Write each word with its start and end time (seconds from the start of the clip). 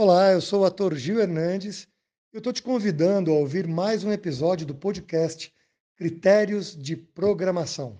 Olá, 0.00 0.30
eu 0.30 0.40
sou 0.40 0.60
o 0.60 0.64
ator 0.64 0.94
Gil 0.94 1.18
Hernandes 1.18 1.88
e 2.32 2.36
eu 2.36 2.38
estou 2.38 2.52
te 2.52 2.62
convidando 2.62 3.32
a 3.32 3.34
ouvir 3.34 3.66
mais 3.66 4.04
um 4.04 4.12
episódio 4.12 4.64
do 4.64 4.72
podcast 4.72 5.52
Critérios 5.96 6.76
de 6.76 6.94
Programação. 6.94 7.98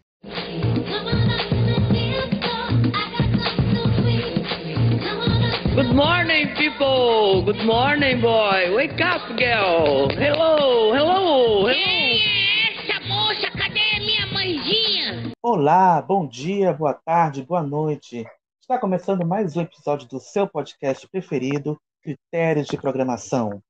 Good 5.74 5.92
morning, 5.92 6.54
people. 6.54 7.42
Good 7.44 7.66
morning, 7.66 8.20
boy. 8.20 8.76
Wake 8.76 9.02
up, 9.02 9.34
girl. 9.36 10.08
Hello, 10.16 10.94
hello, 10.94 11.64
hello. 11.64 11.66
Quem 11.66 11.82
é 11.82 12.92
essa 12.92 13.00
moça? 13.08 13.50
Cadê 13.58 13.98
minha 13.98 14.24
mãezinha? 14.32 15.32
Olá, 15.42 16.00
bom 16.00 16.28
dia, 16.28 16.72
boa 16.72 16.94
tarde, 16.94 17.42
boa 17.42 17.64
noite. 17.64 18.24
Está 18.60 18.78
começando 18.78 19.26
mais 19.26 19.56
um 19.56 19.62
episódio 19.62 20.06
do 20.06 20.20
seu 20.20 20.46
podcast 20.46 21.08
preferido, 21.08 21.76
Critérios 22.08 22.68
de 22.68 22.78
Programação. 22.78 23.62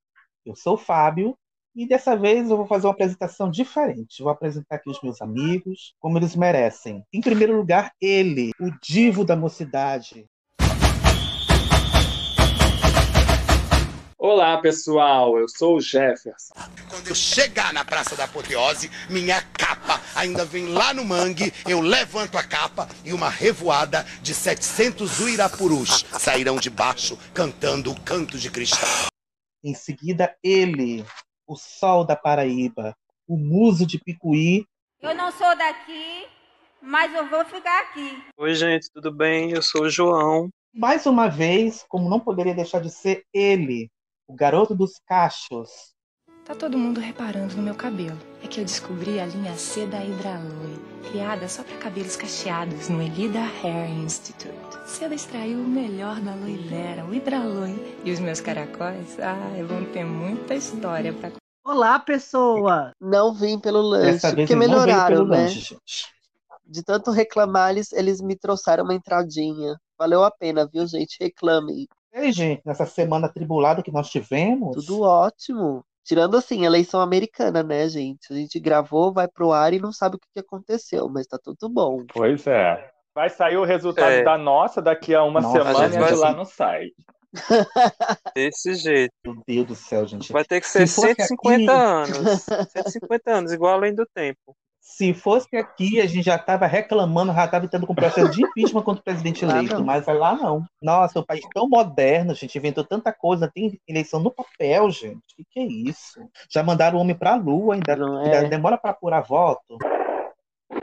Eu 0.46 0.54
sou 0.54 0.74
o 0.74 0.78
Fábio 0.78 1.36
e 1.74 1.88
dessa 1.88 2.16
vez 2.16 2.48
eu 2.48 2.56
vou 2.56 2.68
fazer 2.68 2.86
uma 2.86 2.92
apresentação 2.92 3.50
diferente. 3.50 4.22
Vou 4.22 4.30
apresentar 4.30 4.76
aqui 4.76 4.88
os 4.88 5.02
meus 5.02 5.20
amigos, 5.20 5.92
como 5.98 6.18
eles 6.18 6.36
merecem. 6.36 7.02
Em 7.12 7.20
primeiro 7.20 7.56
lugar, 7.56 7.90
ele, 8.00 8.52
o 8.60 8.70
divo 8.80 9.24
da 9.24 9.34
mocidade, 9.34 10.24
Olá, 14.20 14.58
pessoal. 14.58 15.38
Eu 15.38 15.48
sou 15.48 15.76
o 15.76 15.80
Jefferson. 15.80 16.52
Quando 16.90 17.06
eu 17.06 17.14
chegar 17.14 17.72
na 17.72 17.84
Praça 17.84 18.16
da 18.16 18.24
Apoteose, 18.24 18.90
minha 19.08 19.40
capa 19.56 20.00
ainda 20.12 20.44
vem 20.44 20.66
lá 20.66 20.92
no 20.92 21.04
mangue, 21.04 21.52
eu 21.68 21.80
levanto 21.80 22.36
a 22.36 22.42
capa 22.42 22.88
e 23.04 23.12
uma 23.12 23.28
revoada 23.28 24.04
de 24.20 24.34
700 24.34 25.20
uirapurus 25.20 26.04
sairão 26.18 26.56
de 26.56 26.68
baixo 26.68 27.16
cantando 27.32 27.92
o 27.92 28.00
canto 28.00 28.36
de 28.36 28.50
cristal. 28.50 29.06
Em 29.62 29.72
seguida, 29.72 30.36
ele, 30.42 31.04
o 31.46 31.54
sol 31.54 32.04
da 32.04 32.16
Paraíba, 32.16 32.96
o 33.24 33.36
muso 33.36 33.86
de 33.86 34.00
Picuí, 34.00 34.66
Eu 35.00 35.14
não 35.14 35.30
sou 35.30 35.56
daqui, 35.56 36.26
mas 36.82 37.14
eu 37.14 37.28
vou 37.28 37.44
ficar 37.44 37.82
aqui. 37.82 38.20
Oi, 38.36 38.52
gente, 38.52 38.90
tudo 38.92 39.12
bem? 39.12 39.52
Eu 39.52 39.62
sou 39.62 39.82
o 39.82 39.90
João. 39.90 40.48
mais 40.74 41.06
uma 41.06 41.28
vez, 41.28 41.84
como 41.88 42.10
não 42.10 42.18
poderia 42.18 42.52
deixar 42.52 42.80
de 42.80 42.90
ser 42.90 43.22
ele, 43.32 43.88
o 44.28 44.34
garoto 44.34 44.74
dos 44.74 45.00
cachos, 45.06 45.96
Tá 46.44 46.54
todo 46.54 46.78
mundo 46.78 46.98
reparando 46.98 47.54
no 47.56 47.62
meu 47.62 47.74
cabelo. 47.74 48.16
É 48.42 48.46
que 48.46 48.58
eu 48.58 48.64
descobri 48.64 49.20
a 49.20 49.26
linha 49.26 49.54
C 49.54 49.84
da 49.84 50.02
Hidraloi, 50.02 50.78
criada 51.10 51.46
só 51.46 51.62
para 51.62 51.76
cabelos 51.76 52.16
cacheados 52.16 52.88
no 52.88 53.02
Elida 53.02 53.40
Hair 53.62 53.90
Institute. 53.90 54.48
Seda 54.86 55.14
extraiu 55.14 55.58
o 55.58 55.68
melhor 55.68 56.18
da 56.22 56.32
aloe 56.32 56.56
vera, 56.56 57.04
o 57.04 57.14
Hidraloi. 57.14 58.00
E 58.02 58.10
os 58.10 58.18
meus 58.18 58.40
caracóis, 58.40 59.20
ai, 59.20 59.62
vão 59.62 59.84
ter 59.92 60.06
muita 60.06 60.54
história 60.54 61.12
pra 61.12 61.32
Olá, 61.62 61.98
pessoa! 61.98 62.92
Não 62.98 63.34
vim 63.34 63.58
pelo 63.58 63.82
lanche, 63.82 64.34
porque 64.34 64.56
melhoraram, 64.56 65.26
né? 65.26 65.42
lanche. 65.42 65.76
De 66.64 66.82
tanto 66.82 67.10
reclamar, 67.10 67.72
eles, 67.72 67.92
eles 67.92 68.22
me 68.22 68.34
trouxeram 68.34 68.84
uma 68.84 68.94
entradinha. 68.94 69.78
Valeu 69.98 70.24
a 70.24 70.30
pena, 70.30 70.66
viu, 70.66 70.86
gente? 70.86 71.18
Reclamem. 71.20 71.86
E 72.12 72.18
aí, 72.18 72.32
gente, 72.32 72.62
nessa 72.64 72.86
semana 72.86 73.26
atribulada 73.26 73.82
que 73.82 73.92
nós 73.92 74.08
tivemos, 74.08 74.84
Tudo 74.86 75.02
ótimo. 75.02 75.84
Tirando 76.04 76.36
assim, 76.38 76.64
eleição 76.64 77.00
americana, 77.00 77.62
né, 77.62 77.86
gente? 77.88 78.32
A 78.32 78.34
gente 78.36 78.58
gravou, 78.58 79.12
vai 79.12 79.28
pro 79.28 79.52
ar 79.52 79.74
e 79.74 79.78
não 79.78 79.92
sabe 79.92 80.16
o 80.16 80.18
que 80.18 80.40
aconteceu, 80.40 81.06
mas 81.08 81.26
tá 81.26 81.38
tudo 81.42 81.68
bom. 81.68 82.04
Pois 82.14 82.46
é. 82.46 82.90
Vai 83.14 83.28
sair 83.28 83.56
o 83.58 83.64
resultado 83.64 84.10
É. 84.12 84.22
da 84.22 84.38
nossa 84.38 84.80
daqui 84.80 85.14
a 85.14 85.22
uma 85.22 85.40
Nossa, 85.40 85.58
semana 85.58 85.86
gente, 85.88 85.96
e 85.96 86.00
vai 86.00 86.14
lá 86.14 86.32
no 86.32 86.44
site. 86.46 86.94
Desse 88.34 88.74
jeito. 88.74 89.12
meu 89.24 89.42
Deus 89.46 89.66
do 89.66 89.74
céu, 89.74 90.06
gente. 90.06 90.32
Vai 90.32 90.44
ter 90.44 90.60
que 90.62 90.66
ser 90.66 90.86
Se 90.86 90.94
fosse 90.94 91.14
150 91.14 91.72
aqui- 91.72 92.12
anos. 92.12 92.42
150 92.72 93.30
anos, 93.30 93.52
igual 93.52 93.74
além 93.74 93.94
do 93.94 94.06
tempo. 94.14 94.56
Se 94.90 95.12
fosse 95.12 95.54
aqui, 95.54 96.00
a 96.00 96.06
gente 96.06 96.24
já 96.24 96.36
estava 96.36 96.66
reclamando, 96.66 97.32
já 97.32 97.44
estava 97.44 97.66
entrando 97.66 97.86
com 97.86 97.94
processo 97.94 98.30
de 98.32 98.42
impeachment 98.42 98.82
contra 98.82 99.00
o 99.00 99.04
presidente 99.04 99.44
eleito, 99.44 99.84
mas 99.84 100.04
vai 100.06 100.16
lá 100.16 100.34
não. 100.34 100.64
Nossa, 100.82 101.20
o 101.20 101.24
país 101.24 101.42
tão 101.54 101.68
moderno, 101.68 102.34
gente, 102.34 102.56
inventou 102.56 102.82
tanta 102.82 103.12
coisa, 103.12 103.50
tem 103.54 103.78
eleição 103.86 104.18
no 104.18 104.30
papel, 104.30 104.90
gente. 104.90 105.16
O 105.18 105.36
que, 105.36 105.44
que 105.50 105.60
é 105.60 105.64
isso? 105.64 106.18
Já 106.50 106.62
mandaram 106.62 106.96
o 106.98 107.00
homem 107.02 107.14
pra 107.14 107.36
lua, 107.36 107.74
ainda, 107.74 107.94
Não 107.94 108.16
ainda 108.16 108.36
é? 108.38 108.48
demora 108.48 108.78
para 108.78 108.90
apurar 108.92 109.20
voto. 109.20 109.76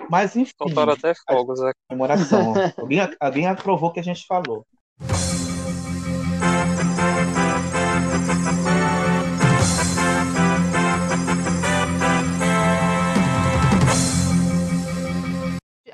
Mas 0.10 0.36
enfim, 0.36 0.54
Faltaram 0.58 0.94
até 0.94 1.14
fogos 1.28 1.60
aqui. 1.62 1.80
comemoração. 1.90 2.54
alguém, 2.78 3.00
alguém 3.20 3.48
aprovou 3.48 3.90
o 3.90 3.92
que 3.92 4.00
a 4.00 4.04
gente 4.04 4.26
falou. 4.28 4.66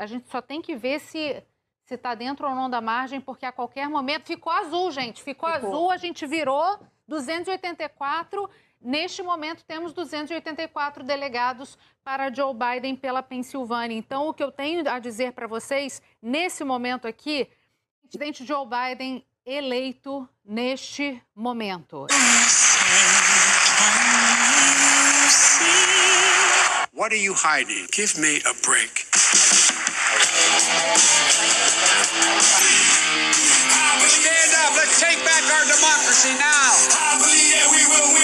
A 0.01 0.07
gente 0.07 0.27
só 0.31 0.41
tem 0.41 0.63
que 0.63 0.75
ver 0.75 0.99
se 0.99 1.43
se 1.85 1.95
está 1.95 2.15
dentro 2.15 2.47
ou 2.47 2.55
não 2.55 2.69
da 2.69 2.79
margem, 2.79 3.19
porque 3.19 3.45
a 3.45 3.51
qualquer 3.51 3.89
momento 3.89 4.25
ficou 4.25 4.51
azul, 4.51 4.89
gente. 4.91 5.21
Ficou, 5.21 5.47
azul, 5.49 5.91
a 5.91 5.97
gente 5.97 6.25
virou 6.25 6.79
284. 7.07 8.49
Neste 8.79 9.21
momento 9.21 9.63
temos 9.65 9.91
284 9.91 11.03
delegados 11.03 11.77
para 12.01 12.33
Joe 12.33 12.53
Biden 12.53 12.95
pela 12.95 13.21
Pensilvânia. 13.21 13.95
Então, 13.95 14.29
o 14.29 14.33
que 14.33 14.41
eu 14.41 14.51
tenho 14.51 14.89
a 14.89 14.99
dizer 14.99 15.33
para 15.33 15.47
vocês 15.47 16.01
nesse 16.21 16.63
momento 16.63 17.07
aqui, 17.07 17.49
o 18.03 18.07
presidente 18.07 18.45
Joe 18.45 18.65
Biden 18.65 19.23
eleito 19.45 20.27
neste 20.45 21.21
momento. 21.35 22.07
What 26.93 27.13
are 27.13 27.21
you 27.21 27.33
hiding? 27.33 27.87
Give 27.91 28.17
me 28.19 28.41
a 28.45 28.53
break. 28.65 29.80
Stand 34.11 34.53
up. 34.61 34.75
Let's 34.77 34.99
take 34.99 35.17
back 35.25 35.41
our 35.49 35.65
democracy 35.65 36.33
now. 36.37 36.69
I 36.93 37.17
believe 37.17 37.49
that 37.55 37.67
we 37.73 37.81
will 37.89 38.13
win. 38.13 38.21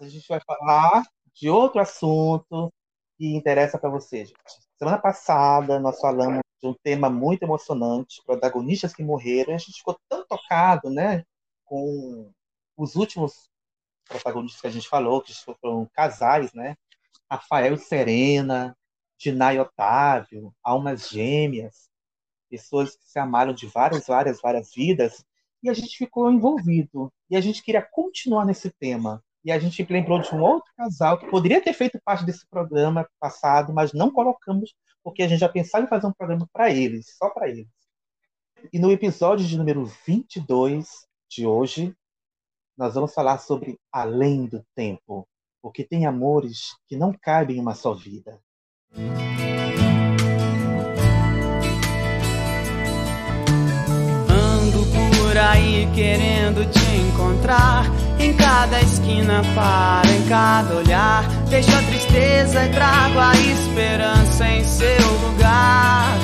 A 0.00 0.08
gente 0.08 0.26
vai 0.28 0.40
falar 0.40 1.04
de 1.32 1.48
outro 1.48 1.80
assunto 1.80 2.72
que 3.16 3.36
interessa 3.36 3.78
para 3.78 3.88
você, 3.88 4.24
gente. 4.24 4.34
Semana 4.76 4.98
passada 4.98 5.78
nós 5.78 6.00
falamos 6.00 6.40
de 6.60 6.68
um 6.68 6.74
tema 6.82 7.08
muito 7.08 7.44
emocionante, 7.44 8.20
protagonistas 8.26 8.92
que 8.92 9.04
morreram, 9.04 9.52
e 9.52 9.54
a 9.54 9.58
gente 9.58 9.78
ficou 9.78 9.96
tão 10.08 10.26
tocado, 10.26 10.90
né, 10.90 11.24
com 11.64 12.28
os 12.76 12.96
últimos 12.96 13.51
protagonistas 14.12 14.60
que 14.60 14.66
a 14.66 14.70
gente 14.70 14.88
falou, 14.88 15.22
que 15.22 15.32
foram 15.34 15.88
casais, 15.94 16.52
né, 16.52 16.76
Rafael 17.30 17.74
e 17.74 17.78
Serena, 17.78 18.76
Dinah 19.18 19.54
e 19.54 19.58
Otávio, 19.58 20.54
almas 20.62 21.08
gêmeas, 21.08 21.88
pessoas 22.50 22.96
que 22.96 23.04
se 23.04 23.18
amaram 23.18 23.54
de 23.54 23.66
várias, 23.66 24.06
várias, 24.06 24.40
várias 24.40 24.74
vidas, 24.74 25.24
e 25.62 25.70
a 25.70 25.74
gente 25.74 25.96
ficou 25.96 26.30
envolvido. 26.30 27.10
E 27.30 27.36
a 27.36 27.40
gente 27.40 27.62
queria 27.62 27.80
continuar 27.80 28.44
nesse 28.44 28.70
tema. 28.70 29.22
E 29.44 29.50
a 29.50 29.58
gente 29.58 29.84
lembrou 29.90 30.20
de 30.20 30.34
um 30.34 30.42
outro 30.42 30.70
casal 30.76 31.18
que 31.18 31.30
poderia 31.30 31.62
ter 31.62 31.72
feito 31.72 32.00
parte 32.04 32.24
desse 32.24 32.46
programa 32.48 33.08
passado, 33.18 33.72
mas 33.72 33.92
não 33.92 34.10
colocamos, 34.10 34.74
porque 35.02 35.22
a 35.22 35.28
gente 35.28 35.40
já 35.40 35.48
pensava 35.48 35.84
em 35.84 35.88
fazer 35.88 36.06
um 36.06 36.12
programa 36.12 36.48
para 36.52 36.70
eles, 36.70 37.16
só 37.16 37.30
para 37.30 37.48
eles. 37.48 37.66
E 38.72 38.78
no 38.78 38.92
episódio 38.92 39.46
de 39.46 39.56
número 39.56 39.84
22 40.06 41.06
de 41.28 41.46
hoje, 41.46 41.94
nós 42.76 42.94
vamos 42.94 43.12
falar 43.12 43.38
sobre 43.38 43.78
Além 43.92 44.46
do 44.46 44.64
Tempo, 44.74 45.26
porque 45.62 45.84
tem 45.84 46.06
amores 46.06 46.74
que 46.88 46.96
não 46.96 47.12
cabem 47.12 47.56
em 47.56 47.60
uma 47.60 47.74
só 47.74 47.94
vida. 47.94 48.40
Ando 54.28 54.86
por 54.86 55.38
aí 55.38 55.88
querendo 55.94 56.68
te 56.70 56.96
encontrar. 56.96 57.84
Em 58.18 58.36
cada 58.36 58.80
esquina 58.80 59.42
paro, 59.54 60.08
em 60.08 60.28
cada 60.28 60.76
olhar. 60.76 61.24
Deixo 61.48 61.70
a 61.76 61.82
tristeza 61.82 62.64
e 62.64 62.72
trago 62.72 63.18
a 63.18 63.32
esperança 63.36 64.48
em 64.48 64.64
seu 64.64 65.12
lugar. 65.28 66.18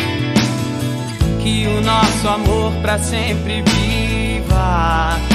Que 1.43 1.67
o 1.67 1.81
nosso 1.81 2.29
amor 2.29 2.73
pra 2.83 2.99
sempre 2.99 3.63
viva. 3.63 5.28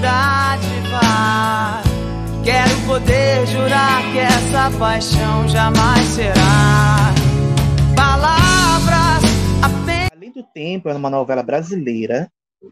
Dádiva. 0.00 1.00
Quero 2.44 2.86
poder 2.86 3.46
jurar 3.46 4.02
que 4.12 4.18
essa 4.18 4.70
paixão 4.78 5.48
jamais 5.48 6.04
será. 6.06 7.14
Palavras 7.96 9.24
apenas. 9.62 10.10
Além 10.12 10.32
do 10.32 10.42
Tempo 10.42 10.88
é 10.88 10.94
uma 10.94 11.10
novela 11.10 11.42
brasileira, 11.42 12.30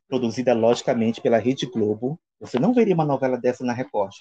produzida 0.09 0.55
logicamente 0.55 1.21
pela 1.21 1.39
Rede 1.39 1.67
Globo. 1.67 2.19
Você 2.41 2.59
não 2.59 2.75
veria 2.75 2.95
uma 2.95 3.05
novela 3.05 3.39
dessa 3.39 3.65
na 3.65 3.73
Record. 3.73 4.15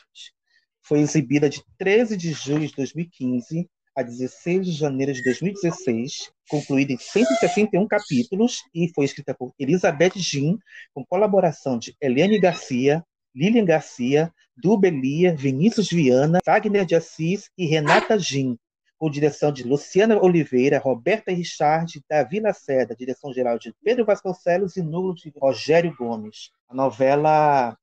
Foi 0.81 0.99
exibida 0.99 1.49
de 1.49 1.63
13 1.77 2.17
de 2.17 2.31
julho 2.33 2.67
de 2.67 2.75
2015 2.75 3.69
a 3.95 4.01
16 4.01 4.65
de 4.65 4.71
janeiro 4.71 5.13
de 5.13 5.23
2016, 5.23 6.31
concluída 6.49 6.93
em 6.93 6.97
161 6.97 7.87
capítulos 7.87 8.63
e 8.73 8.91
foi 8.93 9.05
escrita 9.05 9.33
por 9.33 9.53
Elizabeth 9.59 10.13
Jean, 10.15 10.57
com 10.93 11.05
colaboração 11.05 11.77
de 11.77 11.95
Eliane 12.01 12.39
Garcia, 12.39 13.03
Lilian 13.35 13.65
Garcia, 13.65 14.31
Dubelia, 14.55 15.35
Vinícius 15.35 15.89
Viana, 15.89 16.39
Wagner 16.45 16.85
de 16.85 16.95
Assis 16.95 17.49
e 17.57 17.65
Renata 17.65 18.17
Jean, 18.17 18.55
com 18.97 19.09
direção 19.09 19.51
de 19.51 19.63
Luciana 19.63 20.21
Oliveira, 20.21 20.79
Roberta 20.79 21.31
Richard, 21.31 22.01
Davi 22.09 22.39
Lacerda, 22.39 22.95
direção 22.95 23.33
geral 23.33 23.57
de 23.57 23.73
Pedro 23.83 24.05
Vasconcelos 24.05 24.77
e 24.77 24.81
núcleo 24.81 25.15
de 25.15 25.33
Rogério 25.39 25.95
Gomes. 25.97 26.51
A 26.69 26.75
novela, 26.75 27.77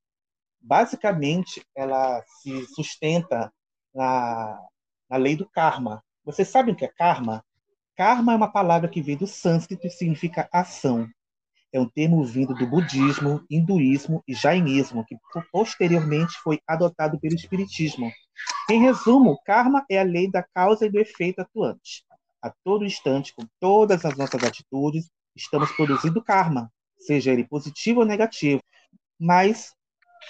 basicamente, 0.60 1.62
ela 1.76 2.22
se 2.40 2.64
sustenta 2.74 3.52
na, 3.92 4.58
na 5.10 5.16
lei 5.16 5.34
do 5.36 5.48
karma. 5.48 6.02
Vocês 6.24 6.48
sabem 6.48 6.72
o 6.72 6.76
que 6.76 6.84
é 6.84 6.88
karma? 6.88 7.44
Karma 7.96 8.32
é 8.32 8.36
uma 8.36 8.50
palavra 8.50 8.88
que 8.88 9.02
vem 9.02 9.16
do 9.16 9.26
sânscrito 9.26 9.86
e 9.86 9.90
significa 9.90 10.48
ação. 10.52 11.08
É 11.72 11.80
um 11.80 11.88
termo 11.88 12.24
vindo 12.24 12.54
do 12.54 12.66
budismo, 12.66 13.44
hinduísmo 13.50 14.22
e 14.26 14.34
jainismo, 14.34 15.04
que 15.04 15.16
posteriormente 15.52 16.36
foi 16.42 16.60
adotado 16.66 17.18
pelo 17.20 17.34
espiritismo. 17.34 18.10
Em 18.68 18.80
resumo, 18.80 19.40
karma 19.44 19.84
é 19.88 20.00
a 20.00 20.04
lei 20.04 20.30
da 20.30 20.42
causa 20.42 20.86
e 20.86 20.90
do 20.90 20.98
efeito 20.98 21.40
atuante. 21.40 22.04
A 22.42 22.52
todo 22.64 22.84
instante, 22.84 23.34
com 23.34 23.46
todas 23.60 24.04
as 24.04 24.16
nossas 24.16 24.42
atitudes, 24.42 25.10
estamos 25.36 25.70
produzindo 25.72 26.24
karma, 26.24 26.72
seja 26.98 27.32
ele 27.32 27.46
positivo 27.46 28.00
ou 28.00 28.06
negativo. 28.06 28.62
Mas 29.18 29.74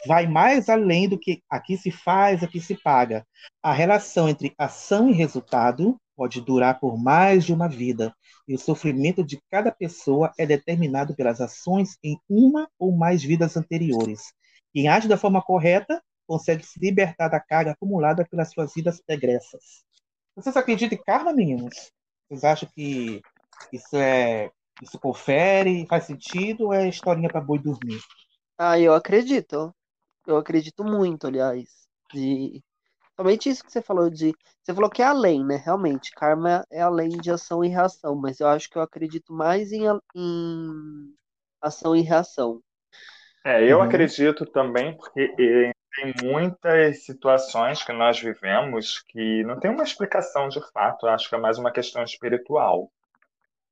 vai 0.07 0.27
mais 0.27 0.69
além 0.69 1.09
do 1.09 1.19
que 1.19 1.43
aqui 1.49 1.77
se 1.77 1.91
faz, 1.91 2.43
aqui 2.43 2.61
se 2.61 2.75
paga. 2.75 3.27
A 3.63 3.73
relação 3.73 4.29
entre 4.29 4.55
ação 4.59 5.09
e 5.09 5.13
resultado 5.13 5.97
pode 6.17 6.41
durar 6.41 6.79
por 6.79 7.03
mais 7.03 7.45
de 7.45 7.53
uma 7.53 7.69
vida, 7.69 8.15
e 8.47 8.55
o 8.55 8.59
sofrimento 8.59 9.25
de 9.25 9.41
cada 9.51 9.73
pessoa 9.73 10.33
é 10.39 10.45
determinado 10.45 11.15
pelas 11.15 11.41
ações 11.41 11.97
em 12.05 12.19
uma 12.29 12.69
ou 12.79 12.93
mais 12.93 13.23
vidas 13.23 13.57
anteriores. 13.57 14.33
Quem 14.73 14.89
age 14.89 15.09
da 15.09 15.17
forma 15.17 15.41
correta 15.41 16.03
consegue 16.27 16.65
se 16.65 16.79
libertar 16.79 17.29
da 17.29 17.41
carga 17.41 17.73
acumulada 17.73 18.27
pelas 18.31 18.51
suas 18.51 18.73
vidas 18.75 19.01
pregressas. 19.01 19.83
Vocês 20.37 20.57
acreditam 20.57 20.97
em 20.97 21.03
karma, 21.03 21.33
meninos? 21.33 21.91
Vocês 22.29 22.45
acham 22.45 22.69
que 22.75 23.21
isso 23.73 23.97
é 23.97 24.51
isso 24.83 24.99
confere, 24.99 25.87
faz 25.87 26.05
sentido 26.05 26.67
ou 26.67 26.73
é 26.73 26.89
historinha 26.89 27.29
para 27.29 27.41
boi 27.41 27.59
dormir? 27.59 28.01
Ah, 28.57 28.79
eu 28.79 28.95
acredito. 28.95 29.75
Eu 30.33 30.39
acredito 30.39 30.85
muito, 30.85 31.27
aliás. 31.27 31.69
De... 32.13 32.63
Somente 33.17 33.49
isso 33.49 33.65
que 33.65 33.73
você 33.73 33.83
falou 33.83 34.11
de. 34.11 34.33
Você 34.63 34.75
falou 34.75 34.91
que 34.91 35.03
é 35.03 35.07
além, 35.07 35.45
né? 35.45 35.57
Realmente, 35.57 36.13
karma 36.13 36.65
é 36.71 36.81
além 36.81 37.11
de 37.11 37.31
ação 37.31 37.65
e 37.65 37.69
reação, 37.69 38.15
mas 38.15 38.41
eu 38.41 38.49
acho 38.49 38.69
que 38.71 38.79
eu 38.79 38.83
acredito 38.83 39.33
mais 39.33 39.73
em, 39.73 39.85
em 40.15 41.15
ação 41.61 41.95
e 41.95 42.01
reação. 42.01 42.63
É, 43.45 43.65
eu 43.65 43.79
uhum. 43.79 43.85
acredito 43.85 44.45
também, 44.47 44.97
porque 44.97 45.35
tem 45.97 46.15
muitas 46.23 47.05
situações 47.05 47.83
que 47.83 47.93
nós 47.93 48.21
vivemos 48.21 49.01
que 49.09 49.43
não 49.45 49.59
tem 49.59 49.71
uma 49.71 49.83
explicação 49.83 50.49
de 50.49 50.61
fato, 50.73 51.07
eu 51.07 51.11
acho 51.11 51.29
que 51.29 51.35
é 51.35 51.39
mais 51.39 51.59
uma 51.59 51.73
questão 51.73 52.03
espiritual. 52.03 52.91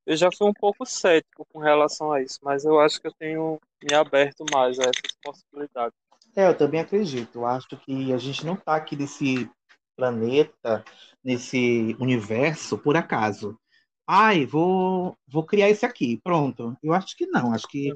Eu 0.06 0.16
já 0.16 0.30
fui 0.32 0.48
um 0.48 0.54
pouco 0.54 0.86
cético 0.86 1.46
com 1.52 1.58
relação 1.58 2.10
a 2.10 2.22
isso, 2.22 2.38
mas 2.42 2.64
eu 2.64 2.80
acho 2.80 3.00
que 3.00 3.06
eu 3.06 3.12
tenho 3.12 3.60
me 3.82 3.94
aberto 3.94 4.44
mais 4.50 4.78
a 4.78 4.84
essas 4.84 5.16
possibilidades. 5.22 5.98
É, 6.36 6.46
eu 6.48 6.56
também 6.56 6.80
acredito. 6.80 7.36
Eu 7.36 7.46
acho 7.46 7.68
que 7.84 8.12
a 8.12 8.18
gente 8.18 8.44
não 8.46 8.54
está 8.54 8.76
aqui 8.76 8.96
nesse 8.96 9.50
planeta, 9.96 10.84
nesse 11.24 11.96
universo, 12.00 12.78
por 12.78 12.96
acaso. 12.96 13.58
Ai, 14.06 14.46
vou, 14.46 15.16
vou 15.26 15.44
criar 15.44 15.68
esse 15.68 15.84
aqui, 15.84 16.20
pronto. 16.22 16.76
Eu 16.82 16.94
acho 16.94 17.16
que 17.16 17.26
não. 17.26 17.52
Acho 17.52 17.66
que 17.68 17.92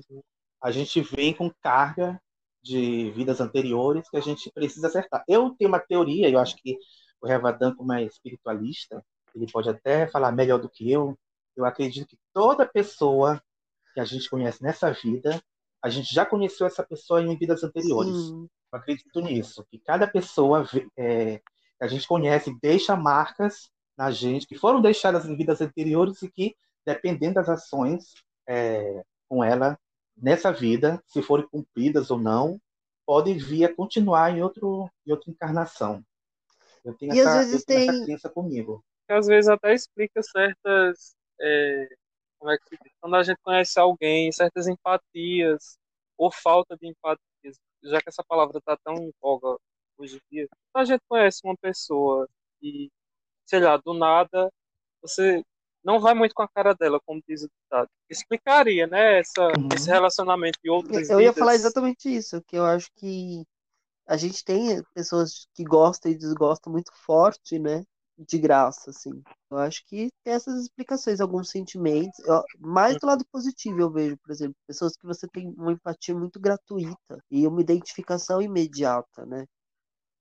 a 0.62 0.70
gente 0.70 1.00
vem 1.00 1.32
com 1.32 1.50
carga 1.62 2.20
de 2.62 3.10
vidas 3.12 3.40
anteriores 3.40 4.08
que 4.08 4.16
a 4.16 4.20
gente 4.20 4.50
precisa 4.52 4.88
acertar. 4.88 5.24
Eu 5.28 5.50
tenho 5.50 5.68
uma 5.68 5.80
teoria, 5.80 6.28
eu 6.28 6.38
acho 6.38 6.56
que 6.56 6.78
o 7.20 7.26
Revadan, 7.26 7.74
como 7.74 7.92
é 7.92 8.04
espiritualista, 8.04 9.04
ele 9.34 9.50
pode 9.50 9.68
até 9.68 10.06
falar 10.08 10.32
melhor 10.32 10.60
do 10.60 10.68
que 10.68 10.90
eu. 10.90 11.18
Eu 11.56 11.64
acredito 11.64 12.08
que 12.08 12.18
toda 12.32 12.66
pessoa 12.66 13.42
que 13.94 14.00
a 14.00 14.04
gente 14.04 14.28
conhece 14.28 14.62
nessa 14.62 14.90
vida, 14.92 15.42
a 15.82 15.88
gente 15.88 16.14
já 16.14 16.24
conheceu 16.24 16.66
essa 16.66 16.82
pessoa 16.82 17.20
em 17.20 17.36
vidas 17.36 17.64
anteriores. 17.64 18.14
Sim. 18.14 18.48
Eu 18.72 18.78
acredito 18.78 19.20
nisso, 19.20 19.66
que 19.70 19.78
cada 19.78 20.06
pessoa 20.06 20.66
é, 20.96 21.38
que 21.38 21.84
a 21.84 21.86
gente 21.86 22.06
conhece 22.06 22.56
deixa 22.62 22.96
marcas 22.96 23.70
na 23.98 24.10
gente 24.10 24.46
que 24.46 24.56
foram 24.56 24.80
deixadas 24.80 25.26
em 25.26 25.36
vidas 25.36 25.60
anteriores 25.60 26.22
e 26.22 26.30
que, 26.30 26.54
dependendo 26.86 27.34
das 27.34 27.48
ações 27.48 28.14
é, 28.48 29.02
com 29.28 29.44
ela, 29.44 29.78
nessa 30.16 30.52
vida, 30.52 31.02
se 31.06 31.20
forem 31.20 31.46
cumpridas 31.48 32.10
ou 32.10 32.18
não, 32.18 32.60
podem 33.04 33.36
vir 33.36 33.64
a 33.64 33.74
continuar 33.74 34.30
em, 34.30 34.42
outro, 34.42 34.88
em 35.06 35.12
outra 35.12 35.30
encarnação. 35.30 36.02
Eu 36.84 36.94
tenho, 36.94 37.14
e 37.14 37.20
essa, 37.20 37.40
às 37.40 37.46
vezes 37.46 37.60
eu 37.60 37.66
tenho 37.66 37.86
tem... 37.86 37.88
essa 37.88 38.04
crença 38.04 38.30
comigo. 38.30 38.84
Às 39.08 39.26
vezes 39.26 39.48
até 39.48 39.74
explica 39.74 40.22
certas. 40.22 41.14
É, 41.40 41.88
como 42.42 42.50
é 42.50 42.58
que? 42.58 42.76
Quando 43.00 43.14
a 43.14 43.22
gente 43.22 43.38
conhece 43.40 43.78
alguém, 43.78 44.32
certas 44.32 44.66
empatias, 44.66 45.78
ou 46.18 46.28
falta 46.32 46.76
de 46.76 46.88
empatias, 46.88 47.56
já 47.84 48.00
que 48.00 48.08
essa 48.08 48.24
palavra 48.26 48.58
está 48.58 48.76
tão 48.84 48.94
em 48.94 49.12
voga 49.22 49.56
hoje 49.96 50.16
em 50.16 50.34
dia. 50.34 50.48
Quando 50.72 50.82
a 50.82 50.84
gente 50.86 51.02
conhece 51.08 51.40
uma 51.44 51.56
pessoa 51.56 52.28
e, 52.60 52.90
sei 53.46 53.60
lá, 53.60 53.76
do 53.76 53.94
nada, 53.94 54.52
você 55.00 55.44
não 55.84 56.00
vai 56.00 56.14
muito 56.14 56.34
com 56.34 56.42
a 56.42 56.48
cara 56.48 56.74
dela, 56.74 56.98
como 57.06 57.22
diz 57.28 57.44
o 57.44 57.48
ditado. 57.48 57.88
Explicaria, 58.10 58.88
né, 58.88 59.20
essa, 59.20 59.46
uhum. 59.46 59.68
esse 59.72 59.88
relacionamento 59.88 60.58
de 60.60 60.68
outras 60.68 61.08
Eu 61.08 61.20
ia 61.20 61.28
vidas. 61.28 61.38
falar 61.38 61.54
exatamente 61.54 62.12
isso, 62.12 62.42
que 62.42 62.56
eu 62.56 62.64
acho 62.64 62.90
que 62.96 63.44
a 64.04 64.16
gente 64.16 64.44
tem 64.44 64.82
pessoas 64.94 65.46
que 65.54 65.62
gostam 65.62 66.10
e 66.10 66.18
desgostam 66.18 66.72
muito 66.72 66.92
forte, 66.92 67.56
né, 67.60 67.84
de 68.18 68.38
graça, 68.38 68.90
assim. 68.90 69.22
Eu 69.50 69.58
acho 69.58 69.84
que 69.86 70.10
tem 70.24 70.34
essas 70.34 70.62
explicações, 70.62 71.20
alguns 71.20 71.50
sentimentos, 71.50 72.18
eu, 72.20 72.42
mais 72.58 72.96
do 72.98 73.06
lado 73.06 73.24
positivo 73.32 73.80
eu 73.80 73.90
vejo, 73.90 74.16
por 74.18 74.30
exemplo, 74.30 74.54
pessoas 74.66 74.96
que 74.96 75.06
você 75.06 75.26
tem 75.28 75.48
uma 75.56 75.72
empatia 75.72 76.14
muito 76.14 76.40
gratuita 76.40 77.18
e 77.30 77.46
uma 77.46 77.60
identificação 77.60 78.40
imediata, 78.40 79.26
né, 79.26 79.46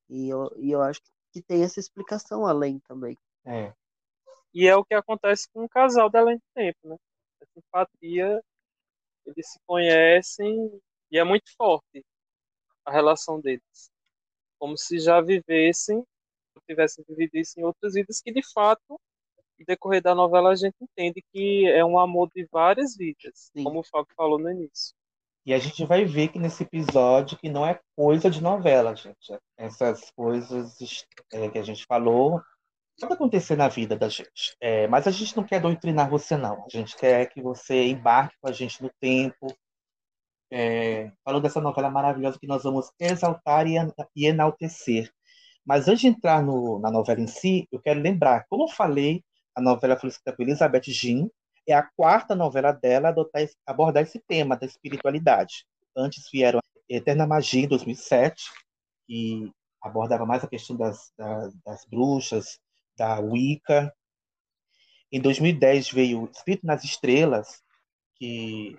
e 0.10 0.30
eu, 0.30 0.50
e 0.58 0.72
eu 0.72 0.82
acho 0.82 1.02
que 1.32 1.42
tem 1.42 1.64
essa 1.64 1.80
explicação 1.80 2.46
além 2.46 2.80
também. 2.80 3.18
É, 3.46 3.74
e 4.54 4.68
é 4.68 4.76
o 4.76 4.84
que 4.84 4.94
acontece 4.94 5.48
com 5.54 5.64
o 5.64 5.70
casal 5.70 6.10
da 6.10 6.20
Além 6.20 6.38
do 6.38 6.44
Tempo, 6.54 6.80
né? 6.84 6.98
A 7.42 7.46
simpatia, 7.54 8.44
eles 9.26 9.52
se 9.52 9.60
conhecem 9.66 10.82
e 11.10 11.18
é 11.18 11.24
muito 11.24 11.56
forte 11.56 12.06
a 12.86 12.92
relação 12.92 13.40
deles. 13.40 13.92
Como 14.60 14.78
se 14.78 15.00
já 15.00 15.22
vivessem, 15.22 16.04
tivessem 16.72 17.04
vivido 17.08 17.36
isso 17.36 17.60
em 17.60 17.64
outras 17.64 17.94
vidas, 17.94 18.22
que 18.22 18.32
de 18.32 18.42
fato, 18.54 19.00
no 19.60 19.66
decorrer 19.66 20.02
da 20.02 20.16
novela, 20.16 20.52
a 20.52 20.56
gente 20.56 20.76
entende 20.82 21.24
que 21.32 21.68
é 21.68 21.84
um 21.86 22.00
amor 22.00 22.30
de 22.36 22.48
várias 22.52 22.96
vidas, 22.96 23.52
Sim. 23.56 23.64
como 23.64 23.80
o 23.80 23.84
Fábio 23.84 24.14
falou 24.16 24.40
no 24.40 24.50
início. 24.50 24.96
E 25.46 25.54
a 25.54 25.60
gente 25.60 25.84
vai 25.86 26.06
ver 26.06 26.28
que 26.28 26.38
nesse 26.38 26.64
episódio 26.64 27.38
que 27.38 27.50
não 27.50 27.66
é 27.66 27.80
coisa 27.96 28.30
de 28.30 28.42
novela, 28.42 28.96
gente. 28.96 29.36
Essas 29.58 30.12
coisas 30.12 30.78
é, 31.34 31.50
que 31.50 31.58
a 31.58 31.64
gente 31.64 31.86
falou 31.86 32.42
pode 33.00 33.14
acontecer 33.14 33.56
na 33.56 33.68
vida 33.68 33.96
da 33.96 34.08
gente. 34.08 34.56
É, 34.62 34.88
mas 34.88 35.08
a 35.08 35.12
gente 35.12 35.36
não 35.36 35.44
quer 35.44 35.60
doutrinar 35.60 36.10
você, 36.10 36.38
não. 36.38 36.64
A 36.64 36.70
gente 36.70 36.96
quer 36.96 37.26
que 37.28 37.42
você 37.42 37.88
embarque 37.88 38.36
com 38.40 38.48
a 38.48 38.52
gente 38.52 38.84
no 38.84 38.92
tempo. 39.00 39.48
É, 40.54 41.12
falando 41.24 41.42
dessa 41.42 41.62
novela 41.62 41.90
maravilhosa 41.90 42.38
que 42.38 42.46
nós 42.46 42.64
vamos 42.64 42.92
exaltar 43.00 43.66
e, 43.66 43.78
e 44.16 44.28
enaltecer. 44.28 45.12
Mas 45.66 45.88
antes 45.88 46.02
de 46.02 46.08
entrar 46.08 46.44
no, 46.44 46.80
na 46.80 46.92
novela 46.92 47.22
em 47.22 47.28
si, 47.28 47.68
eu 47.72 47.80
quero 47.80 48.00
lembrar, 48.00 48.46
como 48.50 48.64
eu 48.64 48.68
falei, 48.68 49.24
a 49.56 49.62
novela 49.62 49.98
foi 49.98 50.10
escrita 50.10 50.34
por 50.36 50.44
Elizabeth 50.44 50.84
Jean, 50.88 51.28
é 51.68 51.74
a 51.74 51.84
quarta 51.84 52.36
novela 52.36 52.72
dela 52.72 53.10
adotar, 53.10 53.44
abordar 53.66 54.04
esse 54.04 54.20
tema 54.20 54.58
da 54.58 54.66
espiritualidade. 54.66 55.66
Antes 55.96 56.30
vieram 56.32 56.60
Eterna 56.90 57.28
Magia, 57.28 57.66
em 57.66 57.68
2007, 57.68 58.44
que 59.08 59.52
abordava 59.82 60.26
mais 60.26 60.44
a 60.44 60.48
questão 60.48 60.76
das, 60.76 61.12
das, 61.18 61.54
das 61.66 61.86
bruxas, 61.86 62.60
da 62.98 63.20
Wicca. 63.20 63.94
Em 65.12 65.22
2010 65.22 65.92
veio 65.92 66.30
Escrito 66.32 66.66
nas 66.66 66.84
Estrelas, 66.84 67.62
que 68.16 68.78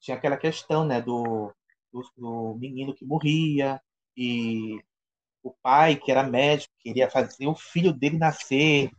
tinha 0.00 0.16
aquela 0.16 0.36
questão 0.36 0.84
né, 0.84 1.00
do, 1.00 1.52
do, 1.92 2.02
do 2.16 2.54
menino 2.58 2.94
que 2.94 3.04
morria 3.04 3.80
e 4.16 4.80
o 5.48 5.56
pai, 5.62 5.96
que 5.96 6.10
era 6.10 6.22
médico, 6.22 6.72
queria 6.78 7.10
fazer 7.10 7.46
o 7.46 7.54
filho 7.54 7.92
dele 7.92 8.18
nascer 8.18 8.90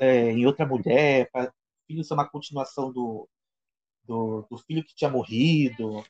é, 0.00 0.30
em 0.30 0.46
outra 0.46 0.66
mulher, 0.66 1.30
para 1.30 1.48
o 1.48 1.52
filho 1.86 2.04
ser 2.04 2.14
uma 2.14 2.28
continuação 2.28 2.92
do, 2.92 3.28
do, 4.04 4.46
do, 4.50 4.58
filho 4.58 4.84
que 4.84 4.94
tinha 4.94 5.10
morrido. 5.10 6.04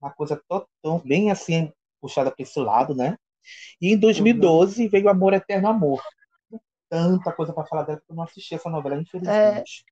Uma 0.00 0.12
coisa 0.12 0.40
tão, 0.48 0.66
tão 0.82 0.98
bem 1.00 1.30
assim, 1.30 1.72
puxada 2.00 2.30
para 2.30 2.42
esse 2.42 2.58
lado, 2.58 2.94
né? 2.94 3.16
E 3.80 3.92
em 3.92 3.98
2012 3.98 4.84
uhum. 4.84 4.90
veio 4.90 5.08
Amor 5.08 5.32
Eterno 5.32 5.68
Amor, 5.68 6.02
tanta 6.88 7.32
coisa 7.32 7.52
para 7.52 7.66
falar 7.66 7.82
dela, 7.82 7.98
porque 7.98 8.12
eu 8.12 8.16
não 8.16 8.24
assisti 8.24 8.54
essa 8.54 8.70
novela, 8.70 9.00
infelizmente. 9.00 9.84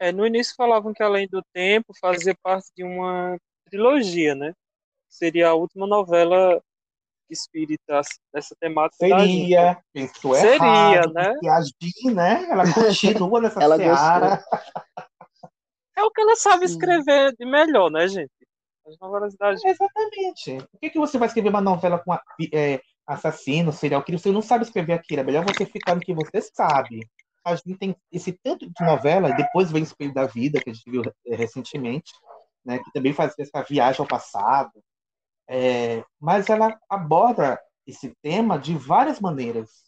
É, 0.00 0.12
no 0.12 0.26
início 0.26 0.54
falavam 0.56 0.92
que 0.92 1.02
Além 1.02 1.26
do 1.28 1.42
Tempo 1.52 1.92
fazia 2.00 2.34
parte 2.42 2.70
de 2.76 2.84
uma 2.84 3.36
trilogia, 3.64 4.34
né? 4.34 4.54
Seria 5.08 5.48
a 5.48 5.54
última 5.54 5.86
novela 5.86 6.62
espírita 7.30 8.00
dessa 8.32 8.54
temática. 8.60 8.96
Seria, 9.06 9.78
pensou 9.92 10.34
Seria, 10.34 10.54
errado, 10.54 11.12
né? 11.12 11.30
porque 11.32 11.48
a 11.48 11.60
Gi, 11.62 12.14
né? 12.14 12.46
Ela 12.50 12.64
continua 12.72 13.40
nessa 13.40 13.60
Ela 13.62 13.76
seara. 13.76 14.44
É 15.96 16.02
o 16.02 16.10
que 16.10 16.20
ela 16.20 16.36
sabe 16.36 16.64
escrever 16.64 17.34
de 17.36 17.44
melhor, 17.44 17.90
né, 17.90 18.06
gente? 18.08 18.30
As 18.86 18.98
novelas 19.00 19.34
da 19.36 19.54
Gi. 19.54 19.66
Exatamente. 19.66 20.58
Por 20.70 20.80
que, 20.80 20.90
que 20.90 20.98
você 20.98 21.18
vai 21.18 21.28
escrever 21.28 21.48
uma 21.48 21.60
novela 21.60 21.98
com 21.98 22.12
a- 22.12 22.22
é, 22.52 22.80
assassino, 23.06 23.72
serial 23.72 24.02
killer? 24.02 24.20
Você 24.20 24.30
não 24.30 24.42
sabe 24.42 24.64
escrever 24.64 24.92
aquilo. 24.94 25.20
É 25.20 25.24
melhor 25.24 25.44
você 25.44 25.66
ficar 25.66 25.94
no 25.94 26.00
que 26.00 26.14
você 26.14 26.40
sabe. 26.40 27.00
A 27.44 27.54
gente 27.54 27.76
tem 27.78 27.96
esse 28.12 28.32
tanto 28.32 28.66
de 28.66 28.84
novela, 28.84 29.32
depois 29.32 29.70
vem 29.72 29.82
o 29.82 29.84
Espelho 29.84 30.12
da 30.12 30.26
Vida, 30.26 30.60
que 30.60 30.70
a 30.70 30.72
gente 30.72 30.90
viu 30.90 31.02
é, 31.26 31.34
recentemente, 31.34 32.12
né, 32.64 32.78
que 32.78 32.92
também 32.92 33.12
faz 33.12 33.32
essa 33.38 33.62
viagem 33.62 34.00
ao 34.00 34.06
passado. 34.06 34.70
É, 35.48 36.04
mas 36.20 36.48
ela 36.50 36.78
aborda 36.90 37.60
esse 37.86 38.14
tema 38.22 38.58
de 38.58 38.76
várias 38.76 39.20
maneiras. 39.20 39.84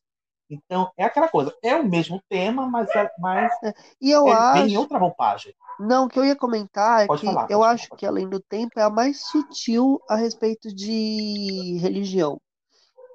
Então, 0.48 0.90
é 0.96 1.04
aquela 1.04 1.28
coisa, 1.28 1.54
é 1.62 1.76
o 1.76 1.88
mesmo 1.88 2.20
tema, 2.28 2.66
mas, 2.66 2.88
é- 2.96 3.10
mas 3.18 3.52
E 4.00 4.10
eu 4.10 4.26
é, 4.26 4.52
vem 4.52 4.72
em 4.72 4.76
acho. 4.76 4.78
outra 4.78 4.98
roupagem. 4.98 5.54
Não, 5.78 6.04
o 6.04 6.08
que 6.08 6.18
eu 6.18 6.24
ia 6.24 6.36
comentar 6.36 7.04
é 7.04 7.08
Pode 7.08 7.22
que 7.22 7.26
falar, 7.26 7.48
eu 7.52 7.62
acho 7.64 7.90
que 7.96 8.04
Além 8.06 8.28
do 8.28 8.40
Tempo 8.40 8.78
é 8.78 8.82
a 8.82 8.90
mais 8.90 9.20
sutil 9.22 10.00
a 10.08 10.16
respeito 10.16 10.74
de 10.74 11.78
religião. 11.80 12.40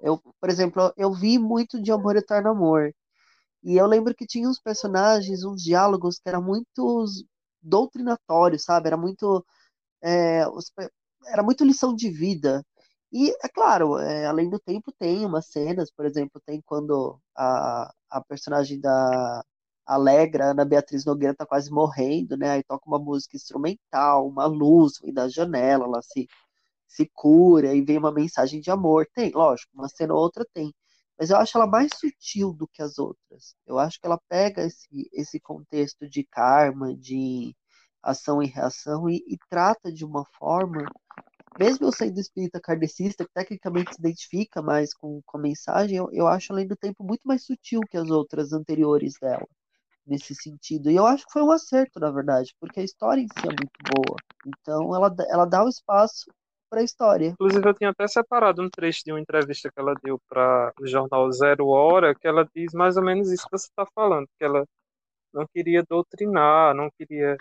Eu, 0.02 0.20
por 0.40 0.50
exemplo, 0.50 0.94
eu 0.98 1.14
vi 1.14 1.40
muito 1.40 1.82
de 1.82 1.92
Amor 1.92 2.16
Eterno 2.18 2.50
Amor. 2.52 2.94
E 3.64 3.78
eu 3.78 3.86
lembro 3.88 4.16
que 4.16 4.26
tinha 4.28 4.50
uns 4.50 4.60
personagens, 4.60 5.44
uns 5.46 5.64
diálogos 5.64 6.20
que 6.20 6.30
eram 6.30 6.44
muito 6.44 7.06
doutrinatórios, 7.62 8.64
sabe? 8.64 8.88
Era 8.88 8.98
muito, 8.98 9.46
é, 10.02 10.48
os 10.50 10.72
era 11.28 11.44
muito 11.44 11.66
lição 11.66 11.96
de 11.96 12.10
vida. 12.10 12.64
E, 13.12 13.32
é 13.44 13.50
claro, 13.50 13.98
é, 14.00 14.26
Além 14.26 14.50
do 14.50 14.60
Tempo 14.60 14.92
tem 15.00 15.26
umas 15.26 15.48
cenas, 15.48 15.92
por 15.92 16.06
exemplo, 16.06 16.42
tem 16.46 16.62
quando 16.66 17.20
a, 17.36 17.92
a 18.10 18.22
personagem 18.24 18.80
da 18.80 19.44
Alegra, 19.86 20.52
Ana 20.52 20.66
Beatriz 20.66 21.06
Nogueira, 21.06 21.36
tá 21.36 21.46
quase 21.46 21.72
morrendo, 21.72 22.36
né? 22.38 22.52
Aí 22.52 22.64
toca 22.64 22.88
uma 22.88 23.00
música 23.00 23.36
instrumental, 23.38 24.28
uma 24.28 24.46
luz 24.46 25.00
vem 25.02 25.14
da 25.14 25.30
janela, 25.30 25.86
ela 25.86 26.02
se, 26.02 26.28
se 26.88 27.10
cura 27.14 27.74
e 27.76 27.82
vem 27.84 27.98
uma 27.98 28.12
mensagem 28.12 28.60
de 28.62 28.72
amor. 28.72 29.08
Tem, 29.14 29.32
lógico, 29.32 29.72
uma 29.76 29.88
cena 29.90 30.14
ou 30.14 30.20
outra 30.22 30.46
tem. 30.54 30.74
Mas 31.18 31.30
eu 31.30 31.38
acho 31.38 31.58
ela 31.58 31.68
mais 31.68 31.90
sutil 31.96 32.54
do 32.54 32.68
que 32.68 32.82
as 32.82 32.98
outras. 33.00 33.56
Eu 33.66 33.80
acho 33.80 34.00
que 34.00 34.08
ela 34.08 34.20
pega 34.30 34.64
esse, 34.66 35.10
esse 35.14 35.40
contexto 35.40 36.10
de 36.10 36.24
karma, 36.26 36.96
de 36.96 37.56
ação 38.06 38.42
e 38.42 38.48
reação 38.48 39.10
e, 39.10 39.24
e 39.28 39.38
trata 39.50 39.92
de 39.92 40.06
uma 40.06 40.24
forma, 40.38 40.86
mesmo 41.60 41.88
eu 41.88 41.92
sendo 41.92 42.20
espírita 42.20 42.60
kardecista, 42.60 43.26
que 43.26 43.34
tecnicamente 43.34 43.94
se 43.94 44.00
identifica 44.00 44.62
mais 44.62 44.94
com, 44.94 45.22
com 45.26 45.38
a 45.38 45.42
mensagem, 45.42 45.98
eu, 45.98 46.10
eu 46.12 46.28
acho 46.28 46.54
além 46.54 46.68
do 46.68 46.76
tempo 46.76 47.04
muito 47.04 47.24
mais 47.24 47.44
sutil 47.44 47.82
que 47.90 47.98
as 47.98 48.10
outras 48.10 48.54
anteriores 48.54 49.16
dela, 49.20 49.48
nesse 50.06 50.36
sentido. 50.36 50.90
E 50.90 50.96
eu 50.96 51.06
acho 51.06 51.26
que 51.26 51.34
foi 51.34 51.42
um 51.42 51.52
acerto, 51.52 52.00
na 52.00 52.12
verdade, 52.12 52.54
porque 52.60 52.80
a 52.80 52.84
história 52.84 53.22
em 53.22 53.28
si 53.28 53.48
é 53.48 53.50
muito 53.50 53.80
boa. 53.94 54.18
Então 54.46 54.96
ela, 54.96 55.14
ela 55.30 55.46
dá 55.46 55.64
o 55.64 55.70
espaço 55.70 56.26
para 56.70 56.82
a 56.82 56.84
história. 56.84 57.28
Inclusive, 57.28 57.68
eu 57.68 57.74
tinha 57.74 57.90
até 57.90 58.08
separado 58.08 58.62
um 58.62 58.70
trecho 58.70 59.04
de 59.06 59.12
uma 59.12 59.20
entrevista 59.20 59.70
que 59.72 59.80
ela 59.80 59.94
deu 60.04 60.20
para 60.28 60.74
o 60.80 60.86
jornal 60.86 61.32
Zero 61.32 61.68
Hora, 61.68 62.14
que 62.14 62.28
ela 62.28 62.48
diz 62.54 62.74
mais 62.74 62.98
ou 62.98 63.04
menos 63.04 63.32
isso 63.32 63.46
que 63.46 63.58
você 63.58 63.68
está 63.68 63.86
falando, 63.96 64.28
que 64.38 64.44
ela 64.44 64.66
não 65.34 65.46
queria 65.48 65.84
doutrinar, 65.84 66.74
não 66.74 66.90
queria. 66.98 67.38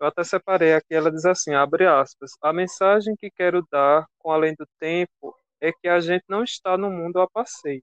Eu 0.00 0.06
até 0.06 0.22
separei 0.24 0.74
aqui, 0.74 0.94
ela 0.94 1.10
diz 1.10 1.24
assim, 1.24 1.54
abre 1.54 1.86
aspas, 1.86 2.32
a 2.42 2.52
mensagem 2.52 3.16
que 3.16 3.30
quero 3.30 3.66
dar 3.70 4.06
com 4.18 4.30
Além 4.30 4.54
do 4.54 4.66
Tempo 4.78 5.34
é 5.60 5.72
que 5.72 5.88
a 5.88 6.00
gente 6.00 6.24
não 6.28 6.42
está 6.44 6.76
no 6.76 6.90
mundo 6.90 7.20
a 7.20 7.28
passeio. 7.28 7.82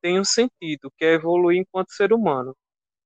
Tem 0.00 0.18
um 0.18 0.24
sentido, 0.24 0.90
que 0.96 1.04
é 1.04 1.12
evoluir 1.12 1.60
enquanto 1.60 1.92
ser 1.92 2.12
humano. 2.12 2.56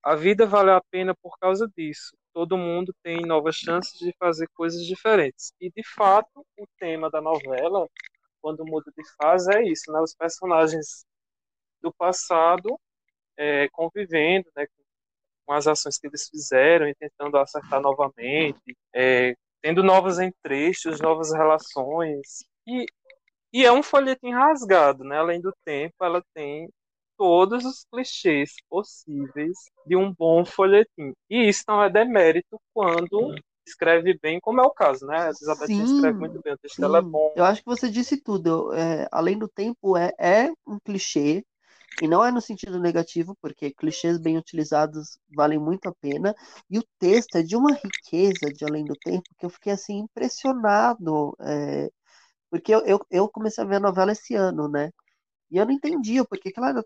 A 0.02 0.14
vida 0.14 0.46
vale 0.46 0.70
a 0.70 0.80
pena 0.90 1.14
por 1.20 1.36
causa 1.38 1.68
disso. 1.76 2.16
Todo 2.32 2.56
mundo 2.56 2.94
tem 3.02 3.22
novas 3.26 3.56
chances 3.56 3.98
de 3.98 4.14
fazer 4.18 4.48
coisas 4.54 4.84
diferentes. 4.86 5.52
E, 5.60 5.70
de 5.70 5.82
fato, 5.94 6.46
o 6.56 6.66
tema 6.78 7.10
da 7.10 7.20
novela, 7.20 7.86
quando 8.40 8.64
muda 8.64 8.92
de 8.96 9.02
fase, 9.16 9.52
é 9.54 9.62
isso, 9.68 9.92
né? 9.92 10.00
Os 10.00 10.14
personagens 10.14 11.04
do 11.82 11.92
passado 11.92 12.78
é, 13.36 13.68
convivendo, 13.70 14.48
né, 14.56 14.66
com 14.66 14.82
as 15.52 15.66
ações 15.66 15.98
que 15.98 16.06
eles 16.06 16.28
fizeram 16.28 16.88
e 16.88 16.94
tentando 16.94 17.36
acertar 17.38 17.80
novamente, 17.80 18.76
é, 18.94 19.34
tendo 19.62 19.82
novos 19.82 20.18
entrechos, 20.18 21.00
novas 21.00 21.32
relações. 21.32 22.44
E, 22.66 22.86
e 23.52 23.64
é 23.64 23.72
um 23.72 23.82
folhetim 23.82 24.32
rasgado, 24.32 25.04
né? 25.04 25.18
Além 25.18 25.40
do 25.40 25.52
tempo, 25.64 25.94
ela 26.02 26.22
tem 26.34 26.68
todos 27.16 27.64
os 27.64 27.84
clichês 27.90 28.52
possíveis 28.68 29.56
de 29.86 29.96
um 29.96 30.12
bom 30.12 30.44
folhetim. 30.44 31.12
E 31.30 31.48
isso 31.48 31.64
não 31.66 31.82
é 31.82 31.90
demérito 31.90 32.60
quando 32.74 33.34
escreve 33.66 34.18
bem, 34.22 34.38
como 34.40 34.60
é 34.60 34.64
o 34.64 34.70
caso, 34.70 35.06
né? 35.06 35.18
A 35.18 35.26
Elizabeth 35.26 35.66
Sim, 35.66 35.82
escreve 35.82 36.18
muito 36.18 36.40
bem, 36.40 36.52
o 36.52 36.58
texto 36.58 36.80
dela 36.80 36.98
é 36.98 37.02
bom. 37.02 37.32
Eu 37.34 37.44
acho 37.44 37.62
que 37.62 37.68
você 37.68 37.90
disse 37.90 38.22
tudo. 38.22 38.72
É, 38.72 39.08
além 39.10 39.38
do 39.38 39.48
tempo, 39.48 39.96
é, 39.96 40.12
é 40.18 40.52
um 40.66 40.78
clichê, 40.78 41.44
e 42.02 42.08
não 42.08 42.24
é 42.24 42.30
no 42.32 42.40
sentido 42.40 42.78
negativo, 42.80 43.36
porque 43.40 43.72
clichês 43.72 44.18
bem 44.18 44.36
utilizados 44.38 45.18
valem 45.34 45.58
muito 45.58 45.88
a 45.88 45.94
pena. 45.94 46.34
E 46.70 46.78
o 46.78 46.84
texto 46.98 47.36
é 47.36 47.42
de 47.42 47.56
uma 47.56 47.72
riqueza 47.74 48.52
de 48.52 48.64
Além 48.64 48.84
do 48.84 48.94
Tempo 48.96 49.28
que 49.38 49.46
eu 49.46 49.50
fiquei 49.50 49.72
assim 49.72 49.98
impressionado. 50.00 51.36
é, 51.40 51.90
porque 52.50 52.74
eu, 52.74 52.80
eu, 52.86 53.00
eu 53.10 53.28
comecei 53.28 53.64
a 53.64 53.66
ver 53.66 53.76
a 53.76 53.80
novela 53.80 54.12
esse 54.12 54.34
ano, 54.34 54.68
né? 54.68 54.90
E 55.50 55.58
eu 55.58 55.66
não 55.66 55.72
entendia 55.72 56.24
por 56.24 56.38
que 56.38 56.52
ela 56.56 56.70
era 56.70 56.84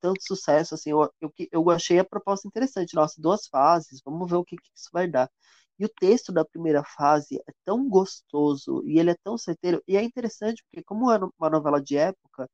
tanto 0.00 0.22
sucesso, 0.22 0.74
assim, 0.74 0.90
eu, 0.90 1.10
eu, 1.20 1.32
eu 1.52 1.70
achei 1.70 1.98
a 1.98 2.04
proposta 2.04 2.46
interessante, 2.48 2.94
nossa, 2.94 3.20
duas 3.20 3.46
fases, 3.48 4.00
vamos 4.04 4.28
ver 4.30 4.36
o 4.36 4.44
que, 4.44 4.56
que 4.56 4.70
isso 4.74 4.88
vai 4.92 5.08
dar. 5.08 5.30
E 5.78 5.84
o 5.84 5.88
texto 5.88 6.32
da 6.32 6.44
primeira 6.44 6.82
fase 6.84 7.36
é 7.48 7.52
tão 7.64 7.88
gostoso 7.88 8.82
e 8.86 8.98
ele 8.98 9.10
é 9.10 9.16
tão 9.24 9.36
certeiro, 9.38 9.82
e 9.88 9.96
é 9.96 10.02
interessante 10.02 10.62
porque 10.64 10.82
como 10.84 11.10
é 11.10 11.18
uma 11.38 11.50
novela 11.50 11.80
de 11.82 11.96
época, 11.96 12.48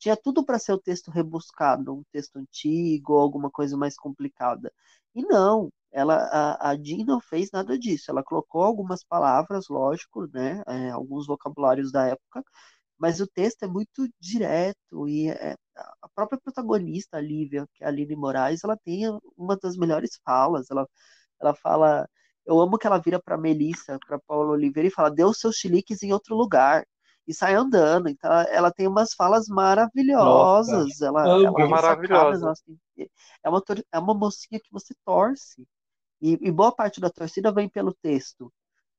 tinha 0.00 0.16
tudo 0.16 0.44
para 0.44 0.58
ser 0.60 0.72
o 0.74 0.80
texto 0.80 1.12
rebuscado, 1.12 1.94
um 1.94 2.04
texto 2.12 2.38
antigo, 2.38 3.14
alguma 3.18 3.50
coisa 3.50 3.76
mais 3.78 3.96
complicada. 3.96 4.72
E 5.14 5.22
não, 5.24 5.70
ela, 5.92 6.16
a, 6.16 6.70
a 6.72 6.76
Jean 6.76 7.04
não 7.06 7.20
fez 7.20 7.50
nada 7.52 7.78
disso, 7.78 8.10
ela 8.10 8.24
colocou 8.24 8.62
algumas 8.64 9.04
palavras, 9.04 9.68
lógico, 9.68 10.26
né, 10.32 10.62
é, 10.68 10.90
alguns 10.90 11.26
vocabulários 11.28 11.92
da 11.92 12.06
época, 12.08 12.44
mas 12.98 13.20
o 13.20 13.26
texto 13.26 13.64
é 13.64 13.68
muito 13.68 14.08
direto 14.20 15.08
e 15.08 15.30
é- 15.30 15.56
a 16.02 16.08
própria 16.14 16.38
protagonista, 16.40 17.16
a 17.16 17.20
Lívia, 17.20 17.66
que 17.74 17.82
é 17.84 17.86
a 17.86 17.90
Aline 17.90 18.14
Moraes, 18.16 18.62
ela 18.64 18.76
tem 18.76 19.04
uma 19.36 19.56
das 19.56 19.76
melhores 19.76 20.20
falas. 20.24 20.70
Ela, 20.70 20.86
ela 21.40 21.54
fala, 21.54 22.08
eu 22.46 22.60
amo 22.60 22.78
que 22.78 22.86
ela 22.86 22.98
vira 22.98 23.20
para 23.22 23.38
Melissa, 23.38 23.98
para 24.06 24.18
Paula 24.20 24.52
Oliveira 24.52 24.88
e 24.88 24.92
fala, 24.92 25.14
os 25.26 25.38
seus 25.40 25.56
chiliques 25.56 26.02
em 26.02 26.12
outro 26.12 26.34
lugar 26.36 26.84
e 27.30 27.34
sai 27.34 27.54
andando. 27.54 28.08
Então 28.08 28.30
ela- 28.30 28.44
ela 28.50 28.72
tem 28.72 28.88
umas 28.88 29.14
falas 29.14 29.46
maravilhosas. 29.48 31.00
ela, 31.00 31.22
amo. 31.24 31.46
ela 31.46 31.54
tem 31.54 31.68
Maravilhosa. 31.68 32.40
sacadas, 32.40 32.42
ela 32.42 32.54
é 33.44 33.48
uma 33.48 33.62
tor- 33.62 33.84
é 33.92 33.98
uma 33.98 34.14
mocinha 34.14 34.60
que 34.60 34.70
você 34.72 34.94
torce. 35.04 35.66
E, 36.22 36.38
e 36.42 36.52
boa 36.52 36.72
parte 36.74 37.00
da 37.00 37.10
torcida 37.10 37.52
vem 37.52 37.68
pelo 37.68 37.94
texto 37.94 38.52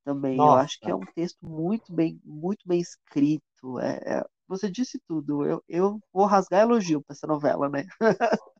também. 0.05 0.45
Eu 0.45 0.45
Nossa. 0.45 0.63
acho 0.65 0.79
que 0.81 0.91
é 0.91 0.95
um 0.95 1.01
texto 1.15 1.39
muito 1.45 1.93
bem, 1.93 2.19
muito 2.25 2.67
bem 2.67 2.79
escrito. 2.81 3.79
É, 3.79 4.19
é- 4.19 4.25
você 4.47 4.69
disse 4.71 5.00
tudo. 5.07 5.45
Eu, 5.45 5.63
eu 5.69 6.00
vou 6.13 6.25
rasgar 6.25 6.61
elogio 6.63 7.01
para 7.03 7.15
essa 7.15 7.27
novela, 7.27 7.69
né? 7.69 7.85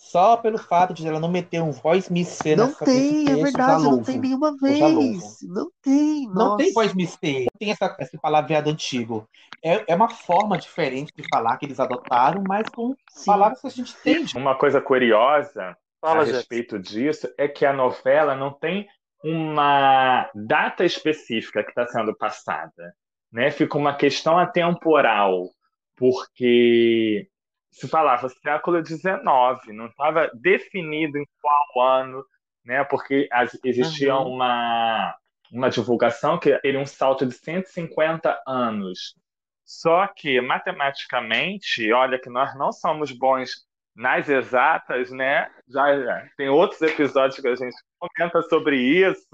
Só 0.00 0.38
pelo 0.38 0.56
fato 0.56 0.94
de 0.94 1.06
ela 1.06 1.20
não 1.20 1.30
meter 1.30 1.60
um 1.60 1.72
voz 1.72 2.08
missê 2.08 2.56
Não 2.56 2.68
nessa, 2.68 2.86
tem, 2.86 3.30
é 3.30 3.36
verdade, 3.36 3.84
não 3.84 4.02
tem 4.02 4.18
nenhuma 4.18 4.56
vez. 4.56 5.36
Não 5.42 5.70
tem, 5.82 6.26
Não 6.34 6.56
tem 6.56 6.72
voz 6.72 6.94
missê, 6.94 7.40
não 7.40 7.58
tem 7.58 7.70
essa, 7.70 7.94
esse 8.00 8.18
palavreado 8.18 8.70
antigo. 8.70 9.28
É, 9.62 9.92
é 9.92 9.94
uma 9.94 10.08
forma 10.08 10.56
diferente 10.56 11.12
de 11.14 11.22
falar 11.30 11.58
que 11.58 11.66
eles 11.66 11.78
adotaram, 11.78 12.42
mas 12.48 12.66
com 12.70 12.94
palavras 13.26 13.60
que 13.60 13.66
a 13.66 13.70
gente 13.70 13.94
entende. 14.00 14.38
Uma 14.38 14.56
coisa 14.56 14.80
curiosa 14.80 15.76
Fala, 16.00 16.22
a 16.22 16.24
Jefferson. 16.24 16.38
respeito 16.38 16.78
disso 16.78 17.28
é 17.36 17.46
que 17.46 17.66
a 17.66 17.72
novela 17.72 18.34
não 18.34 18.50
tem 18.50 18.88
uma 19.22 20.30
data 20.34 20.82
específica 20.82 21.62
que 21.62 21.68
está 21.68 21.86
sendo 21.86 22.16
passada, 22.16 22.94
né? 23.30 23.50
Fica 23.50 23.76
uma 23.76 23.94
questão 23.94 24.38
atemporal, 24.38 25.50
porque 25.94 27.28
se 27.70 27.88
falava 27.88 28.28
século 28.28 28.82
XIX, 28.84 29.72
não 29.72 29.86
estava 29.86 30.30
definido 30.34 31.18
em 31.18 31.26
qual 31.40 31.86
ano, 31.86 32.24
né? 32.64 32.84
Porque 32.84 33.28
as- 33.32 33.58
existia 33.64 34.16
Uhum. 34.16 34.34
uma 34.34 35.14
uma 35.52 35.68
divulgação 35.68 36.38
que 36.38 36.56
teria 36.60 36.78
um 36.78 36.86
salto 36.86 37.26
de 37.26 37.34
150 37.34 38.40
anos. 38.46 39.16
Só 39.64 40.06
que, 40.06 40.40
matematicamente, 40.40 41.92
olha 41.92 42.20
que 42.20 42.30
nós 42.30 42.56
não 42.56 42.72
somos 42.72 43.10
bons 43.10 43.66
nas 43.94 44.28
exatas, 44.28 45.10
né? 45.10 45.50
Já, 45.68 46.00
já 46.00 46.28
tem 46.36 46.48
outros 46.48 46.80
episódios 46.82 47.40
que 47.40 47.48
a 47.48 47.54
gente 47.56 47.74
comenta 47.98 48.42
sobre 48.42 48.76
isso. 48.76 49.26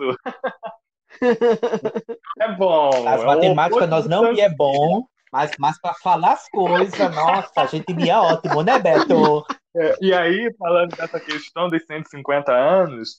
é 2.41 2.53
bom. 2.53 2.91
As 3.09 3.23
é 3.23 3.25
matemáticas 3.25 3.89
nós 3.89 4.07
não 4.07 4.27
é 4.27 4.49
bom, 4.49 5.07
mas, 5.33 5.53
mas 5.59 5.81
para 5.81 5.95
falar 5.95 6.33
as 6.33 6.49
coisas, 6.49 7.15
nossa, 7.15 7.63
a 7.63 7.67
gente 7.67 7.93
me 7.95 8.09
é 8.09 8.17
ótimo, 8.17 8.63
né, 8.63 8.79
Beto? 8.79 9.45
É, 9.77 9.95
e 10.01 10.15
aí, 10.15 10.55
falando 10.59 10.97
dessa 10.97 11.21
questão 11.21 11.69
dos 11.69 11.85
150 11.85 12.53
anos, 12.53 13.17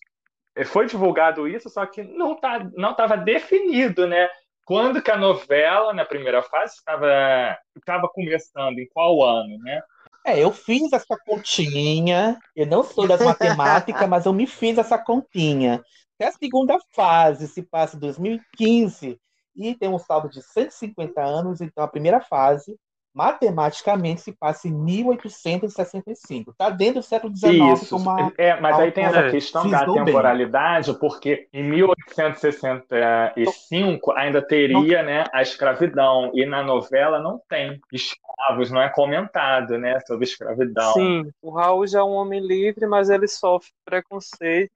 é, 0.55 0.63
foi 0.63 0.87
divulgado 0.87 1.47
isso, 1.47 1.69
só 1.69 1.85
que 1.85 2.03
não 2.03 2.35
tá, 2.35 2.67
não 2.75 2.91
estava 2.91 3.15
definido, 3.15 4.07
né? 4.07 4.27
Quando 4.65 5.01
que 5.01 5.11
a 5.11 5.17
novela, 5.17 5.93
na 5.93 6.03
primeira 6.03 6.41
fase, 6.41 6.75
estava 6.75 8.09
começando, 8.13 8.79
em 8.79 8.87
qual 8.87 9.23
ano, 9.23 9.57
né? 9.59 9.81
É, 10.25 10.43
eu 10.43 10.51
fiz 10.51 10.91
essa 10.91 11.15
continha. 11.25 12.37
Eu 12.53 12.65
não 12.65 12.83
sou 12.83 13.07
das 13.07 13.21
matemáticas, 13.21 14.09
mas 14.09 14.25
eu 14.25 14.33
me 14.33 14.45
fiz 14.45 14.77
essa 14.77 14.97
continha. 14.97 15.81
Que 16.17 16.25
a 16.25 16.31
segunda 16.33 16.77
fase 16.93 17.47
se 17.47 17.61
passa 17.61 17.95
em 17.95 17.99
2015 17.99 19.17
e 19.57 19.75
tem 19.75 19.89
um 19.89 19.97
saldo 19.97 20.29
de 20.29 20.41
150 20.41 21.21
anos, 21.21 21.59
então 21.59 21.83
a 21.83 21.87
primeira 21.87 22.21
fase, 22.21 22.79
matematicamente, 23.13 24.21
se 24.21 24.31
passa 24.31 24.67
em 24.67 24.73
1865. 24.73 26.51
Está 26.51 26.69
dentro 26.69 27.01
do 27.01 27.03
século 27.03 27.35
XIX 27.35 27.53
Isso. 27.73 27.89
como 27.89 28.09
uma 28.09 28.31
É, 28.37 28.57
mas 28.59 28.79
aí 28.79 28.91
tem 28.91 29.05
essa 29.05 29.29
questão 29.29 29.69
da 29.69 29.79
frisou 29.79 29.95
bem. 29.95 30.05
temporalidade, 30.05 30.93
porque 30.99 31.47
em 31.51 31.63
1865 31.63 34.11
ainda 34.11 34.39
teria, 34.41 35.01
né, 35.01 35.23
a 35.33 35.41
escravidão, 35.41 36.31
e 36.33 36.45
na 36.45 36.63
novela 36.63 37.19
não 37.19 37.41
tem 37.49 37.79
escravos, 37.91 38.69
não 38.69 38.81
é 38.81 38.89
comentado, 38.89 39.77
né, 39.77 39.99
sobre 40.01 40.25
escravidão. 40.25 40.93
Sim, 40.93 41.31
o 41.41 41.51
Raul 41.51 41.87
já 41.87 41.99
é 41.99 42.03
um 42.03 42.11
homem 42.11 42.39
livre, 42.39 42.85
mas 42.85 43.09
ele 43.09 43.27
sofre 43.27 43.71
preconceito 43.83 44.71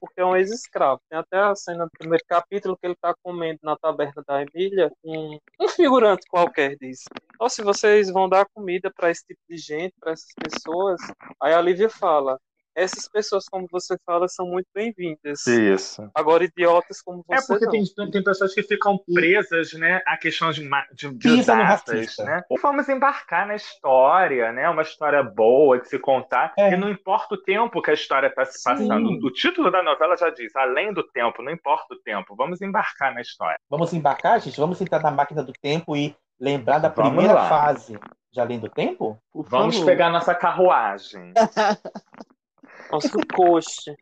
porque 0.00 0.20
é 0.20 0.24
um 0.24 0.36
ex-escravo. 0.36 1.00
Tem 1.08 1.18
até 1.18 1.38
a 1.38 1.54
cena 1.54 1.84
do 1.84 1.90
primeiro 1.96 2.24
capítulo 2.28 2.76
que 2.76 2.86
ele 2.86 2.94
está 2.94 3.14
comendo 3.22 3.60
na 3.62 3.76
taberna 3.76 4.22
da 4.26 4.42
Emília, 4.42 4.90
um, 5.04 5.38
um 5.60 5.68
figurante 5.68 6.26
qualquer 6.28 6.76
diz. 6.76 7.04
Então, 7.34 7.48
se 7.48 7.62
vocês 7.84 8.10
vão 8.10 8.28
dar 8.28 8.46
comida 8.54 8.90
para 8.90 9.10
esse 9.10 9.26
tipo 9.26 9.40
de 9.48 9.58
gente, 9.58 9.94
para 10.00 10.12
essas 10.12 10.32
pessoas, 10.42 11.00
aí 11.42 11.52
a 11.52 11.60
Lívia 11.60 11.90
fala. 11.90 12.38
Essas 12.76 13.08
pessoas, 13.08 13.44
como 13.48 13.68
você 13.70 13.96
fala, 14.04 14.26
são 14.26 14.48
muito 14.48 14.66
bem-vindas. 14.74 15.46
Isso. 15.46 16.10
Agora, 16.12 16.42
idiotas 16.42 17.00
como 17.00 17.24
É 17.30 17.36
você 17.40 17.46
porque 17.46 17.66
não. 17.66 17.70
tem, 17.70 18.10
tem 18.10 18.24
pessoas 18.24 18.52
que 18.52 18.64
ficam 18.64 18.98
presas, 19.14 19.74
né, 19.74 20.02
à 20.04 20.16
questão 20.16 20.50
de, 20.50 20.68
de, 20.92 21.08
de 21.12 21.18
Pisa 21.18 21.54
no 21.54 21.62
datas, 21.62 22.16
né? 22.18 22.42
Ou 22.50 22.58
vamos 22.60 22.88
embarcar 22.88 23.46
na 23.46 23.54
história, 23.54 24.50
né? 24.50 24.68
Uma 24.68 24.82
história 24.82 25.22
boa 25.22 25.78
de 25.78 25.88
se 25.88 26.00
contar, 26.00 26.52
e 26.58 26.76
não 26.76 26.90
importa 26.90 27.36
o 27.36 27.38
tempo 27.40 27.80
que 27.80 27.92
a 27.92 27.94
história 27.94 28.26
está 28.26 28.44
se 28.44 28.60
passando. 28.60 29.08
Sim. 29.08 29.20
O 29.24 29.30
título 29.30 29.70
da 29.70 29.80
novela 29.80 30.16
já 30.16 30.30
diz, 30.30 30.56
além 30.56 30.92
do 30.92 31.04
tempo, 31.04 31.44
não 31.44 31.52
importa 31.52 31.94
o 31.94 32.00
tempo, 32.00 32.34
vamos 32.34 32.60
embarcar 32.60 33.14
na 33.14 33.20
história. 33.20 33.56
Vamos 33.70 33.92
embarcar, 33.92 34.40
gente? 34.40 34.58
Vamos 34.58 34.80
entrar 34.80 35.00
na 35.00 35.12
máquina 35.12 35.44
do 35.44 35.52
tempo 35.52 35.96
e 35.96 36.12
lembrar 36.40 36.78
da 36.78 36.88
Vamos 36.88 37.10
primeira 37.12 37.34
lá. 37.34 37.48
fase 37.48 37.98
de 38.32 38.40
Além 38.40 38.58
do 38.58 38.68
Tempo? 38.68 39.18
Por 39.32 39.48
Vamos 39.48 39.76
favor. 39.76 39.86
pegar 39.86 40.10
nossa 40.10 40.34
carruagem. 40.34 41.32
Nosso 42.90 43.18
coche. 43.34 43.94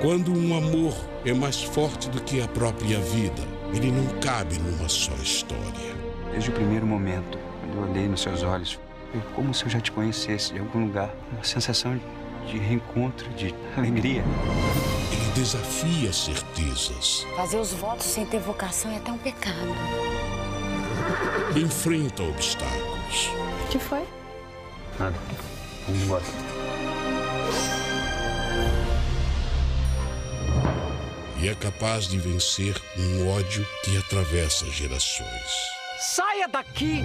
Quando 0.00 0.32
um 0.32 0.56
amor 0.56 0.94
é 1.24 1.32
mais 1.32 1.62
forte 1.62 2.08
do 2.10 2.22
que 2.22 2.40
a 2.40 2.48
própria 2.48 3.00
vida, 3.00 3.42
ele 3.74 3.90
não 3.90 4.06
cabe 4.20 4.58
numa 4.58 4.88
só 4.88 5.12
história. 5.14 5.96
Desde 6.30 6.50
o 6.50 6.52
primeiro 6.52 6.86
momento, 6.86 7.38
quando 7.60 7.76
eu 7.76 7.90
olhei 7.90 8.08
nos 8.08 8.20
seus 8.22 8.42
olhos, 8.42 8.78
foi 9.10 9.20
como 9.34 9.52
se 9.52 9.64
eu 9.64 9.70
já 9.70 9.80
te 9.80 9.90
conhecesse 9.90 10.52
de 10.52 10.60
algum 10.60 10.86
lugar. 10.86 11.10
Uma 11.32 11.42
sensação 11.42 11.98
de 12.46 12.58
reencontro, 12.58 13.28
de 13.30 13.52
alegria. 13.76 14.22
Ele 15.12 15.27
desafia 15.38 16.12
certezas, 16.12 17.24
Fazer 17.36 17.58
os 17.58 17.72
votos 17.72 18.06
sem 18.06 18.26
ter 18.26 18.40
vocação 18.40 18.90
é 18.90 18.96
até 18.96 19.12
um 19.12 19.18
pecado. 19.18 19.56
enfrenta 21.56 22.24
obstáculos. 22.24 23.30
O 23.64 23.68
que 23.68 23.78
foi? 23.78 24.04
Nada. 24.98 25.16
Vamos 25.86 26.02
embora. 26.02 26.24
E 31.40 31.48
é 31.48 31.54
capaz 31.54 32.08
de 32.08 32.18
vencer 32.18 32.74
um 32.98 33.28
ódio 33.30 33.64
que 33.84 33.96
atravessa 33.96 34.66
gerações. 34.72 35.52
Saia 36.00 36.48
daqui! 36.48 37.04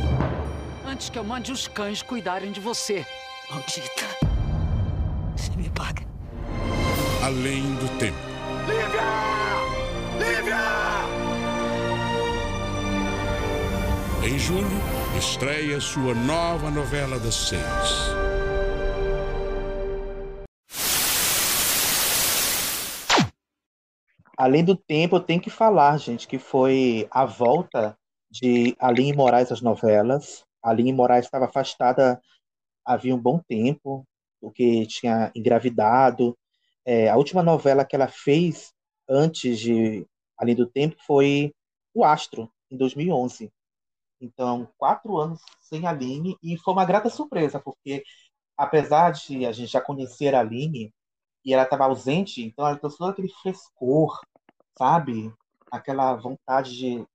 Antes 0.88 1.08
que 1.12 1.19
eu 1.19 1.23
mande 1.23 1.51
os 1.51 1.67
cães 1.67 2.01
cuidarem 2.01 2.51
de 2.51 2.60
você. 2.60 3.05
Maldita. 3.51 4.08
Você 5.38 5.51
me 5.55 5.69
paga. 5.69 6.12
Além 7.23 7.63
do 7.75 7.88
tempo. 7.99 8.17
Lívia! 8.67 9.01
Lívia! 10.19 10.57
Em 14.27 14.38
julho, 14.38 14.67
estreia 15.17 15.79
sua 15.79 16.13
nova 16.13 16.69
novela 16.69 17.17
das 17.17 17.33
seis. 17.33 17.62
Além 24.38 24.65
do 24.65 24.75
tempo, 24.75 25.15
eu 25.15 25.21
tenho 25.21 25.39
que 25.39 25.49
falar, 25.49 25.97
gente, 25.99 26.27
que 26.27 26.38
foi 26.38 27.07
a 27.09 27.23
volta 27.23 27.97
de 28.29 28.75
Aline 28.77 29.13
Moraes 29.13 29.49
às 29.49 29.62
novelas. 29.62 30.43
A 30.62 30.71
Aline 30.71 30.91
Moraes 30.91 31.23
estava 31.23 31.45
afastada 31.45 32.21
havia 32.86 33.15
um 33.15 33.21
bom 33.21 33.39
tempo, 33.47 34.03
porque 34.41 34.86
tinha 34.88 35.31
engravidado. 35.33 36.36
É, 36.86 37.10
a 37.10 37.15
última 37.15 37.41
novela 37.41 37.86
que 37.86 37.96
ela 37.96 38.08
fez 38.08 38.74
antes 39.08 39.60
de 39.60 40.06
Além 40.38 40.56
do 40.56 40.67
Tempo 40.67 40.96
foi 41.06 41.54
O 41.93 42.04
Astro, 42.04 42.52
em 42.69 42.78
2011. 42.78 43.52
Então, 44.19 44.69
quatro 44.78 45.17
anos 45.17 45.41
sem 45.62 45.86
Aline, 45.86 46.38
e 46.41 46.58
foi 46.58 46.74
uma 46.74 46.86
grata 46.86 47.10
surpresa, 47.10 47.60
porque 47.60 48.04
apesar 48.58 49.12
de 49.12 49.46
a 49.46 49.52
gente 49.52 49.72
já 49.72 49.82
conhecer 49.82 50.34
a 50.34 50.39
Aline, 50.39 50.93
e 51.46 51.54
ela 51.54 51.63
estava 51.63 51.86
ausente, 51.86 52.41
então 52.41 52.65
ela 52.65 52.78
trouxe 52.78 52.98
todo 52.98 53.12
aquele 53.12 53.30
frescor, 53.30 54.22
sabe? 54.78 55.34
Aquela 55.72 56.15
vontade 56.15 56.76
de 56.78 57.06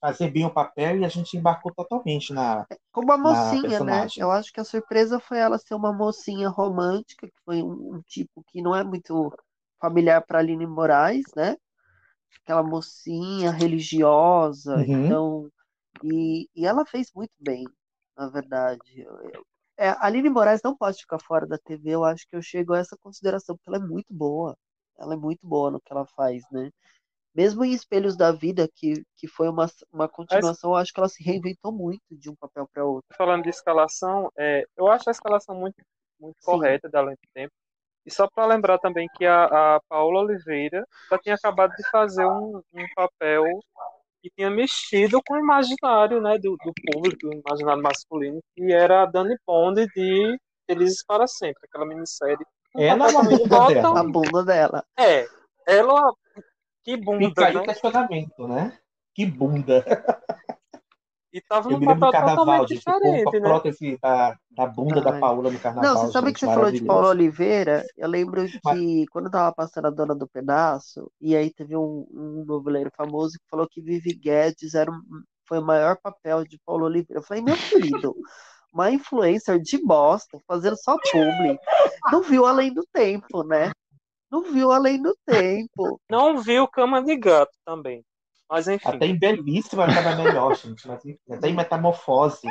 fazer 0.00 0.30
bem 0.30 0.44
o 0.46 0.52
papel, 0.52 0.98
e 1.00 1.04
a 1.04 1.08
gente 1.08 1.36
embarcou 1.36 1.72
totalmente 1.74 2.32
na, 2.32 2.66
Como 2.92 3.12
a 3.12 3.18
na 3.22 3.58
mocinha, 3.58 3.80
né? 3.80 4.10
Eu 4.16 4.30
acho 4.30 4.52
que 4.52 4.60
a 4.60 4.64
surpresa 4.64 5.20
foi 5.20 5.38
ela 5.38 5.58
ser 5.58 5.74
uma 5.74 5.92
mocinha 5.92 6.48
romântica, 6.48 7.26
que 7.28 7.38
foi 7.44 7.62
um, 7.62 7.96
um 7.96 8.02
tipo 8.02 8.42
que 8.48 8.62
não 8.62 8.74
é 8.74 8.82
muito 8.84 9.32
familiar 9.80 10.22
para 10.26 10.38
Aline 10.38 10.66
Moraes, 10.66 11.26
né? 11.36 11.56
Aquela 12.44 12.62
mocinha 12.62 13.50
religiosa, 13.52 14.86
Uhum. 14.86 14.86
então. 14.86 15.50
E, 16.02 16.48
e 16.56 16.66
ela 16.66 16.86
fez 16.86 17.12
muito 17.14 17.32
bem, 17.40 17.64
na 18.16 18.28
verdade. 18.30 19.02
Eu- 19.02 19.22
eu- 19.22 19.46
é, 19.78 19.90
a 19.90 20.06
Aline 20.06 20.30
Moraes 20.30 20.62
não 20.64 20.76
pode 20.76 20.98
ficar 21.00 21.18
fora 21.20 21.46
da 21.46 21.58
TV, 21.58 21.90
eu 21.92 22.04
acho 22.04 22.26
que 22.28 22.36
eu 22.36 22.42
chego 22.42 22.74
a 22.74 22.78
essa 22.80 22.96
consideração, 22.98 23.56
porque 23.56 23.70
ela 23.70 23.78
é 23.84 23.88
muito 23.88 24.12
boa. 24.14 24.56
Ela 24.98 25.14
é 25.14 25.16
muito 25.18 25.46
boa 25.46 25.70
no 25.70 25.80
que 25.80 25.92
ela 25.92 26.06
faz, 26.06 26.44
né? 26.52 26.70
Mesmo 27.36 27.64
em 27.64 27.72
Espelhos 27.72 28.16
da 28.16 28.32
Vida, 28.32 28.66
que, 28.74 29.02
que 29.16 29.28
foi 29.28 29.46
uma, 29.48 29.66
uma 29.92 30.08
continuação, 30.08 30.70
eu 30.70 30.76
acho 30.76 30.90
que 30.92 30.98
ela 30.98 31.08
se 31.08 31.22
reinventou 31.22 31.70
muito 31.70 32.00
de 32.10 32.30
um 32.30 32.34
papel 32.34 32.66
para 32.72 32.84
outro. 32.84 33.14
Falando 33.14 33.42
de 33.42 33.50
escalação, 33.50 34.30
é, 34.38 34.64
eu 34.74 34.86
acho 34.88 35.08
a 35.08 35.12
escalação 35.12 35.54
muito, 35.54 35.76
muito 36.18 36.36
correta 36.42 36.88
da 36.88 37.00
Além 37.00 37.14
do 37.14 37.28
Tempo. 37.34 37.52
E 38.06 38.10
só 38.10 38.26
para 38.32 38.46
lembrar 38.46 38.78
também 38.78 39.06
que 39.16 39.26
a, 39.26 39.44
a 39.76 39.80
Paula 39.88 40.20
Oliveira 40.20 40.82
já 41.10 41.18
tinha 41.18 41.34
acabado 41.34 41.74
de 41.76 41.82
fazer 41.90 42.24
um, 42.24 42.62
um 42.72 42.86
papel 42.94 43.44
que 44.22 44.30
tinha 44.34 44.48
mexido 44.48 45.20
com 45.26 45.34
o 45.34 45.38
imaginário 45.38 46.20
né, 46.22 46.38
do, 46.38 46.56
do 46.64 46.72
público, 46.92 47.26
o 47.28 47.34
imaginário 47.46 47.82
masculino, 47.82 48.40
que 48.54 48.72
era 48.72 49.02
a 49.02 49.06
Dani 49.06 49.36
Bond 49.46 49.86
de 49.94 50.38
Felizes 50.66 51.04
para 51.04 51.26
Sempre, 51.26 51.60
aquela 51.64 51.84
minissérie. 51.84 52.46
Ela 52.78 53.12
papel 53.12 53.14
ou 53.14 53.20
a 53.20 53.22
bunda 53.24 53.48
dela? 53.48 53.82
total- 53.82 53.96
A 53.96 54.04
bunda 54.04 54.44
dela. 54.44 54.84
É, 54.98 55.26
ela. 55.66 56.12
Que 56.86 56.96
bunda, 56.96 57.26
Fica 57.30 57.46
aí 57.48 57.56
o 57.56 57.58
né? 57.58 57.64
questionamento, 57.64 58.46
né? 58.46 58.78
Que 59.12 59.26
bunda. 59.26 59.84
E 61.32 61.40
tava 61.40 61.68
Eu 61.68 61.72
num 61.72 61.80
me 61.80 61.86
lembro 61.86 62.06
do 62.06 62.12
papel 62.12 62.20
carnaval, 62.20 62.46
totalmente 62.46 62.78
ficou 62.78 62.92
com 62.92 62.98
a 63.00 63.00
diferente, 63.08 63.40
né? 63.40 63.48
prótese 63.48 63.98
da, 64.00 64.38
da 64.52 64.66
bunda 64.66 65.00
da 65.00 65.14
Ai. 65.14 65.20
Paula 65.20 65.50
no 65.50 65.58
carnaval. 65.58 65.94
Não, 65.94 66.00
você 66.06 66.12
sabe 66.12 66.28
gente, 66.28 66.34
que 66.34 66.40
você 66.40 66.46
falou 66.46 66.70
de 66.70 66.84
Paula. 66.84 67.08
Oliveira? 67.08 67.84
Eu 67.96 68.08
lembro 68.08 68.46
que 68.46 69.04
quando 69.10 69.24
eu 69.26 69.30
tava 69.32 69.52
passando 69.52 69.86
a 69.86 69.90
Dona 69.90 70.14
do 70.14 70.28
Pedaço, 70.28 71.10
e 71.20 71.34
aí 71.34 71.52
teve 71.52 71.76
um, 71.76 72.06
um 72.12 72.44
noveleiro 72.46 72.90
famoso 72.96 73.32
que 73.32 73.48
falou 73.50 73.66
que 73.68 73.82
Vivi 73.82 74.14
Guedes 74.14 74.74
era 74.74 74.88
um- 74.88 75.02
foi 75.44 75.58
o 75.58 75.64
maior 75.66 75.96
papel 76.00 76.44
de 76.44 76.56
Paula 76.64 76.84
Oliveira. 76.84 77.18
Eu 77.20 77.26
falei, 77.26 77.42
meu 77.42 77.56
querido, 77.56 78.14
uma 78.72 78.92
influencer 78.92 79.58
de 79.60 79.84
bosta, 79.84 80.38
fazendo 80.46 80.76
só 80.76 80.96
publi, 81.10 81.58
não 82.12 82.22
viu 82.22 82.46
além 82.46 82.72
do 82.72 82.86
tempo, 82.92 83.42
né? 83.42 83.72
Não 84.36 84.42
viu 84.42 84.70
além 84.70 85.00
do 85.00 85.16
tempo. 85.24 85.98
Não 86.10 86.36
viu 86.42 86.68
Cama 86.68 87.02
de 87.02 87.16
Gato 87.16 87.56
também. 87.64 88.04
Mas 88.50 88.68
enfim. 88.68 88.86
Até 88.86 89.06
em 89.06 89.18
Belíssima 89.18 89.86
estava 89.86 90.14
melhor, 90.14 90.54
gente. 90.54 90.86
Mas, 90.86 91.02
enfim, 91.06 91.18
até 91.30 91.48
em 91.48 91.54
Metamorfose. 91.54 92.46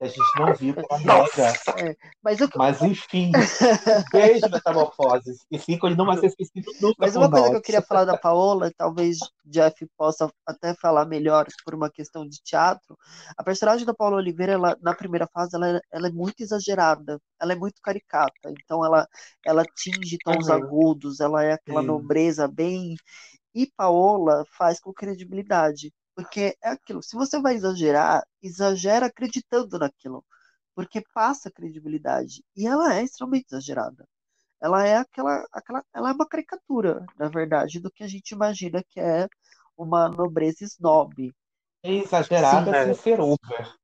A 0.00 0.06
gente 0.06 0.38
não 0.38 0.54
viu 0.54 0.74
pela 0.74 0.98
nega. 0.98 1.52
É, 1.78 1.96
mas, 2.22 2.40
eu... 2.40 2.48
mas 2.56 2.80
enfim, 2.80 3.30
beijo 4.12 4.48
Metamorfoses. 4.50 5.44
Esse 5.50 5.72
ícone 5.72 5.94
não 5.94 6.06
vai 6.06 6.18
ser 6.18 6.26
esquecido 6.26 6.72
nunca 6.80 6.96
Mas 6.98 7.16
uma 7.16 7.30
coisa 7.30 7.46
nós. 7.46 7.50
que 7.50 7.56
eu 7.56 7.62
queria 7.62 7.82
falar 7.82 8.06
da 8.06 8.16
Paola, 8.16 8.72
talvez 8.76 9.18
Jeff 9.44 9.86
possa 9.98 10.32
até 10.46 10.74
falar 10.74 11.04
melhor 11.04 11.46
por 11.64 11.74
uma 11.74 11.90
questão 11.90 12.26
de 12.26 12.38
teatro. 12.42 12.96
A 13.36 13.44
personagem 13.44 13.84
da 13.84 13.92
Paola 13.92 14.16
Oliveira, 14.16 14.54
ela, 14.54 14.76
na 14.80 14.94
primeira 14.94 15.26
fase, 15.26 15.54
ela, 15.54 15.76
é, 15.76 15.80
ela 15.92 16.08
é 16.08 16.12
muito 16.12 16.42
exagerada, 16.42 17.20
ela 17.38 17.52
é 17.52 17.56
muito 17.56 17.82
caricata. 17.82 18.50
Então 18.64 18.84
ela, 18.84 19.06
ela 19.44 19.64
tinge 19.76 20.16
tons 20.24 20.48
uhum. 20.48 20.54
agudos, 20.54 21.20
ela 21.20 21.44
é 21.44 21.52
aquela 21.52 21.82
nobreza 21.82 22.48
bem. 22.48 22.96
E 23.54 23.66
Paola 23.76 24.44
faz 24.56 24.80
com 24.80 24.92
credibilidade. 24.92 25.92
Porque 26.22 26.56
é 26.62 26.70
aquilo, 26.70 27.02
se 27.02 27.16
você 27.16 27.40
vai 27.40 27.54
exagerar, 27.54 28.22
exagera 28.42 29.06
acreditando 29.06 29.78
naquilo, 29.78 30.24
porque 30.74 31.02
passa 31.14 31.50
credibilidade. 31.50 32.44
E 32.56 32.66
ela 32.66 32.94
é 32.94 33.02
extremamente 33.02 33.46
exagerada. 33.46 34.06
Ela 34.60 34.86
é 34.86 34.96
aquela, 34.96 35.46
aquela, 35.50 35.84
ela 35.94 36.10
é 36.10 36.12
uma 36.12 36.28
caricatura, 36.28 37.06
na 37.18 37.28
verdade, 37.28 37.80
do 37.80 37.90
que 37.90 38.04
a 38.04 38.06
gente 38.06 38.32
imagina 38.32 38.84
que 38.88 39.00
é 39.00 39.26
uma 39.76 40.08
nobreza 40.08 40.64
snob. 40.64 41.32
É 41.82 41.92
exagerada 41.94 42.66
Sim, 42.66 42.82
sem 42.82 42.90
é. 42.90 42.94
ser 42.94 43.20
over. 43.20 43.74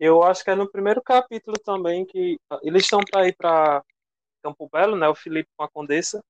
Eu 0.00 0.22
acho 0.22 0.42
que 0.42 0.50
é 0.50 0.54
no 0.54 0.70
primeiro 0.70 1.02
capítulo 1.02 1.58
também 1.58 2.04
que 2.06 2.38
eles 2.62 2.82
estão 2.82 3.00
para 3.10 3.28
ir 3.28 3.36
para 3.36 3.82
Campo 4.42 4.68
Belo, 4.72 4.96
né? 4.96 5.08
O 5.08 5.14
Felipe 5.14 5.50
com 5.56 5.64
a 5.64 5.70
Condessa. 5.70 6.22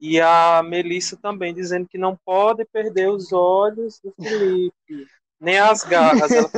E 0.00 0.20
a 0.20 0.62
Melissa 0.64 1.16
também 1.16 1.52
dizendo 1.52 1.86
que 1.86 1.98
não 1.98 2.16
pode 2.24 2.64
perder 2.64 3.10
os 3.10 3.32
olhos 3.32 4.00
do 4.02 4.14
Felipe, 4.18 5.06
nem 5.38 5.58
as 5.58 5.84
garras. 5.84 6.30
Ela 6.30 6.50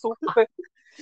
super, 0.00 0.48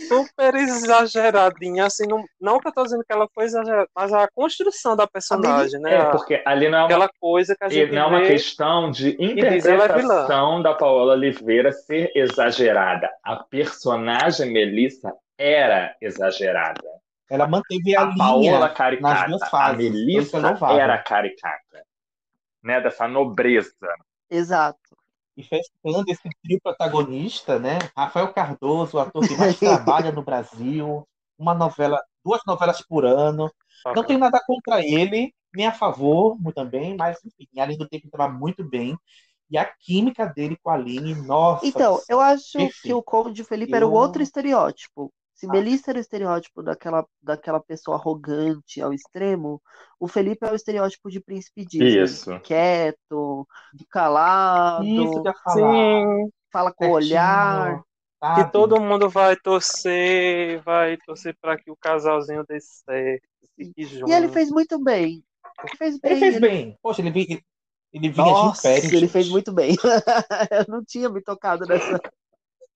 super 0.09 0.55
exageradinha, 0.55 1.87
assim, 1.87 2.07
não, 2.07 2.25
não 2.41 2.61
que 2.61 2.69
eu 2.69 2.73
tô 2.73 2.83
dizendo 2.83 3.05
que 3.05 3.13
ela 3.13 3.27
foi 3.35 3.45
exagerada, 3.45 3.89
mas 3.95 4.13
a 4.13 4.29
construção 4.29 4.95
da 4.95 5.07
personagem, 5.07 5.81
né? 5.81 5.95
É, 5.95 6.05
porque 6.11 6.43
ali 6.45 6.69
não 6.69 6.79
é 6.79 6.81
uma, 6.83 6.87
aquela 6.87 7.11
coisa 7.21 7.57
que 7.57 7.65
a 7.65 7.69
gente 7.69 7.93
não 7.93 8.03
é 8.03 8.07
uma 8.07 8.27
questão 8.27 8.91
de 8.91 9.17
é 9.19 9.25
interpretação 9.25 10.63
da 10.63 10.75
Paola 10.75 11.15
Oliveira 11.15 11.73
ser 11.73 12.13
exagerada. 12.15 13.11
A 13.25 13.37
personagem 13.37 14.53
Melissa 14.53 15.15
era 15.39 15.97
exagerada. 16.01 17.00
Ela 17.31 17.47
manteve 17.47 17.95
a, 17.95 18.01
a 18.01 18.05
linha 18.07 18.17
Paola 18.17 18.69
caricata, 18.69 19.15
nas 19.15 19.29
duas 19.29 19.49
fases. 19.49 19.87
A 19.87 19.93
Melissa 19.93 20.39
era 20.73 20.99
caricata, 20.99 21.87
né? 22.61 22.81
Dessa 22.81 23.07
nobreza. 23.07 23.73
Exato. 24.29 24.97
E 25.37 25.45
fechando 25.45 26.05
esse 26.09 26.29
trio 26.43 26.61
protagonista, 26.61 27.59
né? 27.59 27.79
Rafael 27.97 28.33
Cardoso, 28.33 28.97
o 28.97 29.01
ator 29.01 29.27
que 29.27 29.37
mais 29.37 29.57
trabalha 29.61 30.11
no 30.11 30.23
Brasil, 30.23 31.07
uma 31.39 31.55
novela, 31.55 32.03
duas 32.25 32.41
novelas 32.45 32.83
por 32.83 33.05
ano. 33.05 33.49
Não 33.95 34.05
tenho 34.05 34.19
nada 34.19 34.43
contra 34.45 34.85
ele, 34.85 35.33
nem 35.55 35.67
a 35.67 35.73
favor 35.73 36.37
também, 36.53 36.97
mas 36.97 37.17
enfim, 37.25 37.61
além 37.61 37.79
do 37.79 37.89
tempo 37.89 38.07
estava 38.07 38.29
muito 38.29 38.65
bem. 38.65 38.99
E 39.49 39.57
a 39.57 39.65
química 39.65 40.27
dele 40.27 40.57
com 40.63 40.71
a 40.71 40.75
Aline, 40.75 41.15
nossa. 41.15 41.67
Então, 41.67 42.01
eu 42.09 42.21
acho 42.21 42.53
perfeito. 42.53 42.83
que 42.83 42.93
o 42.93 43.03
Conde 43.03 43.43
Felipe 43.45 43.73
eu... 43.73 43.77
era 43.77 43.87
o 43.87 43.93
outro 43.93 44.23
estereótipo. 44.23 45.13
Se 45.41 45.47
Melissa 45.47 45.91
era 45.91 45.97
o 45.97 46.03
estereótipo 46.03 46.63
daquela, 46.63 47.03
daquela 47.23 47.59
pessoa 47.59 47.97
arrogante 47.97 48.83
ao 48.83 48.93
extremo, 48.93 49.59
o 49.99 50.07
Felipe 50.07 50.47
é 50.47 50.53
o 50.53 50.55
estereótipo 50.55 51.09
de 51.09 51.19
príncipe 51.19 51.65
Disney. 51.65 52.03
Isso. 52.03 52.39
Quieto, 52.41 53.49
calado, 53.89 54.85
Isso 54.85 55.23
que 55.23 55.51
sim, 55.53 56.31
fala 56.53 56.71
com 56.75 56.89
o 56.89 56.93
olhar. 56.93 57.83
Sabe? 58.23 58.45
Que 58.45 58.53
todo 58.53 58.83
mundo 58.83 59.09
vai 59.09 59.35
torcer, 59.35 60.61
vai 60.61 60.99
torcer 61.07 61.35
para 61.41 61.57
que 61.57 61.71
o 61.71 61.77
casalzinho 61.77 62.45
dê 62.47 62.61
certo. 62.61 63.27
E 63.57 64.13
ele 64.13 64.29
fez 64.29 64.51
muito 64.51 64.79
bem. 64.79 65.25
Ele 65.65 65.77
fez 65.79 65.99
bem. 65.99 66.11
Ele 66.11 66.21
fez 66.21 66.37
ele... 66.37 66.49
bem. 66.49 66.79
Poxa, 66.83 67.01
ele, 67.01 67.19
ele, 67.19 67.43
ele 67.95 68.09
vinha 68.11 68.27
Nossa, 68.27 68.69
de 68.69 68.79
império. 68.79 68.99
Ele 68.99 69.09
fez 69.09 69.31
muito 69.31 69.55
bem. 69.55 69.75
Eu 70.53 70.67
não 70.69 70.85
tinha 70.85 71.09
me 71.09 71.23
tocado 71.23 71.65
nessa. 71.65 71.99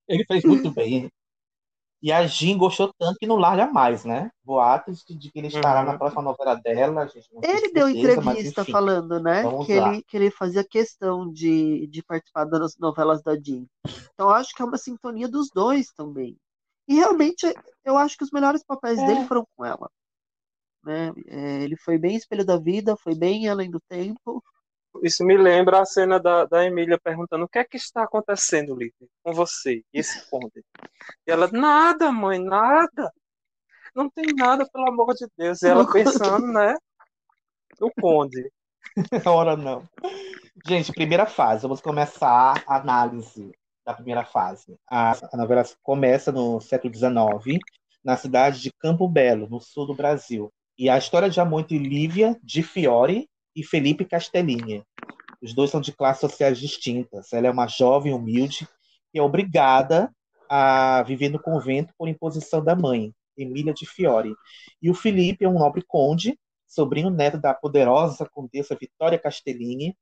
Ele 0.09 0.25
fez 0.25 0.43
muito 0.45 0.71
bem. 0.71 1.11
E 2.05 2.13
a 2.13 2.27
Jean 2.27 2.59
gostou 2.59 2.93
tanto 2.99 3.19
que 3.19 3.27
não 3.27 3.37
larga 3.37 3.67
mais, 3.67 4.05
né? 4.05 4.31
Boatos 4.45 5.03
de 5.09 5.33
que 5.33 5.39
ele 5.39 5.47
estará 5.47 5.81
uhum. 5.81 5.87
na 5.87 5.97
próxima 5.97 6.21
novela 6.21 6.55
dela. 6.55 7.09
ele 7.43 7.73
deu 7.73 7.87
certeza, 7.87 8.21
entrevista 8.21 8.61
mas, 8.61 8.71
falando, 8.71 9.19
né? 9.19 9.43
Que 9.65 9.73
ele, 9.73 10.03
que 10.03 10.17
ele 10.19 10.31
fazia 10.31 10.63
questão 10.63 11.33
de, 11.33 11.87
de 11.87 12.03
participar 12.03 12.45
das 12.45 12.77
novelas 12.77 13.23
da 13.23 13.35
Jean. 13.41 13.65
Então 14.13 14.29
acho 14.29 14.55
que 14.55 14.61
é 14.61 14.67
uma 14.67 14.77
sintonia 14.77 15.27
dos 15.27 15.49
dois 15.49 15.93
também. 15.97 16.37
E 16.87 16.97
realmente 16.97 17.47
eu 17.83 17.97
acho 17.97 18.19
que 18.19 18.25
os 18.25 18.31
melhores 18.31 18.63
papéis 18.63 18.99
é. 18.99 19.07
dele 19.07 19.27
foram 19.27 19.47
com 19.57 19.65
ela. 19.65 19.91
Né? 20.85 21.11
É, 21.27 21.63
ele 21.63 21.79
foi 21.79 21.97
bem 21.97 22.17
espelho 22.17 22.45
da 22.45 22.59
vida, 22.59 22.99
foi 22.99 23.15
bem 23.15 23.49
além 23.49 23.71
do 23.71 23.81
tempo. 23.89 24.45
Isso 25.03 25.25
me 25.25 25.37
lembra 25.37 25.81
a 25.81 25.85
cena 25.85 26.21
da, 26.21 26.45
da 26.45 26.65
Emília 26.65 26.99
perguntando 26.99 27.45
o 27.45 27.49
que 27.49 27.59
é 27.59 27.65
que 27.65 27.77
está 27.77 28.05
acontecendo, 28.05 28.75
Lívia, 28.75 29.09
com 29.23 29.33
você 29.33 29.83
e 29.93 29.99
esse 29.99 30.29
conde. 30.31 30.65
E 31.27 31.31
ela, 31.31 31.49
nada, 31.53 32.13
mãe, 32.13 32.39
nada. 32.39 33.13
Não 33.95 34.09
tem 34.11 34.27
nada, 34.35 34.69
pelo 34.73 34.89
amor 34.89 35.15
de 35.15 35.27
Deus. 35.37 35.63
E 35.63 35.69
ela 35.69 35.85
pensando, 35.93 36.47
né, 36.47 36.75
no 37.81 37.91
conde. 38.01 38.51
Ora 39.27 39.57
não. 39.57 39.89
Gente, 40.67 40.93
primeira 40.93 41.27
fase. 41.27 41.63
Vamos 41.63 41.81
começar 41.81 42.63
a 42.67 42.77
análise 42.77 43.53
da 43.85 43.95
primeira 43.95 44.25
fase. 44.25 44.79
A, 44.89 45.13
a 45.33 45.37
novela 45.37 45.65
começa 45.83 46.33
no 46.33 46.61
século 46.61 46.95
XIX, 46.95 47.59
na 48.03 48.17
cidade 48.17 48.61
de 48.61 48.73
Campo 48.73 49.09
Belo, 49.09 49.49
no 49.49 49.61
sul 49.61 49.87
do 49.87 49.95
Brasil. 49.95 50.53
E 50.79 50.89
a 50.89 50.99
história 50.99 51.31
de 51.31 51.41
amor 51.41 51.61
entre 51.61 51.79
Lívia 51.79 52.39
de 52.43 52.63
Fiore 52.63 53.29
e 53.55 53.63
Felipe 53.63 54.05
Castellini. 54.05 54.85
Os 55.43 55.55
dois 55.55 55.71
são 55.71 55.81
de 55.81 55.93
classes 55.93 56.21
sociais 56.21 56.59
distintas. 56.59 57.33
Ela 57.33 57.49
é 57.49 57.51
uma 57.51 57.67
jovem 57.67 58.13
humilde 58.13 58.67
e 59.13 59.19
é 59.19 59.23
obrigada 59.23 60.11
a 60.49 61.03
viver 61.03 61.29
no 61.29 61.41
convento 61.41 61.93
por 61.99 62.09
imposição 62.09 62.63
da 62.63 62.75
mãe, 62.75 63.13
Emília 63.37 63.75
de 63.75 63.87
Fiore. 63.87 64.35
E 64.81 64.91
o 64.91 64.95
Felipe 64.95 65.45
é 65.45 65.49
um 65.49 65.59
nobre 65.59 65.83
conde, 65.87 66.39
sobrinho 66.67 67.11
neto 67.11 67.39
da 67.39 67.55
poderosa 67.55 68.29
condessa 68.31 68.77
Vitória 68.77 69.19
Castellini, 69.19 69.97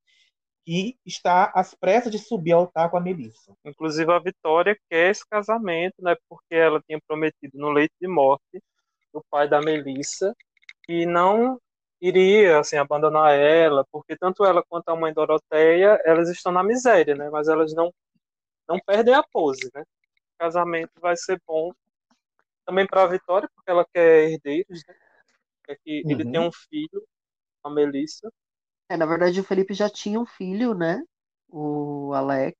que 0.64 0.96
está 1.04 1.50
às 1.54 1.74
pressas 1.74 2.12
de 2.12 2.18
subir 2.18 2.52
ao 2.52 2.60
altar 2.60 2.90
com 2.90 2.96
a 2.96 3.00
Melissa. 3.00 3.52
Inclusive 3.64 4.12
a 4.12 4.18
Vitória 4.18 4.76
quer 4.88 5.10
esse 5.10 5.26
casamento, 5.28 5.96
né, 6.00 6.14
porque 6.28 6.54
ela 6.54 6.80
tinha 6.86 7.00
prometido 7.06 7.58
no 7.58 7.70
leito 7.70 7.94
de 8.00 8.06
morte 8.06 8.62
o 9.12 9.22
pai 9.30 9.48
da 9.48 9.60
Melissa 9.60 10.34
e 10.88 11.04
não 11.04 11.58
iria 12.02 12.58
assim 12.58 12.76
abandonar 12.76 13.32
ela, 13.32 13.86
porque 13.92 14.16
tanto 14.16 14.44
ela 14.44 14.62
quanto 14.62 14.88
a 14.88 14.96
mãe 14.96 15.14
Doroteia, 15.14 16.00
elas 16.04 16.28
estão 16.28 16.50
na 16.50 16.64
miséria, 16.64 17.14
né? 17.14 17.30
Mas 17.30 17.46
elas 17.46 17.72
não 17.72 17.94
não 18.68 18.78
perdem 18.80 19.14
a 19.14 19.22
pose, 19.22 19.70
né? 19.72 19.82
O 19.82 20.38
casamento 20.38 20.92
vai 21.00 21.16
ser 21.16 21.40
bom 21.46 21.70
também 22.66 22.86
para 22.86 23.04
a 23.04 23.06
Vitória, 23.06 23.48
porque 23.54 23.70
ela 23.70 23.86
quer 23.92 24.30
herdeiros, 24.30 24.82
né? 24.86 24.94
Quer 25.64 25.76
que 25.84 26.02
uhum. 26.04 26.10
ele 26.10 26.24
tenha 26.24 26.40
um 26.40 26.50
filho, 26.52 27.06
a 27.62 27.70
Melissa. 27.70 28.32
É, 28.88 28.96
na 28.96 29.06
verdade 29.06 29.40
o 29.40 29.44
Felipe 29.44 29.72
já 29.72 29.88
tinha 29.88 30.18
um 30.18 30.26
filho, 30.26 30.74
né? 30.74 31.00
O 31.48 32.12
Alex, 32.14 32.56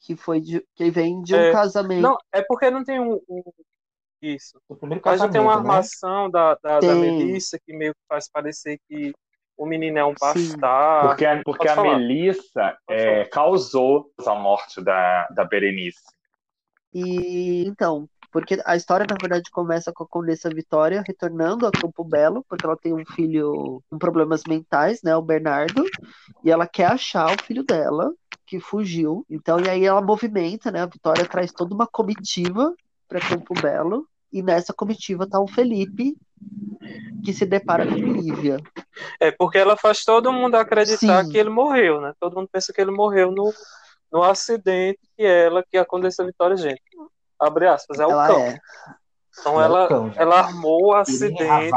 que 0.00 0.14
foi 0.14 0.40
de, 0.40 0.66
que 0.74 0.90
vem 0.90 1.22
de 1.22 1.34
um 1.34 1.38
é, 1.38 1.52
casamento. 1.52 2.02
Não, 2.02 2.18
é 2.30 2.42
porque 2.42 2.70
não 2.70 2.84
tem 2.84 3.00
um, 3.00 3.14
um 3.28 3.42
isso. 4.22 4.60
O 4.68 4.76
primeiro 4.76 5.02
Mas 5.04 5.20
já 5.20 5.28
tem 5.28 5.40
uma 5.40 5.52
né? 5.54 5.58
armação 5.58 6.24
né? 6.24 6.30
da, 6.32 6.58
da, 6.62 6.80
da, 6.80 6.94
Melissa 6.94 7.58
que 7.58 7.72
meio 7.72 7.92
que 7.92 8.00
faz 8.08 8.30
parecer 8.30 8.78
que 8.88 9.12
o 9.56 9.66
menino 9.66 9.98
é 9.98 10.04
um 10.04 10.14
bastardo. 10.18 11.08
Porque, 11.08 11.26
a, 11.26 11.42
porque 11.42 11.68
a 11.68 11.82
Melissa 11.82 12.76
é, 12.88 13.24
causou 13.26 14.10
a 14.24 14.34
morte 14.34 14.80
da, 14.80 15.26
da 15.28 15.44
Berenice. 15.44 16.00
E 16.94 17.64
então, 17.66 18.08
porque 18.32 18.60
a 18.64 18.74
história, 18.74 19.06
na 19.08 19.16
verdade, 19.20 19.50
começa 19.50 19.92
com 19.92 20.04
a 20.04 20.08
Condessa 20.08 20.48
Vitória 20.48 21.04
retornando 21.06 21.66
a 21.66 21.70
Campo 21.70 22.02
Belo, 22.02 22.42
porque 22.48 22.64
ela 22.64 22.76
tem 22.76 22.94
um 22.94 23.04
filho 23.04 23.82
com 23.90 23.98
problemas 23.98 24.42
mentais, 24.48 25.02
né, 25.02 25.14
o 25.14 25.22
Bernardo, 25.22 25.84
e 26.42 26.50
ela 26.50 26.66
quer 26.66 26.86
achar 26.86 27.30
o 27.30 27.42
filho 27.42 27.62
dela, 27.62 28.10
que 28.46 28.58
fugiu. 28.58 29.24
Então, 29.28 29.60
e 29.60 29.68
aí 29.68 29.84
ela 29.84 30.00
movimenta, 30.00 30.70
né, 30.70 30.80
a 30.80 30.86
Vitória 30.86 31.26
traz 31.26 31.52
toda 31.52 31.74
uma 31.74 31.86
comitiva 31.86 32.74
para 33.12 33.28
Campo 33.28 33.52
Belo, 33.60 34.06
e 34.32 34.42
nessa 34.42 34.72
comitiva 34.72 35.28
tá 35.28 35.38
o 35.38 35.46
Felipe, 35.46 36.16
que 37.22 37.32
se 37.32 37.44
depara 37.44 37.86
com 37.86 37.94
Lívia. 37.94 38.56
É, 39.20 39.30
porque 39.30 39.58
ela 39.58 39.76
faz 39.76 40.02
todo 40.02 40.32
mundo 40.32 40.54
acreditar 40.54 41.24
Sim. 41.24 41.30
que 41.30 41.36
ele 41.36 41.50
morreu, 41.50 42.00
né? 42.00 42.14
Todo 42.18 42.36
mundo 42.36 42.48
pensa 42.50 42.72
que 42.72 42.80
ele 42.80 42.90
morreu 42.90 43.30
no, 43.30 43.52
no 44.10 44.22
acidente 44.22 45.00
que 45.14 45.22
ela, 45.22 45.62
que 45.62 45.76
aconteceu 45.76 46.24
a 46.24 46.28
Vitória, 46.28 46.56
gente. 46.56 46.80
Abre 47.38 47.66
aspas, 47.66 48.00
é 48.00 48.06
o 48.06 48.10
ela 48.10 48.26
cão. 48.26 48.40
É. 48.40 48.58
Então 49.38 49.60
é 49.60 49.64
ela, 49.64 49.88
cão, 49.88 50.12
ela 50.16 50.38
armou 50.40 50.86
o 50.86 50.94
acidente. 50.94 51.70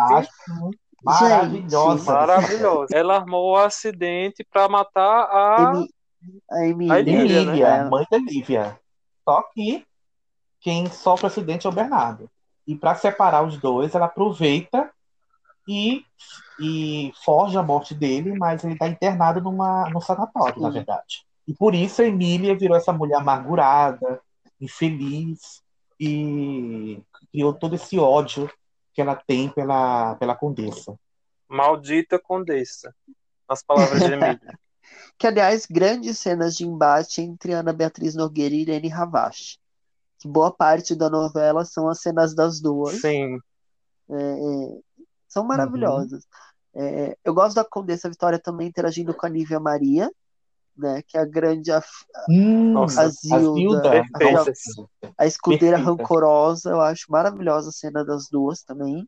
Maravilhosa. 1.04 2.14
Maravilhosa. 2.14 2.98
Ela 2.98 3.16
armou 3.18 3.52
o 3.52 3.58
acidente 3.58 4.46
para 4.50 4.70
matar 4.70 5.24
a. 5.30 5.74
Emi... 5.74 5.90
A 6.50 6.66
Emília. 6.66 6.94
A 6.94 7.00
Emília, 7.02 7.46
né? 7.46 7.80
a 7.82 7.90
mãe 7.90 8.06
da 8.10 8.18
Lívia. 8.18 8.80
Só 9.24 9.44
que 9.54 9.86
quem 10.66 10.90
sofre 10.90 11.28
o 11.28 11.28
acidente 11.28 11.68
é 11.68 11.70
o 11.70 11.74
Bernardo. 11.74 12.28
E 12.66 12.76
para 12.76 12.96
separar 12.96 13.46
os 13.46 13.56
dois, 13.56 13.94
ela 13.94 14.08
aproveita 14.08 14.90
e, 15.68 16.04
e 16.60 17.14
forja 17.24 17.60
a 17.60 17.64
morte 17.64 17.94
dele, 17.94 18.36
mas 18.36 18.64
ele 18.64 18.74
está 18.74 18.88
internado 18.88 19.40
numa, 19.40 19.88
num 19.92 20.02
sanatório, 20.02 20.60
na 20.60 20.72
verdade. 20.72 21.24
E 21.48 21.54
por 21.54 21.76
isso 21.76 22.02
a 22.02 22.08
Emília 22.08 22.58
virou 22.58 22.76
essa 22.76 22.92
mulher 22.92 23.18
amargurada, 23.18 24.20
infeliz, 24.60 25.62
e 26.00 27.00
criou 27.32 27.54
todo 27.54 27.76
esse 27.76 28.00
ódio 28.00 28.50
que 28.92 29.00
ela 29.00 29.16
tem 29.16 29.50
pela, 29.50 30.16
pela 30.16 30.34
condessa. 30.34 30.98
Maldita 31.48 32.18
condessa. 32.18 32.92
As 33.48 33.62
palavras 33.62 34.00
de 34.00 34.14
Emília. 34.14 34.40
Que, 35.18 35.28
aliás, 35.28 35.66
grandes 35.66 36.20
cenas 36.20 36.56
de 36.56 36.66
embate 36.66 37.22
entre 37.22 37.54
Ana 37.54 37.72
Beatriz 37.72 38.16
Nogueira 38.16 38.54
e 38.54 38.62
Irene 38.62 38.90
Ravache. 38.90 39.58
Que 40.20 40.28
boa 40.28 40.52
parte 40.52 40.96
da 40.96 41.10
novela 41.10 41.66
são 41.66 41.90
as 41.90 42.02
cenas 42.02 42.34
das 42.34 42.60
duas. 42.62 43.00
Sim. 43.02 43.40
É, 44.10 44.16
é, 44.16 44.80
são 45.28 45.44
maravilhosas. 45.44 46.26
É, 46.74 47.18
eu 47.24 47.34
gosto 47.34 47.56
da 47.56 47.66
Condessa 47.66 48.10
Vitória 48.10 48.40
também 48.40 48.68
interagindo 48.68 49.14
com 49.14 49.26
a 49.26 49.30
Nívia 49.30 49.60
Maria, 49.60 50.12
né? 50.78 51.02
Que 51.08 51.18
é 51.18 51.22
a 51.22 51.26
grande 51.26 51.72
a, 51.72 51.82
Hum, 52.30 52.72
a 52.72 52.74
nossa, 52.74 53.02
a 53.04 53.10
Zilda, 53.10 53.82
Zilda, 53.82 54.06
a, 54.14 55.24
a 55.24 55.26
escudeira 55.26 55.78
Perfeita. 55.78 56.04
rancorosa, 56.04 56.70
eu 56.70 56.82
acho 56.82 57.06
maravilhosa 57.10 57.70
a 57.70 57.74
cena 57.74 58.04
das 58.04 58.28
duas 58.30 58.62
também. 58.62 59.08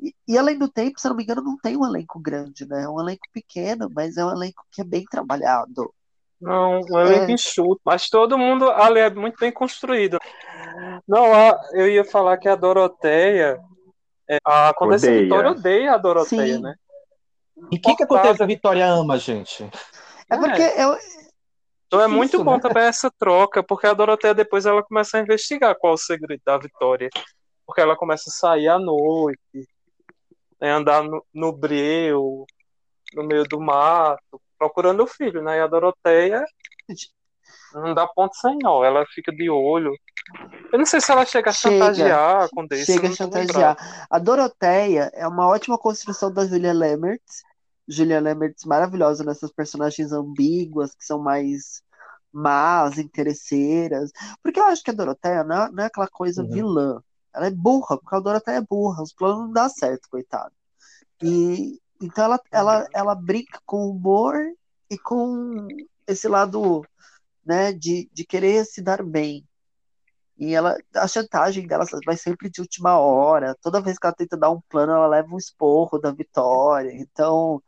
E, 0.00 0.14
e 0.26 0.38
além 0.38 0.58
do 0.58 0.68
tempo, 0.68 0.98
se 0.98 1.06
eu 1.06 1.10
não 1.10 1.16
me 1.16 1.22
engano, 1.22 1.42
não 1.42 1.58
tem 1.58 1.76
um 1.76 1.86
elenco 1.86 2.18
grande, 2.18 2.66
né? 2.66 2.82
É 2.84 2.88
um 2.88 3.00
elenco 3.00 3.26
pequeno, 3.32 3.88
mas 3.94 4.16
é 4.16 4.24
um 4.24 4.30
elenco 4.30 4.64
que 4.72 4.80
é 4.80 4.84
bem 4.84 5.04
trabalhado. 5.04 5.92
Não, 6.40 6.80
um 6.80 7.00
elenco 7.00 7.30
É. 7.30 7.32
enxuto, 7.32 7.80
mas 7.84 8.08
todo 8.08 8.38
mundo 8.38 8.70
ali 8.70 9.00
é 9.00 9.10
muito 9.10 9.36
bem 9.38 9.52
construído. 9.52 10.18
Não, 11.06 11.32
a- 11.34 11.60
eu 11.74 11.88
ia 11.88 12.04
falar 12.04 12.38
que 12.38 12.48
a 12.48 12.54
Doroteia, 12.56 13.60
é, 14.28 14.38
a 14.44 14.72
Condessa 14.74 15.06
Odeia. 15.06 15.22
Vitória 15.22 15.50
odeia 15.50 15.92
a 15.94 15.98
Doroteia, 15.98 16.54
Sim. 16.56 16.62
né? 16.62 16.74
E 17.70 17.76
o 17.76 17.80
que, 17.80 17.94
que 17.94 18.04
acontece? 18.04 18.42
A 18.42 18.46
Vitória 18.46 18.86
ama, 18.86 19.18
gente. 19.18 19.68
É 20.30 20.36
porque 20.38 20.62
eu, 20.62 20.96
Então 21.86 22.00
é 22.00 22.04
Difícil, 22.04 22.16
muito 22.16 22.44
bom 22.44 22.54
né? 22.54 22.60
também 22.60 22.84
essa 22.84 23.10
troca, 23.18 23.62
porque 23.62 23.86
a 23.86 23.92
Doroteia 23.92 24.32
depois 24.32 24.64
ela 24.64 24.82
começa 24.82 25.18
a 25.18 25.20
investigar 25.20 25.74
qual 25.76 25.92
é 25.92 25.94
o 25.94 25.98
segredo 25.98 26.40
da 26.46 26.56
Vitória. 26.56 27.10
Porque 27.66 27.80
ela 27.80 27.96
começa 27.96 28.30
a 28.30 28.32
sair 28.32 28.68
à 28.68 28.78
noite, 28.78 29.38
né, 30.60 30.70
andar 30.70 31.02
no, 31.02 31.24
no 31.34 31.52
breu, 31.52 32.44
no 33.14 33.24
meio 33.24 33.44
do 33.44 33.60
mato, 33.60 34.40
procurando 34.60 35.02
o 35.02 35.06
filho, 35.06 35.42
né? 35.42 35.56
E 35.56 35.60
a 35.60 35.66
Doroteia 35.66 36.44
não 37.72 37.94
dá 37.94 38.06
ponto 38.06 38.34
sem 38.36 38.58
nó, 38.62 38.84
ela 38.84 39.06
fica 39.06 39.32
de 39.32 39.48
olho. 39.48 39.90
Eu 40.70 40.78
não 40.78 40.84
sei 40.86 41.00
se 41.00 41.10
ela 41.10 41.24
chega 41.24 41.48
a 41.48 41.52
Chega. 41.52 41.86
chantagear 41.86 42.42
a 42.44 42.48
Condessa, 42.50 42.84
chega 42.84 43.06
a 43.06 43.08
não 43.08 43.16
chantagear. 43.16 44.06
A 44.10 44.18
Doroteia 44.18 45.10
é 45.14 45.26
uma 45.26 45.48
ótima 45.48 45.78
construção 45.78 46.30
da 46.32 46.44
Julia 46.46 46.74
Lemmertz. 46.74 47.42
Julia 47.88 48.20
Lemmertz 48.20 48.64
maravilhosa 48.66 49.24
nessas 49.24 49.50
personagens 49.50 50.12
ambíguas, 50.12 50.94
que 50.94 51.04
são 51.04 51.18
mais 51.18 51.82
más, 52.32 52.98
interesseiras. 52.98 54.12
Porque 54.42 54.60
eu 54.60 54.64
acho 54.66 54.82
que 54.84 54.90
a 54.90 54.94
Doroteia 54.94 55.42
não 55.42 55.62
é, 55.64 55.70
não 55.72 55.82
é 55.84 55.86
aquela 55.86 56.06
coisa 56.08 56.42
Uhum. 56.42 56.50
vilã. 56.50 57.02
Ela 57.34 57.46
é 57.46 57.50
burra, 57.50 57.96
porque 57.98 58.14
a 58.14 58.20
Doroteia 58.20 58.56
é 58.58 58.60
burra. 58.68 59.02
Os 59.02 59.12
planos 59.12 59.38
não 59.46 59.52
dão 59.52 59.68
certo, 59.70 60.08
coitada. 60.10 60.52
E 61.22 61.79
então 62.00 62.24
ela, 62.24 62.40
ela, 62.50 62.88
ela 62.94 63.14
brinca 63.14 63.60
com 63.66 63.86
o 63.86 63.90
humor 63.90 64.36
e 64.88 64.98
com 64.98 65.68
esse 66.06 66.26
lado, 66.28 66.84
né, 67.44 67.72
de, 67.72 68.08
de 68.12 68.24
querer 68.24 68.64
se 68.64 68.82
dar 68.82 69.02
bem. 69.02 69.46
E 70.38 70.54
ela, 70.54 70.76
a 70.94 71.06
chantagem 71.06 71.66
dela 71.66 71.84
vai 72.04 72.16
sempre 72.16 72.48
de 72.48 72.62
última 72.62 72.98
hora. 72.98 73.54
Toda 73.60 73.80
vez 73.82 73.98
que 73.98 74.06
ela 74.06 74.14
tenta 74.14 74.38
dar 74.38 74.50
um 74.50 74.60
plano, 74.70 74.92
ela 74.92 75.06
leva 75.06 75.34
um 75.34 75.38
esporro 75.38 75.98
da 75.98 76.10
Vitória. 76.10 76.92
Então, 76.94 77.62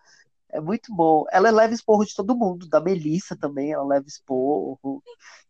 é 0.52 0.60
muito 0.60 0.94
bom. 0.94 1.24
Ela 1.30 1.50
leva 1.50 1.74
esporro 1.74 2.04
de 2.04 2.14
todo 2.14 2.36
mundo, 2.36 2.66
da 2.68 2.80
Melissa 2.80 3.36
também, 3.36 3.72
ela 3.72 3.84
leva 3.84 4.06
esporro. 4.06 5.02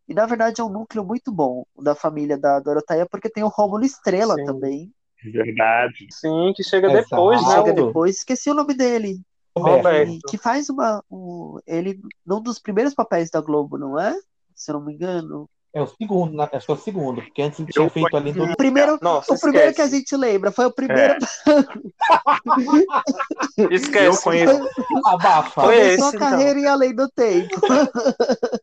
E 0.09 0.14
na 0.14 0.27
verdade 0.27 0.61
é 0.61 0.64
um 0.64 0.68
núcleo 0.68 1.05
muito 1.05 1.31
bom 1.31 1.64
da 1.77 1.95
família 1.95 2.38
da 2.38 2.59
Doroteia, 2.61 3.07
porque 3.07 3.31
tem 3.31 3.42
o 3.42 3.49
Rômulo 3.49 3.85
Estrela 3.85 4.35
Sim. 4.35 4.45
também. 4.45 4.92
Verdade. 5.24 6.06
Sim, 6.11 6.52
que 6.56 6.62
chega 6.64 6.88
Exato. 6.90 7.08
depois, 7.11 7.42
né? 7.42 7.48
chega 7.54 7.72
depois, 7.72 8.16
esqueci 8.18 8.50
o 8.50 8.54
nome 8.54 8.74
dele. 8.74 9.20
Roberto. 9.56 10.11
E 10.12 10.18
que 10.30 10.38
faz 10.38 10.70
uma. 10.70 11.02
um- 11.11 11.58
ele, 11.66 12.00
num 12.26 12.40
dos 12.40 12.58
primeiros 12.58 12.94
papéis 12.94 13.30
da 13.30 13.40
Globo, 13.40 13.76
não 13.76 13.98
é? 13.98 14.14
Se 14.54 14.70
eu 14.70 14.78
não 14.78 14.87
me 14.87 14.94
engano. 14.94 15.48
É 15.74 15.80
o 15.80 15.87
segundo, 15.87 16.37
né? 16.37 16.46
acho 16.52 16.66
que 16.66 16.72
é 16.72 16.74
o 16.74 16.78
segundo, 16.78 17.22
porque 17.22 17.40
antes 17.40 17.64
tinha 17.72 17.88
feito 17.88 18.14
ali 18.14 18.30
do. 18.32 18.44
O 18.44 18.56
primeiro, 18.56 18.98
Nossa, 19.00 19.32
o 19.32 19.40
primeiro 19.40 19.72
que 19.74 19.80
a 19.80 19.88
gente 19.88 20.14
lembra 20.14 20.52
foi 20.52 20.66
o 20.66 20.70
primeiro. 20.70 21.16
Esquece. 23.70 24.06
Eu 24.06 24.16
conheço. 24.22 24.68
Abafa. 25.06 25.62
Foi 25.62 25.76
Começou 25.76 25.94
esse, 25.94 26.04
a 26.04 26.08
então. 26.08 26.18
carreira 26.30 26.58
em 26.61 26.66
Além 26.66 26.94
do 26.94 27.08
Tempo. 27.08 27.56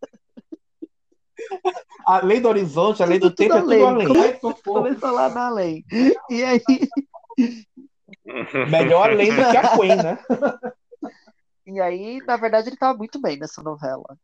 A 2.09 2.25
lei 2.25 2.39
do 2.39 2.47
horizonte, 2.47 3.03
a 3.03 3.05
lei 3.05 3.19
do 3.19 3.29
Tudo 3.29 3.35
tempo 3.37 3.55
é 3.55 3.61
tudo 3.61 3.85
além. 3.85 4.39
Começou 4.63 5.11
lá 5.11 5.29
na 5.29 5.45
Além. 5.47 5.85
E 6.29 6.43
aí, 6.43 6.61
Melhor 8.69 9.11
além 9.11 9.29
do 9.29 9.35
que 9.51 9.57
a 9.57 9.77
Queen, 9.77 9.95
né? 9.95 10.17
e 11.67 11.79
aí, 11.79 12.17
na 12.25 12.37
verdade, 12.37 12.69
ele 12.69 12.77
tava 12.77 12.97
muito 12.97 13.21
bem 13.21 13.37
nessa 13.37 13.61
novela. 13.61 14.17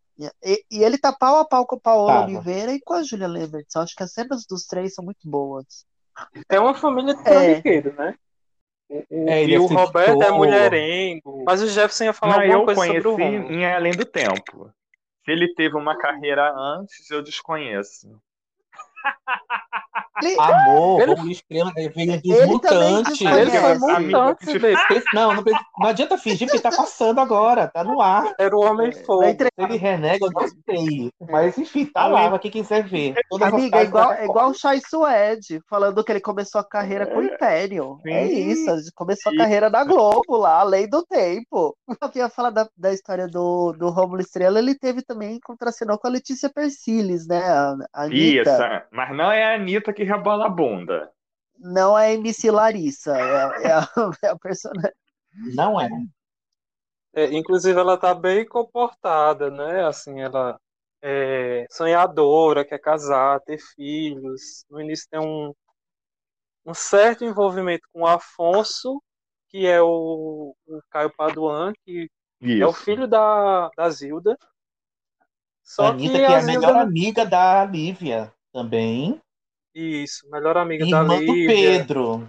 E, 0.43 0.63
e- 0.71 0.83
ele 0.83 0.97
tá 0.97 1.11
pau 1.13 1.37
a 1.39 1.45
pau 1.45 1.65
com 1.65 1.75
a 1.75 1.79
Paola 1.79 2.13
Tava. 2.13 2.25
Oliveira 2.25 2.71
e 2.73 2.79
com 2.81 2.93
a 2.93 3.03
Julia 3.03 3.27
Levertz. 3.27 3.75
Eu 3.75 3.81
acho 3.81 3.95
que 3.95 4.01
as 4.03 4.11
cenas 4.13 4.45
dos 4.49 4.65
três 4.65 4.93
são 4.95 5.03
muito 5.03 5.29
boas. 5.29 5.65
É 6.49 6.59
uma 6.59 6.73
família 6.73 7.13
de 7.13 7.21
É. 7.21 7.23
trambiqueiro, 7.23 7.93
né? 7.95 8.15
O- 8.89 8.97
o- 9.09 9.29
É, 9.29 9.43
e 9.45 9.53
é 9.53 9.59
o 9.59 9.65
Roberto 9.65 10.23
é 10.23 10.31
mulherengo. 10.31 11.43
Mas 11.45 11.61
o 11.61 11.67
Jefferson 11.67 12.05
ia 12.05 12.13
falar 12.13 12.37
Não, 12.37 12.43
alguma 12.55 12.59
eu 12.61 12.65
coisa 12.65 12.81
sobre 12.81 12.99
o 13.07 13.13
conheci 13.15 13.35
Romulo. 13.37 13.53
em 13.53 13.65
Além 13.65 13.91
do 13.93 14.05
Tempo. 14.05 14.71
Se 15.25 15.31
ele 15.31 15.53
teve 15.53 15.75
uma 15.75 15.97
carreira 15.97 16.53
antes, 16.55 17.09
eu 17.11 17.21
desconheço. 17.21 18.21
Ele, 20.23 20.35
Amor, 20.39 21.01
Ele- 21.01 21.11
Romulo 21.11 21.31
Estrela 21.31 21.73
ele 21.75 21.89
veio 21.89 22.21
dos 22.21 22.37
Ele 22.37 22.45
mutantes. 22.45 23.19
Ele 23.21 23.51
foi 23.51 23.77
muito 23.77 24.15
antes 24.15 24.61
dele. 24.61 24.77
Não, 25.13 25.33
não, 25.33 25.43
não 25.77 25.87
adianta 25.89 26.17
fingir 26.17 26.47
porque 26.47 26.61
tá 26.61 26.71
passando 26.71 27.19
agora, 27.19 27.67
tá 27.67 27.83
no 27.83 28.01
ar. 28.01 28.33
Era 28.39 28.55
o 28.55 28.61
Homem 28.63 28.91
vai 28.91 29.03
Fogo. 29.03 29.23
ele 29.23 29.77
renega, 29.77 30.25
eu 30.25 30.31
não 30.31 30.47
sei. 30.47 31.11
Mas 31.29 31.57
enfim, 31.57 31.85
tá 31.85 32.07
lá, 32.07 32.29
pra 32.29 32.39
quem 32.39 32.49
quiser 32.49 32.83
ver. 32.87 33.13
Todas 33.29 33.49
as 33.49 33.53
Amiga, 33.53 33.77
é 33.79 33.83
igual, 33.83 34.13
é 34.13 34.23
igual 34.25 34.49
o 34.51 34.53
Chai 34.53 34.79
Suede, 34.87 35.59
falando 35.69 36.01
que 36.03 36.11
ele 36.13 36.21
começou 36.21 36.61
a 36.61 36.67
carreira 36.67 37.05
com 37.05 37.17
o 37.19 37.23
Império. 37.23 37.99
É 38.05 38.25
Sim. 38.25 38.49
isso, 38.51 38.69
ele 38.69 38.81
começou 38.95 39.33
a 39.33 39.37
carreira 39.37 39.69
na 39.69 39.83
Globo 39.83 40.37
lá, 40.37 40.59
além 40.61 40.89
do 40.89 41.05
tempo. 41.05 41.75
Eu 42.01 42.11
ia 42.15 42.29
falar 42.29 42.51
da, 42.51 42.67
da 42.77 42.93
história 42.93 43.27
do, 43.27 43.73
do 43.73 43.89
Rômulo 43.89 44.21
Estrela, 44.21 44.59
ele 44.59 44.75
teve 44.75 45.01
também 45.01 45.39
contracenou 45.41 45.97
com 45.97 46.07
a 46.07 46.11
Letícia 46.11 46.49
Persiles, 46.49 47.27
né? 47.27 47.43
A, 47.43 47.75
a 47.93 48.03
Anitta. 48.03 48.51
Isso, 48.51 48.94
mas 48.95 49.15
não 49.15 49.31
é 49.31 49.43
a 49.43 49.55
Anitta 49.55 49.93
que 49.93 50.03
rebola 50.03 50.45
a 50.45 50.49
bunda. 50.49 51.11
Não 51.59 51.97
é 51.97 52.13
MC 52.13 52.49
Larissa, 52.49 53.15
é, 53.17 53.67
é 53.67 53.73
a, 53.73 53.87
é 54.23 54.27
a 54.29 54.37
personagem. 54.37 54.93
Não 55.53 55.79
é. 55.79 55.89
É, 57.13 57.33
inclusive, 57.33 57.77
ela 57.79 57.97
tá 57.97 58.13
bem 58.13 58.45
comportada, 58.45 59.49
né? 59.49 59.85
Assim, 59.85 60.21
ela 60.21 60.59
é 61.01 61.65
sonhadora, 61.69 62.65
quer 62.65 62.79
casar, 62.79 63.39
ter 63.41 63.57
filhos. 63.75 64.65
No 64.69 64.81
início 64.81 65.07
tem 65.09 65.19
um, 65.19 65.53
um 66.65 66.73
certo 66.73 67.23
envolvimento 67.25 67.87
com 67.91 68.01
o 68.01 68.07
Afonso, 68.07 69.01
que 69.49 69.65
é 69.65 69.81
o, 69.81 70.55
o 70.67 70.81
Caio 70.89 71.11
Paduan, 71.15 71.73
que 71.85 72.09
é 72.59 72.65
o 72.65 72.71
Isso. 72.71 72.73
filho 72.73 73.07
da, 73.07 73.69
da 73.75 73.89
Zilda. 73.89 74.37
Só 75.63 75.87
a 75.87 75.89
Anitta, 75.89 76.19
que 76.19 76.25
que 76.25 76.33
é 76.33 76.35
a 76.35 76.37
a 76.37 76.41
Zilda. 76.41 76.67
melhor 76.67 76.75
amiga 76.77 77.25
da 77.25 77.65
Lívia 77.65 78.34
também. 78.55 79.21
Isso, 79.73 80.29
melhor 80.29 80.55
amiga 80.55 80.85
da 80.85 81.01
Irmã 81.01 81.17
do 81.17 81.33
Lívia. 81.33 81.79
Pedro. 81.79 82.25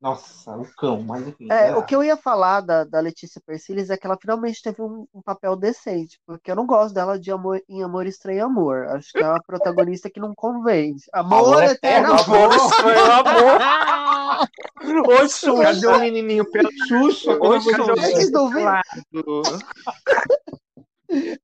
Nossa, 0.00 0.56
o 0.56 0.64
cão, 0.76 1.02
mas 1.02 1.26
enfim. 1.26 1.48
É, 1.50 1.74
o 1.74 1.84
que 1.84 1.94
eu 1.94 2.04
ia 2.04 2.16
falar 2.16 2.60
da, 2.60 2.84
da 2.84 3.00
Letícia 3.00 3.40
Persiles 3.44 3.90
é 3.90 3.96
que 3.96 4.06
ela 4.06 4.18
finalmente 4.20 4.62
teve 4.62 4.80
um, 4.80 5.06
um 5.12 5.22
papel 5.22 5.56
decente, 5.56 6.20
porque 6.24 6.50
eu 6.50 6.56
não 6.56 6.66
gosto 6.66 6.94
dela 6.94 7.18
de 7.18 7.30
amor, 7.30 7.60
em 7.68 7.82
Amor 7.82 8.06
Estranho 8.06 8.44
Amor. 8.44 8.86
Acho 8.88 9.12
que 9.12 9.18
é 9.18 9.28
uma 9.28 9.42
protagonista 9.42 10.10
que 10.10 10.20
não 10.20 10.34
convence. 10.34 11.08
Amor, 11.12 11.38
Amor 11.38 11.62
eterno, 11.64 12.14
eterno, 12.14 12.34
amor. 12.34 12.52
Amor, 12.52 12.56
estranho 12.56 13.12
amor. 13.12 15.08
Oi, 15.20 15.28
Xuxa. 15.28 15.62
Cadê 15.62 15.86
o 15.86 15.98
menininho 15.98 16.50
pela 16.50 16.70
Xuxa, 16.88 17.38
Oi, 17.40 17.60
Xuxa. 17.60 17.94
Vocês 17.94 18.30
não 18.30 18.50
viram? 18.50 18.80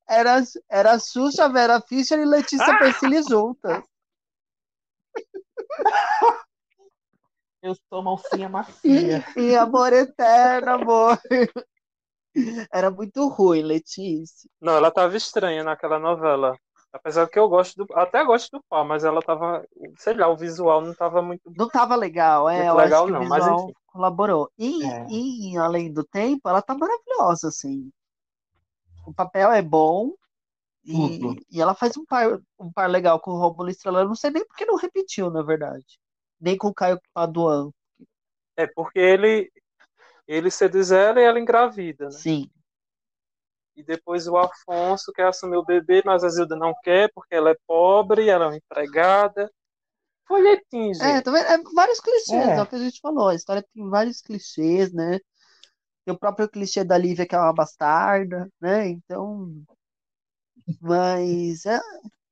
Era, 0.09 0.43
era 0.69 0.93
a 0.93 0.99
Xuxa, 0.99 1.49
Vera 1.49 1.81
Fischer 1.81 2.19
e 2.19 2.25
Letícia 2.25 2.79
Persiles 2.79 3.27
juntas. 3.27 3.83
Eu 7.63 7.75
sou 7.89 8.03
malcinha 8.03 8.49
macia. 8.49 9.25
E 9.37 9.57
amor 9.57 9.93
eterno, 9.93 10.71
amor. 10.73 11.19
Era 12.71 12.91
muito 12.91 13.27
ruim, 13.29 13.63
Letícia. 13.63 14.51
Não, 14.61 14.75
ela 14.75 14.91
tava 14.91 15.17
estranha 15.17 15.65
naquela 15.65 15.99
novela. 15.99 16.59
Apesar 16.93 17.27
que 17.29 17.39
eu 17.39 17.49
gosto 17.49 17.85
do. 17.85 17.93
Até 17.97 18.25
gosto 18.25 18.51
do 18.53 18.65
pau, 18.69 18.85
mas 18.85 19.03
ela 19.03 19.21
tava. 19.23 19.67
Sei 19.99 20.15
lá, 20.15 20.29
o 20.29 20.37
visual 20.37 20.81
não 20.81 20.95
tava 20.95 21.23
muito. 21.23 21.51
Não 21.57 21.69
tava 21.69 21.97
legal, 21.97 22.49
é. 22.49 22.57
Muito 22.57 22.69
eu 22.69 22.77
legal, 22.77 23.05
acho 23.05 23.13
que 23.13 23.19
não, 23.19 23.27
o 23.27 23.29
mas 23.29 23.47
enfim. 23.47 23.73
colaborou. 23.87 24.51
E, 24.59 24.85
É. 24.85 25.07
e 25.09 25.57
Além 25.57 25.93
do 25.93 26.05
Tempo, 26.05 26.49
ela 26.49 26.63
tá 26.63 26.75
maravilhosa, 26.75 27.49
assim. 27.49 27.91
O 29.07 29.13
papel 29.13 29.53
é 29.53 29.63
bom. 29.63 30.13
E, 30.85 31.19
e 31.51 31.63
ela 31.63 31.75
faz 31.75 31.97
um 31.97 32.05
par, 32.05 32.39
um 32.59 32.71
par 32.71 32.91
legal 32.91 33.19
com 33.19 33.31
o 33.31 33.39
Rômulo 33.39 33.71
Estrela. 33.71 34.05
Não 34.05 34.15
sei 34.15 34.31
nem 34.31 34.45
porque 34.47 34.67
não 34.67 34.77
repetiu, 34.77 35.31
na 35.31 35.43
verdade. 35.43 35.99
Nem 36.39 36.59
com 36.59 36.69
o 36.69 36.75
Caio 36.75 37.01
Paduan. 37.13 37.71
É, 38.57 38.67
porque 38.67 38.99
ele. 38.99 39.51
Ele 40.27 40.51
seduz 40.51 40.91
ela 40.91 41.21
e 41.21 41.25
ela 41.25 41.39
engravida, 41.39 42.07
né? 42.07 42.11
Sim. 42.11 42.51
E 43.77 43.83
depois 43.83 44.27
o 44.27 44.37
Afonso 44.37 45.13
quer 45.13 45.27
assumir 45.27 45.57
o 45.57 45.65
bebê, 45.65 46.03
mas 46.05 46.23
a 46.25 46.29
Zilda 46.29 46.57
não 46.57 46.73
quer, 46.83 47.11
porque 47.13 47.35
ela 47.35 47.51
é 47.51 47.57
pobre, 47.67 48.29
ela 48.29 48.45
é 48.47 48.49
uma 48.49 48.57
empregada. 48.57 49.51
Folhetim, 50.27 50.95
gente. 50.95 51.05
É, 51.05 51.21
tá 51.21 51.31
vendo? 51.31 51.45
É 51.45 51.59
vários 51.75 52.01
clichês, 52.01 52.31
É. 52.31 52.57
é 52.57 52.63
o 52.63 52.67
que 52.67 52.77
a 52.77 52.79
gente 52.79 53.01
falou. 53.01 53.29
A 53.29 53.35
história 53.35 53.63
tem 53.75 53.89
vários 53.89 54.23
clichês, 54.23 54.93
né? 54.93 55.21
Tem 56.05 56.15
o 56.15 56.19
próprio 56.19 56.49
clichê 56.49 56.85
da 56.85 56.99
Lívia, 56.99 57.27
que 57.27 57.35
é 57.35 57.39
uma 57.39 57.53
bastarda, 57.53 58.49
né? 58.61 58.89
Então. 58.89 59.51
Mas. 60.81 61.67
É... 61.67 61.81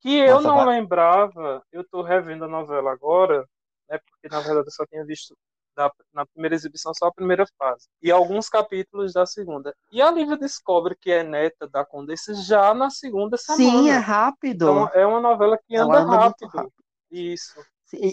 Que 0.00 0.18
eu 0.18 0.35
Nossa, 0.37 0.48
não 0.48 0.56
va- 0.56 0.64
lembrava, 0.64 1.62
eu 1.70 1.85
tô 1.88 2.02
revendo 2.02 2.44
a 2.44 2.48
novela 2.48 2.90
agora, 2.92 3.48
né? 3.88 3.98
Porque 3.98 4.28
na 4.28 4.40
verdade 4.40 4.66
eu 4.66 4.72
só 4.72 4.85
tinha 4.87 5.04
visto 5.04 5.37
da- 5.76 5.92
na 6.12 6.26
primeira 6.26 6.54
exibição 6.54 6.92
só 6.92 7.06
a 7.06 7.12
primeira 7.12 7.46
fase. 7.56 7.87
E 8.02 8.11
alguns 8.11 8.48
capítulos 8.48 9.12
da 9.12 9.24
segunda. 9.24 9.74
E 9.92 10.02
a 10.02 10.11
Lívia 10.11 10.37
descobre 10.37 10.96
que 11.00 11.11
é 11.11 11.22
neta 11.22 11.68
da 11.68 11.85
Condessa 11.85 12.35
já 12.35 12.74
na 12.74 12.90
segunda 12.90 13.37
semana. 13.37 13.78
Sim, 13.82 13.90
é 13.90 13.96
rápido. 13.96 14.64
Então 14.64 14.88
é 14.88 15.06
uma 15.06 15.20
novela 15.20 15.56
que 15.66 15.76
anda, 15.76 16.00
anda 16.00 16.16
rápido. 16.16 16.48
rápido. 16.48 16.72
Isso. 17.11 17.64
Sim, 17.87 18.12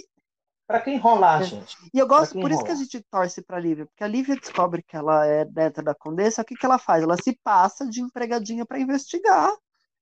Pra 0.69 0.79
quem 0.79 0.97
enrolar, 0.97 1.41
É. 1.41 1.45
gente. 1.45 1.75
E 1.91 1.97
eu 1.97 2.05
gosto, 2.07 2.39
por 2.39 2.51
isso 2.51 2.63
que 2.63 2.69
a 2.71 2.75
gente 2.75 3.01
torce 3.09 3.41
pra 3.41 3.59
Lívia, 3.59 3.87
porque 3.87 4.03
a 4.03 4.07
Lívia 4.07 4.35
descobre 4.35 4.83
que 4.83 4.95
ela 4.95 5.25
é 5.25 5.43
neta 5.43 5.81
da 5.81 5.95
Condessa, 5.95 6.43
o 6.43 6.45
que 6.45 6.53
que 6.53 6.63
ela 6.63 6.77
faz? 6.77 7.01
Ela 7.01 7.17
se 7.17 7.35
passa 7.43 7.87
de 7.89 8.01
empregadinha 8.01 8.63
pra 8.67 8.79
investigar. 8.79 9.51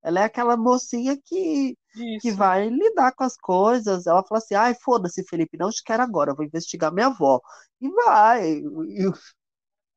Ela 0.03 0.19
é 0.19 0.23
aquela 0.25 0.57
mocinha 0.57 1.17
que, 1.23 1.73
que 2.21 2.31
vai 2.31 2.67
lidar 2.67 3.13
com 3.13 3.23
as 3.23 3.37
coisas. 3.37 4.05
Ela 4.07 4.21
fala 4.25 4.39
assim: 4.39 4.55
ai, 4.55 4.75
foda-se, 4.83 5.23
Felipe, 5.29 5.57
não 5.57 5.69
te 5.69 5.81
quero 5.81 6.03
agora, 6.03 6.31
eu 6.31 6.35
vou 6.35 6.45
investigar 6.45 6.91
minha 6.93 7.07
avó. 7.07 7.39
E 7.79 7.89
vai. 7.89 8.49
E- 8.57 9.11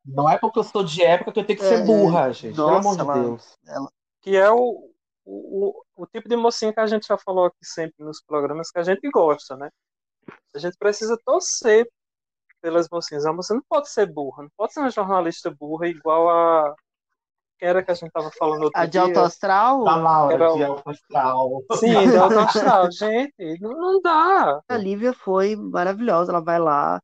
Não 0.07 0.31
é 0.31 0.39
porque 0.39 0.61
eu 0.61 0.65
sou 0.65 0.85
de 0.85 1.03
época 1.03 1.33
que 1.33 1.41
eu 1.41 1.45
tenho 1.47 1.59
que 1.59 1.65
ser 1.65 1.81
É, 1.81 1.85
burra, 1.85 2.33
gente. 2.33 2.55
Pelo 2.55 2.69
amor 2.69 2.83
nossa, 2.83 2.95
de 2.97 3.01
ela- 3.03 3.15
Deus. 3.15 3.59
ela- 3.67 3.91
Que 4.23 4.37
é 4.37 4.51
o, 4.51 4.89
o, 5.25 5.69
o, 5.69 5.83
o 5.97 6.07
tipo 6.07 6.29
de 6.29 6.37
mocinha 6.37 6.73
que 6.73 6.79
a 6.81 6.87
gente 6.87 7.09
já 7.09 7.19
falou 7.19 7.47
aqui 7.47 7.65
sempre 7.65 8.05
nos 8.05 8.23
programas 8.23 8.71
que 8.71 8.79
a 8.79 8.83
gente 8.85 9.09
gosta, 9.11 9.57
né? 9.57 9.69
A 10.55 10.59
gente 10.59 10.77
precisa 10.79 11.16
torcer 11.25 11.88
pelas 12.61 12.88
mocinhas. 12.90 13.27
A 13.27 13.33
moça 13.33 13.55
não 13.55 13.62
pode 13.69 13.88
ser 13.90 14.07
burra, 14.07 14.43
não 14.43 14.51
pode 14.57 14.73
ser 14.73 14.81
uma 14.81 14.90
jornalista 14.90 15.51
burra 15.51 15.88
igual 15.88 16.29
a. 16.29 16.75
Quem 17.59 17.69
era 17.69 17.83
que 17.83 17.90
a 17.90 17.95
gente 17.95 18.11
tava 18.11 18.31
falando 18.38 18.62
outro 18.64 18.81
A 18.81 18.87
de 18.87 18.99
alto 18.99 19.21
astral? 19.21 19.85
Da 19.85 19.97
Laura, 19.97 20.35
Era 20.35 20.53
o- 20.53 20.57
de 20.57 20.64
alto 20.64 20.90
astral. 20.90 21.62
Sim, 21.75 22.11
de 22.11 22.16
alto 22.16 22.38
astral. 22.38 22.88
Gente, 22.93 23.61
não, 23.61 23.71
não 23.79 24.01
dá. 24.01 24.61
A 24.69 24.77
Lívia 24.79 25.12
foi 25.12 25.57
maravilhosa, 25.57 26.33
ela 26.33 26.40
vai 26.43 26.59
lá 26.59 27.01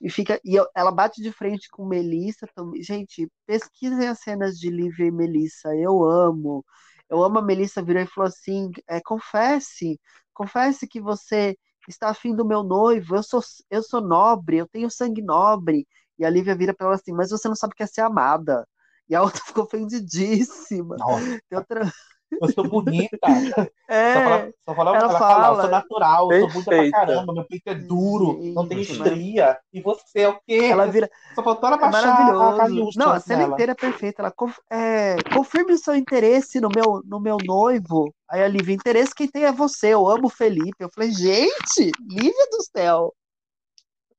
e 0.00 0.08
fica. 0.08 0.40
E 0.44 0.54
eu- 0.54 0.68
ela 0.76 0.92
bate 0.92 1.20
de 1.20 1.32
frente 1.32 1.68
com 1.70 1.84
Melissa 1.84 2.46
também. 2.54 2.82
Gente, 2.82 3.28
pesquisem 3.46 4.06
as 4.08 4.20
cenas 4.20 4.56
de 4.58 4.70
Lívia 4.70 5.06
e 5.06 5.10
Melissa. 5.10 5.74
Eu 5.74 6.04
amo. 6.04 6.64
Eu 7.08 7.22
amo 7.24 7.38
a 7.38 7.42
Melissa 7.42 7.82
virou 7.82 8.02
e 8.02 8.06
falou 8.06 8.28
assim: 8.28 8.70
é, 8.88 9.00
confesse, 9.00 9.98
confesse 10.32 10.86
que 10.86 11.00
você 11.00 11.56
está 11.90 12.08
afim 12.10 12.34
do 12.34 12.44
meu 12.44 12.62
noivo. 12.62 13.16
Eu 13.16 13.22
sou, 13.22 13.40
eu 13.70 13.82
sou 13.82 14.00
nobre, 14.00 14.58
eu 14.58 14.68
tenho 14.68 14.90
sangue 14.90 15.22
nobre. 15.22 15.86
E 16.18 16.24
a 16.24 16.30
Lívia 16.30 16.56
vira 16.56 16.74
para 16.74 16.86
ela 16.86 16.96
assim: 16.96 17.12
mas 17.12 17.30
você 17.30 17.48
não 17.48 17.56
sabe 17.56 17.72
o 17.72 17.76
que 17.76 17.82
é 17.82 17.86
ser 17.86 18.02
amada. 18.02 18.66
E 19.08 19.14
a 19.14 19.22
outra 19.22 19.40
ficou 19.44 19.64
ofendidíssima. 19.64 20.96
Nossa. 20.96 21.40
Tem 21.48 21.58
outra. 21.58 21.92
Eu 22.30 22.52
sou 22.52 22.68
bonita. 22.68 23.16
É, 23.88 24.14
Só 24.14 24.20
fala, 24.20 24.50
só 24.68 24.74
fala, 24.74 24.90
ela 24.90 24.98
ela, 24.98 25.18
fala, 25.18 25.34
eu 25.34 25.40
fala. 25.46 25.62
sou 25.62 25.70
natural, 25.70 26.32
eu 26.32 26.40
sou 26.40 26.48
bonita 26.50 26.70
pra 26.72 26.90
caramba, 26.90 27.32
meu 27.32 27.44
peito 27.44 27.68
é 27.70 27.74
duro, 27.76 28.36
não 28.52 28.66
tem 28.66 28.80
estria. 28.80 29.56
E 29.72 29.80
você 29.80 30.22
é 30.22 30.28
o 30.28 30.40
quê? 30.44 30.56
Ela 30.64 30.86
vira. 30.88 31.08
Só 31.36 31.42
faltou 31.44 31.68
ela 31.68 31.76
É 31.76 31.80
baixar 31.80 32.00
a 32.00 32.10
maravilhoso. 32.10 32.56
Caliusta 32.56 33.04
Não, 33.04 33.12
a 33.12 33.20
cena 33.20 33.38
nela. 33.42 33.52
inteira 33.54 33.72
é 33.72 33.74
perfeita. 33.76 34.22
Ela 34.22 34.32
conf- 34.32 34.58
é, 34.68 35.14
confirme 35.32 35.72
o 35.72 35.78
seu 35.78 35.94
interesse 35.94 36.60
no 36.60 36.68
meu, 36.68 37.00
no 37.04 37.20
meu 37.20 37.36
noivo. 37.44 38.12
Aí 38.28 38.42
a 38.42 38.48
Lívia, 38.48 38.74
interesse 38.74 39.14
quem 39.14 39.28
tem 39.28 39.44
é 39.44 39.52
você. 39.52 39.94
Eu 39.94 40.08
amo 40.08 40.26
o 40.26 40.30
Felipe. 40.30 40.74
Eu 40.80 40.90
falei, 40.92 41.12
gente, 41.12 41.92
Lívia 42.10 42.46
do 42.50 42.62
céu. 42.76 43.14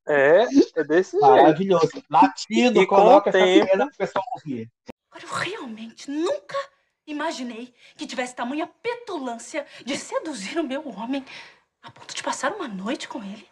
É, 0.07 0.45
é 0.77 0.83
desse 0.85 1.11
jeito. 1.11 1.27
Maravilhoso. 1.27 1.89
Latido, 2.09 2.81
E 2.81 2.87
coloca 2.87 3.29
essa 3.29 3.37
cena 3.39 3.85
pro 3.87 3.97
pessoal 3.97 4.23
ouvir. 4.35 4.69
Agora, 5.11 5.25
eu 5.25 5.51
realmente 5.51 6.09
nunca 6.09 6.55
imaginei 7.07 7.73
que 7.95 8.05
tivesse 8.05 8.35
tamanha 8.35 8.67
petulância 8.67 9.65
de 9.85 9.97
seduzir 9.97 10.59
o 10.59 10.63
meu 10.63 10.87
homem 10.89 11.25
a 11.81 11.89
ponto 11.89 12.13
de 12.13 12.21
passar 12.21 12.51
uma 12.51 12.67
noite 12.67 13.07
com 13.07 13.23
ele. 13.23 13.49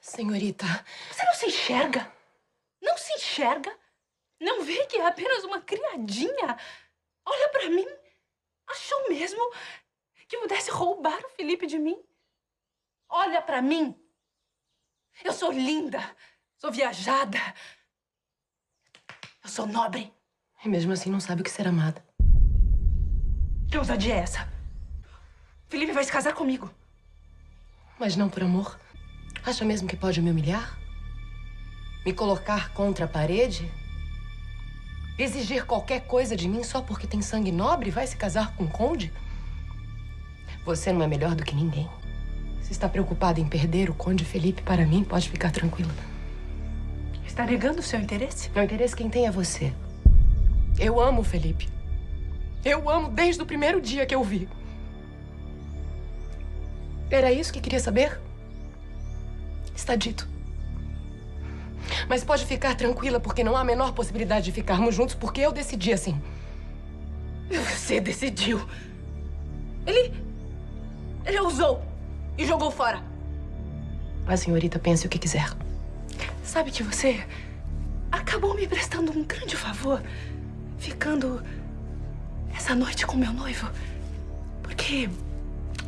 Senhorita, 0.00 0.66
Você 1.10 1.24
não 1.24 1.34
se 1.34 1.46
enxerga? 1.46 2.12
Não 2.82 2.98
se 2.98 3.12
enxerga? 3.14 3.78
Não 4.40 4.62
vê 4.62 4.86
que 4.86 4.96
é 4.96 5.06
apenas 5.06 5.44
uma 5.44 5.60
criadinha? 5.60 6.58
Olha 7.24 7.48
pra 7.50 7.70
mim. 7.70 7.86
Achou 8.68 9.08
mesmo 9.08 9.40
que 10.28 10.38
pudesse 10.38 10.70
roubar 10.70 11.18
o 11.24 11.28
Felipe 11.30 11.66
de 11.66 11.78
mim? 11.78 12.02
Olha 13.08 13.40
pra 13.40 13.62
mim. 13.62 13.94
Eu 15.24 15.32
sou 15.32 15.52
linda, 15.52 16.00
sou 16.58 16.70
viajada. 16.72 17.38
Eu 19.42 19.48
sou 19.48 19.66
nobre. 19.66 20.12
e 20.64 20.68
mesmo 20.68 20.92
assim 20.92 21.10
não 21.10 21.20
sabe 21.20 21.40
o 21.42 21.44
que 21.44 21.50
ser 21.50 21.68
amada. 21.68 22.05
Que 23.70 23.78
ousadia 23.78 24.14
é 24.14 24.18
essa? 24.18 24.48
Felipe 25.68 25.92
vai 25.92 26.04
se 26.04 26.12
casar 26.12 26.32
comigo. 26.34 26.70
Mas 27.98 28.16
não 28.16 28.28
por 28.28 28.42
amor. 28.42 28.78
Acha 29.44 29.64
mesmo 29.64 29.88
que 29.88 29.96
pode 29.96 30.20
me 30.22 30.30
humilhar? 30.30 30.78
Me 32.04 32.12
colocar 32.12 32.72
contra 32.72 33.04
a 33.04 33.08
parede? 33.08 33.70
Exigir 35.18 35.64
qualquer 35.64 36.06
coisa 36.06 36.36
de 36.36 36.48
mim 36.48 36.62
só 36.62 36.80
porque 36.80 37.06
tem 37.06 37.22
sangue 37.22 37.50
nobre 37.50 37.88
e 37.88 37.92
vai 37.92 38.06
se 38.06 38.16
casar 38.16 38.54
com 38.54 38.64
um 38.64 38.68
conde? 38.68 39.12
Você 40.64 40.92
não 40.92 41.02
é 41.02 41.06
melhor 41.06 41.34
do 41.34 41.44
que 41.44 41.54
ninguém. 41.54 41.88
Se 42.60 42.72
está 42.72 42.88
preocupada 42.88 43.40
em 43.40 43.48
perder 43.48 43.90
o 43.90 43.94
conde 43.94 44.24
Felipe 44.24 44.62
para 44.62 44.86
mim, 44.86 45.02
pode 45.04 45.28
ficar 45.28 45.50
tranquila. 45.50 45.92
Está 47.24 47.44
negando 47.44 47.80
o 47.80 47.82
seu 47.82 48.00
interesse? 48.00 48.50
O 48.54 48.60
interesse 48.60 48.94
quem 48.94 49.08
tem 49.08 49.26
é 49.26 49.30
você. 49.30 49.72
Eu 50.78 51.00
amo 51.00 51.20
o 51.20 51.24
Felipe. 51.24 51.75
Eu 52.66 52.90
amo 52.90 53.08
desde 53.08 53.40
o 53.40 53.46
primeiro 53.46 53.80
dia 53.80 54.04
que 54.04 54.12
eu 54.12 54.24
vi. 54.24 54.48
Era 57.08 57.30
isso 57.30 57.52
que 57.52 57.60
queria 57.60 57.78
saber? 57.78 58.20
Está 59.72 59.94
dito. 59.94 60.28
Mas 62.08 62.24
pode 62.24 62.44
ficar 62.44 62.74
tranquila, 62.74 63.20
porque 63.20 63.44
não 63.44 63.56
há 63.56 63.60
a 63.60 63.64
menor 63.64 63.92
possibilidade 63.92 64.46
de 64.46 64.50
ficarmos 64.50 64.96
juntos, 64.96 65.14
porque 65.14 65.40
eu 65.40 65.52
decidi 65.52 65.92
assim. 65.92 66.20
Você 67.48 68.00
decidiu. 68.00 68.66
Ele. 69.86 70.12
Ele 71.24 71.38
ousou 71.38 71.80
e 72.36 72.44
jogou 72.44 72.72
fora. 72.72 73.00
A 74.26 74.36
senhorita 74.36 74.76
pense 74.76 75.06
o 75.06 75.08
que 75.08 75.20
quiser. 75.20 75.48
Sabe 76.42 76.72
que 76.72 76.82
você 76.82 77.24
acabou 78.10 78.54
me 78.54 78.66
prestando 78.66 79.16
um 79.16 79.22
grande 79.22 79.54
favor, 79.54 80.02
ficando 80.78 81.44
essa 82.56 82.74
noite 82.74 83.06
com 83.06 83.16
meu 83.16 83.32
noivo. 83.32 83.70
Porque 84.62 85.08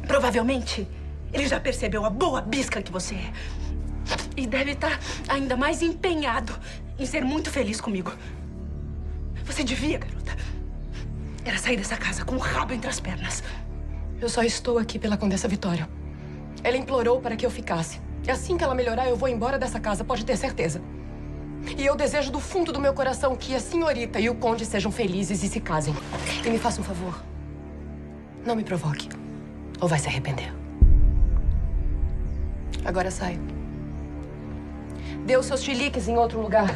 provavelmente 0.06 0.86
ele 1.32 1.46
já 1.46 1.58
percebeu 1.58 2.04
a 2.04 2.10
boa 2.10 2.40
bisca 2.40 2.82
que 2.82 2.92
você 2.92 3.14
é. 3.14 3.32
E 4.36 4.46
deve 4.46 4.72
estar 4.72 4.98
ainda 5.28 5.56
mais 5.56 5.82
empenhado 5.82 6.52
em 6.98 7.06
ser 7.06 7.24
muito 7.24 7.50
feliz 7.50 7.80
comigo. 7.80 8.12
Você 9.44 9.64
devia, 9.64 9.98
garota, 9.98 10.36
era 11.44 11.58
sair 11.58 11.76
dessa 11.76 11.96
casa 11.96 12.24
com 12.24 12.36
o 12.36 12.38
rabo 12.38 12.74
entre 12.74 12.88
as 12.88 13.00
pernas. 13.00 13.42
Eu 14.20 14.28
só 14.28 14.42
estou 14.42 14.78
aqui 14.78 14.98
pela 14.98 15.16
Condessa 15.16 15.48
Vitória. 15.48 15.88
Ela 16.62 16.76
implorou 16.76 17.20
para 17.20 17.36
que 17.36 17.46
eu 17.46 17.50
ficasse. 17.50 18.00
E 18.26 18.30
assim 18.30 18.56
que 18.56 18.64
ela 18.64 18.74
melhorar, 18.74 19.08
eu 19.08 19.16
vou 19.16 19.28
embora 19.28 19.58
dessa 19.58 19.80
casa, 19.80 20.04
pode 20.04 20.24
ter 20.24 20.36
certeza. 20.36 20.82
E 21.76 21.84
eu 21.84 21.94
desejo 21.94 22.30
do 22.30 22.40
fundo 22.40 22.72
do 22.72 22.80
meu 22.80 22.94
coração 22.94 23.36
que 23.36 23.54
a 23.54 23.60
senhorita 23.60 24.18
e 24.18 24.30
o 24.30 24.34
conde 24.34 24.64
sejam 24.64 24.90
felizes 24.90 25.42
e 25.42 25.48
se 25.48 25.60
casem. 25.60 25.94
E 26.44 26.50
me 26.50 26.58
faça 26.58 26.80
um 26.80 26.84
favor. 26.84 27.22
Não 28.44 28.56
me 28.56 28.64
provoque. 28.64 29.08
Ou 29.80 29.88
vai 29.88 29.98
se 29.98 30.08
arrepender. 30.08 30.52
Agora 32.84 33.10
sai. 33.10 33.38
Dê 35.26 35.36
os 35.36 35.46
seus 35.46 35.62
chiliques 35.62 36.08
em 36.08 36.16
outro 36.16 36.40
lugar. 36.40 36.68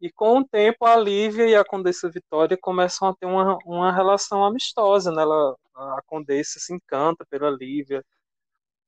E 0.00 0.10
com 0.10 0.40
o 0.40 0.44
tempo, 0.44 0.84
a 0.84 0.96
Lívia 0.96 1.46
e 1.46 1.54
a 1.54 1.64
Condessa 1.64 2.10
Vitória 2.10 2.58
começam 2.60 3.08
a 3.08 3.14
ter 3.14 3.24
uma, 3.24 3.56
uma 3.64 3.92
relação 3.92 4.44
amistosa, 4.44 5.12
né? 5.12 5.22
Ela, 5.22 5.54
a 5.76 6.00
Condessa 6.06 6.58
se 6.58 6.74
encanta 6.74 7.24
pela 7.30 7.48
Lívia, 7.48 8.04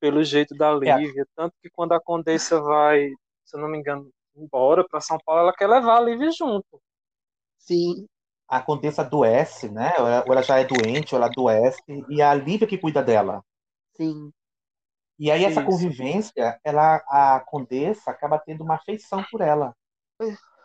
pelo 0.05 0.23
jeito 0.23 0.53
da 0.53 0.71
Lívia. 0.71 1.25
Tanto 1.35 1.55
que 1.59 1.67
quando 1.67 1.93
a 1.93 1.99
Condessa 1.99 2.61
vai, 2.61 3.09
se 3.43 3.57
eu 3.57 3.59
não 3.59 3.67
me 3.67 3.79
engano, 3.79 4.07
embora 4.35 4.87
para 4.87 5.01
São 5.01 5.17
Paulo, 5.25 5.41
ela 5.41 5.53
quer 5.53 5.67
levar 5.67 5.97
a 5.97 6.01
Lívia 6.01 6.31
junto. 6.31 6.79
Sim. 7.57 8.05
A 8.47 8.61
Condessa 8.61 9.01
adoece, 9.01 9.67
né? 9.67 9.93
Ou 9.97 10.07
ela, 10.07 10.23
ou 10.27 10.31
ela 10.33 10.43
já 10.43 10.59
é 10.59 10.63
doente, 10.63 11.15
ou 11.15 11.17
ela 11.17 11.25
adoece, 11.25 11.81
e 12.07 12.21
é 12.21 12.23
a 12.23 12.35
Lívia 12.35 12.67
que 12.67 12.77
cuida 12.77 13.01
dela. 13.01 13.43
Sim. 13.97 14.31
E 15.17 15.31
aí 15.31 15.43
essa 15.43 15.61
Isso. 15.61 15.71
convivência, 15.71 16.59
ela, 16.63 16.97
a 17.07 17.39
Condessa 17.39 18.11
acaba 18.11 18.37
tendo 18.37 18.63
uma 18.63 18.75
afeição 18.75 19.25
por 19.31 19.41
ela. 19.41 19.73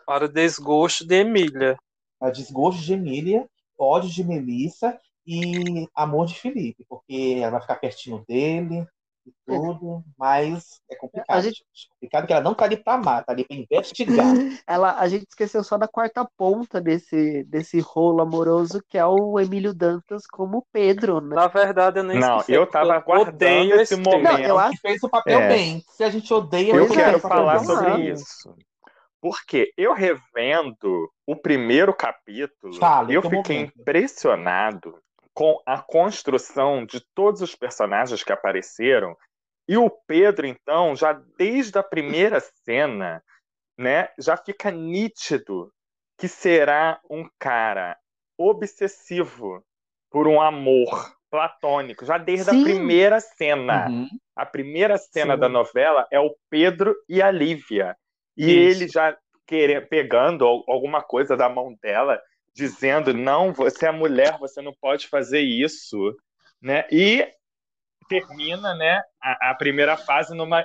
Para 0.05 0.29
desgosto 0.29 1.07
de 1.07 1.15
Emília. 1.15 1.79
A 2.21 2.29
desgosto 2.29 2.83
de 2.83 2.93
Emília, 2.93 3.49
ódio 3.79 4.11
de 4.11 4.23
Melissa 4.23 5.01
e 5.27 5.89
amor 5.95 6.27
de 6.27 6.39
Felipe, 6.39 6.85
porque 6.87 7.39
ela 7.39 7.53
vai 7.53 7.61
ficar 7.63 7.77
pertinho 7.77 8.23
dele 8.29 8.87
e 9.27 9.33
tudo, 9.47 10.03
mas 10.19 10.81
é 10.91 10.97
complicado. 10.97 11.37
A 11.37 11.41
gente- 11.41 11.57
gente. 11.75 11.89
Complicado 11.91 12.27
que 12.27 12.33
ela 12.33 12.43
não 12.43 12.55
tá 12.55 12.65
ali 12.65 12.77
pra 12.77 12.95
amar, 12.95 13.25
tá 13.25 13.33
ali 13.33 13.45
pra 13.45 13.55
investigar. 13.57 14.27
Ela, 14.67 14.99
a 14.99 15.07
gente 15.09 15.27
esqueceu 15.29 15.63
só 15.63 15.77
da 15.77 15.87
quarta 15.87 16.27
ponta 16.37 16.81
desse, 16.81 17.45
desse 17.45 17.79
rolo 17.81 18.23
amoroso, 18.23 18.83
que 18.89 18.97
é 18.97 19.05
o 19.05 19.39
Emílio 19.39 19.75
Dantas 19.75 20.27
como 20.27 20.67
Pedro, 20.73 21.21
né? 21.21 21.37
Na 21.37 21.47
verdade, 21.49 21.99
eu 21.99 22.05
nem 22.05 22.19
Não, 22.19 22.39
esqueci, 22.39 22.53
eu 22.53 22.63
porque 22.67 22.73
tava 22.79 22.95
aguardando 22.95 23.35
odeio 23.35 23.81
esse 23.81 23.97
momento. 23.97 24.23
Não, 24.23 24.39
eu 24.39 24.59
acho- 24.59 24.71
Que 24.73 24.79
fez 24.89 25.03
o 25.03 25.09
papel 25.11 25.41
É. 25.41 25.49
bem. 25.49 25.85
Se 25.91 26.03
a 26.03 26.09
gente 26.11 26.33
odeia, 26.33 26.73
Eu 26.75 26.85
é, 26.85 26.89
quero 26.89 27.21
papel 27.21 27.37
falar 27.39 27.59
sobre 27.61 28.11
isso. 28.11 28.55
Porque 29.21 29.71
eu 29.77 29.93
revendo 29.93 31.11
o 31.27 31.37
primeiro 31.37 31.93
capítulo, 31.93 32.73
Fale, 32.79 33.13
eu 33.15 33.21
fiquei 33.21 33.57
momento. 33.59 33.79
impressionado 33.79 34.95
com 35.41 35.59
a 35.65 35.81
construção 35.81 36.85
de 36.85 37.01
todos 37.15 37.41
os 37.41 37.55
personagens 37.55 38.23
que 38.23 38.31
apareceram. 38.31 39.17
E 39.67 39.75
o 39.79 39.89
Pedro, 39.89 40.47
então, 40.47 40.95
já 40.95 41.15
desde 41.39 41.79
a 41.79 41.83
primeira 41.83 42.41
cena, 42.41 43.25
né, 43.79 44.11
já 44.19 44.37
fica 44.37 44.71
nítido 44.71 45.73
que 46.19 46.29
será 46.29 47.01
um 47.09 47.27
cara 47.39 47.97
obsessivo 48.39 49.65
por 50.11 50.29
um 50.29 50.43
amor 50.43 51.11
platônico, 51.31 52.05
já 52.05 52.19
desde 52.19 52.51
Sim. 52.51 52.61
a 52.61 52.65
primeira 52.65 53.19
cena. 53.19 53.89
Uhum. 53.89 54.09
A 54.37 54.45
primeira 54.45 54.99
cena 54.99 55.37
Sim. 55.37 55.41
da 55.41 55.49
novela 55.49 56.07
é 56.13 56.21
o 56.21 56.37
Pedro 56.51 56.95
e 57.09 57.23
a 57.23 57.31
Lívia. 57.31 57.97
E 58.37 58.45
Isso. 58.45 58.83
ele 58.83 58.89
já 58.93 59.17
querer, 59.47 59.89
pegando 59.89 60.47
al- 60.47 60.65
alguma 60.69 61.03
coisa 61.03 61.35
da 61.35 61.49
mão 61.49 61.75
dela, 61.83 62.21
dizendo: 62.55 63.15
Não, 63.15 63.53
você 63.53 63.87
é 63.87 63.93
mulher, 63.93 64.39
você 64.39 64.61
não 64.61 64.73
pode 64.81 65.09
fazer 65.09 65.41
isso. 65.41 66.17
Né? 66.61 66.87
E 66.91 67.27
termina 68.09 68.75
né, 68.75 69.01
a, 69.23 69.51
a 69.51 69.55
primeira 69.55 69.97
fase 69.97 70.35
numa, 70.35 70.65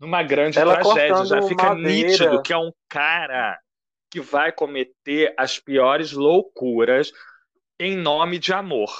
numa 0.00 0.22
grande 0.22 0.58
Ela 0.58 0.80
tragédia. 0.80 1.24
Já 1.26 1.42
fica 1.42 1.74
madeira. 1.74 2.08
nítido 2.08 2.42
que 2.42 2.52
é 2.52 2.56
um 2.56 2.72
cara 2.88 3.58
que 4.10 4.20
vai 4.20 4.50
cometer 4.50 5.34
as 5.36 5.58
piores 5.58 6.12
loucuras 6.12 7.12
em 7.78 7.96
nome 7.96 8.38
de 8.38 8.52
amor. 8.52 8.90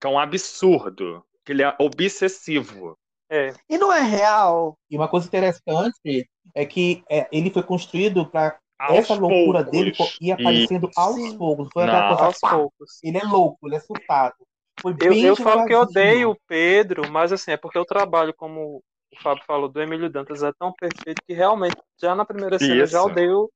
Que 0.00 0.06
é 0.06 0.10
um 0.10 0.18
absurdo. 0.18 1.24
Que 1.44 1.52
ele 1.52 1.62
é 1.62 1.74
obsessivo. 1.80 2.96
É. 3.30 3.54
E 3.68 3.78
não 3.78 3.92
é 3.92 4.00
real. 4.00 4.76
E 4.90 4.96
uma 4.96 5.08
coisa 5.08 5.26
interessante 5.26 6.28
é 6.54 6.66
que 6.66 7.02
é, 7.08 7.28
ele 7.32 7.50
foi 7.50 7.62
construído 7.62 8.26
para 8.26 8.58
essa 8.88 9.14
loucura 9.14 9.64
poucos. 9.64 9.70
dele 9.70 9.94
ir 10.20 10.32
aparecendo 10.32 10.88
Isso. 10.88 11.00
aos 11.00 11.14
Sim. 11.16 11.38
poucos. 11.38 11.68
Foi 11.72 11.84
aquela 11.84 12.00
Não. 12.02 12.08
coisa, 12.08 12.24
Aos 12.24 12.38
pá, 12.40 12.50
poucos. 12.50 13.02
ele 13.02 13.18
é 13.18 13.24
louco, 13.24 13.66
ele 13.68 13.76
é 13.76 13.80
surtado. 13.80 14.36
Foi 14.80 14.92
Eu, 14.92 15.10
bem 15.10 15.24
eu 15.24 15.36
falo 15.36 15.66
que 15.66 15.74
eu 15.74 15.80
odeio 15.80 16.30
o 16.30 16.36
Pedro, 16.46 17.10
mas 17.10 17.32
assim, 17.32 17.50
é 17.52 17.56
porque 17.56 17.78
o 17.78 17.84
trabalho, 17.84 18.32
como 18.34 18.82
o 19.12 19.22
Fábio 19.22 19.44
falou, 19.44 19.68
do 19.68 19.80
Emílio 19.82 20.08
Dantas 20.08 20.42
é 20.42 20.52
tão 20.58 20.72
perfeito 20.72 21.22
que 21.26 21.34
realmente, 21.34 21.76
já 22.00 22.14
na 22.14 22.24
primeira 22.24 22.58
cena, 22.58 22.82
eu 22.82 22.86
já 22.86 22.98
Isso. 22.98 23.08
odeio 23.08 23.50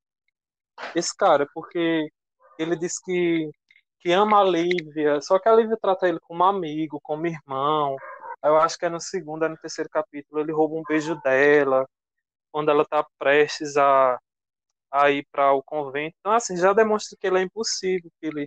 esse 0.94 1.16
cara, 1.16 1.46
porque 1.54 2.08
ele 2.58 2.76
diz 2.76 2.98
que, 3.00 3.48
que 4.00 4.12
ama 4.12 4.40
a 4.40 4.44
Lívia, 4.44 5.20
só 5.22 5.38
que 5.38 5.48
a 5.48 5.54
Lívia 5.54 5.78
trata 5.80 6.08
ele 6.08 6.18
como 6.20 6.44
amigo, 6.44 7.00
como 7.02 7.26
irmão. 7.26 7.96
Aí 8.42 8.50
Eu 8.50 8.56
acho 8.58 8.76
que 8.78 8.84
é 8.84 8.90
no 8.90 9.00
segundo, 9.00 9.44
é 9.44 9.48
no 9.48 9.56
terceiro 9.56 9.88
capítulo, 9.88 10.40
ele 10.40 10.52
rouba 10.52 10.74
um 10.74 10.82
beijo 10.86 11.14
dela, 11.22 11.86
quando 12.52 12.70
ela 12.70 12.84
tá 12.84 13.04
prestes 13.18 13.76
a, 13.76 14.18
a 14.94 15.10
ir 15.10 15.26
para 15.32 15.52
o 15.52 15.62
convento. 15.62 16.14
Então, 16.20 16.32
assim, 16.32 16.56
já 16.56 16.72
demonstra 16.72 17.18
que 17.20 17.26
ele 17.26 17.38
é 17.40 17.42
impossível, 17.42 18.08
que 18.20 18.26
ele, 18.28 18.46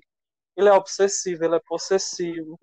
ele 0.55 0.69
é 0.69 0.73
obsessivo, 0.73 1.43
ele 1.43 1.55
é 1.57 1.61
possessivo. 1.67 2.57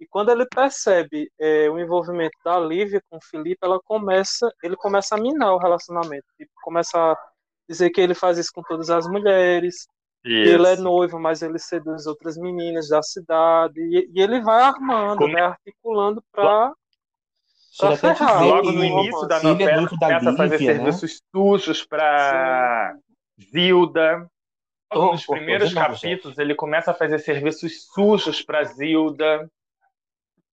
E 0.00 0.06
quando 0.08 0.32
ele 0.32 0.44
percebe 0.44 1.30
é, 1.38 1.70
o 1.70 1.78
envolvimento 1.78 2.36
da 2.44 2.58
Lívia 2.58 3.00
com 3.08 3.18
o 3.18 3.24
Felipe, 3.24 3.60
ela 3.62 3.78
começa, 3.84 4.52
ele 4.60 4.74
começa 4.74 5.14
a 5.14 5.20
minar 5.20 5.54
o 5.54 5.58
relacionamento. 5.58 6.24
Tipo, 6.36 6.50
começa 6.64 6.98
a 6.98 7.16
dizer 7.68 7.90
que 7.90 8.00
ele 8.00 8.12
faz 8.14 8.38
isso 8.38 8.50
com 8.52 8.62
todas 8.62 8.90
as 8.90 9.06
mulheres, 9.06 9.86
que 10.24 10.28
ele 10.28 10.66
é 10.66 10.76
noivo, 10.76 11.20
mas 11.20 11.42
ele 11.42 11.60
seduz 11.60 12.08
outras 12.08 12.36
meninas 12.36 12.88
da 12.88 13.00
cidade. 13.04 13.80
E, 13.80 14.10
e 14.12 14.20
ele 14.20 14.40
vai 14.40 14.62
armando, 14.62 15.18
Como- 15.18 15.32
né, 15.32 15.42
articulando 15.42 16.20
para 16.32 16.72
ferrar. 17.96 18.44
Logo 18.44 18.72
no 18.72 18.84
início 18.84 19.28
da 19.28 19.38
é 19.38 19.42
novela, 19.44 19.88
começa 19.88 20.30
a 20.30 20.36
fazer 20.36 20.58
né? 20.60 20.66
serviços 20.66 21.22
sujos 21.30 21.86
para 21.86 22.96
Zilda. 23.40 24.28
Oh, 24.94 25.12
nos 25.12 25.26
primeiros 25.26 25.72
capítulos, 25.72 26.38
ele 26.38 26.54
começa 26.54 26.90
a 26.90 26.94
fazer 26.94 27.18
serviços 27.18 27.86
sujos 27.86 28.42
para 28.42 28.64
Zilda. 28.64 29.50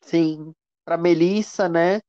Sim. 0.01 0.53
Pra 0.85 0.97
Melissa, 0.97 1.67
né? 1.67 2.01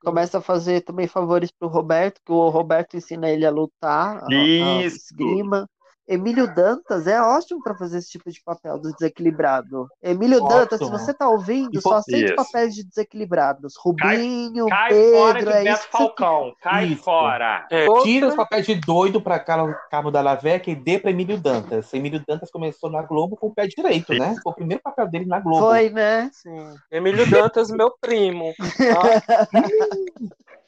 Começa 0.00 0.38
a 0.38 0.42
fazer 0.42 0.82
também 0.82 1.08
favores 1.08 1.50
pro 1.50 1.68
Roberto, 1.68 2.20
que 2.24 2.30
o 2.30 2.48
Roberto 2.48 2.96
ensina 2.96 3.28
ele 3.28 3.44
a 3.44 3.50
lutar, 3.50 4.22
a, 4.22 4.26
a 4.26 4.28
Isso. 4.28 4.96
esgrima. 4.96 5.68
Emílio 6.08 6.52
Dantas 6.54 7.06
é 7.06 7.20
ótimo 7.20 7.60
para 7.62 7.74
fazer 7.74 7.98
esse 7.98 8.10
tipo 8.10 8.30
de 8.30 8.40
papel 8.40 8.78
do 8.78 8.92
desequilibrado. 8.92 9.88
Emílio 10.00 10.42
Ótimo. 10.42 10.48
Dantas, 10.48 10.78
se 10.78 10.90
você 10.90 11.12
tá 11.12 11.28
ouvindo, 11.28 11.80
só 11.80 12.00
Isso. 12.06 12.34
papéis 12.36 12.74
de 12.74 12.84
desequilibrados. 12.84 13.74
Rubinho, 13.76 14.66
Cai 14.66 14.90
fora 14.90 15.38
de 15.38 15.44
Pedro, 15.44 15.50
é 15.50 15.64
Beto 15.64 15.86
que 15.86 15.90
Falcão. 15.90 16.54
Cai 16.62 16.86
Isso. 16.86 17.02
fora. 17.02 17.66
É, 17.70 17.86
Tira 18.02 18.28
os 18.28 18.36
papéis 18.36 18.66
de 18.66 18.76
doido 18.76 19.20
para 19.20 19.40
Carmo 19.40 20.10
da 20.12 20.20
Laveca 20.20 20.70
e 20.70 20.76
dê 20.76 20.98
para 20.98 21.10
Emílio 21.10 21.38
Dantas. 21.38 21.92
Emílio 21.92 22.22
Dantas 22.26 22.50
começou 22.50 22.88
na 22.90 23.02
Globo 23.02 23.36
com 23.36 23.48
o 23.48 23.54
pé 23.54 23.66
direito, 23.66 24.14
né? 24.14 24.36
Foi 24.42 24.52
o 24.52 24.56
primeiro 24.56 24.82
papel 24.82 25.08
dele 25.08 25.26
na 25.26 25.40
Globo. 25.40 25.66
foi, 25.66 25.90
né? 25.90 26.30
Sim. 26.32 26.74
Emílio 26.90 27.28
Dantas, 27.28 27.68
meu 27.70 27.92
primo. 28.00 28.54
tá? 28.78 29.48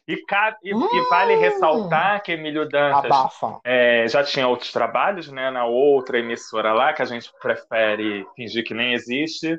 E, 0.08 0.24
e- 0.64 0.70
e 0.70 1.08
vale 1.10 1.34
ressaltar 1.36 2.22
que 2.22 2.32
Emílio 2.32 2.66
Dantas 2.68 3.02
é, 3.62 4.08
já 4.08 4.24
tinha 4.24 4.48
outros 4.48 4.72
trabalhos, 4.72 5.30
né, 5.30 5.50
na 5.50 5.66
outra 5.66 6.18
emissora 6.18 6.72
lá, 6.72 6.94
que 6.94 7.02
a 7.02 7.04
gente 7.04 7.30
prefere 7.40 8.26
fingir 8.34 8.64
que 8.64 8.72
nem 8.72 8.94
existe. 8.94 9.58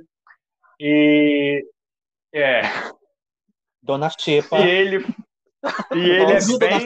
E 0.80 1.64
é, 2.34 2.62
Dona 3.82 4.10
Xepa. 4.10 4.58
e 4.60 4.70
ele 4.70 5.06
e 5.94 6.00
ele 6.10 6.32
é 6.34 6.58
bem 6.58 6.80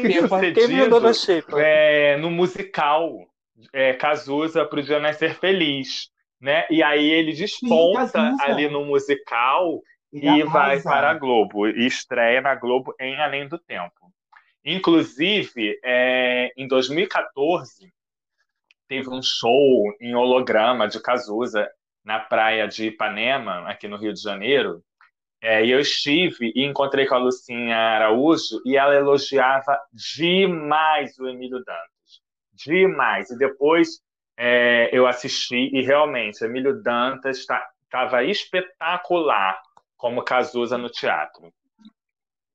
Dona 0.90 1.14
sucedido 1.14 1.58
é, 1.60 2.18
no 2.18 2.32
musical 2.32 3.10
é, 3.72 3.94
Cazuza 3.94 4.66
pro 4.66 4.82
Dia 4.82 5.00
Nascer 5.00 5.36
Feliz, 5.40 6.10
né? 6.42 6.66
E 6.70 6.82
aí 6.82 7.10
ele 7.10 7.34
desponta 7.34 8.12
Cazuza. 8.12 8.44
ali 8.44 8.68
no 8.70 8.84
musical 8.86 9.80
Ele 10.14 10.42
e 10.42 10.44
vai 10.44 10.80
para 10.82 11.10
a 11.10 11.14
Globo 11.16 11.68
e 11.68 11.88
estreia 11.88 12.40
na 12.40 12.54
Globo 12.54 12.94
em 13.00 13.20
Além 13.20 13.48
do 13.48 13.58
Tempo. 13.58 14.14
Inclusive, 14.64 15.80
é, 15.84 16.54
em 16.56 16.68
2014 16.68 17.92
teve 18.88 19.10
um 19.10 19.22
show 19.24 19.92
em 20.00 20.14
holograma 20.14 20.88
de 20.88 21.02
Cazuza 21.02 21.68
na 22.06 22.20
praia 22.20 22.68
de 22.68 22.88
Ipanema, 22.88 23.68
aqui 23.68 23.88
no 23.88 23.98
Rio 23.98 24.14
de 24.14 24.22
Janeiro. 24.22 24.84
É, 25.42 25.66
e 25.66 25.72
eu 25.72 25.80
estive 25.80 26.54
e 26.56 26.64
encontrei 26.64 27.08
com 27.08 27.16
a 27.16 27.18
Lucinha 27.18 27.76
Araújo 27.76 28.62
e 28.66 28.78
ela 28.78 28.96
elogiava 28.96 29.78
demais 29.92 31.18
o 31.18 31.28
Emílio 31.28 31.58
Dantas. 31.66 32.22
Demais. 32.54 33.32
E 33.32 33.38
depois 33.38 34.00
é, 34.38 34.90
eu 34.94 35.08
assisti 35.08 35.70
e 35.74 35.82
realmente, 35.82 36.44
Emílio 36.44 36.82
Dantas 36.82 37.40
estava 37.40 38.24
espetacular 38.24 39.60
como 40.04 40.22
Cazuza 40.22 40.78
no 40.78 40.90
teatro. 40.90 41.50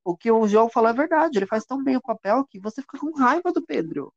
O 0.04 0.14
que 0.14 0.30
o 0.30 0.46
João 0.46 0.68
falou 0.68 0.90
é 0.90 0.92
verdade. 0.92 1.38
Ele 1.38 1.46
faz 1.46 1.64
tão 1.64 1.82
bem 1.82 1.96
o 1.96 2.02
papel 2.02 2.44
que 2.44 2.60
você 2.60 2.82
fica 2.82 2.98
com 2.98 3.10
raiva 3.18 3.50
do 3.50 3.64
Pedro. 3.64 4.12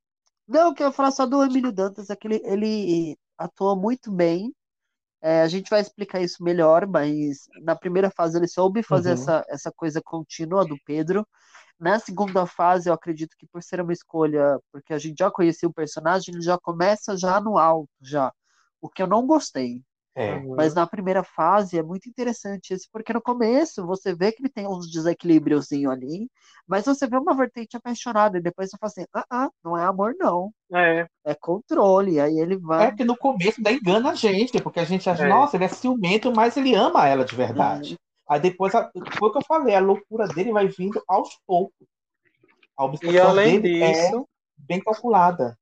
Não, 0.45 0.67
eu 0.67 0.73
quero 0.73 0.91
falar 0.91 1.11
só 1.11 1.25
do 1.25 1.41
Emílio 1.41 1.71
Dantas, 1.71 2.09
é 2.09 2.15
que 2.17 2.27
ele, 2.27 2.41
ele 2.43 3.17
atua 3.37 3.73
muito 3.73 4.11
bem. 4.11 4.53
É, 5.21 5.43
a 5.43 5.47
gente 5.47 5.69
vai 5.69 5.79
explicar 5.79 6.19
isso 6.21 6.43
melhor, 6.43 6.85
mas 6.85 7.47
na 7.61 7.73
primeira 7.73 8.11
fase 8.11 8.37
ele 8.37 8.49
soube 8.49 8.83
fazer 8.83 9.09
Uhum. 9.09 9.13
essa, 9.13 9.45
essa 9.47 9.71
coisa 9.71 10.01
contínua 10.03 10.65
do 10.65 10.77
Pedro. 10.85 11.25
Na 11.79 11.99
segunda 11.99 12.45
fase, 12.45 12.89
eu 12.89 12.93
acredito 12.93 13.37
que 13.37 13.47
por 13.47 13.63
ser 13.63 13.79
uma 13.79 13.93
escolha, 13.93 14.59
porque 14.73 14.93
a 14.93 14.97
gente 14.97 15.19
já 15.19 15.31
conhecia 15.31 15.69
o 15.69 15.73
personagem, 15.73 16.35
ele 16.35 16.43
já 16.43 16.57
começa 16.59 17.15
já 17.15 17.39
no 17.39 17.57
alto, 17.57 17.89
já. 18.01 18.33
O 18.81 18.89
que 18.89 19.01
eu 19.01 19.07
não 19.07 19.25
gostei. 19.25 19.81
É. 20.13 20.39
Mas 20.41 20.73
na 20.73 20.85
primeira 20.85 21.23
fase 21.23 21.77
é 21.77 21.83
muito 21.83 22.09
interessante 22.09 22.73
isso, 22.73 22.87
porque 22.91 23.13
no 23.13 23.21
começo 23.21 23.85
você 23.85 24.13
vê 24.13 24.31
que 24.31 24.41
ele 24.41 24.49
tem 24.49 24.67
uns 24.67 24.91
desequilíbriozinho 24.91 25.89
ali, 25.89 26.29
mas 26.67 26.83
você 26.83 27.07
vê 27.07 27.15
uma 27.17 27.33
vertente 27.33 27.77
apaixonada, 27.77 28.37
e 28.37 28.41
depois 28.41 28.69
você 28.69 28.77
fala 28.77 28.89
assim, 28.91 29.05
ah, 29.13 29.25
ah, 29.29 29.49
não 29.63 29.77
é 29.77 29.85
amor, 29.85 30.13
não. 30.19 30.51
É. 30.73 31.07
É 31.23 31.33
controle. 31.33 32.19
Aí 32.19 32.37
ele 32.37 32.57
vai. 32.57 32.87
É 32.87 32.91
que 32.91 33.05
no 33.05 33.15
começo 33.15 33.59
ainda 33.59 33.71
engana 33.71 34.11
a 34.11 34.15
gente, 34.15 34.61
porque 34.61 34.81
a 34.81 34.85
gente 34.85 35.09
acha, 35.09 35.25
É. 35.25 35.29
nossa, 35.29 35.55
ele 35.55 35.63
é 35.63 35.69
ciumento, 35.69 36.29
mas 36.35 36.57
ele 36.57 36.75
ama 36.75 37.07
ela 37.07 37.23
de 37.23 37.35
verdade. 37.35 37.97
Aí 38.27 38.39
depois, 38.39 38.75
a- 38.75 38.91
foi 39.17 39.29
o 39.29 39.31
que 39.31 39.37
eu 39.37 39.45
falei, 39.45 39.75
a 39.75 39.79
loucura 39.79 40.27
dele 40.27 40.51
vai 40.51 40.67
vindo 40.67 41.01
aos 41.07 41.37
poucos. 41.47 41.87
A 42.77 42.85
E 43.03 43.17
além 43.19 43.61
dele 43.61 43.93
disso, 43.93 44.17
é 44.17 44.23
bem 44.57 44.81
calculada. 44.81 45.57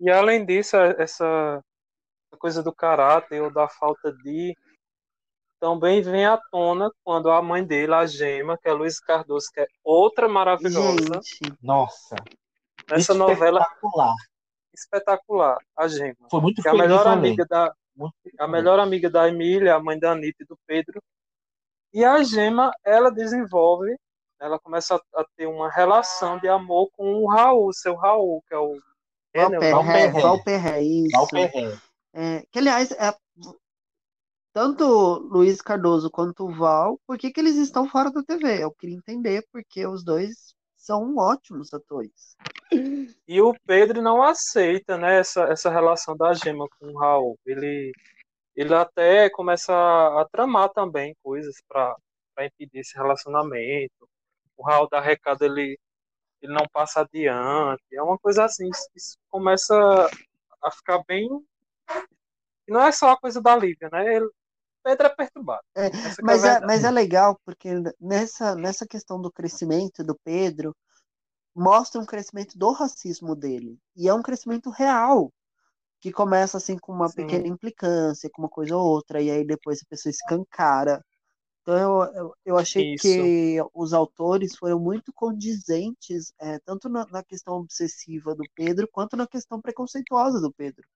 E 0.00 0.10
além 0.10 0.46
disso, 0.46 0.76
é- 0.76 0.96
essa 2.28 2.38
coisa 2.38 2.62
do 2.62 2.72
caráter 2.72 3.42
ou 3.42 3.50
da 3.50 3.68
falta 3.68 4.12
de 4.12 4.54
também 5.60 6.00
vem 6.00 6.24
à 6.24 6.38
tona 6.52 6.90
quando 7.02 7.30
a 7.30 7.42
mãe 7.42 7.64
dele, 7.64 7.92
a 7.92 8.06
Gema, 8.06 8.56
que 8.56 8.68
é 8.68 8.72
Luiz 8.72 9.00
Cardoso, 9.00 9.48
que 9.52 9.60
é 9.60 9.66
outra 9.82 10.28
maravilhosa. 10.28 11.20
Nossa. 11.60 12.14
Nessa 12.88 13.12
novela 13.12 13.60
Espetacular. 13.60 14.14
espetacular, 14.72 15.58
a 15.76 15.88
Gema. 15.88 16.28
Foi 16.30 16.40
muito 16.40 16.62
que 16.62 16.68
é 16.68 16.70
a 16.70 16.74
feliz 16.74 16.88
melhor 16.88 17.06
além. 17.06 17.18
amiga 17.18 17.44
da 17.46 17.74
Muito 17.96 18.14
a 18.38 18.46
melhor 18.46 18.78
amiga 18.78 19.10
da 19.10 19.28
Emília, 19.28 19.74
a 19.74 19.82
mãe 19.82 19.98
da 19.98 20.12
Anitta 20.12 20.44
e 20.44 20.46
do 20.46 20.56
Pedro. 20.64 21.02
E 21.92 22.04
a 22.04 22.22
Gema, 22.22 22.70
ela 22.84 23.10
desenvolve, 23.10 23.96
ela 24.40 24.60
começa 24.60 24.94
a, 24.94 25.20
a 25.20 25.24
ter 25.36 25.46
uma 25.46 25.68
relação 25.68 26.38
de 26.38 26.46
amor 26.46 26.88
com 26.92 27.14
o 27.14 27.26
Raul, 27.26 27.72
seu 27.72 27.96
Raul, 27.96 28.44
que 28.46 28.54
é 28.54 28.58
o 28.58 28.78
é, 29.34 29.48
né, 29.48 29.58
o 29.58 29.60
Valperré, 29.60 30.08
Valperré. 30.08 30.22
Valperré, 30.22 30.82
isso. 30.82 31.16
Valperré. 31.16 31.78
É, 32.20 32.44
que, 32.50 32.58
aliás, 32.58 32.90
é, 32.90 33.16
tanto 34.52 34.84
Luiz 35.30 35.62
Cardoso 35.62 36.10
quanto 36.10 36.46
o 36.46 36.52
Val, 36.52 36.98
por 37.06 37.16
que, 37.16 37.30
que 37.30 37.38
eles 37.38 37.54
estão 37.54 37.88
fora 37.88 38.10
da 38.10 38.24
TV? 38.24 38.64
Eu 38.64 38.72
queria 38.72 38.96
entender, 38.96 39.46
porque 39.52 39.86
os 39.86 40.02
dois 40.02 40.52
são 40.74 41.16
ótimos 41.16 41.72
atores. 41.72 42.36
E 43.28 43.40
o 43.40 43.54
Pedro 43.64 44.02
não 44.02 44.20
aceita, 44.20 44.98
né, 44.98 45.20
essa, 45.20 45.44
essa 45.44 45.70
relação 45.70 46.16
da 46.16 46.34
Gema 46.34 46.66
com 46.80 46.88
o 46.88 46.98
Raul. 46.98 47.38
Ele, 47.46 47.92
ele 48.56 48.74
até 48.74 49.30
começa 49.30 49.72
a, 49.72 50.22
a 50.22 50.28
tramar 50.28 50.70
também 50.70 51.14
coisas 51.22 51.54
para 51.68 51.94
impedir 52.40 52.80
esse 52.80 52.96
relacionamento. 52.96 54.08
O 54.56 54.64
Raul 54.64 54.88
dá 54.90 55.00
recado, 55.00 55.44
ele, 55.44 55.78
ele 56.42 56.52
não 56.52 56.66
passa 56.72 57.02
adiante. 57.02 57.84
É 57.92 58.02
uma 58.02 58.18
coisa 58.18 58.44
assim, 58.44 58.68
isso, 58.96 59.16
começa 59.30 59.72
a 60.60 60.70
ficar 60.72 61.00
bem. 61.06 61.28
E 62.66 62.72
não 62.72 62.82
é 62.82 62.92
só 62.92 63.10
a 63.10 63.18
coisa 63.18 63.40
da 63.40 63.56
Lívia, 63.56 63.88
né? 63.90 64.16
Ele, 64.16 64.28
Pedro 64.82 65.06
é 65.06 65.10
perturbado. 65.10 65.62
É, 65.74 65.90
que 65.90 66.22
mas, 66.22 66.44
é 66.44 66.48
é, 66.48 66.60
mas 66.60 66.84
é 66.84 66.90
legal, 66.90 67.38
porque 67.44 67.70
nessa, 68.00 68.54
nessa 68.54 68.86
questão 68.86 69.20
do 69.20 69.30
crescimento 69.30 70.02
do 70.02 70.18
Pedro, 70.24 70.74
mostra 71.54 72.00
um 72.00 72.06
crescimento 72.06 72.56
do 72.56 72.70
racismo 72.72 73.34
dele. 73.34 73.78
E 73.96 74.08
é 74.08 74.14
um 74.14 74.22
crescimento 74.22 74.70
real, 74.70 75.32
que 76.00 76.12
começa 76.12 76.56
assim 76.56 76.78
com 76.78 76.92
uma 76.92 77.08
Sim. 77.08 77.16
pequena 77.16 77.48
implicância, 77.48 78.30
com 78.32 78.42
uma 78.42 78.48
coisa 78.48 78.76
ou 78.76 78.86
outra, 78.86 79.20
e 79.20 79.30
aí 79.30 79.44
depois 79.44 79.80
a 79.82 79.88
pessoa 79.88 80.10
escancara. 80.10 81.04
Então 81.62 81.76
eu, 81.76 82.14
eu, 82.14 82.34
eu 82.46 82.58
achei 82.58 82.94
Isso. 82.94 83.02
que 83.02 83.56
os 83.74 83.92
autores 83.92 84.56
foram 84.56 84.78
muito 84.78 85.12
condizentes, 85.12 86.32
é, 86.40 86.58
tanto 86.60 86.88
na, 86.88 87.04
na 87.06 87.22
questão 87.22 87.56
obsessiva 87.56 88.34
do 88.34 88.44
Pedro, 88.54 88.88
quanto 88.90 89.16
na 89.16 89.26
questão 89.26 89.60
preconceituosa 89.60 90.40
do 90.40 90.52
Pedro. 90.52 90.86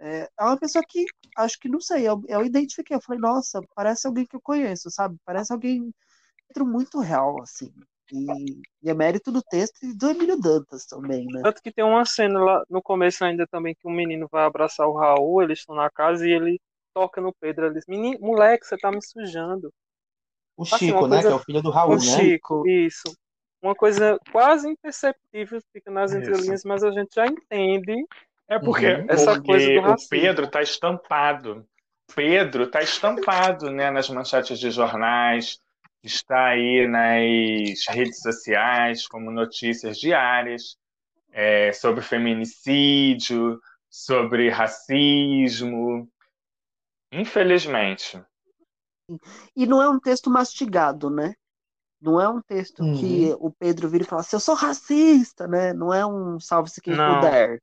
É, 0.00 0.28
é 0.38 0.44
uma 0.44 0.58
pessoa 0.58 0.84
que, 0.86 1.04
acho 1.36 1.58
que, 1.58 1.68
não 1.68 1.80
sei, 1.80 2.08
eu, 2.08 2.22
eu 2.28 2.44
identifiquei, 2.44 2.96
eu 2.96 3.00
falei, 3.00 3.20
nossa, 3.20 3.60
parece 3.74 4.06
alguém 4.06 4.26
que 4.26 4.36
eu 4.36 4.40
conheço, 4.40 4.90
sabe? 4.90 5.16
Parece 5.24 5.52
alguém 5.52 5.92
muito 6.60 7.00
real, 7.00 7.40
assim. 7.42 7.72
E, 8.10 8.60
e 8.82 8.88
é 8.90 8.94
mérito 8.94 9.30
do 9.30 9.42
texto 9.42 9.82
e 9.82 9.94
do 9.94 10.08
Emílio 10.10 10.40
Dantas 10.40 10.86
também, 10.86 11.26
né? 11.26 11.42
Tanto 11.42 11.62
que 11.62 11.70
tem 11.70 11.84
uma 11.84 12.04
cena 12.04 12.42
lá 12.42 12.62
no 12.70 12.82
começo 12.82 13.24
ainda 13.24 13.46
também 13.46 13.74
que 13.74 13.86
o 13.86 13.90
menino 13.90 14.26
vai 14.30 14.44
abraçar 14.44 14.86
o 14.88 14.96
Raul, 14.96 15.42
eles 15.42 15.58
estão 15.60 15.74
na 15.74 15.90
casa 15.90 16.26
e 16.26 16.32
ele 16.32 16.60
toca 16.94 17.20
no 17.20 17.34
Pedro, 17.34 17.66
ele 17.66 17.74
diz, 17.74 17.84
menino, 17.86 18.18
moleque, 18.20 18.66
você 18.66 18.76
tá 18.76 18.90
me 18.90 19.04
sujando. 19.04 19.72
O 20.56 20.62
Assim, 20.64 20.86
Chico, 20.86 21.06
né? 21.06 21.16
coisa- 21.16 21.28
Que 21.28 21.32
é 21.32 21.36
o 21.36 21.44
filho 21.44 21.62
do 21.62 21.70
Raul, 21.70 21.94
o 21.94 21.98
né? 21.98 22.00
Chico, 22.00 22.66
isso. 22.66 23.14
Uma 23.62 23.74
coisa 23.74 24.18
quase 24.32 24.68
imperceptível 24.68 25.60
fica 25.72 25.90
nas 25.90 26.12
entrelinhas, 26.12 26.62
mas 26.64 26.82
a 26.82 26.90
gente 26.90 27.14
já 27.14 27.26
entende 27.26 28.06
É 28.48 28.58
porque, 28.58 28.86
Uhum. 28.86 29.06
essa 29.08 29.32
porque 29.34 29.46
coisa 29.46 29.68
do 29.82 29.90
o. 29.90 30.08
Pedro 30.08 30.50
tá 30.50 30.62
estampado. 30.62 31.66
Pedro 32.14 32.70
tá 32.70 32.80
estampado, 32.80 33.70
né, 33.70 33.90
nas 33.90 34.08
manchetes 34.08 34.58
de 34.58 34.70
jornais, 34.70 35.58
está 36.02 36.46
aí 36.48 36.86
nas 36.88 37.84
redes 37.94 38.20
sociais 38.20 39.06
como 39.06 39.30
notícias 39.30 39.98
diárias 39.98 40.76
é, 41.30 41.70
sobre 41.72 42.00
feminicídio, 42.02 43.60
sobre 43.90 44.48
racismo. 44.48 46.08
Infelizmente. 47.12 48.22
E 49.56 49.66
não 49.66 49.82
é 49.82 49.88
um 49.88 49.98
texto 50.00 50.30
mastigado, 50.30 51.10
né? 51.10 51.34
Não 52.00 52.20
é 52.20 52.28
um 52.28 52.40
texto 52.40 52.80
Uhum. 52.82 52.94
que 52.98 53.34
o 53.38 53.50
Pedro 53.50 53.88
vira 53.88 54.04
e 54.04 54.06
fala 54.06 54.20
assim, 54.20 54.36
eu 54.36 54.40
sou 54.40 54.54
racista, 54.54 55.46
né? 55.46 55.72
Não 55.72 55.92
é 55.92 56.06
um 56.06 56.38
salve-se 56.38 56.80
quem 56.80 56.94
Não. 56.94 57.16
puder. 57.16 57.60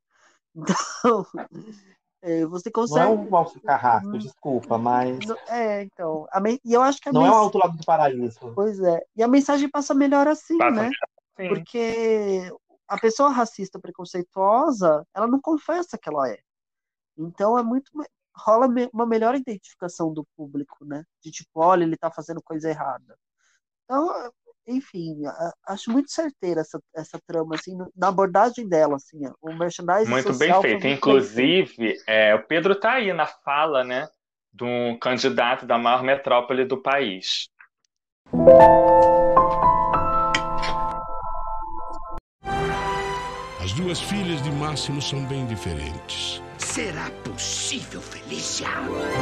Então, 0.56 1.26
é, 2.22 2.46
você 2.46 2.70
Não 2.70 2.74
consegue. 2.74 3.06
é 3.06 3.08
um 3.10 3.30
Valso 3.30 3.60
Carrasco, 3.62 4.18
desculpa, 4.18 4.78
mas 4.78 5.26
Não- 5.28 5.38
É, 5.48 5.84
então. 5.84 6.28
a 6.32 6.40
men- 6.40 6.60
E 6.64 6.74
eu 6.74 6.82
acho 6.82 7.00
que 7.02 7.10
a 7.10 7.14
não 7.14 7.22
é 7.22 7.24
o 7.26 7.28
mens- 7.32 7.44
Alto 7.44 7.58
Lado 7.58 7.78
do 7.78 7.86
Paraíso. 7.86 8.54
Pois 8.56 8.80
é. 8.80 9.00
E 9.16 9.22
a 9.24 9.28
mensagem 9.28 9.70
passa 9.70 9.94
melhor 9.94 10.28
assim, 10.28 10.58
Passa 10.58 10.72
né? 10.82 10.90
assim. 11.38 11.50
Porque 11.50 12.52
a 12.88 12.98
pessoa 13.00 13.30
racista 13.30 13.80
preconceituosa, 13.80 15.06
ela 15.14 15.28
não 15.28 15.42
confessa 15.42 15.98
que 15.98 16.08
ela 16.10 16.30
é. 16.30 16.40
Então 17.18 17.58
é 17.58 17.64
muito. 17.64 17.90
me- 17.96 18.08
rola 18.38 18.68
me- 18.68 18.90
uma 18.94 19.06
melhor 19.06 19.34
identificação 19.36 20.14
do 20.14 20.26
público, 20.36 20.84
né? 20.84 21.04
De 21.24 21.32
tipo, 21.32 21.62
olha, 21.62 21.84
ele 21.86 21.96
tá 21.96 22.12
fazendo 22.12 22.42
coisa 22.44 22.70
errada. 22.70 23.18
Então, 23.86 24.32
enfim, 24.68 25.16
acho 25.68 25.92
muito 25.92 26.12
certeira 26.12 26.62
essa, 26.62 26.80
essa 26.96 27.20
trama, 27.28 27.56
assim, 27.56 27.78
na 27.96 28.08
abordagem 28.08 28.68
dela, 28.68 28.96
assim, 28.96 29.20
o 29.42 29.54
merchandising 29.54 30.10
Muito 30.10 30.38
bem 30.38 30.62
feito. 30.62 30.82
bem 30.82 30.94
Inclusive, 30.94 31.96
é, 32.08 32.34
o 32.36 32.44
Pedro 32.44 32.76
tá 32.76 32.94
aí 32.94 33.14
na 33.14 33.26
fala, 33.26 33.84
né, 33.84 34.08
de 34.54 34.64
um 34.64 34.98
candidato 34.98 35.66
da 35.66 35.78
maior 35.78 36.02
metrópole 36.02 36.66
do 36.66 36.82
país. 36.82 37.50
As 43.66 43.74
duas 43.74 44.00
filhas 44.00 44.44
de 44.44 44.52
Máximo 44.52 45.02
são 45.02 45.26
bem 45.26 45.44
diferentes. 45.48 46.40
Será 46.60 47.10
possível, 47.24 48.00
Felícia? 48.00 48.68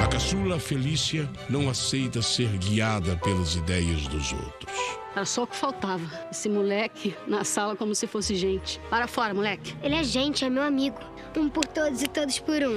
A 0.03 0.07
caçula 0.07 0.59
Felícia 0.59 1.29
não 1.49 1.69
aceita 1.69 2.21
ser 2.21 2.49
guiada 2.57 3.15
pelas 3.23 3.55
ideias 3.55 4.05
dos 4.07 4.33
outros. 4.33 4.73
Era 5.15 5.23
só 5.23 5.43
o 5.43 5.47
que 5.47 5.55
faltava. 5.55 6.03
Esse 6.29 6.49
moleque 6.49 7.15
na 7.25 7.45
sala 7.45 7.77
como 7.77 7.95
se 7.95 8.05
fosse 8.05 8.35
gente. 8.35 8.81
Para 8.89 9.07
fora, 9.07 9.33
moleque. 9.33 9.77
Ele 9.81 9.95
é 9.95 10.03
gente, 10.03 10.43
é 10.43 10.49
meu 10.49 10.63
amigo. 10.63 10.99
Um 11.37 11.47
por 11.47 11.63
todos 11.63 12.01
e 12.01 12.07
todos 12.09 12.37
por 12.37 12.61
um. 12.61 12.75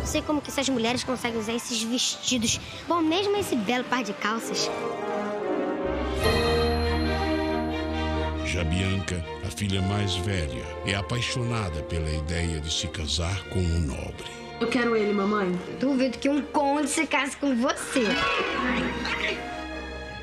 Não 0.00 0.06
sei 0.06 0.20
como 0.20 0.40
que 0.40 0.50
essas 0.50 0.68
mulheres 0.68 1.04
conseguem 1.04 1.38
usar 1.38 1.54
esses 1.54 1.80
vestidos. 1.80 2.60
Bom, 2.88 3.00
mesmo 3.00 3.36
esse 3.36 3.54
belo 3.54 3.84
par 3.84 4.02
de 4.02 4.12
calças. 4.14 4.68
Já 8.52 8.62
Bianca, 8.64 9.24
a 9.46 9.50
filha 9.50 9.80
mais 9.80 10.14
velha, 10.16 10.62
é 10.84 10.94
apaixonada 10.94 11.82
pela 11.84 12.10
ideia 12.10 12.60
de 12.60 12.70
se 12.70 12.86
casar 12.86 13.42
com 13.48 13.58
um 13.58 13.80
nobre. 13.80 14.30
Eu 14.60 14.68
quero 14.68 14.94
ele, 14.94 15.10
mamãe. 15.10 15.58
Duvido 15.80 16.18
que 16.18 16.28
um 16.28 16.42
conde 16.42 16.86
se 16.86 17.06
case 17.06 17.34
com 17.38 17.56
você. 17.56 18.02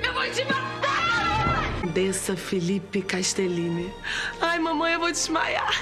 Eu 0.06 0.14
vou 0.14 0.30
te 0.30 0.46
matar! 0.46 1.88
Desça 1.92 2.38
Felipe 2.38 3.02
Castellini. 3.02 3.92
Ai, 4.40 4.60
mamãe, 4.60 4.94
eu 4.94 5.00
vou 5.00 5.12
desmaiar. 5.12 5.74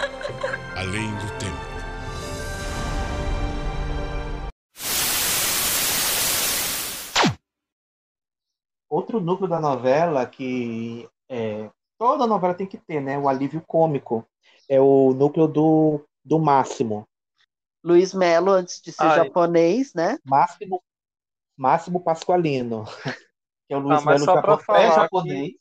Além 0.74 1.10
do 1.16 1.38
tempo. 1.38 1.68
Outro 8.88 9.20
núcleo 9.20 9.50
da 9.50 9.60
novela 9.60 10.24
que 10.24 11.06
é, 11.28 11.70
toda 11.98 12.26
novela 12.26 12.54
tem 12.54 12.66
que 12.66 12.78
ter, 12.78 13.00
né? 13.00 13.18
O 13.18 13.28
alívio 13.28 13.62
cômico. 13.66 14.24
É 14.68 14.80
o 14.80 15.12
núcleo 15.14 15.48
do, 15.48 16.04
do 16.24 16.38
Máximo. 16.38 17.04
Luiz 17.82 18.12
Melo, 18.12 18.50
antes 18.50 18.80
de 18.82 18.92
ser 18.92 19.04
Ai. 19.04 19.16
japonês, 19.16 19.94
né? 19.94 20.18
Máximo, 20.24 20.82
Máximo 21.56 22.00
Pasqualino. 22.00 22.84
Que 23.68 23.74
é 23.74 23.76
o 23.76 23.80
Luiz 23.80 24.02
Ah, 24.02 24.06
Melo 24.06 24.24
só 24.24 24.40
pra 24.40 24.52
japo- 24.52 24.64
falar 24.64 24.80
pré-japonês. 24.80 25.52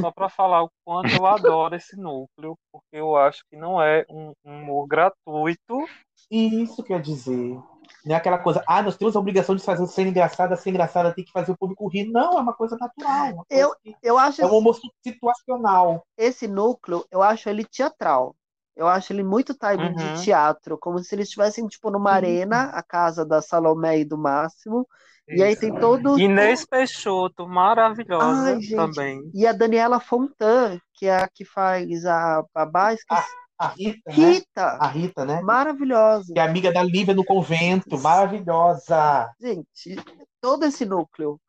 só 0.00 0.10
para 0.10 0.28
falar 0.28 0.64
o 0.64 0.70
quanto 0.84 1.12
eu 1.14 1.24
adoro 1.26 1.76
esse 1.76 1.96
núcleo, 1.96 2.56
porque 2.72 2.96
eu 2.96 3.16
acho 3.16 3.44
que 3.48 3.56
não 3.56 3.80
é 3.80 4.04
um, 4.10 4.32
um 4.44 4.62
humor 4.62 4.86
gratuito. 4.88 5.86
E 6.28 6.60
isso 6.62 6.82
quer 6.82 7.00
dizer, 7.00 7.56
não 8.04 8.14
é 8.14 8.18
aquela 8.18 8.38
coisa, 8.38 8.62
ah, 8.66 8.82
nós 8.82 8.96
temos 8.96 9.16
a 9.16 9.20
obrigação 9.20 9.54
de 9.56 9.62
fazer 9.62 9.86
ser 9.86 10.06
engraçada, 10.06 10.56
ser 10.56 10.70
engraçada 10.70 11.14
tem 11.14 11.24
que 11.24 11.32
fazer 11.32 11.52
o 11.52 11.56
público 11.56 11.88
rir. 11.88 12.10
Não, 12.10 12.38
é 12.38 12.40
uma 12.40 12.54
coisa 12.54 12.76
natural. 12.76 13.32
Uma 13.32 13.44
coisa 13.44 13.62
Eu, 13.62 13.74
eu 14.02 14.18
acho 14.18 14.42
é 14.42 14.46
um 14.46 14.56
humor 14.58 14.76
situacional. 15.02 16.06
esse 16.16 16.46
núcleo, 16.46 17.04
eu 17.10 17.22
acho 17.22 17.48
ele 17.48 17.64
teatral. 17.64 18.34
Eu 18.76 18.88
acho 18.88 19.12
ele 19.12 19.22
muito 19.22 19.54
timing 19.54 19.90
Uhum. 19.90 19.94
de 19.94 20.24
teatro, 20.24 20.76
como 20.76 20.98
se 20.98 21.14
eles 21.14 21.28
estivessem, 21.28 21.66
tipo, 21.68 21.90
numa 21.90 22.10
arena, 22.10 22.70
a 22.70 22.82
casa 22.82 23.24
da 23.24 23.40
Salomé 23.40 24.00
e 24.00 24.04
do 24.04 24.18
Máximo. 24.18 24.86
E 25.28 25.42
aí 25.42 25.56
tem 25.56 25.72
todo. 25.80 26.18
Inês 26.18 26.66
Peixoto, 26.66 27.46
maravilhosa 27.48 28.56
Ai, 28.56 28.58
também. 28.76 29.22
E 29.32 29.46
a 29.46 29.52
Daniela 29.52 30.00
Fontan, 30.00 30.78
que 30.94 31.06
é 31.06 31.16
a 31.16 31.28
que 31.28 31.44
faz 31.44 32.04
a 32.04 32.44
babá, 32.52 32.92
esqueci. 32.92 33.43
A 33.58 33.68
Rita, 33.68 34.00
né? 34.06 34.14
Rita! 34.14 34.78
A 34.80 34.86
Rita, 34.88 35.24
né? 35.24 35.40
Maravilhosa. 35.40 36.32
Que 36.32 36.40
é 36.40 36.42
amiga 36.42 36.72
da 36.72 36.82
Lívia 36.82 37.14
no 37.14 37.24
convento, 37.24 37.98
maravilhosa. 38.00 39.30
Gente, 39.40 39.96
todo 40.40 40.64
esse 40.64 40.84
núcleo, 40.84 41.40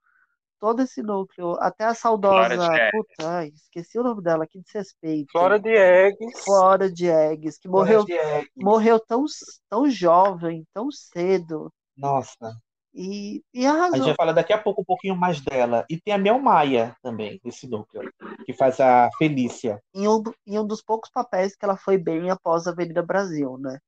todo 0.60 0.82
esse 0.82 1.02
núcleo, 1.02 1.58
até 1.60 1.86
a 1.86 1.94
saudosa, 1.96 2.56
puta, 2.92 3.28
ai, 3.28 3.48
esqueci 3.50 4.00
o 4.00 4.04
nome 4.04 4.22
dela, 4.22 4.46
que 4.48 4.62
desrespeito. 4.62 5.32
Flora 5.32 5.60
de 5.60 5.70
Eggs. 5.70 6.44
Flora 6.44 6.92
Diegues, 6.92 7.58
que 7.58 7.68
Flora 7.68 7.86
morreu, 7.86 8.06
Diegues. 8.06 8.50
morreu 8.56 9.00
tão, 9.00 9.26
tão 9.70 9.90
jovem, 9.90 10.64
tão 10.74 10.92
cedo, 10.92 11.72
Nossa. 11.98 12.56
E, 12.96 13.44
e 13.54 13.66
A 13.66 13.72
arrasou. 13.72 13.98
gente 13.98 14.06
vai 14.06 14.16
falar 14.16 14.32
daqui 14.32 14.54
a 14.54 14.58
pouco 14.58 14.82
um 14.82 14.86
pouquinho 14.86 15.16
mais 15.16 15.42
dela. 15.42 15.86
E 15.90 16.00
tem 16.00 16.14
a 16.14 16.18
Mel 16.18 16.40
Maia 16.40 16.96
também, 17.04 17.40
nesse 17.44 17.68
núcleo, 17.68 18.10
que 18.46 18.54
faz 18.54 18.80
a 18.80 19.10
Felícia. 19.18 19.82
Em 19.94 20.08
um, 20.08 20.24
em 20.48 20.58
um 20.58 20.66
dos 20.66 20.82
poucos 20.82 21.10
papéis 21.12 21.56
que 21.56 21.66
ela 21.66 21.76
foi 21.78 21.98
bem 21.98 22.30
após 22.30 22.66
a 22.68 22.72
Avenida 22.72 23.02
Brasil, 23.04 23.58
né? 23.58 23.80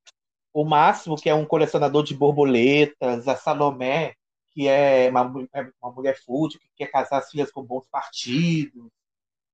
O 0.54 0.66
Máximo, 0.66 1.16
que 1.16 1.30
é 1.30 1.34
um 1.36 1.46
colecionador 1.46 2.04
de 2.04 2.14
borboletas, 2.16 3.28
a 3.28 3.36
Salomé, 3.36 4.14
que 4.54 4.68
é 4.68 5.10
uma, 5.10 5.48
é 5.54 5.70
uma 5.82 5.92
mulher 5.92 6.18
fútil, 6.26 6.60
que 6.60 6.68
quer 6.76 6.88
casar 6.92 7.20
as 7.20 7.30
filhas 7.30 7.52
com 7.52 7.64
bons 7.64 7.86
partidos 7.92 8.90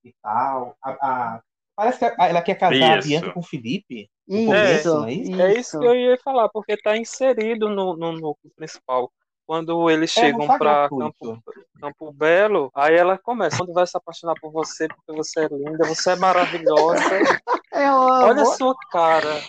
e 0.04 0.14
tal. 0.22 0.76
A- 0.82 0.92
a- 1.36 1.42
parece 1.76 2.00
que 2.00 2.06
a- 2.06 2.16
ela 2.30 2.42
quer 2.42 2.56
casar 2.56 2.94
a 2.94 2.98
Isso. 3.00 3.08
Bianca 3.10 3.32
com 3.34 3.40
o 3.42 3.44
Felipe. 3.44 4.10
no 4.26 4.38
Isso, 4.38 4.46
começo, 4.46 4.96
não 4.96 5.06
é 5.06 5.14
isso? 5.14 5.42
É 5.42 5.54
isso 5.60 5.80
que 5.80 5.86
eu 5.86 5.96
ia 5.96 6.18
falar, 6.18 6.48
porque 6.50 6.72
está 6.74 6.96
inserido 6.98 7.68
no, 7.68 7.98
no 7.98 8.14
núcleo 8.14 8.54
principal. 8.56 9.12
Quando 9.46 9.90
eles 9.90 10.16
É, 10.18 10.22
chegam 10.22 10.48
tá 10.48 10.58
para. 10.58 10.90
Campo, 10.90 11.44
Campo 11.80 12.14
Belo, 12.14 12.72
aí 12.74 12.96
ela 12.96 13.18
começa, 13.18 13.58
quando 13.58 13.74
vai 13.74 13.86
se 13.86 13.98
apaixonar 13.98 14.36
por 14.40 14.52
você, 14.52 14.88
porque 14.88 15.12
você 15.12 15.42
é 15.42 15.48
linda, 15.50 15.86
você 15.86 16.12
é 16.12 16.16
maravilhosa. 16.16 17.04
Eu 17.74 18.02
amo. 18.02 18.28
Olha 18.28 18.42
a 18.44 18.46
sua 18.46 18.76
cara, 18.92 19.42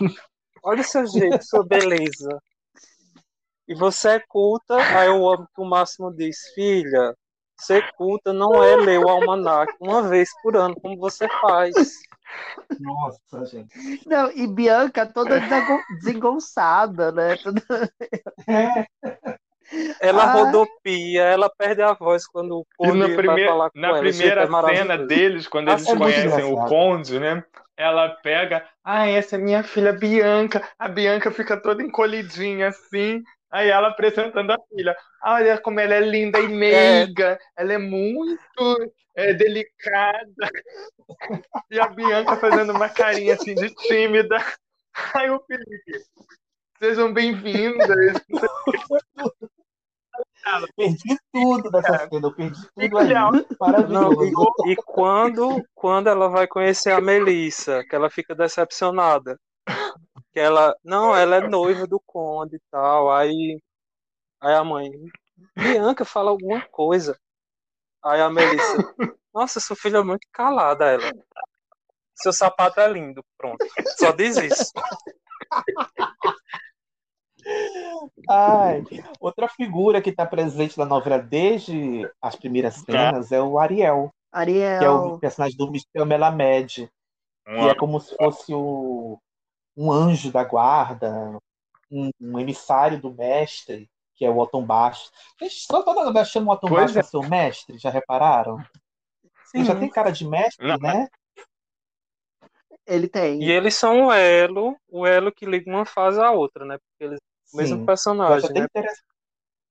olha 0.62 0.80
o 0.80 0.84
seu 0.84 1.06
jeito, 1.06 1.44
sua 1.44 1.64
beleza. 1.64 2.40
E 3.68 3.74
você 3.74 4.08
é 4.10 4.22
culta, 4.28 4.76
aí 4.76 5.08
eu 5.08 5.26
amo 5.26 5.46
que 5.54 5.60
o 5.60 5.64
Máximo 5.64 6.12
diz, 6.12 6.36
filha, 6.54 7.14
ser 7.58 7.92
culta 7.92 8.32
não 8.32 8.62
é 8.62 8.76
ler 8.76 8.98
o 8.98 9.08
almanac 9.08 9.72
uma 9.80 10.02
vez 10.02 10.28
por 10.42 10.56
ano, 10.56 10.74
como 10.80 10.98
você 10.98 11.26
faz. 11.40 11.74
Nossa, 12.80 13.44
gente. 13.46 14.02
Não, 14.06 14.30
e 14.32 14.46
Bianca 14.46 15.06
toda 15.06 15.40
desengonçada, 15.98 17.12
né? 17.12 17.36
Toda... 17.36 17.62
Ela 20.00 20.24
Ah. 20.24 20.32
rodopia, 20.32 21.22
ela 21.22 21.50
perde 21.50 21.82
a 21.82 21.92
voz 21.94 22.26
quando 22.26 22.58
o 22.58 22.62
E 22.62 22.76
Conde 22.76 22.98
na, 22.98 23.06
vai 23.06 23.16
primeira, 23.16 23.50
falar 23.50 23.70
com 23.70 23.80
na 23.80 23.88
ela. 23.88 23.98
Primeira 23.98 24.40
é 24.42 24.44
cena 24.46 24.50
maravilhoso. 24.50 25.06
deles, 25.06 25.48
quando 25.48 25.70
eles 25.70 25.88
é 25.88 25.96
conhecem 25.96 26.44
o. 26.44 26.64
Conde, 26.66 27.18
né? 27.20 27.44
Ela 27.76 28.08
pega, 28.22 28.64
ah, 28.84 29.08
essa 29.08 29.34
é 29.34 29.38
minha 29.38 29.62
filha 29.64 29.92
Bianca. 29.92 30.62
A 30.78 30.88
Bianca 30.88 31.30
fica 31.32 31.56
toda 31.56 31.82
encolhidinha 31.82 32.68
assim. 32.68 33.22
Aí 33.50 33.68
ela 33.68 33.88
apresentando 33.88 34.50
a 34.52 34.56
filha. 34.68 34.96
Olha 35.24 35.58
como 35.58 35.80
ela 35.80 35.94
é 35.94 36.00
linda 36.00 36.38
e 36.40 36.48
meiga. 36.48 37.38
Ela 37.56 37.72
é 37.74 37.78
muito 37.78 38.92
é, 39.16 39.32
delicada. 39.32 40.50
E 41.70 41.78
a 41.80 41.88
Bianca 41.88 42.36
fazendo 42.36 42.72
uma 42.72 42.88
carinha 42.88 43.34
assim 43.34 43.54
de 43.54 43.72
tímida. 43.74 44.38
Aí 45.14 45.28
o 45.30 45.40
Felipe, 45.40 46.04
sejam 46.80 47.12
bem-vindas. 47.12 48.14
Perdi 50.76 51.16
tudo 51.32 51.70
dessa 51.70 51.98
cena, 51.98 52.26
eu 52.28 52.34
perdi 52.34 52.60
tudo. 52.60 53.00
Não, 53.88 54.10
Maravilhoso. 54.12 54.54
e, 54.66 54.72
e 54.72 54.76
quando, 54.76 55.64
quando 55.74 56.08
ela 56.08 56.28
vai 56.28 56.46
conhecer 56.46 56.92
a 56.92 57.00
Melissa, 57.00 57.84
que 57.84 57.94
ela 57.94 58.10
fica 58.10 58.34
decepcionada. 58.34 59.38
Que 60.32 60.40
ela, 60.40 60.76
não, 60.84 61.14
ela 61.16 61.36
é 61.36 61.48
noiva 61.48 61.86
do 61.86 62.00
Conde 62.06 62.56
e 62.56 62.60
tal. 62.70 63.12
Aí, 63.12 63.60
aí 64.40 64.54
a 64.54 64.64
mãe, 64.64 64.90
Bianca, 65.56 66.04
fala 66.04 66.30
alguma 66.30 66.60
coisa. 66.68 67.18
Aí 68.04 68.20
a 68.20 68.30
Melissa, 68.30 68.94
nossa, 69.34 69.60
sua 69.60 69.76
filha 69.76 69.98
é 69.98 70.02
muito 70.02 70.26
calada, 70.32 70.86
ela. 70.86 71.12
Seu 72.14 72.32
sapato 72.32 72.80
é 72.80 72.88
lindo, 72.88 73.24
pronto. 73.38 73.64
Só 73.98 74.12
diz 74.12 74.36
isso. 74.36 74.72
Ai, 78.28 78.84
outra 79.20 79.48
figura 79.48 80.00
que 80.00 80.10
está 80.10 80.24
presente 80.26 80.78
na 80.78 80.84
novela 80.84 81.18
desde 81.18 82.08
as 82.20 82.36
primeiras 82.36 82.76
cenas 82.76 83.32
é 83.32 83.40
o 83.40 83.58
Ariel, 83.58 84.10
que 84.30 84.38
é 84.38 84.40
Ariel. 84.40 84.94
o 84.94 85.18
personagem 85.18 85.56
do 85.56 85.70
Michel 85.70 86.06
Melamed, 86.06 86.90
que 87.44 87.50
é 87.50 87.74
como 87.74 88.00
se 88.00 88.14
fosse 88.16 88.52
o, 88.54 89.18
um 89.76 89.92
anjo 89.92 90.30
da 90.30 90.44
guarda, 90.44 91.38
um, 91.90 92.10
um 92.20 92.38
emissário 92.38 93.00
do 93.00 93.12
mestre, 93.12 93.88
que 94.16 94.24
é 94.24 94.30
o 94.30 94.38
Otton 94.38 94.64
Bastos. 94.64 95.12
Gente, 95.40 95.66
toda 95.68 95.90
a 96.00 96.04
novela 96.04 96.24
chama 96.24 96.52
o 96.52 96.54
Otton 96.54 96.68
Pois 96.68 96.92
Bastos 96.92 97.22
é. 97.22 97.26
o 97.26 97.28
mestre, 97.28 97.78
já 97.78 97.90
repararam? 97.90 98.58
Ele 99.54 99.64
já 99.64 99.78
tem 99.78 99.88
cara 99.88 100.10
de 100.10 100.26
mestre, 100.26 100.66
Não, 100.66 100.76
né? 100.78 101.08
Ele 102.86 103.08
tem. 103.08 103.42
E 103.42 103.50
eles 103.50 103.74
são 103.74 104.06
o 104.06 104.12
elo, 104.12 104.76
o 104.88 105.06
elo 105.06 105.32
que 105.32 105.46
liga 105.46 105.70
uma 105.70 105.86
fase 105.86 106.20
à 106.20 106.30
outra, 106.32 106.64
né? 106.64 106.76
Porque 106.76 107.04
eles 107.04 107.20
o 107.54 107.56
mesmo 107.56 107.78
Sim. 107.78 107.86
Personagem, 107.86 108.56
né? 108.56 108.66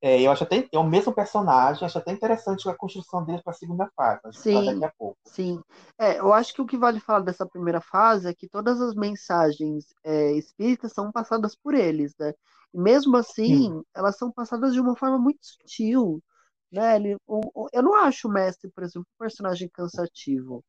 É, 0.01 0.21
eu 0.21 0.31
acho 0.31 0.43
até 0.43 0.67
é 0.71 0.77
o 0.77 0.83
mesmo 0.83 1.11
personagem, 1.13 1.83
acho 1.85 1.97
até 1.97 2.11
interessante 2.11 2.69
a 2.69 2.75
construção 2.75 3.25
dele 3.25 3.41
para 3.41 3.51
a 3.51 3.55
segunda 3.55 3.89
fase. 3.95 4.21
Sim, 4.31 4.81
daqui 4.81 4.85
a 4.85 4.91
pouco. 4.97 5.17
sim. 5.25 5.61
É, 5.99 6.19
eu 6.19 6.33
acho 6.33 6.53
que 6.53 6.61
o 6.61 6.65
que 6.65 6.77
vale 6.77 6.99
falar 6.99 7.19
dessa 7.21 7.45
primeira 7.47 7.79
fase 7.81 8.27
é 8.27 8.33
que 8.33 8.47
todas 8.47 8.81
as 8.81 8.95
mensagens 8.95 9.85
é, 10.03 10.31
espíritas 10.33 10.91
são 10.93 11.11
passadas 11.11 11.55
por 11.55 11.73
eles, 11.75 12.13
né? 12.19 12.33
E 12.73 12.79
mesmo 12.79 13.15
assim, 13.17 13.83
elas 13.95 14.17
são 14.17 14.31
passadas 14.31 14.73
de 14.73 14.79
uma 14.79 14.95
forma 14.97 15.19
muito 15.19 15.39
sutil, 15.45 16.21
né? 16.71 16.95
Ele, 16.95 17.15
o- 17.27 17.65
o- 17.65 17.69
eu 17.71 17.83
não 17.83 17.93
acho 17.95 18.27
o 18.27 18.31
mestre, 18.31 18.71
por 18.71 18.83
exemplo, 18.83 19.07
um 19.15 19.19
personagem 19.19 19.69
cansativo. 19.69 20.63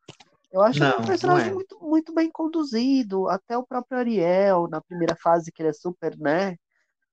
Eu 0.53 0.63
acho 0.63 0.85
Não, 0.85 0.91
um 0.99 1.05
personagem 1.07 1.53
é. 1.53 1.55
muito, 1.55 1.79
muito 1.83 2.15
bem 2.15 2.31
conduzido, 2.31 3.29
até 3.29 3.59
o 3.59 3.67
próprio 3.67 3.99
Ariel, 3.99 4.69
na 4.71 4.81
primeira 4.83 5.17
fase, 5.17 5.53
que 5.53 5.63
ele 5.63 5.71
é 5.71 5.73
super, 5.73 6.17
né? 6.19 6.57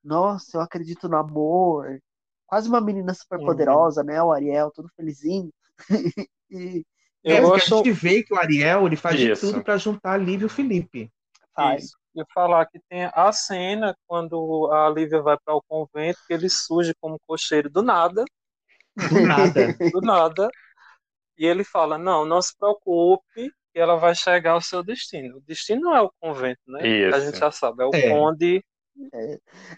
Nossa, 0.03 0.57
eu 0.57 0.61
acredito 0.61 1.07
no 1.07 1.17
amor. 1.17 1.99
Quase 2.47 2.67
uma 2.67 2.81
menina 2.81 3.13
super 3.13 3.39
Uhum. 3.39 3.45
poderosa, 3.45 4.03
né? 4.03 4.21
O 4.21 4.31
Ariel, 4.31 4.71
todo 4.71 4.89
felizinho. 4.95 5.49
E 6.53 6.83
Eu 7.23 7.37
É, 7.37 7.41
gosto- 7.41 7.75
a 7.75 7.77
gente 7.77 7.91
vê 7.93 8.23
que 8.23 8.33
o 8.33 8.37
Ariel 8.37 8.85
ele 8.85 8.97
faz 8.97 9.17
de 9.17 9.31
Isso. 9.31 9.47
tudo 9.47 9.63
para 9.63 9.77
juntar 9.77 10.13
a 10.13 10.17
Lívia 10.17 10.43
e 10.43 10.47
o 10.47 10.49
Felipe. 10.49 11.09
faz. 11.55 11.83
Isso. 11.85 11.97
E 12.13 12.23
falar 12.33 12.65
que 12.65 12.77
tem 12.89 13.05
a 13.13 13.31
cena 13.31 13.95
quando 14.05 14.69
a 14.73 14.89
Lívia 14.89 15.21
vai 15.21 15.37
para 15.45 15.55
o 15.55 15.61
convento, 15.65 16.19
que 16.27 16.33
ele 16.33 16.49
surge 16.49 16.93
como 16.99 17.17
cocheiro 17.25 17.69
do 17.69 17.81
nada, 17.81 18.25
Do 18.95 19.21
nada. 19.21 19.53
do 19.93 20.01
nada, 20.01 20.49
e 21.37 21.45
ele 21.45 21.63
fala: 21.63 21.97
Não, 21.97 22.25
não 22.25 22.41
se 22.41 22.53
preocupe, 22.57 23.49
que 23.73 23.79
ela 23.79 23.95
vai 23.95 24.13
chegar 24.13 24.51
ao 24.53 24.61
seu 24.61 24.83
destino. 24.83 25.37
O 25.37 25.41
destino 25.41 25.81
não 25.81 25.95
é 25.95 26.01
o 26.01 26.11
convento, 26.19 26.59
né? 26.67 26.85
Isso. 26.85 27.15
A 27.15 27.19
gente 27.21 27.39
já 27.39 27.51
sabe, 27.51 27.83
é 27.83 27.85
o 27.85 27.91
É. 27.93 28.09
conde. 28.09 28.63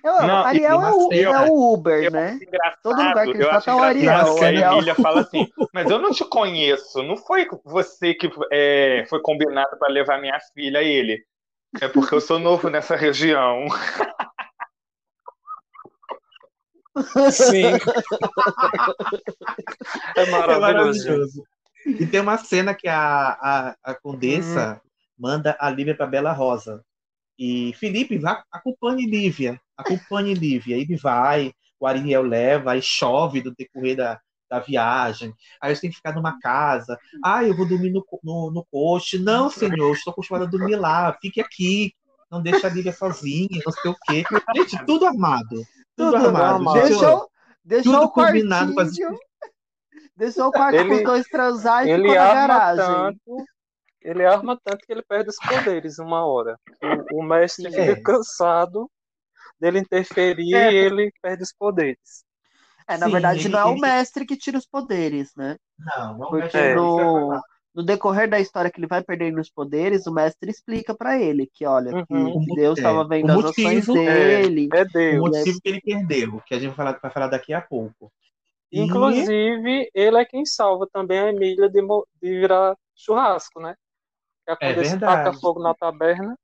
Eu, 0.04 0.28
Não, 0.28 0.44
Ariel 0.44 0.82
é 0.82 0.92
o, 0.92 1.14
eu- 1.14 1.34
é 1.34 1.50
o 1.50 1.74
Uber, 1.74 2.04
eu 2.04 2.12
né? 2.12 2.40
Todo 2.82 2.98
lugar 2.98 3.24
que 3.26 3.30
ele 3.32 3.44
eu 3.44 3.50
tá, 3.50 3.76
o 3.76 3.82
Ariel. 3.84 4.70
a. 4.70 4.74
Emília 4.74 4.96
fala 4.96 5.22
assim, 5.22 5.48
mas 5.74 5.90
eu 5.90 6.00
não 6.00 6.12
te 6.12 6.26
conheço, 6.26 7.02
não 7.04 7.16
foi 7.16 7.48
você 7.64 8.14
que 8.14 8.30
é, 8.52 9.06
foi 9.10 9.22
combinado 9.22 9.78
para 9.78 9.92
levar 9.92 10.20
minha 10.20 10.38
filha 10.54 10.80
a 10.80 10.84
ele. 10.84 11.24
É 11.82 11.88
porque 11.88 12.14
eu 12.14 12.22
sou 12.22 12.38
novo 12.40 12.70
nessa 12.70 12.96
região. 12.96 13.66
Sim. 17.32 17.66
É 20.16 20.22
É 20.22 20.26
maravilhoso. 20.30 20.60
maravilhoso. 20.62 21.44
E 21.86 22.06
tem 22.06 22.20
uma 22.20 22.38
cena 22.38 22.74
que 22.74 22.88
a, 22.88 23.30
a, 23.42 23.76
a 23.84 23.94
Condessa 23.96 24.80
manda 25.18 25.56
a 25.60 25.70
Lívia 25.70 25.96
para 25.96 26.06
Bela 26.08 26.32
Rosa. 26.32 26.84
E 27.38 27.74
Felipe, 27.80 28.18
vá, 28.18 28.44
acompanhe 28.52 29.06
Lívia. 29.06 29.60
Acompanhe 29.78 30.34
Lívia. 30.34 30.78
Ele 30.78 30.96
vai, 30.96 31.52
o 31.80 31.88
Ariel 31.88 32.24
leva, 32.24 32.72
aí 32.74 32.82
chove 32.82 33.42
do 33.42 33.54
decorrer 33.56 33.98
da, 33.98 34.20
da 34.50 34.60
viagem. 34.60 35.34
Aí 35.62 35.70
eles 35.72 35.80
têm 35.80 35.90
que 35.90 35.96
ficar 35.96 36.14
numa 36.14 36.40
casa. 36.40 36.98
Ah, 37.24 37.44
eu 37.44 37.56
vou 37.56 37.68
dormir 37.68 37.92
no, 37.92 38.06
no, 38.24 38.52
no 38.52 38.66
coche. 38.72 39.18
Não, 39.18 39.50
senhor, 39.50 39.94
estou 39.94 40.12
acostumada 40.12 40.46
a 40.46 40.50
dormir 40.50 40.76
lá. 40.76 41.16
Fique 41.22 41.42
aqui. 41.42 41.94
Não 42.32 42.42
deixa 42.42 42.68
a 42.68 42.70
Lívia 42.70 42.92
sozinha, 42.94 43.62
não 43.66 43.72
sei 43.72 43.92
o 43.92 43.96
quê. 44.08 44.24
Gente, 44.56 44.86
tudo 44.86 45.06
armado. 45.06 45.50
Tudo, 45.96 46.14
Tudo 46.14 46.16
armado. 46.16 46.56
armado. 46.56 46.82
Deixou- 46.88 47.30
deixou 47.64 47.94
tudo 47.94 48.06
o 48.06 48.10
combinado 48.12 48.74
com 48.74 48.80
as 48.80 48.88
quartinho. 48.90 49.20
Deixou 50.16 50.48
o 50.48 50.52
quarto 50.52 50.88
com 50.88 50.94
os 50.94 51.04
dois 51.04 51.28
transar 51.28 51.88
e 51.88 51.92
ele 51.92 52.04
ficou 52.10 52.16
na 52.16 52.34
garagem. 52.34 52.86
tanto, 52.86 53.46
ele 54.04 54.26
arma 54.26 54.60
tanto 54.64 54.86
que 54.86 54.92
ele 54.92 55.02
perde 55.04 55.30
os 55.30 55.38
poderes 55.38 56.00
uma 56.00 56.26
hora. 56.26 56.58
O, 57.12 57.20
o 57.20 57.24
mestre 57.24 57.72
Sim. 57.72 57.80
fica 57.80 58.02
cansado 58.02 58.90
dele 59.60 59.80
interferir 59.80 60.54
É. 60.56 60.72
e 60.72 60.76
ele 60.76 61.12
perde 61.22 61.44
os 61.44 61.54
poderes. 61.54 62.24
É, 62.88 62.98
na 62.98 63.08
verdade, 63.08 63.48
não 63.48 63.60
é 63.60 63.66
o 63.66 63.78
mestre 63.80 64.26
que 64.26 64.36
tira 64.38 64.58
os 64.58 64.66
poderes, 64.68 65.32
né? 65.38 65.56
Não, 65.80 66.18
não 66.18 66.24
é 66.26 66.28
o 66.28 66.30
Porque 66.32 66.58
mestre. 66.58 66.76
no, 66.76 67.42
no 67.74 67.84
decorrer 67.84 68.30
da 68.30 68.40
história 68.42 68.70
que 68.70 68.78
ele 68.80 68.88
vai 68.88 69.02
perdendo 69.02 69.40
os 69.40 69.50
poderes, 69.50 70.06
o 70.06 70.14
mestre 70.14 70.52
explica 70.52 70.94
pra 70.94 71.18
ele 71.18 71.50
que, 71.54 71.66
olha, 71.66 71.92
que 72.06 72.14
Uhum. 72.14 72.44
Deus 72.56 72.78
estava 72.78 73.02
É, 73.04 73.08
vendo 73.08 73.30
o 73.30 73.40
as 73.40 73.46
ações 73.46 73.88
motivo- 73.88 73.94
dele. 73.94 74.70
É 74.74 74.82
o 74.82 74.86
Deus. 74.92 75.20
motivo 75.38 75.60
que 75.62 75.70
ele 75.70 75.82
perdeu, 75.82 76.42
que 76.46 76.54
a 76.54 76.60
gente 76.60 76.68
vai 76.70 76.76
falar, 76.76 77.00
vai 77.02 77.12
falar 77.12 77.28
daqui 77.28 77.54
a 77.54 77.62
pouco. 77.62 78.12
E- 78.70 78.82
Inclusive, 78.82 79.90
ele 79.94 80.18
é 80.18 80.26
quem 80.26 80.46
salva 80.46 80.86
também 80.92 81.20
a 81.20 81.30
Emília 81.30 81.70
de, 81.70 81.80
de 81.82 82.40
virar 82.40 82.76
churrasco, 82.96 83.62
né? 83.62 83.76
Que 84.46 84.52
a 84.52 84.58
É 84.60 84.74
Condessa 84.74 85.00
taca 85.00 85.34
fogo 85.34 85.62
na 85.62 85.74
taberna. 85.74 86.38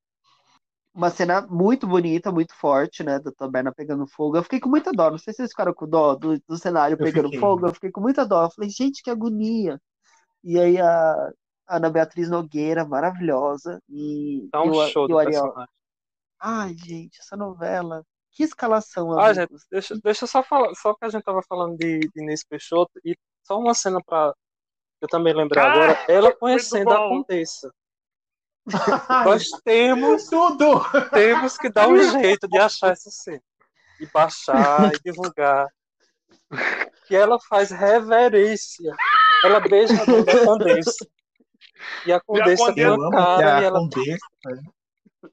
Uma 0.93 1.09
cena 1.09 1.41
muito 1.47 1.85
bonita, 1.87 2.31
muito 2.31 2.53
forte, 2.55 3.03
né? 3.03 3.19
Da 3.19 3.31
taberna 3.31 3.71
pegando 3.73 4.07
fogo. 4.07 4.37
Eu 4.37 4.43
fiquei 4.43 4.59
com 4.59 4.69
muita 4.69 4.91
dó. 4.91 5.11
Não 5.11 5.17
sei 5.17 5.33
se 5.33 5.37
vocês 5.37 5.51
ficaram 5.51 5.73
com 5.73 5.87
dó 5.87 6.15
do, 6.15 6.39
do 6.47 6.57
cenário 6.57 6.95
Eu 6.95 7.05
pegando 7.05 7.25
fiquei. 7.25 7.39
fogo. 7.39 7.67
Eu 7.67 7.73
fiquei 7.73 7.91
com 7.91 8.01
muita 8.01 8.25
dó. 8.25 8.45
Eu 8.45 8.51
falei, 8.51 8.69
gente, 8.69 9.03
que 9.03 9.09
agonia. 9.09 9.79
E 10.43 10.59
aí 10.59 10.79
a, 10.79 11.31
a 11.67 11.77
Ana 11.77 11.89
Beatriz 11.89 12.29
Nogueira, 12.29 12.85
maravilhosa. 12.85 13.81
E, 13.87 14.49
Dá 14.51 14.61
um 14.61 14.67
e 14.67 14.69
o, 14.71 14.87
show 14.87 15.05
e 15.05 15.07
do 15.09 15.13
o 15.15 15.19
Ariel. 15.19 15.43
personagem. 15.43 15.73
Ai, 16.41 16.75
gente, 16.77 17.19
essa 17.19 17.37
novela. 17.37 18.03
Que 18.31 18.43
escalação, 18.43 19.11
Ah, 19.19 19.25
amigos. 19.27 19.35
gente, 19.35 19.65
deixa, 19.69 19.99
deixa 20.01 20.23
eu 20.23 20.27
só 20.27 20.41
falar, 20.41 20.73
só 20.75 20.93
que 20.93 21.03
a 21.03 21.09
gente 21.09 21.23
tava 21.23 21.41
falando 21.43 21.77
de, 21.77 21.99
de 21.99 22.21
Inês 22.21 22.43
Peixoto, 22.43 22.91
e 23.03 23.15
só 23.43 23.59
uma 23.59 23.73
cena 23.73 23.99
pra. 24.05 24.33
Eu 25.01 25.07
também 25.07 25.33
lembrei 25.33 25.61
Ah, 25.61 25.71
agora, 25.71 26.05
ela 26.07 26.33
conhecendo 26.35 26.93
a 26.93 26.97
bom. 26.99 27.25
Nós 29.25 29.49
temos, 29.63 30.25
tudo! 30.25 30.81
temos 31.11 31.57
que 31.57 31.69
dar 31.69 31.87
um 31.87 32.01
jeito 32.11 32.47
de 32.47 32.57
achar 32.57 32.91
essa 32.91 33.09
cena. 33.09 33.41
E 33.99 34.05
baixar 34.07 34.93
e 34.93 34.99
divulgar. 35.03 35.67
Que 37.07 37.15
ela 37.15 37.37
faz 37.49 37.71
reverência. 37.71 38.95
Ela 39.43 39.59
beija 39.59 39.93
a 40.01 40.05
mão 40.05 40.23
da 40.23 40.45
Condessa. 40.45 41.07
E 42.05 42.11
a 42.11 42.19
Condessa 42.19 42.65
Condessa- 42.65 42.73
tem 42.73 42.83
Eu 42.83 42.93
uma 42.95 43.07
amo 43.07 43.11
que 43.11 43.17
cara 43.41 43.57
a 43.57 43.61
e 43.61 43.65
ela 43.65 43.79
Condessa. 43.79 44.17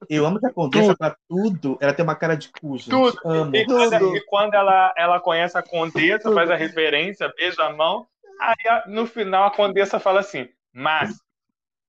Eu 0.09 0.25
amo 0.25 0.39
que 0.39 0.45
a 0.45 0.53
Condessa, 0.53 0.95
pra 0.97 1.15
tudo, 1.29 1.77
ela 1.79 1.93
tem 1.93 2.03
uma 2.03 2.15
cara 2.15 2.35
de 2.35 2.49
cu, 2.49 2.77
gente. 2.77 2.89
Tudo. 2.89 3.17
Amo. 3.25 3.55
E 3.55 3.65
quando, 3.65 4.17
e 4.17 4.25
quando 4.25 4.53
ela, 4.53 4.93
ela 4.97 5.19
conhece 5.19 5.57
a 5.57 5.63
Condessa, 5.63 6.33
faz 6.33 6.51
a 6.51 6.55
referência, 6.55 7.33
beija 7.37 7.63
a 7.63 7.73
mão, 7.73 8.05
aí 8.41 8.83
no 8.87 9.05
final 9.07 9.45
a 9.45 9.51
Condessa 9.51 9.99
fala 9.99 10.19
assim: 10.19 10.49
Mas 10.73 11.15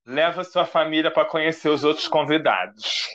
leva 0.09 0.42
sua 0.42 0.64
família 0.64 1.11
para 1.11 1.26
conhecer 1.26 1.68
os 1.68 1.84
outros 1.84 2.09
convidados. 2.09 3.06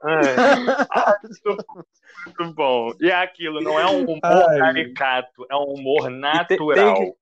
Muito 2.24 2.54
bom. 2.54 2.92
E 3.00 3.10
é 3.10 3.14
aquilo, 3.14 3.60
não 3.60 3.76
é 3.78 3.86
um 3.86 4.04
humor 4.04 4.48
Ai, 4.48 4.58
caricato, 4.58 5.44
é 5.50 5.56
um 5.56 5.74
humor 5.74 6.04
tem- 6.04 6.20
natural. 6.20 6.94
Tem 6.94 6.94
que, 6.94 7.14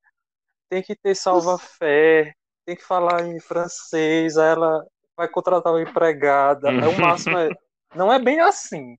tem 0.68 0.82
que 0.82 0.94
ter 0.94 1.14
salva-fé, 1.14 2.34
tem 2.66 2.76
que 2.76 2.84
falar 2.84 3.26
em 3.26 3.40
francês, 3.40 4.36
aí 4.36 4.50
ela 4.50 4.84
vai 5.16 5.26
contratar 5.28 5.72
uma 5.72 5.80
empregada. 5.80 6.68
Aí 6.68 6.86
o 6.86 7.00
máximo 7.00 7.38
é. 7.38 7.48
Não 7.94 8.12
é 8.12 8.18
bem 8.18 8.40
assim. 8.40 8.94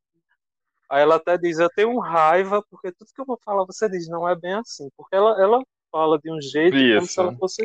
Aí 0.89 1.03
ela 1.03 1.17
até 1.17 1.38
diz, 1.38 1.59
eu 1.59 1.69
tenho 1.75 1.99
raiva, 1.99 2.63
porque 2.71 2.91
tudo 2.91 3.11
que 3.13 3.21
eu 3.21 3.25
vou 3.25 3.39
falar, 3.45 3.63
você 3.65 3.88
diz, 3.88 4.07
não 4.07 4.27
é 4.27 4.35
bem 4.35 4.53
assim. 4.53 4.89
Porque 4.97 5.15
ela, 5.15 5.39
ela 5.39 5.61
fala 5.91 6.19
de 6.19 6.31
um 6.31 6.41
jeito 6.41 6.75
como 6.75 7.01
se 7.01 7.05
Isso. 7.05 7.21
ela 7.21 7.35
fosse 7.35 7.63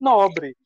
nobre. 0.00 0.56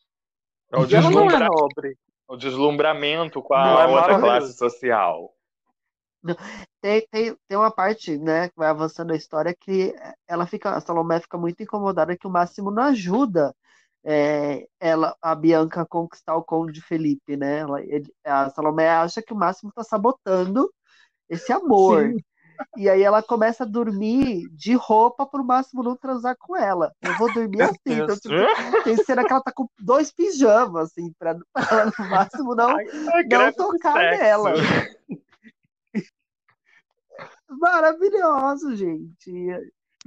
É 0.70 0.78
o, 0.78 0.84
ela 0.94 1.10
não 1.10 1.30
é 1.30 1.38
nobre. 1.38 1.98
o 2.28 2.36
deslumbramento 2.36 3.42
com 3.42 3.54
a 3.54 3.82
é 3.82 3.86
outra 3.86 4.20
classe 4.20 4.56
social. 4.56 5.34
Tem, 6.80 7.06
tem, 7.10 7.36
tem 7.48 7.58
uma 7.58 7.70
parte, 7.70 8.18
né, 8.18 8.48
que 8.48 8.54
vai 8.56 8.68
avançando 8.68 9.12
a 9.12 9.16
história 9.16 9.56
que 9.58 9.94
ela 10.28 10.46
fica, 10.46 10.70
a 10.70 10.80
Salomé 10.80 11.18
fica 11.18 11.38
muito 11.38 11.62
incomodada 11.62 12.16
que 12.16 12.26
o 12.26 12.30
Máximo 12.30 12.70
não 12.70 12.84
ajuda 12.84 13.54
é, 14.04 14.66
ela, 14.78 15.16
a 15.20 15.34
Bianca 15.34 15.82
a 15.82 15.86
conquistar 15.86 16.36
o 16.36 16.44
Conde 16.44 16.80
Felipe, 16.80 17.36
né? 17.36 17.58
Ela, 17.58 17.82
ele- 17.82 18.12
a 18.24 18.48
Salomé 18.50 18.88
acha 18.88 19.22
que 19.22 19.32
o 19.32 19.36
Máximo 19.36 19.70
está 19.70 19.82
sabotando 19.82 20.70
esse 21.28 21.52
amor. 21.52 22.08
Sim. 22.08 22.16
E 22.76 22.88
aí 22.88 23.02
ela 23.02 23.22
começa 23.22 23.64
a 23.64 23.66
dormir 23.66 24.48
de 24.50 24.74
roupa 24.74 25.26
pro 25.26 25.44
Máximo 25.44 25.82
não 25.82 25.96
transar 25.96 26.36
com 26.38 26.56
ela. 26.56 26.92
Eu 27.00 27.16
vou 27.16 27.32
dormir 27.32 27.62
assim. 27.62 27.78
Então, 27.86 28.16
tipo, 28.16 28.82
tem 28.84 28.96
cena 28.96 29.24
que 29.24 29.32
ela 29.32 29.42
tá 29.42 29.52
com 29.52 29.68
dois 29.78 30.12
pijamas, 30.12 30.90
assim, 30.90 31.12
pra, 31.18 31.38
pra 31.52 31.86
no 31.86 32.10
Máximo 32.10 32.54
não, 32.54 32.70
Ai, 32.76 32.84
não 33.30 33.50
do 33.50 33.56
tocar 33.56 33.94
nela. 33.94 34.54
Maravilhoso, 37.48 38.76
gente. 38.76 39.30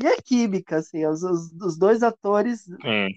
E 0.01 0.07
a 0.07 0.21
química, 0.21 0.77
assim, 0.77 1.05
os, 1.05 1.23
os, 1.23 1.51
os 1.61 1.77
dois 1.77 2.01
atores 2.01 2.61
Sim, 2.61 3.09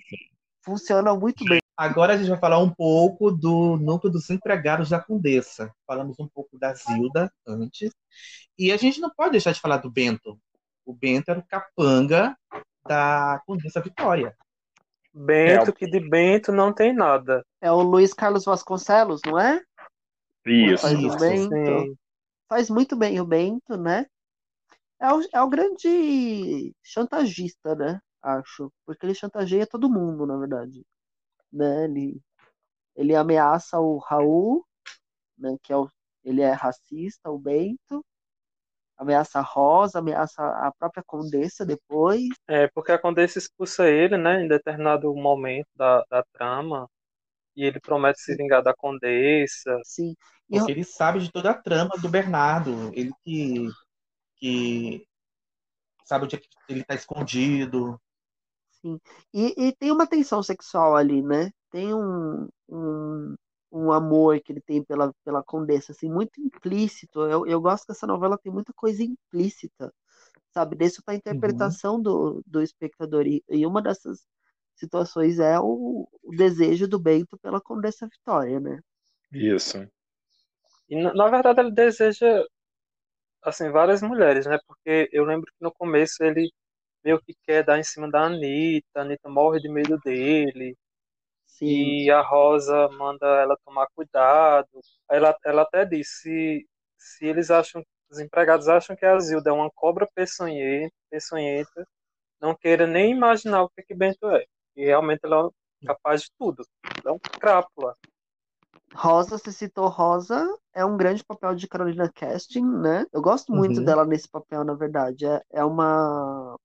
funcionam 0.62 1.18
muito 1.18 1.44
bem. 1.44 1.60
Agora 1.76 2.14
a 2.14 2.16
gente 2.16 2.30
vai 2.30 2.38
falar 2.38 2.58
um 2.58 2.72
pouco 2.72 3.30
do 3.30 3.76
núcleo 3.76 4.10
dos 4.10 4.30
empregados 4.30 4.88
da 4.88 4.98
Condessa. 4.98 5.70
Falamos 5.86 6.18
um 6.18 6.26
pouco 6.26 6.58
da 6.58 6.72
Zilda 6.72 7.30
antes. 7.46 7.92
E 8.58 8.72
a 8.72 8.76
gente 8.78 9.00
não 9.00 9.10
pode 9.10 9.32
deixar 9.32 9.52
de 9.52 9.60
falar 9.60 9.76
do 9.76 9.90
Bento. 9.90 10.38
O 10.86 10.94
Bento 10.94 11.30
era 11.30 11.38
o 11.38 11.46
capanga 11.46 12.34
da 12.86 13.42
Condessa 13.46 13.80
Vitória. 13.80 14.34
Bento, 15.12 15.70
É. 15.70 15.72
que 15.72 15.86
de 15.86 16.00
Bento 16.00 16.52
não 16.52 16.72
tem 16.72 16.94
nada. 16.94 17.44
É 17.60 17.70
o 17.70 17.82
Luiz 17.82 18.14
Carlos 18.14 18.44
Vasconcelos, 18.44 19.20
não 19.26 19.38
é? 19.38 19.62
Isso. 20.46 20.82
Faz 20.82 20.98
o 20.98 21.06
Isso, 21.06 21.18
Bento. 21.18 21.98
Faz 22.48 22.70
muito 22.70 22.96
bem 22.96 23.20
o 23.20 23.24
Bento, 23.26 23.76
né? 23.76 24.06
É 25.00 25.12
o, 25.12 25.20
é 25.34 25.42
o 25.42 25.48
grande 25.48 26.74
chantagista, 26.82 27.74
né? 27.74 28.00
Acho. 28.22 28.72
Porque 28.86 29.04
ele 29.04 29.14
chantageia 29.14 29.66
todo 29.66 29.90
mundo, 29.90 30.24
na 30.24 30.38
verdade. 30.38 30.82
Né? 31.56 31.84
Ele, 31.84 32.20
ele 32.94 33.14
ameaça 33.14 33.80
o 33.80 33.98
Raul, 33.98 34.64
né? 35.38 35.56
Que 35.62 35.72
é 35.72 35.76
o, 35.76 35.88
ele 36.24 36.42
é 36.42 36.52
racista, 36.52 37.30
o 37.30 37.38
Bento. 37.38 38.04
Ameaça 38.98 39.40
a 39.40 39.42
Rosa, 39.42 39.98
ameaça 39.98 40.42
a 40.42 40.72
própria 40.78 41.02
Condessa 41.06 41.66
depois. 41.66 42.28
É, 42.48 42.66
porque 42.68 42.92
a 42.92 42.98
Condessa 42.98 43.38
expulsa 43.38 43.88
ele, 43.88 44.16
né, 44.16 44.42
em 44.42 44.48
determinado 44.48 45.14
momento 45.14 45.68
da, 45.76 46.02
da 46.10 46.24
trama, 46.32 46.88
e 47.54 47.64
ele 47.64 47.78
promete 47.78 48.20
se 48.20 48.34
vingar 48.34 48.62
da 48.62 48.74
Condessa. 48.74 49.78
Sim. 49.84 50.14
E 50.48 50.58
Porque 50.58 50.72
ele 50.72 50.84
sabe 50.84 51.20
de 51.20 51.30
toda 51.30 51.50
a 51.50 51.62
trama 51.62 51.96
do 52.00 52.08
Bernardo. 52.08 52.90
Ele 52.94 53.12
que, 53.22 53.68
que 54.36 55.06
sabe 56.04 56.24
onde 56.24 56.36
é 56.36 56.38
que 56.38 56.48
ele 56.68 56.80
está 56.80 56.94
escondido. 56.94 58.00
Sim. 58.86 59.00
E, 59.34 59.68
e 59.68 59.72
tem 59.74 59.90
uma 59.90 60.06
tensão 60.06 60.42
sexual 60.42 60.94
ali, 60.94 61.20
né? 61.20 61.50
Tem 61.70 61.92
um, 61.92 62.48
um, 62.68 63.34
um 63.72 63.92
amor 63.92 64.40
que 64.40 64.52
ele 64.52 64.60
tem 64.60 64.82
pela, 64.84 65.12
pela 65.24 65.42
Condessa, 65.42 65.90
assim, 65.90 66.08
muito 66.08 66.40
implícito. 66.40 67.22
Eu, 67.22 67.46
eu 67.46 67.60
gosto 67.60 67.84
que 67.86 67.92
essa 67.92 68.06
novela 68.06 68.38
tem 68.38 68.52
muita 68.52 68.72
coisa 68.72 69.02
implícita, 69.02 69.92
sabe? 70.54 70.76
Deixa 70.76 71.02
para 71.04 71.16
interpretação 71.16 72.00
do, 72.00 72.42
do 72.46 72.62
espectador. 72.62 73.26
E, 73.26 73.42
e 73.48 73.66
uma 73.66 73.82
dessas 73.82 74.24
situações 74.76 75.40
é 75.40 75.58
o, 75.58 76.08
o 76.22 76.30
desejo 76.36 76.86
do 76.86 76.98
Bento 76.98 77.36
pela 77.38 77.60
Condessa 77.60 78.06
Vitória, 78.06 78.60
né? 78.60 78.78
Isso. 79.32 79.78
E, 80.88 81.02
na, 81.02 81.12
na 81.12 81.28
verdade, 81.28 81.60
ele 81.60 81.72
deseja, 81.72 82.44
assim, 83.42 83.68
várias 83.70 84.00
mulheres, 84.00 84.46
né? 84.46 84.58
Porque 84.64 85.08
eu 85.10 85.24
lembro 85.24 85.46
que 85.46 85.64
no 85.64 85.72
começo 85.72 86.22
ele 86.22 86.52
meio 87.06 87.20
que 87.22 87.34
quer 87.44 87.64
dar 87.64 87.78
em 87.78 87.84
cima 87.84 88.10
da 88.10 88.22
Anitta, 88.26 88.88
a 88.96 89.02
Anitta 89.02 89.28
morre 89.30 89.60
de 89.60 89.68
medo 89.68 89.96
dele, 90.04 90.76
Sim. 91.46 92.04
e 92.04 92.10
a 92.10 92.20
Rosa 92.20 92.88
manda 92.98 93.26
ela 93.40 93.56
tomar 93.64 93.86
cuidado. 93.94 94.68
Ela, 95.10 95.36
ela 95.44 95.62
até 95.62 95.84
disse, 95.84 96.20
se, 96.22 96.68
se 96.98 97.26
eles 97.26 97.50
acham, 97.50 97.82
os 98.10 98.18
empregados 98.18 98.68
acham 98.68 98.96
que 98.96 99.06
a 99.06 99.18
Zilda 99.20 99.50
é 99.50 99.52
uma 99.52 99.70
cobra 99.74 100.08
peçonhenta, 100.14 100.92
peçonhenta 101.10 101.86
não 102.40 102.54
queira 102.54 102.86
nem 102.86 103.12
imaginar 103.12 103.62
o 103.62 103.70
que, 103.70 103.82
que 103.82 103.94
Bento 103.94 104.26
é. 104.28 104.44
E 104.76 104.84
realmente 104.84 105.20
ela 105.24 105.50
é 105.82 105.86
capaz 105.86 106.22
de 106.22 106.30
tudo. 106.38 106.66
Ela 107.04 107.12
é 107.12 107.12
um 107.12 107.18
crápula. 107.18 107.94
Rosa, 108.94 109.38
você 109.38 109.52
citou 109.52 109.88
Rosa, 109.88 110.46
é 110.74 110.84
um 110.84 110.96
grande 110.96 111.24
papel 111.24 111.54
de 111.54 111.68
Carolina 111.68 112.10
Casting, 112.14 112.64
né? 112.64 113.06
Eu 113.12 113.22
gosto 113.22 113.52
muito 113.52 113.78
Uhum. 113.78 113.84
dela 113.84 114.04
nesse 114.04 114.28
papel, 114.28 114.64
na 114.64 114.74
verdade. 114.74 115.26
É, 115.26 115.42
é 115.52 115.64
uma. 115.64 116.56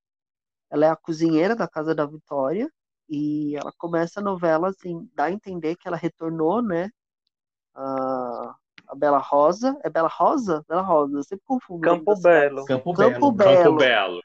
Ela 0.72 0.86
é 0.86 0.90
a 0.90 0.96
cozinheira 0.96 1.56
da 1.56 1.68
casa 1.68 1.94
da 1.94 2.06
Vitória 2.06 2.72
e 3.10 3.58
ela 3.58 3.74
começa 3.78 4.22
a 4.22 4.24
novela, 4.24 4.70
assim, 4.70 5.10
dá 5.14 5.26
a 5.26 5.32
entender 5.32 5.76
que 5.76 5.86
ela 5.86 5.98
retornou, 5.98 6.62
né? 6.62 6.90
A, 7.76 8.56
a 8.88 8.96
Bela 8.96 9.18
Rosa. 9.18 9.78
É 9.84 9.90
Bela 9.90 10.08
Rosa? 10.08 10.64
Bela 10.68 10.82
Rosa, 10.82 11.18
eu 11.18 11.24
sempre 11.24 11.44
confundo. 11.46 11.82
Campo. 11.82 12.16
Belo. 12.22 12.66
Campo 12.66 12.94
Campo 12.94 13.32
Belo. 13.32 13.32
Belo. 13.34 13.64
Campo 13.64 13.78
Belo. 13.78 14.22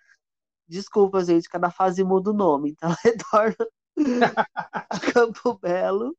Desculpa, 0.68 1.24
gente, 1.24 1.48
cada 1.48 1.68
fase 1.68 2.04
muda 2.04 2.30
o 2.30 2.34
nome. 2.34 2.70
Então 2.70 2.88
ela 2.90 2.98
retorna 3.04 3.56
a 4.64 4.86
Campo 5.12 5.58
Belo 5.58 6.16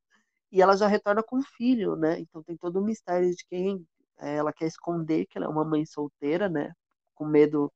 e 0.52 0.62
ela 0.62 0.76
já 0.76 0.88
retorna 0.88 1.24
com 1.24 1.38
o 1.38 1.44
filho, 1.44 1.96
né? 1.96 2.20
Então 2.20 2.44
tem 2.44 2.58
todo 2.58 2.80
o 2.80 2.84
mistério 2.84 3.30
de 3.30 3.46
quem 3.50 3.86
eh, 4.20 4.36
ela 4.36 4.52
quer 4.52 4.66
esconder 4.66 5.26
que 5.26 5.38
ela 5.38 5.48
é 5.48 5.50
uma 5.50 5.64
mãe 5.66 5.86
solteira, 5.86 6.50
né? 6.50 6.74
Com 7.16 7.26
medo 7.26 7.72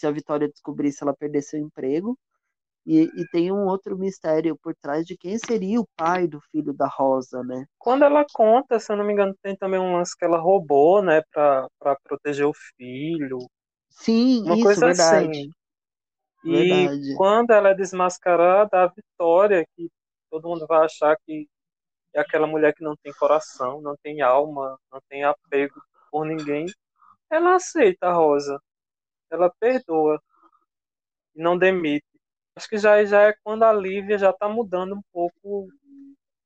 se 0.00 0.06
a 0.06 0.10
Vitória 0.10 0.48
descobrisse 0.48 1.02
ela 1.02 1.14
perder 1.14 1.42
seu 1.42 1.60
emprego. 1.60 2.18
E, 2.86 3.02
e 3.02 3.28
tem 3.30 3.52
um 3.52 3.66
outro 3.66 3.96
mistério 3.96 4.56
por 4.62 4.74
trás 4.74 5.04
de 5.06 5.16
quem 5.16 5.36
seria 5.38 5.78
o 5.80 5.86
pai 5.96 6.26
do 6.26 6.40
filho 6.50 6.72
da 6.72 6.88
Rosa, 6.88 7.42
né? 7.44 7.66
Quando 7.78 8.04
ela 8.04 8.24
conta, 8.32 8.80
se 8.80 8.90
eu 8.90 8.96
não 8.96 9.04
me 9.04 9.12
engano, 9.12 9.36
tem 9.42 9.54
também 9.54 9.78
um 9.78 9.96
lance 9.96 10.16
que 10.16 10.24
ela 10.24 10.38
roubou, 10.38 11.02
né, 11.02 11.22
pra, 11.30 11.68
pra 11.78 11.96
proteger 12.02 12.46
o 12.46 12.54
filho. 12.76 13.38
Sim, 13.90 14.44
Uma 14.44 14.56
isso, 14.56 14.62
coisa 14.62 14.86
verdade. 14.86 15.28
assim. 15.28 15.50
E 16.44 16.50
Verdade. 16.50 17.16
quando 17.16 17.50
ela 17.50 17.70
é 17.70 17.74
desmascarada, 17.74 18.82
a 18.82 18.86
Vitória, 18.86 19.64
que 19.76 19.90
todo 20.30 20.48
mundo 20.48 20.66
vai 20.66 20.86
achar 20.86 21.16
que 21.26 21.46
é 22.14 22.20
aquela 22.20 22.46
mulher 22.46 22.74
que 22.74 22.82
não 22.84 22.96
tem 23.02 23.12
coração, 23.14 23.80
não 23.82 23.94
tem 24.02 24.22
alma, 24.22 24.78
não 24.92 25.00
tem 25.08 25.24
apego 25.24 25.80
por 26.10 26.24
ninguém, 26.24 26.66
ela 27.30 27.56
aceita 27.56 28.08
a 28.08 28.12
Rosa. 28.14 28.60
Ela 29.30 29.52
perdoa 29.60 30.20
e 31.34 31.42
não 31.42 31.56
demite. 31.56 32.06
Acho 32.56 32.68
que 32.68 32.78
já, 32.78 33.02
já 33.04 33.22
é 33.22 33.34
quando 33.44 33.62
a 33.62 33.72
Lívia 33.72 34.18
já 34.18 34.32
tá 34.32 34.48
mudando 34.48 34.94
um 34.94 35.02
pouco 35.12 35.36
o 35.42 35.68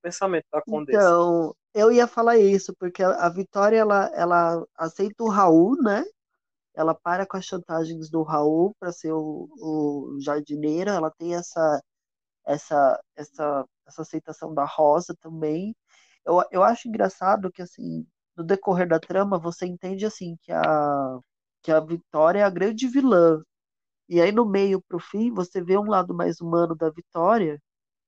pensamento 0.03 0.47
da 0.53 0.62
Condessa. 0.62 0.99
Então, 0.99 1.55
eu 1.74 1.91
ia 1.91 2.07
falar 2.07 2.39
isso, 2.39 2.74
porque 2.78 3.03
a, 3.03 3.26
a 3.26 3.28
Vitória, 3.28 3.78
ela, 3.78 4.11
ela 4.14 4.64
aceita 4.76 5.24
o 5.24 5.28
Raul, 5.28 5.76
né? 5.82 6.05
Ela 6.74 6.95
para 6.95 7.26
com 7.26 7.37
as 7.37 7.45
chantagens 7.45 8.11
do 8.11 8.22
Raul 8.22 8.74
para 8.78 8.93
ser 8.93 9.12
o, 9.12 9.49
o 9.61 10.18
jardineiro, 10.20 10.91
ela 10.91 11.11
tem 11.11 11.35
essa, 11.35 11.82
essa, 12.47 13.01
essa, 13.16 13.64
essa 13.87 14.03
aceitação 14.03 14.55
da 14.55 14.64
Rosa 14.64 15.14
também. 15.20 15.74
Eu, 16.24 16.43
eu 16.51 16.62
acho 16.62 16.89
engraçado 16.89 17.51
que, 17.51 17.62
assim, 17.62 18.07
no 18.37 18.45
decorrer 18.45 18.89
da 18.89 19.01
trama, 19.01 19.39
você 19.39 19.66
entende, 19.66 20.07
assim, 20.07 20.37
que 20.43 20.53
a, 20.53 21.18
que 21.64 21.72
a 21.72 21.80
Vitória 21.80 22.40
é 22.40 22.42
a 22.44 22.50
grande 22.50 22.86
vilã. 22.86 23.42
E 24.06 24.20
aí, 24.20 24.30
no 24.30 24.44
meio 24.44 24.82
pro 24.86 24.98
fim, 25.00 25.32
você 25.32 25.62
vê 25.62 25.78
um 25.78 25.88
lado 25.88 26.12
mais 26.14 26.38
humano 26.40 26.76
da 26.76 26.90
Vitória 26.90 27.58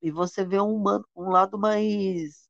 e 0.02 0.10
você 0.10 0.44
vê 0.44 0.60
um, 0.60 0.74
humano- 0.74 1.06
um 1.16 1.30
lado 1.30 1.58
mais 1.58 2.46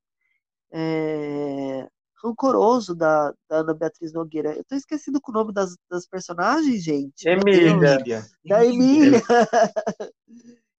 é, 0.73 1.89
rancoroso 2.23 2.93
da, 2.93 3.31
da 3.49 3.59
Ana 3.59 3.73
Beatriz 3.73 4.13
Nogueira. 4.13 4.53
Eu 4.57 4.65
tô 4.65 4.75
esquecido 4.75 5.21
com 5.21 5.31
o 5.31 5.35
nome 5.35 5.53
das, 5.53 5.77
das 5.89 6.09
personagens, 6.09 6.83
gente. 6.83 7.27
Emília. 7.29 8.27
Da 8.45 8.65
Emília. 8.65 9.23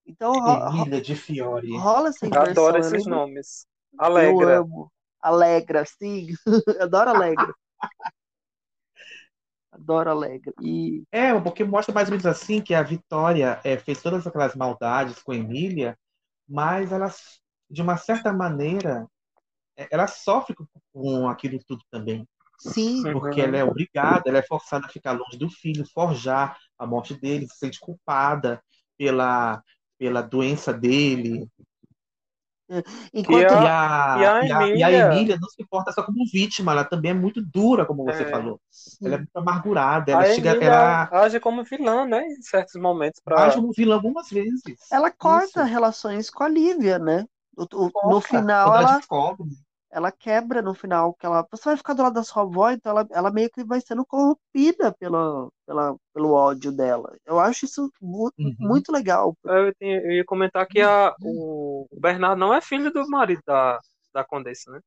então, 0.06 0.34
ro- 0.34 0.70
ro- 0.70 0.82
Emília 0.82 1.02
de 1.02 1.16
Fiore. 1.16 1.72
rola 1.78 2.10
essa 2.10 2.26
inversão. 2.26 2.52
Adoro 2.52 2.78
eu 2.78 2.82
esses 2.82 3.08
nomes. 3.08 3.66
Eu 3.94 4.02
Alegra. 4.02 4.60
amo. 4.60 4.92
Alegra, 5.22 5.86
sim. 5.86 6.28
Adoro 6.82 7.12
Alegra. 7.12 7.56
Adoro 9.78 10.10
Alegra. 10.10 10.54
E 10.62 11.04
É, 11.12 11.40
porque 11.40 11.64
mostra 11.64 11.94
mais 11.94 12.08
ou 12.08 12.12
menos 12.12 12.26
assim 12.26 12.62
que 12.62 12.74
a 12.74 12.84
Vitória 12.84 13.60
é, 13.64 13.78
fez 13.78 14.02
todas 14.02 14.26
aquelas 14.26 14.56
maldades 14.56 15.22
com 15.22 15.32
a 15.32 15.36
Emília, 15.36 15.98
mas 16.48 16.92
ela, 16.92 17.10
de 17.70 17.82
uma 17.82 17.98
certa 17.98 18.34
maneira, 18.34 19.08
é, 19.78 19.88
ela 19.92 20.08
sofre 20.08 20.56
com, 20.56 20.66
com 20.94 21.28
aquilo 21.28 21.60
tudo 21.66 21.84
também. 21.92 22.28
sim, 22.60 23.04
Porque 23.12 23.42
ela 23.42 23.58
é 23.58 23.64
obrigada, 23.64 24.30
ela 24.30 24.40
é 24.40 24.44
forçada 24.44 24.86
a 24.88 24.90
ficar 24.90 25.14
longe 25.14 25.38
do 25.38 25.50
filho, 25.50 25.86
forjar 25.94 26.58
a 26.78 26.86
morte 26.88 27.14
dele, 27.20 27.48
se 27.48 27.58
sente 27.58 27.80
culpada 27.80 28.62
pela, 28.98 29.64
pela 29.98 30.22
doença 30.22 30.74
dele. 30.74 31.48
Enquanto 33.14 33.42
E 33.42 33.46
a- 33.46 34.14
a, 34.16 34.20
e 34.20 34.26
a 34.26 34.46
e 34.46 34.52
a- 34.52 34.76
e 34.78 34.84
a 34.84 34.92
Emília- 35.14 35.38
não 35.40 35.50
se 35.50 35.66
porta 35.68 35.92
só 35.92 36.04
como 36.04 36.26
vítima, 36.32 36.72
ela 36.74 36.84
também 36.84 37.12
é 37.12 37.14
muito 37.14 37.42
dura, 37.42 37.86
como 37.86 38.04
você 38.04 38.24
É. 38.24 38.30
falou. 38.30 38.60
Ela 39.02 39.16
é 39.16 39.18
muito 39.20 39.36
amargurada, 39.36 40.12
ela 40.12 40.22
A 40.22 40.26
chega, 40.26 40.52
Emília 40.52 40.68
ela 40.68 41.10
age 41.24 41.40
como 41.40 41.64
vilã, 41.64 42.06
né? 42.06 42.26
Em 42.28 42.42
certos 42.42 42.76
momentos. 42.82 43.22
Pra... 43.24 43.46
age 43.46 43.56
como 43.56 43.72
vilã 43.72 43.96
algumas 43.96 44.30
vezes. 44.30 44.62
ela 44.92 45.10
corta 45.12 45.64
relações 45.64 46.30
com 46.30 46.44
a 46.44 46.50
Lívia, 46.50 47.00
né? 47.00 47.26
O- 47.58 47.88
o- 47.88 48.10
no 48.12 48.22
final, 48.22 48.68
ela 48.68 48.82
ela, 48.82 48.98
descobre. 48.98 49.48
Ela 49.92 50.12
quebra 50.12 50.62
no 50.62 50.74
final 50.74 51.14
que 51.16 51.26
ela 51.26 51.46
você 51.52 51.66
vai 51.66 51.78
ficar 51.78 51.94
do 51.94 52.04
lado 52.04 52.14
da 52.16 52.24
sua 52.24 52.44
avó 52.44 52.70
então 52.72 52.92
ela, 52.92 53.08
ela 53.12 53.32
meio 53.32 53.50
que 53.52 53.64
vai 53.64 53.82
sendo 53.82 54.06
corrompida 54.06 54.94
pela, 55.00 55.50
pela, 55.66 55.96
pelo 56.14 56.34
ódio 56.34 56.72
dela 56.72 57.16
eu 57.26 57.40
acho 57.40 57.66
isso 57.66 57.92
mu- 58.02 58.32
Uhum. 58.38 58.58
muito 58.62 58.92
legal 58.92 59.36
Eu, 59.46 59.74
tinha- 59.76 60.02
eu 60.02 60.12
ia 60.12 60.26
comentar 60.26 60.68
que 60.68 60.82
a, 60.82 61.16
o 61.22 61.88
o 61.92 62.00
Bernardo 62.00 62.40
não 62.40 62.54
é 62.54 62.62
filho 62.62 62.92
do 62.92 63.08
marido 63.10 63.42
da, 63.46 63.80
da 64.14 64.24
Condessa, 64.26 64.72
né? 64.72 64.82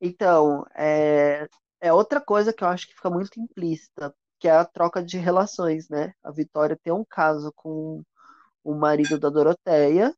então 0.00 0.64
é, 0.74 1.46
é 1.80 1.92
outra 1.92 2.20
coisa 2.20 2.52
que 2.52 2.62
eu 2.64 2.68
acho 2.68 2.86
que 2.88 2.94
fica 2.94 3.10
muito 3.10 3.38
implícita 3.40 4.14
que 4.38 4.48
é 4.48 4.52
a 4.52 4.64
troca 4.64 5.02
de 5.02 5.18
relações 5.18 5.88
né 5.88 6.12
a 6.22 6.30
Vitória 6.30 6.78
tem 6.82 6.92
um 6.92 7.04
caso 7.08 7.52
com 7.56 8.02
o 8.64 8.74
marido 8.74 9.18
da 9.18 9.30
Doroteia 9.30 10.14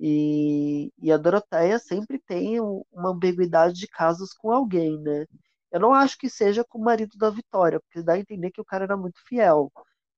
e, 0.00 0.92
e 1.00 1.12
a 1.12 1.18
Doroteia 1.18 1.78
sempre 1.80 2.18
tem 2.20 2.60
um- 2.60 2.82
uma 2.92 3.10
ambiguidade 3.10 3.74
de 3.76 3.88
casos 3.88 4.32
com 4.34 4.52
alguém, 4.52 4.98
né? 5.00 5.26
Eu 5.72 5.80
não 5.80 5.94
acho 5.94 6.18
que 6.18 6.30
seja 6.30 6.64
com 6.64 6.78
o 6.78 6.84
marido 6.84 7.16
da 7.18 7.30
Vitória, 7.30 7.80
porque 7.80 8.02
dá 8.02 8.14
a 8.14 8.20
entender 8.20 8.50
que 8.52 8.60
o 8.62 8.64
cara 8.66 8.84
era 8.84 8.96
muito 8.98 9.20
fiel. 9.28 9.72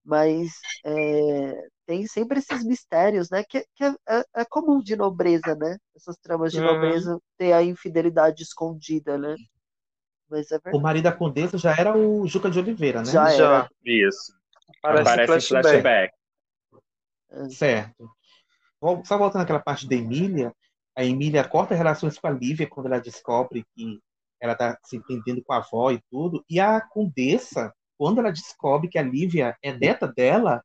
Mas 0.04 0.52
é, 0.84 1.68
tem 1.86 2.06
sempre 2.06 2.38
esses 2.40 2.64
mistérios, 2.64 3.30
né? 3.30 3.44
Que, 3.44 3.64
que 3.76 3.84
é, 3.84 3.94
é- 4.08 4.24
é 4.36 4.44
comum 4.44 4.80
de 4.82 4.96
nobreza, 4.96 5.54
né? 5.56 5.78
Essas 5.96 6.16
tramas 6.18 6.52
de 6.52 6.60
Uhum. 6.60 6.66
nobreza 6.66 7.20
ter 7.38 7.52
a 7.52 7.62
infidelidade 7.62 8.42
escondida, 8.42 9.18
né? 9.18 9.36
Mas 10.28 10.50
é 10.50 10.56
O 10.56 10.60
verdade. 10.60 10.82
marido 10.82 11.04
da 11.04 11.12
Condessa 11.12 11.58
já 11.58 11.74
era 11.76 11.96
o 11.96 12.26
Juca 12.26 12.50
de 12.50 12.58
Oliveira, 12.58 13.00
né? 13.02 13.12
Já 13.12 13.30
era. 13.30 13.36
Já. 13.36 13.68
Isso. 13.84 14.32
Parece 14.80 15.10
Aparece 15.10 15.22
em 15.22 15.26
flashback. 15.26 15.62
flashback. 15.72 16.12
Certo. 17.48 18.16
Só 19.04 19.16
voltando 19.16 19.42
àquela 19.42 19.60
parte 19.60 19.88
da 19.88 19.94
Emília, 19.94 20.52
a 20.96 21.04
Emília 21.04 21.46
corta 21.46 21.74
relações 21.74 22.18
com 22.18 22.26
a 22.26 22.30
Lívia 22.30 22.68
quando 22.68 22.86
ela 22.86 22.98
descobre 22.98 23.64
que 23.74 24.00
ela 24.40 24.54
está 24.54 24.76
se 24.82 24.96
entendendo 24.96 25.42
com 25.44 25.52
a 25.52 25.58
avó 25.58 25.92
e 25.92 26.00
tudo. 26.10 26.44
E 26.50 26.58
a 26.58 26.80
Condessa, 26.80 27.72
quando 27.96 28.18
ela 28.18 28.32
descobre 28.32 28.88
que 28.88 28.98
a 28.98 29.02
Lívia 29.02 29.56
é 29.62 29.72
neta 29.72 30.08
dela, 30.08 30.62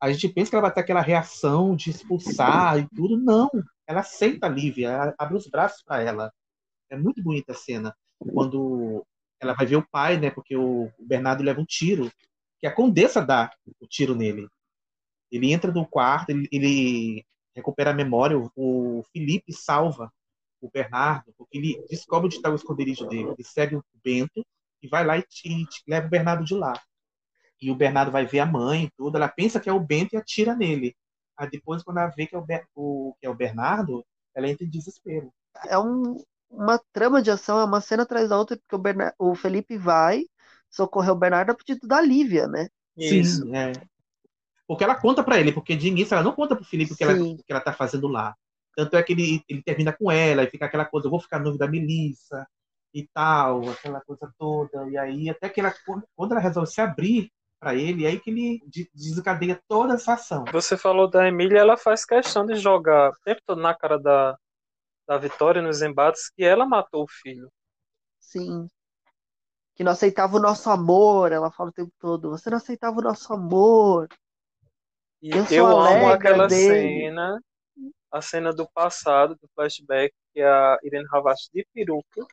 a 0.00 0.10
gente 0.10 0.28
pensa 0.28 0.50
que 0.50 0.56
ela 0.56 0.62
vai 0.62 0.72
ter 0.72 0.80
aquela 0.80 1.02
reação 1.02 1.76
de 1.76 1.90
expulsar 1.90 2.78
e 2.78 2.88
tudo. 2.88 3.18
Não, 3.18 3.50
ela 3.86 4.00
aceita 4.00 4.46
a 4.46 4.48
Lívia, 4.48 5.14
abre 5.18 5.36
os 5.36 5.46
braços 5.46 5.82
para 5.82 6.02
ela. 6.02 6.32
É 6.88 6.96
muito 6.96 7.22
bonita 7.22 7.52
a 7.52 7.54
cena. 7.54 7.94
Quando 8.32 9.04
ela 9.38 9.52
vai 9.54 9.66
ver 9.66 9.76
o 9.76 9.86
pai, 9.86 10.18
né? 10.18 10.30
Porque 10.30 10.56
o 10.56 10.90
o 10.98 11.06
Bernardo 11.06 11.42
leva 11.42 11.60
um 11.60 11.64
tiro, 11.64 12.10
que 12.58 12.66
a 12.66 12.74
Condessa 12.74 13.20
dá 13.20 13.52
o 13.78 13.86
tiro 13.86 14.14
nele. 14.14 14.48
Ele 15.30 15.52
entra 15.52 15.70
no 15.70 15.86
quarto, 15.86 16.30
ele, 16.30 16.48
ele 16.50 17.24
recupera 17.60 17.90
a 17.90 17.94
memória, 17.94 18.38
o, 18.38 18.50
o 18.56 19.04
Felipe 19.12 19.52
salva 19.52 20.12
o 20.60 20.70
Bernardo, 20.70 21.32
porque 21.38 21.58
ele 21.58 21.82
descobre 21.88 22.26
onde 22.26 22.36
está 22.36 22.50
o 22.50 22.54
esconderijo 22.54 23.06
dele. 23.08 23.30
Ele 23.30 23.44
segue 23.44 23.76
o 23.76 23.84
Bento 24.04 24.44
e 24.82 24.88
vai 24.88 25.04
lá 25.06 25.18
e, 25.18 25.22
te- 25.22 25.66
te- 25.66 25.82
leva 25.88 26.06
o 26.06 26.10
Bernardo 26.10 26.44
de 26.44 26.54
lá. 26.54 26.74
E 27.60 27.70
o 27.70 27.74
Bernardo 27.76 28.10
vai 28.10 28.26
ver 28.26 28.40
a 28.40 28.46
mãe 28.46 28.84
e 28.84 28.90
tudo. 28.96 29.16
Ela 29.16 29.28
pensa 29.28 29.60
que 29.60 29.68
é 29.68 29.72
o 29.72 29.80
Bento 29.80 30.14
e 30.14 30.18
atira 30.18 30.54
nele. 30.56 30.94
Aí 31.36 31.48
depois, 31.50 31.82
quando 31.82 31.98
ela 31.98 32.08
vê 32.16 32.26
que 32.26 32.34
é 32.34 32.38
o, 32.38 32.42
Ber- 32.44 32.66
o- 32.74 33.14
que 33.20 33.26
é 33.26 33.30
o 33.30 33.34
Bernardo, 33.34 34.04
ela 34.34 34.48
entra 34.48 34.64
em 34.66 34.70
desespero. 34.70 35.32
é 35.68 35.78
um- 35.78 36.16
uma 36.50 36.78
trama 36.92 37.22
de 37.22 37.30
ação, 37.30 37.58
é 37.60 37.64
uma 37.64 37.80
cena 37.80 38.02
atrás 38.02 38.28
da 38.28 38.38
outra, 38.38 38.56
porque 38.56 38.74
o, 38.74 38.78
Berna- 38.78 39.14
o 39.18 39.34
Felipe 39.34 39.76
vai 39.78 40.24
socorrer 40.70 41.12
o 41.12 41.16
Bernardo 41.16 41.50
a 41.50 41.54
pedido 41.54 41.86
da 41.86 42.00
Lívia, 42.00 42.46
né? 42.48 42.68
Isso. 42.96 43.44
Sim, 43.44 43.54
é. 43.56 43.72
Porque 44.70 44.84
ela 44.84 44.94
conta 44.94 45.24
pra 45.24 45.40
ele, 45.40 45.50
porque 45.50 45.74
de 45.74 45.88
início 45.88 46.14
ela 46.14 46.22
não 46.22 46.30
conta 46.30 46.54
pro 46.54 46.64
Felipe 46.64 46.92
o 46.92 46.96
que 46.96 47.02
ela, 47.02 47.14
o 47.20 47.36
que 47.38 47.50
ela 47.50 47.60
tá 47.60 47.72
fazendo 47.72 48.06
lá. 48.06 48.36
Tanto 48.76 48.96
é 48.96 49.02
que 49.02 49.12
ele, 49.12 49.42
ele 49.48 49.60
termina 49.64 49.92
com 49.92 50.12
ela 50.12 50.44
e 50.44 50.46
fica 50.48 50.66
aquela 50.66 50.84
coisa, 50.84 51.08
eu 51.08 51.10
vou 51.10 51.18
ficar 51.18 51.40
noivo 51.40 51.58
da 51.58 51.66
Melissa 51.66 52.46
e 52.94 53.04
tal, 53.12 53.68
aquela 53.68 54.00
coisa 54.00 54.32
toda. 54.38 54.88
E 54.88 54.96
aí, 54.96 55.28
até 55.28 55.48
que 55.48 55.58
ela, 55.58 55.74
quando 56.14 56.30
ela 56.30 56.40
resolve 56.40 56.70
se 56.70 56.80
abrir 56.80 57.32
pra 57.58 57.74
ele, 57.74 58.04
é 58.04 58.10
aí 58.10 58.20
que 58.20 58.30
ele 58.30 58.62
de- 58.68 58.88
desencadeia 58.94 59.60
toda 59.66 59.94
essa 59.94 60.12
ação. 60.12 60.44
Você 60.52 60.76
falou 60.76 61.10
da 61.10 61.26
Emília, 61.26 61.58
ela 61.58 61.76
faz 61.76 62.04
questão 62.04 62.46
de 62.46 62.54
jogar 62.54 63.10
o 63.10 63.16
tempo 63.24 63.40
todo 63.44 63.60
na 63.60 63.74
cara 63.74 63.98
da, 63.98 64.38
da 65.04 65.18
Vitória 65.18 65.60
nos 65.60 65.82
embates 65.82 66.30
que 66.30 66.44
ela 66.44 66.64
matou 66.64 67.02
o 67.02 67.10
filho. 67.10 67.50
Sim. 68.20 68.68
Que 69.74 69.82
não 69.82 69.90
aceitava 69.90 70.36
o 70.36 70.40
nosso 70.40 70.70
amor, 70.70 71.32
ela 71.32 71.50
fala 71.50 71.70
o 71.70 71.72
tempo 71.72 71.90
todo. 71.98 72.30
Você 72.30 72.48
não 72.50 72.58
aceitava 72.58 73.00
o 73.00 73.02
nosso 73.02 73.32
amor. 73.32 74.06
E 75.22 75.30
Eu 75.30 75.44
eu, 75.50 75.66
amo 75.66 76.08
aquela 76.08 76.46
dele. 76.46 77.00
cena, 77.04 77.40
a 78.10 78.22
cena 78.22 78.52
do 78.52 78.66
passado, 78.72 79.34
do 79.34 79.48
flashback, 79.54 80.12
que 80.32 80.40
a 80.40 80.78
Irene 80.82 81.06
Havas 81.12 81.48
de 81.52 81.66
peruca. 81.74 82.26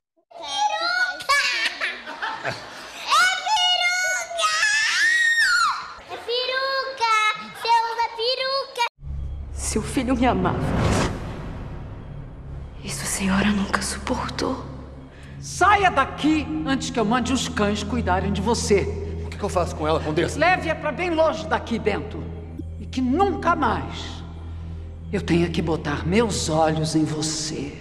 É 6.09 6.15
peruca! 6.15 7.13
Você 7.53 7.67
usa 7.67 8.07
peruca! 8.15 8.85
Seu 9.51 9.81
filho 9.81 10.15
me 10.15 10.25
amava. 10.25 10.59
Isso 12.83 13.03
a 13.03 13.05
senhora 13.07 13.47
nunca 13.47 13.81
suportou. 13.81 14.65
Saia 15.41 15.89
daqui 15.91 16.47
antes 16.65 16.89
que 16.89 16.99
eu 16.99 17.05
mande 17.05 17.33
os 17.33 17.47
cães 17.49 17.83
cuidarem 17.83 18.31
de 18.31 18.41
você. 18.41 18.81
O 19.25 19.29
que, 19.29 19.37
que 19.37 19.43
eu 19.43 19.49
faço 19.49 19.75
com 19.75 19.87
ela, 19.87 19.99
Condessa? 19.99 20.39
Leve-a 20.39 20.75
para 20.75 20.91
bem 20.91 21.09
longe 21.09 21.45
daqui, 21.47 21.77
Bento. 21.77 22.23
E 22.87 22.89
que 22.89 23.01
nunca 23.01 23.53
mais 23.53 24.23
eu 25.11 25.21
tenha 25.21 25.49
que 25.49 25.61
botar 25.61 26.07
meus 26.07 26.49
olhos 26.49 26.95
em 26.95 27.03
você. 27.03 27.77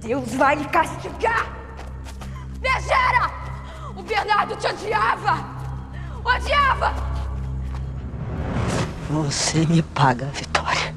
Deus 0.00 0.34
vai 0.34 0.56
lhe 0.56 0.64
castigar! 0.66 1.56
Megera! 2.60 3.30
O 3.96 4.02
Bernardo 4.02 4.54
te 4.56 4.66
odiava! 4.66 5.44
Odiava! 6.24 6.94
Você 9.08 9.66
me 9.66 9.82
paga, 9.82 10.26
Vitória. 10.26 10.94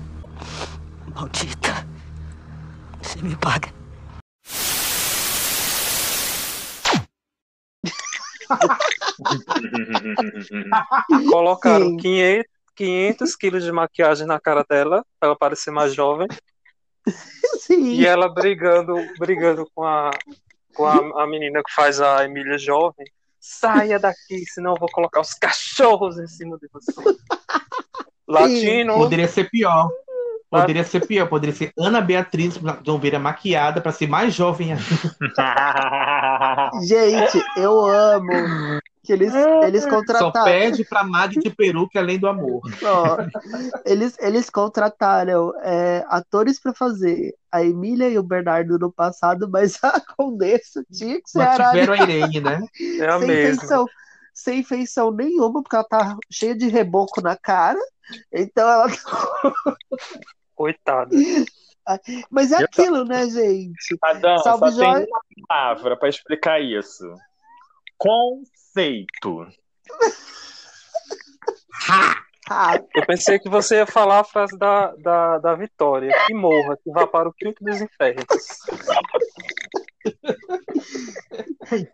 Maldita. 1.15 1.87
Você 3.01 3.21
me 3.21 3.35
paga. 3.37 3.69
Colocaram 11.29 11.97
500, 11.97 12.54
500 12.75 13.35
quilos 13.35 13.63
de 13.63 13.71
maquiagem 13.71 14.27
na 14.27 14.39
cara 14.39 14.65
dela, 14.67 15.05
pra 15.19 15.29
ela 15.29 15.37
parecer 15.37 15.71
mais 15.71 15.93
jovem. 15.93 16.27
E 17.69 18.05
ela 18.05 18.29
brigando, 18.29 18.95
brigando 19.17 19.67
com 19.73 19.83
a, 19.83 20.11
com 20.75 20.85
a, 20.85 21.23
a 21.23 21.27
menina 21.27 21.63
que 21.65 21.73
faz 21.73 21.99
a 21.99 22.25
Emília 22.25 22.59
jovem. 22.59 23.07
Saia 23.39 23.97
daqui, 23.97 24.45
senão 24.47 24.73
eu 24.73 24.79
vou 24.79 24.89
colocar 24.91 25.21
os 25.21 25.33
cachorros 25.33 26.19
em 26.19 26.27
cima 26.27 26.59
de 26.59 26.67
você. 26.71 26.93
Latino. 28.27 28.95
Poderia 28.95 29.27
ser 29.27 29.49
pior. 29.49 29.89
Poderia 30.49 30.83
ser 30.83 31.05
pior. 31.05 31.27
Poderia 31.27 31.55
ser 31.55 31.71
Ana 31.77 32.01
Beatriz 32.01 32.57
Dombeira 32.83 33.19
maquiada 33.19 33.81
pra 33.81 33.91
ser 33.91 34.07
mais 34.07 34.33
jovem 34.33 34.73
ainda. 34.73 34.83
Gente, 36.85 37.43
eu 37.57 37.85
amo 37.85 38.31
que 39.05 39.13
eles, 39.13 39.33
eles 39.63 39.83
Só 39.83 39.89
contrataram. 39.89 40.45
pede 40.45 40.83
pra 40.83 41.03
Mag 41.03 41.39
de 41.39 41.49
peruca 41.49 41.99
além 41.99 42.17
do 42.19 42.27
amor. 42.27 42.61
Ó, 42.83 43.17
eles, 43.85 44.17
eles 44.19 44.49
contrataram 44.49 45.53
é, 45.61 46.03
atores 46.09 46.59
pra 46.59 46.73
fazer 46.73 47.33
a 47.51 47.63
Emília 47.63 48.09
e 48.09 48.17
o 48.17 48.23
Bernardo 48.23 48.77
no 48.79 48.91
passado, 48.91 49.47
mas 49.49 49.77
a 49.83 50.01
Condessa 50.17 50.83
tinha 50.91 51.21
que 51.21 51.29
ser 51.29 51.41
a 51.41 51.71
tiveram 51.71 51.93
a. 51.93 51.97
Irene, 51.97 52.39
né? 52.41 52.61
É 52.99 53.07
a 53.07 53.19
sem 53.19 53.27
mesma. 53.27 53.59
feição, 53.59 53.85
sem 54.33 54.63
feição 54.63 55.11
nenhuma, 55.11 55.61
porque 55.61 55.75
ela 55.75 55.85
tá 55.87 56.17
cheia 56.31 56.55
de 56.55 56.67
reboco 56.67 57.21
na 57.21 57.37
cara. 57.37 57.79
Então 58.33 58.67
ela. 58.67 58.87
Coitada. 60.55 61.15
Mas 62.31 62.51
é 62.51 62.63
aquilo, 62.63 63.05
né, 63.05 63.29
gente? 63.29 63.97
Adão, 64.01 64.37
Salve 64.39 64.71
só 64.71 64.79
tem 64.79 64.91
Jorge. 64.91 65.07
uma 65.07 65.21
palavra 65.47 65.95
para 65.97 66.09
explicar 66.09 66.59
isso. 66.59 67.05
Conceito. 68.75 69.47
Eu 72.93 73.05
pensei 73.07 73.39
que 73.39 73.49
você 73.49 73.77
ia 73.77 73.87
falar 73.87 74.19
a 74.19 74.23
frase 74.25 74.57
da, 74.57 74.93
da, 74.97 75.37
da 75.39 75.55
Vitória. 75.55 76.11
Que 76.27 76.33
morra, 76.33 76.77
que 76.83 76.91
vá 76.91 77.07
para 77.07 77.29
o 77.29 77.33
quinto 77.33 77.63
dos 77.63 77.81
infernos. 77.81 78.25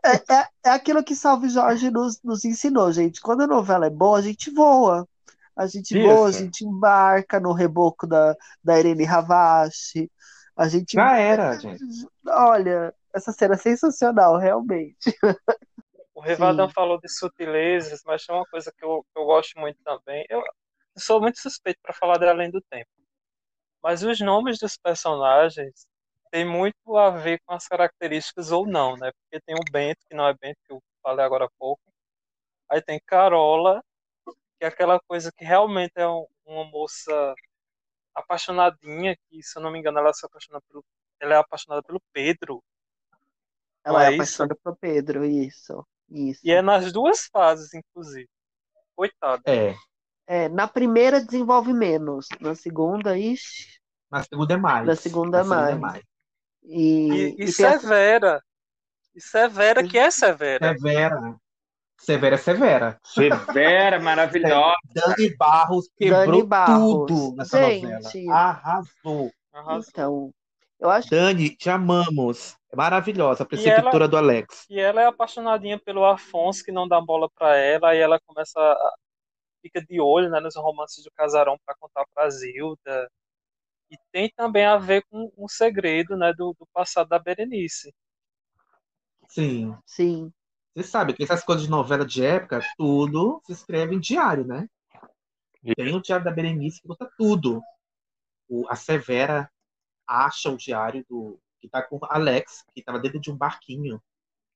É, 0.03 0.15
é, 0.15 0.47
é 0.65 0.69
aquilo 0.71 1.03
que 1.03 1.15
Salve 1.15 1.49
Jorge 1.49 1.91
nos, 1.91 2.21
nos 2.23 2.43
ensinou, 2.43 2.91
gente. 2.91 3.21
Quando 3.21 3.41
a 3.41 3.47
novela 3.47 3.85
é 3.85 3.89
boa, 3.89 4.17
a 4.17 4.21
gente 4.21 4.49
voa. 4.49 5.07
A 5.55 5.67
gente 5.67 5.97
Isso. 5.97 6.07
voa, 6.07 6.27
a 6.27 6.31
gente 6.31 6.65
embarca 6.65 7.39
no 7.39 7.53
reboco 7.53 8.07
da, 8.07 8.35
da 8.63 8.79
Irene 8.79 9.05
Havashi. 9.05 10.11
A 10.57 10.67
gente. 10.67 10.93
Já 10.93 11.17
era, 11.17 11.57
gente. 11.57 11.83
Olha, 12.27 12.93
essa 13.13 13.31
cena 13.31 13.53
é 13.53 13.57
sensacional, 13.57 14.37
realmente. 14.37 15.15
O 16.21 16.23
Sim. 16.67 16.73
falou 16.73 16.99
de 16.99 17.09
sutilezas, 17.09 18.01
mas 18.05 18.23
tem 18.23 18.35
uma 18.35 18.45
coisa 18.45 18.71
que 18.77 18.85
eu, 18.85 19.03
que 19.11 19.19
eu 19.19 19.25
gosto 19.25 19.59
muito 19.59 19.81
também. 19.83 20.23
Eu, 20.29 20.39
eu 20.39 21.01
sou 21.01 21.19
muito 21.19 21.39
suspeito 21.39 21.79
para 21.81 21.95
falar 21.95 22.19
de 22.19 22.27
Além 22.27 22.51
do 22.51 22.61
Tempo. 22.69 22.91
Mas 23.81 24.03
os 24.03 24.19
nomes 24.19 24.59
dos 24.59 24.77
personagens 24.77 25.87
têm 26.29 26.45
muito 26.45 26.95
a 26.95 27.09
ver 27.09 27.41
com 27.43 27.55
as 27.55 27.67
características 27.67 28.51
ou 28.51 28.67
não, 28.67 28.95
né? 28.97 29.11
Porque 29.11 29.43
tem 29.43 29.55
o 29.55 29.71
Bento, 29.71 30.05
que 30.07 30.15
não 30.15 30.27
é 30.27 30.33
Bento, 30.35 30.59
que 30.63 30.71
eu 30.73 30.79
falei 31.01 31.25
agora 31.25 31.45
há 31.45 31.49
pouco. 31.57 31.81
Aí 32.69 32.79
tem 32.83 33.01
Carola, 33.03 33.83
que 34.59 34.65
é 34.65 34.67
aquela 34.67 34.99
coisa 35.07 35.31
que 35.35 35.43
realmente 35.43 35.93
é 35.95 36.07
um- 36.07 36.27
uma 36.45 36.65
moça 36.65 37.33
apaixonadinha, 38.13 39.17
que 39.27 39.41
se 39.41 39.57
eu 39.57 39.63
não 39.63 39.71
me 39.71 39.79
engano 39.79 39.97
ela 39.97 40.13
se 40.13 40.23
apaixona 40.23 40.61
pelo, 40.69 40.85
ela 41.19 41.33
é 41.33 41.37
apaixonada 41.37 41.81
pelo 41.81 41.99
Pedro. 42.13 42.63
Ela 43.83 44.03
é 44.05 44.11
é 44.11 44.15
apaixonada 44.15 44.55
por 44.55 44.77
Pedro, 44.77 45.25
isso. 45.25 45.83
Isso. 46.11 46.41
E 46.43 46.51
é 46.51 46.61
nas 46.61 46.91
duas 46.91 47.27
fases, 47.31 47.73
inclusive. 47.73 48.27
Coitado. 48.95 49.41
É. 49.45 49.73
É, 50.27 50.49
na 50.49 50.67
primeira 50.67 51.19
desenvolve 51.23 51.73
menos, 51.73 52.27
na 52.39 52.53
segunda, 52.55 53.17
ixi. 53.17 53.79
Na 54.11 54.23
segunda 54.23 54.53
é 54.53 54.57
mais. 54.57 54.87
Na 54.87 54.95
segunda 54.95 55.37
é 55.39 55.43
Na 55.43 55.45
segunda 55.45 55.71
é 55.71 55.75
mais. 55.75 55.79
mais. 55.79 56.03
E, 56.63 56.77
E, 56.77 57.13
e 57.13 57.27
e 57.29 57.35
tem 57.53 57.65
essa- 57.65 57.79
Severa. 57.79 58.43
E 59.15 59.21
Severa, 59.21 59.87
que 59.87 59.97
é 59.97 60.11
Severa. 60.11 60.73
Severa. 60.77 61.35
Severa 61.99 62.35
é 62.35 62.37
Severa. 62.37 62.97
Severa, 63.05 63.99
maravilhosa. 64.03 64.75
Dani 64.93 65.35
Barros 65.37 65.89
quebrou 65.97 66.25
Dani 66.25 66.43
Barros. 66.43 66.91
tudo 67.07 67.35
nessa 67.35 67.57
Gente. 67.69 67.85
novela. 68.25 68.35
Arrasou. 68.35 69.31
Então, 69.89 70.31
eu 70.79 70.89
acho 70.89 71.09
Dani, 71.09 71.55
te 71.55 71.69
amamos. 71.69 72.55
É 72.71 72.75
maravilhosa, 72.75 73.43
a 73.43 73.45
E 73.45 73.47
preceptora 73.49 74.05
ela- 74.05 74.07
do 74.07 74.17
Alex. 74.17 74.65
E 74.69 74.79
ela 74.79 75.01
é 75.01 75.05
apaixonadinha 75.05 75.79
pelo 75.79 76.05
Afonso, 76.05 76.63
que 76.63 76.71
não 76.71 76.87
dá 76.87 77.01
bola 77.01 77.29
pra 77.35 77.55
ela, 77.57 77.89
aí 77.89 77.99
ela 77.99 78.19
começa 78.25 78.59
a... 78.59 78.95
fica 79.61 79.81
de 79.85 79.99
olho, 80.01 80.29
né, 80.29 80.39
nos 80.39 80.55
romances 80.55 81.03
do 81.03 81.11
casarão 81.11 81.57
pra 81.65 81.75
contar 81.79 82.05
pra 82.13 82.29
Zilda. 82.29 83.09
E 83.91 83.97
tem 84.11 84.31
também 84.35 84.65
a 84.65 84.77
ver 84.77 85.03
com 85.09 85.31
um 85.37 85.47
segredo, 85.47 86.17
né, 86.17 86.33
do, 86.33 86.55
do 86.59 86.67
passado 86.73 87.09
da 87.09 87.19
Berenice. 87.19 87.93
Sim. 89.29 89.75
Sim. 89.85 90.31
Você 90.75 90.83
sabe 90.83 91.13
que 91.13 91.23
essas 91.23 91.43
coisas 91.43 91.65
de 91.65 91.69
novela 91.69 92.05
de 92.05 92.23
época, 92.23 92.61
tudo 92.77 93.41
se 93.45 93.51
escreve 93.51 93.95
em 93.95 93.99
diário, 93.99 94.45
né? 94.45 94.67
Tem 95.75 95.93
o 95.95 96.01
diário 96.01 96.23
da 96.25 96.31
Berenice 96.31 96.81
que 96.81 96.87
conta 96.87 97.09
tudo. 97.17 97.61
O, 98.49 98.65
a 98.69 98.75
Severa 98.75 99.49
acha 100.07 100.49
o 100.49 100.57
diário 100.57 101.05
do 101.09 101.39
que 101.61 101.69
tá 101.69 101.81
com 101.83 101.99
Alex, 102.03 102.65
que 102.73 102.79
estava 102.81 102.99
dentro 102.99 103.19
de 103.21 103.31
um 103.31 103.37
barquinho 103.37 104.01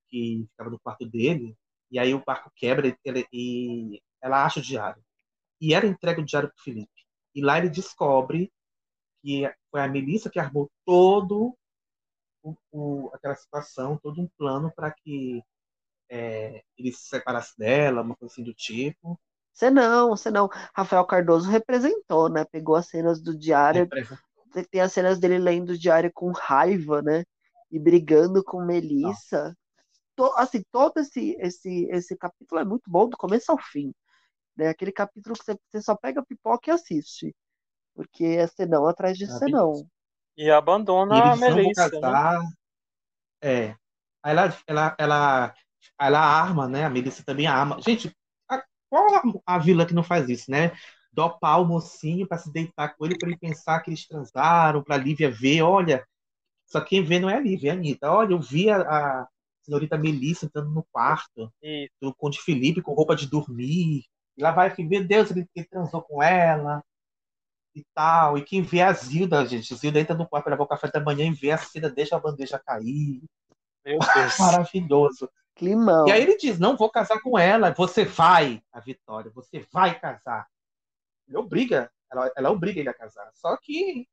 que 0.09 0.47
ficava 0.51 0.69
no 0.69 0.79
quarto 0.79 1.05
dele, 1.07 1.57
e 1.91 1.99
aí 1.99 2.13
o 2.13 2.23
barco 2.25 2.51
quebra 2.55 2.87
e, 2.87 2.97
ele- 3.05 3.27
e 3.31 4.01
ela 4.21 4.45
acha 4.45 4.59
o 4.59 4.63
diário. 4.63 5.03
E 5.61 5.73
ela 5.73 5.85
entrega 5.87 6.21
o 6.21 6.25
diário 6.25 6.49
pro 6.49 6.63
Felipe. 6.63 6.91
E 7.35 7.41
lá 7.41 7.57
ele 7.57 7.69
descobre 7.69 8.51
que 9.21 9.43
foi 9.71 9.81
a 9.81 9.87
Melissa 9.87 10.29
que 10.29 10.39
armou 10.39 10.69
todo 10.85 11.57
o, 12.43 12.55
o- 12.71 13.11
aquela 13.13 13.35
situação, 13.35 13.97
todo 13.97 14.21
um 14.21 14.29
plano 14.37 14.71
para 14.75 14.91
que 14.91 15.43
é, 16.09 16.63
ele 16.77 16.91
se 16.91 17.07
separasse 17.07 17.57
dela, 17.57 18.01
uma 18.01 18.15
coisa 18.15 18.33
assim 18.33 18.43
do 18.43 18.53
tipo. 18.53 19.19
Você 19.53 19.69
não, 19.69 20.09
você 20.09 20.29
não. 20.29 20.49
Rafael 20.75 21.05
Cardoso 21.05 21.49
representou, 21.49 22.29
né? 22.29 22.45
Pegou 22.45 22.75
as 22.75 22.87
cenas 22.87 23.21
do 23.21 23.37
diário. 23.37 23.87
Tem 24.71 24.81
as 24.81 24.93
cenas 24.93 25.19
dele 25.19 25.37
lendo 25.39 25.71
o 25.71 25.77
diário 25.77 26.11
com 26.13 26.31
raiva, 26.31 27.01
né? 27.01 27.23
E 27.71 27.79
brigando 27.79 28.43
com 28.43 28.63
Melissa. 28.65 29.55
To- 30.15 30.33
assim, 30.37 30.63
todo 30.71 30.99
esse, 30.99 31.35
esse, 31.39 31.85
esse 31.91 32.17
capítulo 32.17 32.61
é 32.61 32.65
muito 32.65 32.89
bom 32.89 33.09
do 33.09 33.17
começo 33.17 33.51
ao 33.51 33.57
fim. 33.59 33.93
Né? 34.57 34.69
Aquele 34.69 34.91
capítulo 34.93 35.35
que 35.37 35.45
você, 35.45 35.57
você 35.71 35.81
só 35.81 35.95
pega 35.97 36.25
pipoca 36.25 36.69
e 36.71 36.73
assiste. 36.73 37.35
Porque 37.95 38.25
é 38.25 38.47
senão 38.47 38.87
atrás 38.87 39.17
de 39.17 39.27
senão. 39.27 39.87
E 40.37 40.49
abandona 40.51 41.15
E 41.15 41.19
a 41.31 41.35
eles 41.35 41.45
não 41.47 41.61
vão 41.61 41.73
Melissa, 41.73 41.99
né? 42.01 42.19
casar. 42.21 42.41
É. 43.41 43.69
Aí 44.23 44.31
ela, 44.33 44.57
ela, 44.67 44.95
ela, 44.99 45.55
ela 45.99 46.19
arma, 46.19 46.67
né? 46.67 46.85
A 46.85 46.89
Melissa 46.89 47.23
também 47.23 47.47
arma. 47.47 47.79
Gente, 47.81 48.15
a- 48.49 48.63
qual 48.89 49.15
a, 49.47 49.55
a 49.55 49.59
vilã 49.59 49.85
que 49.85 49.93
não 49.93 50.03
faz 50.03 50.29
isso, 50.29 50.49
né? 50.51 50.71
Dopar 51.15 51.61
o 51.61 51.65
mocinho 51.65 52.27
pra 52.27 52.37
se 52.37 52.51
deitar 52.51 52.95
com 52.95 53.05
ele, 53.05 53.17
pra 53.17 53.29
ele 53.29 53.37
pensar 53.37 53.79
que 53.79 53.89
eles 53.89 54.05
transaram, 54.05 54.83
pra 54.83 54.97
Lívia 54.97 55.31
ver, 55.31 55.61
olha. 55.61 56.05
Só 56.67 56.81
quem 56.81 57.03
vê 57.03 57.19
não 57.19 57.29
é 57.29 57.35
a 57.35 57.39
Lívia, 57.39 57.69
é 57.69 57.71
a 57.71 57.75
Anitta. 57.75 58.11
Olha, 58.11 58.33
eu 58.33 58.39
vi 58.39 58.69
a, 58.69 58.81
a 58.81 59.27
senhorita 59.63 59.97
Melissa 59.97 60.45
entrando 60.45 60.69
no 60.69 60.83
quarto, 60.91 61.51
do 62.01 62.13
Conde 62.13 62.41
Felipe 62.41 62.81
com 62.81 62.93
roupa 62.93 63.15
de 63.15 63.27
dormir. 63.27 64.03
E 64.37 64.43
lá 64.43 64.51
vai, 64.51 64.73
meu 64.77 65.07
Deus, 65.07 65.31
ele, 65.31 65.47
ele 65.55 65.65
transou 65.65 66.01
com 66.01 66.21
ela 66.21 66.83
e 67.73 67.83
tal. 67.93 68.37
E 68.37 68.43
quem 68.43 68.61
vê 68.61 68.81
a 68.81 68.91
Zilda, 68.91 69.45
gente, 69.45 69.73
a 69.73 69.77
Zilda 69.77 69.99
entra 69.99 70.15
no 70.15 70.27
quarto 70.27 70.45
para 70.45 70.53
levar 70.53 70.63
o 70.65 70.67
café 70.67 70.91
da 70.91 70.99
manhã 70.99 71.25
e 71.25 71.33
vê 71.33 71.51
a 71.51 71.57
cena, 71.57 71.89
deixa 71.89 72.15
a 72.15 72.19
bandeja 72.19 72.59
cair. 72.59 73.21
Meu 73.85 73.99
Deus. 74.13 74.37
Maravilhoso. 74.37 75.29
Climão. 75.55 76.07
E 76.07 76.11
aí 76.11 76.21
ele 76.21 76.37
diz: 76.37 76.59
Não 76.59 76.75
vou 76.75 76.89
casar 76.89 77.21
com 77.21 77.39
ela. 77.39 77.73
Você 77.73 78.03
vai, 78.03 78.61
a 78.73 78.79
Vitória, 78.79 79.31
você 79.33 79.65
vai 79.71 79.97
casar. 79.97 80.47
Ele 81.27 81.37
obriga, 81.37 81.91
ela, 82.11 82.31
ela 82.37 82.51
obriga 82.51 82.79
ele 82.79 82.89
a 82.89 82.93
casar. 82.93 83.29
Só 83.33 83.57
que 83.57 84.07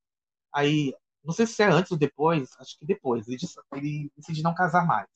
aí, 0.53 0.95
não 1.25 1.35
sei 1.35 1.47
se 1.47 1.63
é 1.63 1.67
antes 1.69 1.93
ou 1.93 1.99
depois, 1.99 2.51
acho 2.61 2.79
que 2.79 2.87
depois, 2.87 3.29
ele, 3.29 3.39
ele 3.75 4.13
decide 4.17 4.43
não 4.43 4.55
casar 4.55 4.87
mais. 4.87 5.09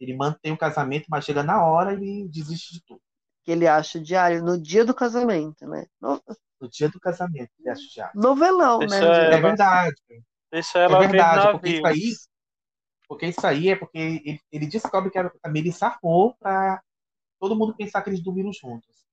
Ele 0.00 0.16
mantém 0.16 0.52
o 0.52 0.58
casamento, 0.58 1.06
mas 1.10 1.24
chega 1.24 1.42
na 1.42 1.64
hora 1.64 1.92
e 1.94 1.96
ele 1.96 2.28
desiste 2.28 2.74
de 2.74 2.82
tudo. 2.84 3.02
Que 3.44 3.50
ele 3.52 3.66
acha 3.66 4.00
diário 4.00 4.42
no 4.44 4.60
dia 4.60 4.84
do 4.84 4.94
casamento, 4.94 5.66
né? 5.66 5.86
No, 6.00 6.22
No 6.60 6.68
dia 6.68 6.88
do 6.88 7.00
casamento, 7.00 7.50
ele 7.58 7.68
acha 7.70 7.82
diário. 7.92 8.14
novelão, 8.14 8.80
Deixa 8.80 9.04
né? 9.04 9.06
ela- 9.06 9.38
É 9.38 9.40
verdade. 9.40 9.96
Deixa 10.52 10.78
ela 10.78 10.96
é 10.96 10.98
ver 10.98 11.08
verdade, 11.08 11.48
porque 11.50 11.70
isso 11.70 11.86
aí, 11.86 12.14
porque 13.08 13.26
isso 13.26 13.46
aí 13.46 13.70
é 13.70 13.76
porque 13.76 13.98
ele, 13.98 14.40
ele 14.52 14.66
descobre 14.66 15.10
que 15.10 15.18
a 15.18 15.30
a 15.42 15.48
Melissa 15.48 15.86
armou 15.86 16.34
pra 16.36 16.82
todo 17.40 17.56
mundo 17.56 17.76
pensar 17.76 18.02
que 18.02 18.10
eles 18.10 18.22
dormiram 18.22 18.52
juntos. 18.52 19.07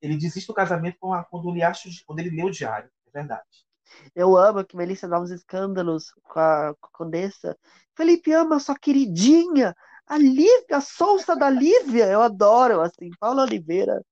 Ele 0.00 0.16
desiste 0.16 0.46
do 0.46 0.54
casamento 0.54 0.98
quando 0.98 1.50
ele 1.50 1.62
acha, 1.62 1.88
quando 2.06 2.20
ele 2.20 2.30
lê 2.30 2.44
o 2.44 2.50
diário. 2.50 2.90
É 3.06 3.10
verdade. 3.10 3.66
Eu 4.14 4.36
amo 4.36 4.64
que 4.64 4.76
Melissa 4.76 5.08
dá 5.08 5.20
uns 5.20 5.30
escândalos 5.30 6.12
com 6.22 6.38
a, 6.38 6.74
com 6.80 6.86
a 6.86 6.90
Condessa. 6.92 7.58
Felipe 7.96 8.32
ama 8.32 8.60
sua 8.60 8.78
queridinha, 8.78 9.74
a 10.06 10.16
Lívia, 10.18 10.76
a 10.76 10.80
solsa 10.80 11.34
da 11.36 11.50
Lívia. 11.50 12.06
Eu 12.06 12.22
adoro, 12.22 12.80
assim. 12.80 13.10
Paula 13.18 13.42
Oliveira 13.42 14.02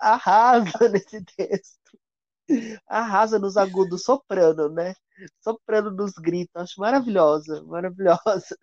arrasa 0.00 0.70
nesse 0.90 1.24
texto. 1.24 1.98
Arrasa 2.88 3.38
nos 3.38 3.56
agudos, 3.56 4.02
soprano, 4.02 4.68
né? 4.68 4.94
Soprano 5.40 5.90
nos 5.90 6.12
gritos. 6.12 6.54
Acho 6.56 6.80
maravilhosa, 6.80 7.62
maravilhosa. 7.64 8.56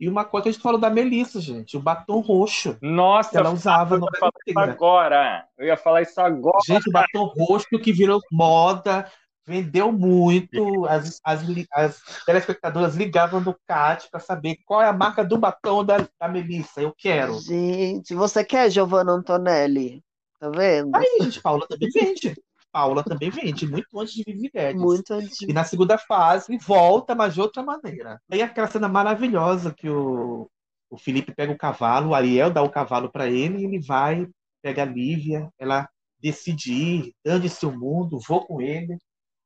E 0.00 0.08
uma 0.08 0.24
coisa 0.24 0.44
que 0.44 0.48
a 0.48 0.52
gente 0.52 0.62
falou 0.62 0.78
da 0.78 0.88
Melissa, 0.88 1.40
gente, 1.40 1.76
o 1.76 1.80
batom 1.80 2.20
roxo. 2.20 2.76
Nossa, 2.80 3.30
que 3.30 3.36
ela 3.36 3.50
usava 3.50 3.96
eu 3.96 4.00
ia 4.00 4.18
falar 4.18 4.32
isso 4.46 4.58
agora. 4.58 5.44
Eu 5.58 5.66
ia 5.66 5.76
falar 5.76 6.02
isso 6.02 6.20
agora. 6.20 6.58
Gente, 6.64 6.88
o 6.88 6.92
batom 6.92 7.24
roxo 7.36 7.66
que 7.82 7.92
virou 7.92 8.20
moda, 8.30 9.10
vendeu 9.48 9.90
muito. 9.90 10.86
As, 10.86 11.20
as, 11.24 11.40
as 11.72 12.24
telespectadoras 12.24 12.94
ligavam 12.94 13.40
no 13.40 13.56
CAT 13.66 14.08
para 14.10 14.20
saber 14.20 14.58
qual 14.64 14.82
é 14.82 14.86
a 14.86 14.92
marca 14.92 15.24
do 15.24 15.38
batom 15.38 15.84
da, 15.84 16.06
da 16.20 16.28
Melissa. 16.28 16.80
Eu 16.80 16.94
quero. 16.96 17.40
Gente, 17.40 18.14
você 18.14 18.44
quer 18.44 18.70
Giovanna 18.70 19.12
Antonelli? 19.12 20.04
Tá 20.38 20.50
vendo? 20.50 20.94
Aí, 20.94 21.18
gente, 21.22 21.40
Paula 21.40 21.66
também 21.66 21.88
vende. 21.90 22.36
Paula 22.72 23.02
também 23.02 23.30
vende, 23.30 23.66
muito 23.66 23.98
antes 23.98 24.14
de 24.14 24.22
Vivi 24.24 24.50
Guedes. 24.52 24.80
Muito 24.80 25.12
antes. 25.14 25.40
E 25.42 25.52
na 25.52 25.64
segunda 25.64 25.96
fase 25.98 26.56
volta, 26.58 27.14
mas 27.14 27.34
de 27.34 27.40
outra 27.40 27.62
maneira. 27.62 28.20
Aí 28.30 28.42
aquela 28.42 28.66
cena 28.66 28.88
maravilhosa 28.88 29.72
que 29.74 29.88
o, 29.88 30.48
o 30.90 30.98
Felipe 30.98 31.34
pega 31.34 31.52
o 31.52 31.58
cavalo, 31.58 32.10
o 32.10 32.14
Ariel 32.14 32.50
dá 32.50 32.62
o 32.62 32.70
cavalo 32.70 33.10
para 33.10 33.26
ele 33.26 33.58
e 33.58 33.64
ele 33.64 33.80
vai, 33.80 34.26
pega 34.62 34.82
a 34.82 34.86
Lívia, 34.86 35.48
ela 35.58 35.88
decide 36.20 36.72
ir, 36.72 37.14
dane-se 37.24 37.64
o 37.64 37.72
mundo, 37.72 38.18
vou 38.26 38.44
com 38.44 38.60
ele 38.60 38.98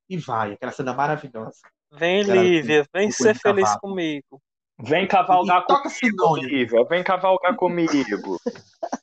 e 0.08 0.16
vai. 0.16 0.52
Aquela 0.54 0.72
cena 0.72 0.92
maravilhosa. 0.92 1.58
Vem, 1.92 2.22
Ela- 2.22 2.42
Lívia, 2.42 2.86
vem 2.92 3.10
ser 3.10 3.34
feliz 3.34 3.64
cavalo. 3.64 3.80
comigo. 3.80 4.40
Vem 4.80 5.06
cavalgar 5.06 5.62
E 5.62 5.66
comigo, 5.66 6.36
Lívia. 6.36 6.84
Vem 6.86 7.04
cavalgar 7.04 7.54
comigo. 7.56 7.92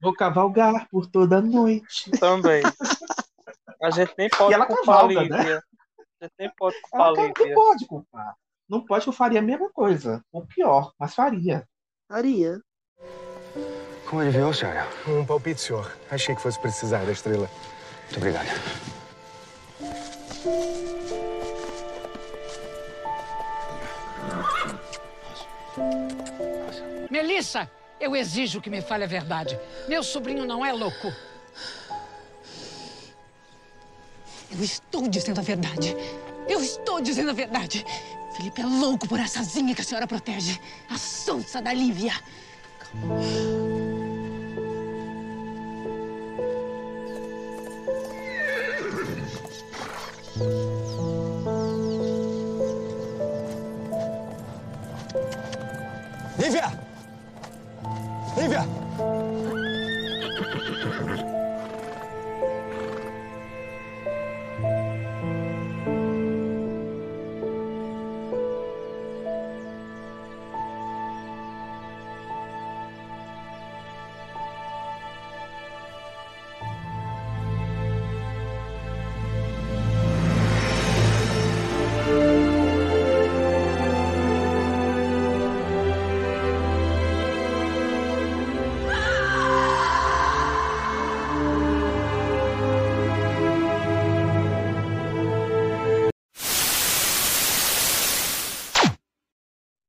Vou 0.00 0.14
cavalgar 0.14 0.88
por 0.90 1.06
toda 1.06 1.38
a 1.38 1.42
noite. 1.42 2.10
Também. 2.18 2.62
A 3.82 3.90
gente 3.90 4.14
nem 4.16 4.28
pode 4.28 4.50
E 4.50 4.54
ela 4.54 4.66
culpar 4.66 4.82
a 4.82 4.98
cavalga, 5.00 5.20
Lívia. 5.22 5.36
né? 5.36 5.60
A 6.20 6.24
gente 6.24 6.34
nem 6.38 6.50
pode 6.56 6.80
culpar 6.80 7.00
a 7.00 7.04
Ela 7.08 7.16
não 7.16 7.26
Lívia. 7.26 7.54
pode 7.54 7.86
culpar. 7.86 8.34
Não 8.68 8.84
pode 8.84 9.04
que 9.04 9.08
eu 9.08 9.12
faria 9.12 9.38
a 9.38 9.42
mesma 9.42 9.70
coisa. 9.70 10.22
Ou 10.32 10.44
pior, 10.46 10.92
mas 10.98 11.14
faria. 11.14 11.66
Faria. 12.08 12.60
Como 14.08 14.22
adivinhou, 14.22 14.52
senhora? 14.54 14.86
Um 15.06 15.24
palpite, 15.26 15.60
senhor. 15.60 15.90
Achei 16.10 16.34
que 16.34 16.40
fosse 16.42 16.58
precisar 16.60 17.04
da 17.04 17.12
estrela. 17.12 17.48
Muito 18.04 18.16
obrigado. 18.18 18.46
Melissa, 27.10 27.70
eu 28.00 28.14
exijo 28.14 28.60
que 28.60 28.70
me 28.70 28.80
fale 28.80 29.04
a 29.04 29.06
verdade. 29.06 29.58
Meu 29.88 30.02
sobrinho 30.02 30.44
não 30.44 30.64
é 30.64 30.72
louco. 30.72 31.12
Eu 34.50 34.62
estou 34.62 35.08
dizendo 35.08 35.40
a 35.40 35.42
verdade. 35.42 35.96
Eu 36.48 36.60
estou 36.60 37.00
dizendo 37.00 37.30
a 37.30 37.34
verdade. 37.34 37.84
Felipe 38.36 38.60
é 38.60 38.66
louco 38.66 39.08
por 39.08 39.18
essa 39.18 39.42
zinha 39.42 39.74
que 39.74 39.80
a 39.80 39.84
senhora 39.84 40.06
protege. 40.06 40.60
A 40.90 40.98
sonsa 40.98 41.60
da 41.60 41.72
Lívia. 41.72 42.12
Lívia! 42.94 43.56
Lívia! 56.38 56.75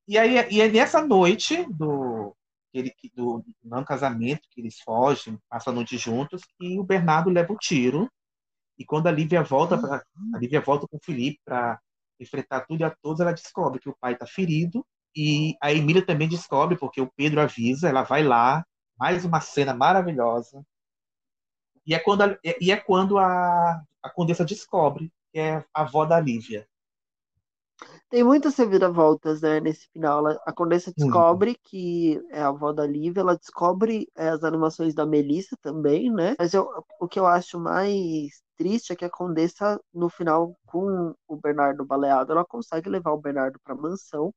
E 0.08 0.18
aí 0.18 0.36
e 0.52 0.62
é 0.62 0.70
nessa 0.70 1.02
noite 1.06 1.66
do, 1.74 2.36
ele- 2.74 2.94
do 3.14 3.44
não 3.64 3.84
casamento, 3.84 4.48
que 4.52 4.62
eles 4.62 4.80
fogem, 4.80 5.38
passam 5.50 5.72
a 5.74 5.76
noite 5.76 5.98
juntos, 5.98 6.42
que 6.60 6.80
o 6.80 6.84
Bernardo 6.84 7.30
leva 7.30 7.52
o 7.54 7.58
tiro. 7.58 8.10
E 8.78 8.86
quando 8.86 9.08
a 9.08 9.12
Lívia 9.12 9.44
volta, 9.44 9.78
pra, 9.80 10.04
a 10.36 10.40
Lívia 10.40 10.62
volta 10.62 10.88
com 10.88 10.98
o 10.98 11.02
Felipe 11.04 11.40
para 11.46 11.80
enfrentar 12.20 12.62
tudo 12.68 12.82
e 12.82 12.86
a 12.86 12.96
todos, 13.02 13.22
ela 13.22 13.34
descobre 13.34 13.80
que 13.80 13.90
o 13.90 13.98
pai 14.00 14.14
está 14.14 14.28
ferido. 14.28 14.86
E 15.16 15.56
a 15.62 15.74
Emília 15.74 16.06
também 16.06 16.30
descobre, 16.30 16.78
porque 16.78 17.02
o 17.02 17.12
Pedro 17.16 17.42
avisa, 17.42 17.90
ela 17.90 18.04
vai 18.04 18.24
lá, 18.24 18.66
mais 19.00 19.26
uma 19.26 19.42
cena 19.42 19.74
maravilhosa. 19.74 20.64
E 21.86 21.94
é 21.94 22.00
quando 22.00 22.22
a, 22.24 22.38
e 22.62 22.72
é 22.72 22.78
quando 22.78 23.18
a, 23.18 23.82
a 24.04 24.10
Condessa 24.10 24.46
descobre 24.46 25.12
que 25.32 25.40
é 25.40 25.58
a 25.74 25.82
avó 25.82 26.06
da 26.06 26.20
Lívia. 26.20 26.68
Tem 28.10 28.24
muitas 28.24 28.56
reviravoltas, 28.58 29.42
né, 29.42 29.60
nesse 29.60 29.88
final. 29.92 30.20
Ela- 30.20 30.42
A 30.46 30.54
Condessa 30.54 30.92
descobre 30.94 31.56
que 31.64 32.22
é 32.32 32.42
a 32.42 32.48
avó 32.48 32.72
da 32.72 32.86
Lívia, 32.88 33.22
ela 33.22 33.36
descobre 33.38 34.10
é, 34.16 34.30
as 34.30 34.44
animações 34.44 34.94
da 34.96 35.06
Melissa 35.06 35.58
também, 35.62 36.12
né? 36.12 36.36
Mas 36.40 36.54
eu, 36.54 36.70
o 37.02 37.08
que 37.08 37.20
eu 37.20 37.26
acho 37.28 37.60
mais 37.60 38.42
triste 38.58 38.94
é 38.94 38.96
que 38.96 39.04
a 39.06 39.10
Condessa, 39.10 39.80
no 39.94 40.10
final, 40.10 40.58
com 40.66 41.14
o 41.28 41.36
Bernardo 41.36 41.86
baleado, 41.86 42.32
ela 42.32 42.46
consegue 42.46 42.90
levar 42.90 43.12
o 43.12 43.22
Bernardo 43.22 43.60
para 43.64 43.74
a 43.74 43.78
mansão. 43.78 44.34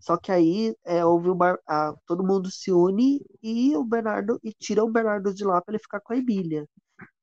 Só 0.00 0.16
que 0.16 0.30
aí 0.32 0.74
é, 0.84 1.04
houve 1.04 1.28
o 1.30 1.34
bar- 1.34 1.58
a- 1.66 1.94
todo 2.06 2.24
mundo 2.24 2.50
se 2.50 2.70
une 2.72 3.20
e 3.42 3.76
o 3.76 3.84
Bernardo 3.84 4.38
e 4.44 4.52
tira 4.52 4.84
o 4.84 4.90
Bernardo 4.90 5.34
de 5.34 5.44
lá 5.44 5.60
para 5.60 5.72
ele 5.74 5.82
ficar 5.82 6.00
com 6.00 6.12
a 6.12 6.16
Emília. 6.16 6.66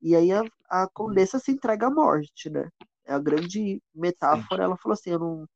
E 0.02 0.16
aí 0.16 0.32
a, 0.34 0.44
a 0.70 0.90
Condessa 0.94 1.40
se 1.40 1.52
entrega 1.52 1.88
à 1.88 1.92
morte, 1.92 2.50
né? 2.50 2.70
É 3.06 3.14
a 3.14 3.20
grande 3.20 3.82
metáfora. 3.96 4.64
Ela 4.66 4.78
falou 4.78 4.94
assim, 4.96 5.12
eu 5.12 5.20
não 5.20 5.48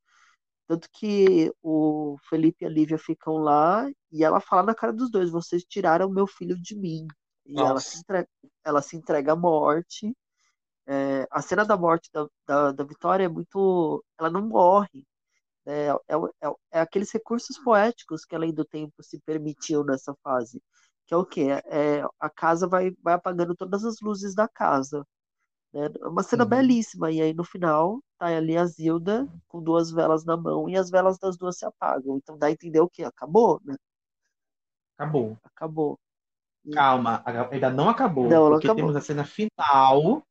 tanto 0.70 0.88
que 0.92 1.52
o 1.60 2.16
Felipe 2.28 2.64
e 2.64 2.66
a 2.66 2.70
Lívia 2.70 2.96
ficam 2.96 3.38
lá 3.38 3.90
e 4.12 4.22
ela 4.22 4.40
fala 4.40 4.62
na 4.62 4.72
cara 4.72 4.92
dos 4.92 5.10
dois: 5.10 5.28
vocês 5.28 5.64
tiraram 5.64 6.08
meu 6.08 6.28
filho 6.28 6.56
de 6.56 6.76
mim. 6.76 7.08
E 7.44 7.58
ela 7.58 7.80
se, 7.80 7.98
entrega, 7.98 8.28
ela 8.64 8.80
se 8.80 8.96
entrega 8.96 9.32
à 9.32 9.36
morte. 9.36 10.16
É, 10.86 11.26
a 11.28 11.42
cena 11.42 11.64
da 11.64 11.76
morte 11.76 12.08
da, 12.12 12.28
da, 12.46 12.70
da 12.70 12.84
Vitória 12.84 13.24
é 13.24 13.28
muito. 13.28 14.04
Ela 14.16 14.30
não 14.30 14.46
morre. 14.46 15.04
É, 15.66 15.88
é, 15.88 16.14
é, 16.40 16.52
é 16.74 16.80
aqueles 16.80 17.10
recursos 17.10 17.58
poéticos 17.58 18.24
que 18.24 18.36
além 18.36 18.54
do 18.54 18.64
tempo 18.64 19.02
se 19.02 19.18
permitiu 19.26 19.82
nessa 19.82 20.14
fase. 20.22 20.62
Que 21.04 21.14
é 21.14 21.16
o 21.16 21.26
quê? 21.26 21.48
É, 21.66 22.04
a 22.20 22.30
casa 22.30 22.68
vai, 22.68 22.92
vai 23.02 23.14
apagando 23.14 23.56
todas 23.56 23.84
as 23.84 23.96
luzes 24.00 24.36
da 24.36 24.46
casa. 24.46 25.04
Né? 25.72 25.86
É 26.00 26.08
uma 26.08 26.22
cena 26.22 26.44
Uhum. 26.44 26.50
belíssima. 26.50 27.10
E 27.10 27.20
aí 27.20 27.34
no 27.34 27.44
final 27.44 28.00
tá 28.18 28.26
ali 28.26 28.56
a 28.56 28.64
Zilda 28.66 29.28
com 29.48 29.62
duas 29.62 29.90
velas 29.90 30.24
na 30.24 30.36
mão 30.36 30.68
e 30.68 30.76
as 30.76 30.90
velas 30.90 31.18
das 31.18 31.36
duas 31.36 31.58
se 31.58 31.64
apagam. 31.66 32.16
Então 32.16 32.36
dá 32.38 32.46
a 32.48 32.50
entender 32.50 32.80
o 32.80 32.88
quê? 32.88 33.04
Acabou, 33.04 33.60
né? 33.64 33.76
Acabou. 34.98 35.36
Acabou. 35.44 35.98
Calma, 36.72 37.22
ainda 37.50 37.70
não 37.70 37.88
acabou. 37.88 38.28
Não, 38.28 38.44
não 38.44 38.50
porque 38.52 38.66
acabou. 38.66 38.84
temos 38.84 38.96
a 38.96 39.00
cena 39.00 39.24
final 39.24 40.22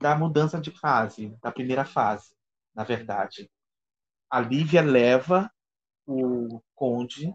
da 0.00 0.16
mudança 0.16 0.60
de 0.60 0.70
fase, 0.70 1.36
da 1.42 1.52
primeira 1.52 1.84
fase, 1.84 2.34
na 2.74 2.84
verdade. 2.84 3.48
A 4.30 4.40
Lívia 4.40 4.82
leva 4.82 5.50
o 6.06 6.60
Conde 6.74 7.32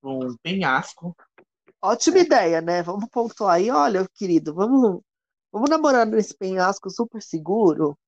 para 0.00 0.10
um 0.10 0.36
penhasco. 0.42 1.16
Ótima 1.80 2.18
ideia, 2.18 2.60
né? 2.60 2.82
Vamos 2.82 3.08
pontuar 3.10 3.54
aí. 3.54 3.70
Olha, 3.70 4.06
querido, 4.14 4.52
vamos, 4.52 5.00
vamos 5.56 5.70
namorar 5.70 6.06
nesse 6.06 6.36
penhasco 6.36 6.90
super 6.90 7.22
seguro. 7.22 7.98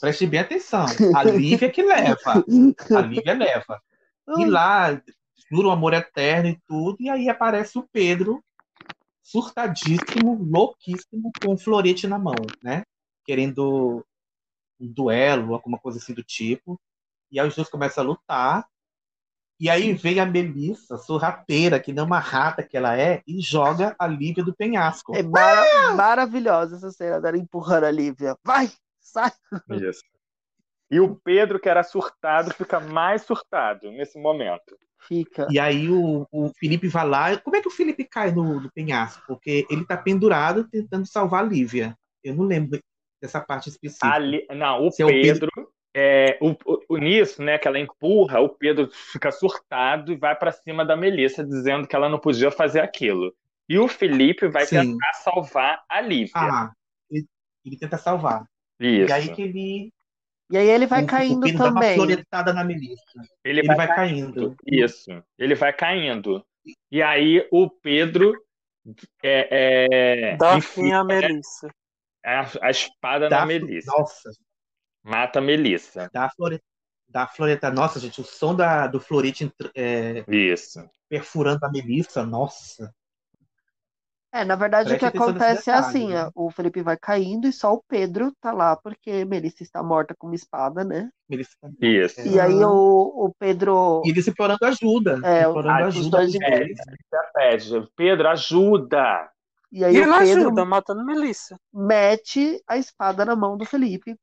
Preste 0.00 0.26
bem 0.26 0.40
atenção. 0.40 0.86
A 1.14 1.24
Lívia 1.24 1.70
que 1.70 1.82
leva. 1.82 2.44
A 2.96 3.00
Lívia 3.00 3.34
leva. 3.34 3.82
E 4.38 4.44
lá, 4.44 5.00
jura 5.50 5.68
o 5.68 5.70
amor 5.70 5.94
eterno 5.94 6.50
e 6.50 6.60
tudo, 6.66 6.96
e 7.00 7.08
aí 7.08 7.28
aparece 7.28 7.78
o 7.78 7.88
Pedro, 7.92 8.42
surtadíssimo, 9.22 10.34
louquíssimo, 10.42 11.30
com 11.42 11.54
um 11.54 11.58
florete 11.58 12.06
na 12.06 12.18
mão, 12.18 12.34
né? 12.62 12.82
Querendo 13.24 14.04
um 14.80 14.92
duelo, 14.92 15.54
alguma 15.54 15.78
coisa 15.78 15.98
assim 15.98 16.12
do 16.12 16.22
tipo. 16.22 16.78
E 17.30 17.40
aí 17.40 17.48
os 17.48 17.56
dois 17.56 17.68
começam 17.68 18.04
a 18.04 18.06
lutar. 18.06 18.68
E 19.58 19.70
aí 19.70 19.94
vem 19.94 20.20
a 20.20 20.26
Melissa, 20.26 20.98
sorrateira, 20.98 21.80
que 21.80 21.92
nem 21.92 22.04
uma 22.04 22.18
rata 22.18 22.62
que 22.62 22.76
ela 22.76 22.98
é, 22.98 23.22
e 23.26 23.40
joga 23.40 23.96
a 23.98 24.06
Lívia 24.06 24.44
do 24.44 24.54
penhasco. 24.54 25.16
É 25.16 25.22
mara- 25.22 25.94
maravilhosa 25.94 26.76
essa 26.76 26.90
cena 26.90 27.20
dela 27.20 27.38
empurrando 27.38 27.84
a 27.84 27.90
Lívia. 27.90 28.36
Vai, 28.44 28.70
sai. 29.00 29.32
Isso. 29.70 30.02
E 30.90 31.00
o 31.00 31.16
Pedro, 31.16 31.58
que 31.58 31.68
era 31.68 31.82
surtado, 31.82 32.52
fica 32.52 32.78
mais 32.78 33.22
surtado 33.22 33.90
nesse 33.90 34.18
momento. 34.18 34.76
Fica. 34.98 35.46
E 35.50 35.58
aí 35.58 35.88
o, 35.88 36.26
o 36.30 36.50
Felipe 36.58 36.88
vai 36.88 37.08
lá. 37.08 37.36
Como 37.38 37.56
é 37.56 37.60
que 37.62 37.68
o 37.68 37.72
Felipe 37.72 38.04
cai 38.04 38.32
no, 38.32 38.60
no 38.60 38.70
penhasco? 38.72 39.22
Porque 39.26 39.66
ele 39.70 39.84
tá 39.84 39.96
pendurado 39.96 40.64
tentando 40.68 41.06
salvar 41.06 41.44
a 41.44 41.46
Lívia. 41.46 41.96
Eu 42.22 42.34
não 42.34 42.44
lembro 42.44 42.78
dessa 43.20 43.40
parte 43.40 43.68
específica. 43.68 44.08
Ali, 44.08 44.46
não, 44.50 44.86
o 44.86 44.90
Se 44.90 45.02
é 45.02 45.06
o 45.06 45.08
Pedro, 45.08 45.50
é, 45.98 46.36
o, 46.42 46.50
o- 46.50 46.82
o- 46.90 46.98
nisso, 46.98 47.42
né, 47.42 47.56
que 47.58 47.66
ela 47.66 47.78
empurra, 47.78 48.38
o 48.40 48.50
Pedro 48.50 48.90
fica 48.92 49.32
surtado 49.32 50.12
e 50.12 50.16
vai 50.16 50.36
pra 50.36 50.52
cima 50.52 50.84
da 50.84 50.94
Melissa, 50.94 51.42
dizendo 51.42 51.88
que 51.88 51.96
ela 51.96 52.08
não 52.08 52.18
podia 52.18 52.50
fazer 52.50 52.80
aquilo. 52.80 53.34
E 53.66 53.78
o 53.78 53.88
Felipe 53.88 54.46
vai 54.46 54.66
Sim. 54.66 54.92
tentar 54.92 55.12
salvar 55.14 55.82
a 55.88 56.00
Lívia. 56.02 56.32
Ah, 56.36 56.70
ele, 57.10 57.26
ele 57.64 57.78
tenta 57.78 57.96
salvar. 57.96 58.44
Isso. 58.78 59.08
E 59.08 59.12
aí 59.12 59.34
que 59.34 59.42
ele. 59.42 59.92
E 60.50 60.56
aí 60.58 60.68
ele 60.68 60.86
vai 60.86 61.00
o- 61.00 61.04
o 61.04 61.08
caindo 61.08 61.40
Pedro 61.40 61.58
dá 61.58 61.64
uma 61.70 61.74
também. 61.80 61.94
floretada 61.96 62.52
na 62.52 62.62
Melissa. 62.62 63.02
Ele, 63.42 63.60
Ele 63.60 63.74
vai 63.74 63.86
caindo. 63.88 64.54
Isso. 64.66 65.10
Ele 65.38 65.54
vai 65.54 65.72
caindo. 65.72 66.44
E 66.92 67.02
aí 67.02 67.48
o 67.50 67.70
Pedro 67.70 68.34
é, 69.22 69.48
é, 70.32 70.36
Dá 70.36 70.58
enfia 70.58 70.84
fim 70.84 70.92
a 70.92 71.02
Melissa. 71.02 71.68
a, 72.24 72.46
a 72.62 72.70
espada 72.70 73.28
Dá- 73.28 73.40
na 73.40 73.46
Melissa. 73.46 73.90
Nossa, 73.90 74.30
Mata 75.06 75.38
a 75.38 75.42
Melissa. 75.42 76.10
dá 76.12 76.24
a 76.24 76.30
floreta. 76.30 76.64
Dá 77.08 77.22
a 77.22 77.26
floreta. 77.28 77.70
Nossa, 77.70 78.00
gente, 78.00 78.20
o 78.20 78.24
som 78.24 78.54
da, 78.54 78.88
do 78.88 78.98
florete 79.00 79.52
é, 79.74 80.24
Isso. 80.26 80.84
perfurando 81.08 81.64
a 81.64 81.70
Melissa, 81.70 82.26
nossa. 82.26 82.92
É, 84.34 84.44
na 84.44 84.56
verdade, 84.56 84.92
o 84.92 84.98
que 84.98 84.98
Preste 84.98 85.06
atenção 85.06 85.32
nesse 85.32 85.44
acontece 85.46 85.70
é 85.70 85.74
assim, 85.74 86.08
né? 86.08 86.28
o 86.34 86.50
Felipe 86.50 86.82
vai 86.82 86.96
caindo 86.98 87.46
e 87.46 87.52
só 87.52 87.72
o 87.72 87.82
Pedro 87.88 88.32
tá 88.40 88.52
lá 88.52 88.76
porque 88.76 89.24
Melissa 89.24 89.62
está 89.62 89.82
morta 89.82 90.14
com 90.18 90.26
uma 90.26 90.34
espada, 90.34 90.84
né? 90.84 91.08
Melissa 91.28 91.56
Isso. 91.80 92.20
E 92.20 92.38
aí 92.38 92.52
o, 92.52 93.26
o 93.26 93.34
Pedro. 93.38 94.02
E 94.04 94.10
eles 94.10 94.26
implorando 94.28 94.66
ajuda. 94.66 95.20
É, 95.24 95.42
implorando 95.48 95.84
Ah, 95.84 95.88
os 95.88 95.96
ajuda. 95.96 96.18
dois 96.18 96.34
É, 96.34 96.66
pede, 97.32 97.88
Pedro, 97.96 98.28
ajuda! 98.28 99.30
E 99.72 99.84
aí 99.84 99.94
E 99.94 100.00
o 100.00 100.02
Pedro 100.02 100.14
ajuda, 100.16 100.64
matando 100.64 101.04
Melissa. 101.04 101.58
mete 101.72 102.62
a 102.68 102.76
espada 102.76 103.24
na 103.24 103.34
mão 103.36 103.56
do 103.56 103.64
Felipe 103.64 104.18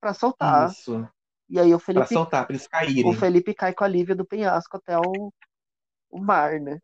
pra 0.00 0.14
soltar. 0.14 0.70
Isso. 0.70 1.08
E 1.48 1.58
aí 1.58 1.72
o 1.74 1.78
Pra 1.78 1.84
Felipe, 1.84 2.14
soltar, 2.14 2.46
pra 2.46 2.54
eles 2.54 2.66
caírem. 2.68 3.04
o 3.06 3.14
Felipe 3.14 3.54
cai 3.54 3.72
com 3.74 3.84
a 3.84 3.88
Lívia 3.88 4.14
do 4.14 4.24
penhasco 4.26 4.76
até 4.76 4.98
o, 4.98 5.32
o 6.10 6.18
mar, 6.20 6.60
né? 6.60 6.78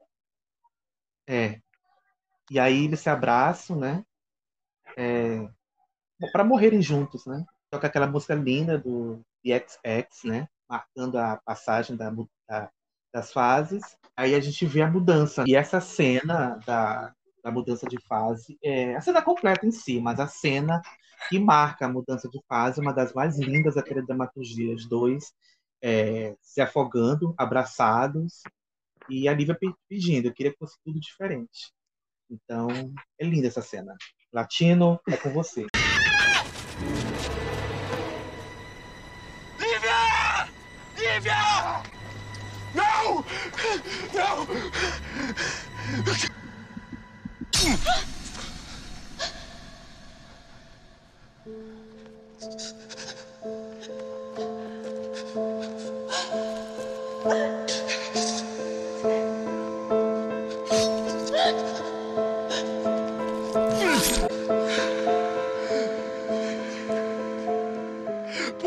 É. 1.27 1.61
E 2.51 2.59
aí 2.59 2.85
eles 2.85 3.01
se 3.01 3.09
abraçam, 3.11 3.79
né? 3.79 4.05
É, 4.97 5.49
para 6.33 6.45
morrerem 6.45 6.81
juntos, 6.83 7.27
né? 7.27 7.45
Toca 7.71 7.87
aquela 7.87 8.07
música 8.07 8.35
linda 8.35 8.79
do 8.79 9.21
XX, 9.45 10.25
né? 10.25 10.49
Marcando 10.69 11.17
a 11.19 11.37
passagem 11.45 11.97
da, 11.97 12.11
da- 12.49 12.71
das 13.13 13.33
fases. 13.33 13.83
Aí 14.17 14.35
a 14.35 14.41
gente 14.41 14.67
vê 14.67 14.83
a 14.83 14.91
mudança. 14.91 15.45
E 15.47 15.55
essa 15.55 15.81
cena 15.81 16.59
da, 16.67 17.13
da 17.43 17.51
mudança 17.51 17.87
de 17.87 17.99
fase 18.07 18.59
é 18.63 18.97
a 18.97 19.01
cena 19.01 19.23
completa 19.23 19.67
em 19.67 19.71
si, 19.73 20.01
mas 20.01 20.21
a 20.21 20.27
cena 20.27 20.81
que 21.29 21.39
marca 21.39 21.87
a 21.87 21.89
mudança 21.89 22.29
de 22.29 22.41
fase 22.49 22.81
uma 22.81 22.93
das 22.93 23.13
mais 23.13 23.39
lindas 23.39 23.75
daquela 23.75 24.03
dramaturgia. 24.03 24.75
Os 24.75 24.87
dois 24.89 25.33
é, 25.83 26.35
se 26.41 26.61
afogando, 26.61 27.35
abraçados, 27.37 28.43
e 29.09 29.29
a 29.29 29.35
Lívia 29.35 29.55
pe- 29.55 29.75
pedindo. 29.89 30.27
Eu 30.29 30.33
queria 30.33 30.53
que 30.53 30.59
fosse 30.59 30.77
tudo 30.85 30.99
diferente. 30.99 31.73
Então, 32.31 32.69
é 33.19 33.25
linda 33.25 33.49
essa 33.49 33.61
cena. 33.63 33.95
Latino, 34.33 34.99
é 35.09 35.17
com 35.17 35.31
você. 35.31 35.67
Lívia! 39.59 40.49
Lívia! 40.97 41.83
Não! 42.75 43.25
Não! 44.15 44.47
Por 51.45 51.53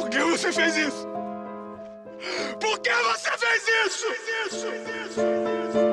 que 0.09 0.19
você 0.19 0.53
fez 0.53 0.77
isso? 0.77 1.07
Por 2.59 2.79
que 2.79 2.91
você 2.93 3.31
fez 3.37 3.67
isso? 3.87 4.05
Oi. 4.67 5.86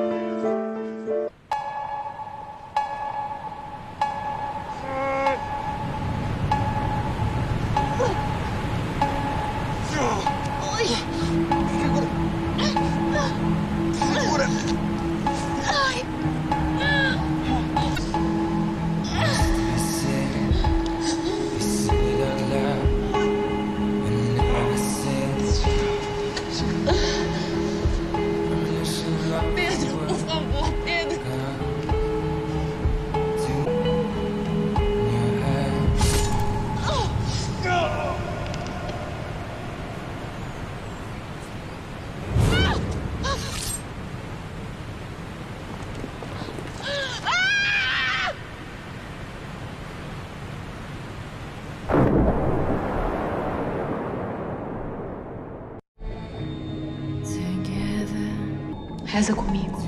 Reza 59.25 59.33
comigo. 59.33 59.81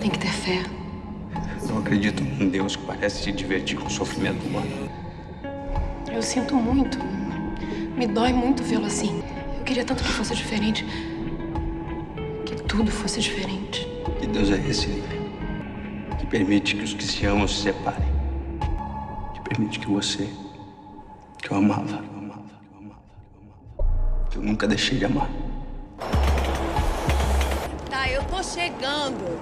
Tem 0.00 0.08
que 0.08 0.20
ter 0.20 0.30
fé. 0.30 0.62
Eu 1.68 1.78
acredito 1.78 2.22
num 2.22 2.48
Deus 2.48 2.76
que 2.76 2.84
parece 2.84 3.24
se 3.24 3.32
divertir 3.32 3.76
com 3.76 3.88
o 3.88 3.90
sofrimento 3.90 4.46
humano. 4.46 4.88
Eu 6.06 6.22
sinto 6.22 6.54
muito. 6.54 6.96
Me 7.96 8.06
dói 8.06 8.32
muito 8.32 8.62
vê-lo 8.62 8.86
assim. 8.86 9.20
Eu 9.58 9.64
queria 9.64 9.84
tanto 9.84 10.04
que 10.04 10.10
fosse 10.10 10.36
diferente. 10.36 10.86
Que 12.46 12.54
tudo 12.62 12.88
fosse 12.88 13.20
diferente. 13.20 13.84
Que 14.20 14.28
Deus 14.28 14.48
é 14.52 14.58
esse, 14.68 14.86
Lívia? 14.86 15.18
Que 16.20 16.26
permite 16.26 16.76
que 16.76 16.84
os 16.84 16.94
que 16.94 17.02
se 17.02 17.26
amam 17.26 17.48
se 17.48 17.62
separem. 17.62 18.06
Que 19.34 19.40
permite 19.40 19.80
que 19.80 19.88
você, 19.88 20.28
que 21.42 21.50
eu 21.50 21.56
amava, 21.56 21.84
que 21.84 21.94
eu 21.94 22.16
amava, 22.16 22.44
que 22.44 22.74
eu 22.74 22.78
amava, 22.78 23.02
que 24.30 24.36
eu 24.36 24.42
nunca 24.42 24.68
deixei 24.68 24.98
de 24.98 25.04
amar. 25.04 25.41
Chegando. 28.52 29.40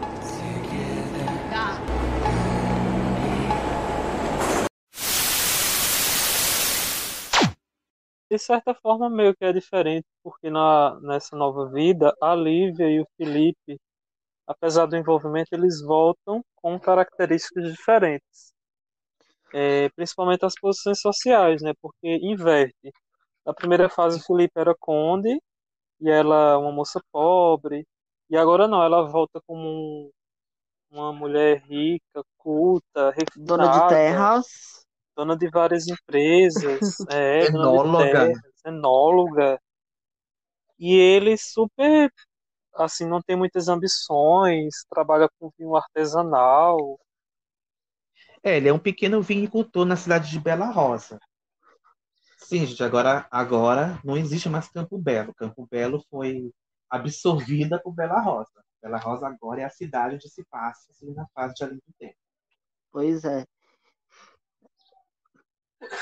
Tá. 1.51 1.81
De 8.31 8.39
certa 8.39 8.73
forma, 8.75 9.11
meio 9.11 9.35
que 9.35 9.45
é 9.45 9.53
diferente, 9.53 10.07
porque 10.23 10.49
na, 10.49 10.99
nessa 11.01 11.37
nova 11.37 11.69
vida, 11.69 12.15
a 12.23 12.35
Lívia 12.35 12.89
e 12.89 13.01
o 13.01 13.07
Felipe, 13.17 13.81
apesar 14.47 14.87
do 14.87 14.97
envolvimento, 14.97 15.49
eles 15.53 15.83
voltam 15.83 16.41
com 16.57 16.79
características 16.79 17.73
diferentes. 17.73 18.53
É, 19.53 19.89
principalmente 19.91 20.45
as 20.45 20.55
posições 20.55 21.01
sociais, 21.01 21.61
né? 21.63 21.73
Porque 21.83 22.19
inverte. 22.23 22.93
Na 23.45 23.53
primeira 23.53 23.89
fase, 23.89 24.21
o 24.21 24.25
Felipe 24.25 24.61
era 24.61 24.75
conde 24.79 25.41
e 26.01 26.11
ela 26.11 26.59
uma 26.59 26.73
moça 26.73 27.01
pobre. 27.13 27.85
E 28.31 28.37
agora 28.37 28.69
não, 28.69 28.81
ela 28.81 29.03
volta 29.03 29.41
como 29.45 29.61
um, 29.61 30.11
uma 30.89 31.13
mulher 31.13 31.61
rica, 31.63 32.23
culta, 32.39 33.11
refinada. 33.11 33.57
Dona 33.57 33.69
de 33.73 33.89
terras. 33.89 34.47
Dona 35.17 35.37
de 35.37 35.51
várias 35.51 35.89
empresas. 35.89 36.81
é, 37.11 37.47
Enóloga. 37.47 38.27
terras, 38.27 38.53
enóloga. 38.65 39.61
E 40.79 40.95
ele 40.95 41.37
super, 41.37 42.11
assim, 42.77 43.05
não 43.05 43.21
tem 43.21 43.37
muitas 43.37 43.69
ambições, 43.69 44.85
trabalha 44.89 45.29
com 45.39 45.51
vinho 45.59 45.75
artesanal. 45.75 46.99
É, 48.45 48.57
ele 48.57 48.69
é 48.69 48.73
um 48.73 48.79
pequeno 48.79 49.21
vinicultor 49.21 49.85
na 49.85 49.97
cidade 49.97 50.31
de 50.31 50.39
Bela 50.41 50.71
Rosa. 50.71 51.19
Sim, 52.39 52.65
gente, 52.65 52.83
agora, 52.83 53.27
agora 53.31 54.01
não 54.05 54.17
existe 54.17 54.49
mais 54.49 54.69
Campo 54.69 54.97
Belo. 54.97 55.35
Campo 55.35 55.67
Belo 55.71 56.03
foi 56.09 56.51
absorvida 56.91 57.81
por 57.81 57.93
Bela 57.95 58.21
Rosa. 58.21 58.65
Bela 58.83 58.99
Rosa 58.99 59.29
agora 59.29 59.61
é 59.61 59.65
a 59.65 59.71
cidade 59.71 60.17
onde 60.17 60.29
se 60.29 60.45
passa 60.45 60.91
a 60.91 60.95
segunda 60.95 61.27
fase 61.35 61.55
de 61.55 61.65
Além 61.65 61.77
do 61.77 61.95
Tempo. 61.99 62.17
Pois 62.91 63.25
é. 63.25 63.47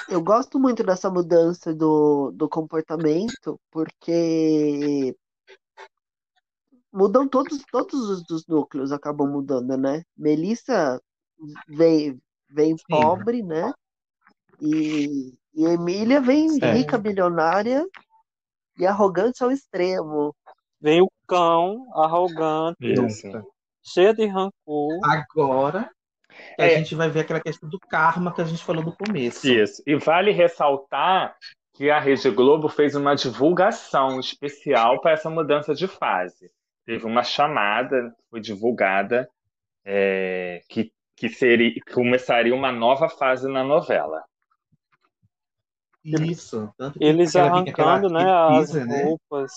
Eu 0.08 0.20
gosto 0.22 0.58
muito 0.58 0.82
dessa 0.82 1.10
mudança 1.10 1.72
do, 1.74 2.32
do 2.32 2.48
comportamento, 2.48 3.60
porque 3.70 5.14
mudam 6.92 7.28
todos, 7.28 7.62
todos 7.70 8.28
os 8.30 8.46
núcleos 8.46 8.90
acabam 8.90 9.30
mudando, 9.30 9.76
né? 9.76 10.02
Melissa 10.16 11.00
vem, 11.68 12.20
vem 12.48 12.76
pobre, 12.88 13.42
né? 13.42 13.72
E, 14.60 15.32
e 15.54 15.64
Emília 15.64 16.20
vem 16.20 16.48
Certo. 16.48 16.76
rica, 16.76 16.98
bilionária 16.98 17.86
e 18.76 18.86
arrogante 18.86 19.44
ao 19.44 19.50
extremo. 19.50 20.34
Vem 20.80 21.00
o 21.02 21.10
cão, 21.26 21.86
arrogante, 21.94 22.76
Isso. 22.80 23.26
cheio 23.84 24.14
de 24.14 24.26
rancor. 24.26 24.98
Agora 25.04 25.90
que 26.56 26.62
a 26.62 26.66
É. 26.66 26.76
gente 26.78 26.94
vai 26.94 27.08
ver 27.10 27.20
aquela 27.20 27.40
questão 27.40 27.68
do 27.68 27.78
karma 27.80 28.32
que 28.32 28.40
a 28.40 28.44
gente 28.44 28.62
falou 28.64 28.84
no 28.84 28.94
começo. 28.96 29.46
Isso. 29.48 29.82
E 29.86 29.96
vale 29.96 30.30
ressaltar 30.30 31.36
que 31.74 31.90
a 31.90 31.98
Rede 31.98 32.30
Globo 32.30 32.68
fez 32.68 32.94
uma 32.94 33.14
divulgação 33.14 34.18
especial 34.20 35.00
para 35.00 35.12
essa 35.12 35.28
mudança 35.30 35.74
de 35.74 35.86
fase. 35.88 36.50
Teve 36.84 37.04
uma 37.06 37.22
chamada, 37.22 38.14
foi 38.30 38.40
divulgada, 38.40 39.28
é, 39.84 40.60
que, 40.68 40.92
que 41.16 41.28
seria, 41.28 41.72
que 41.72 41.80
começaria 41.92 42.54
uma 42.54 42.70
nova 42.72 43.08
fase 43.08 43.48
na 43.48 43.62
novela. 43.64 44.22
Isso. 46.04 46.72
Tanto 46.78 46.98
que 46.98 47.04
Eles 47.04 47.34
aquela- 47.36 47.60
aquela 47.60 47.90
arrancando, 47.92 48.14
né, 48.14 48.30
as 48.32 48.72
reprise, 48.72 48.84
né? 48.86 49.04
roupas. 49.04 49.52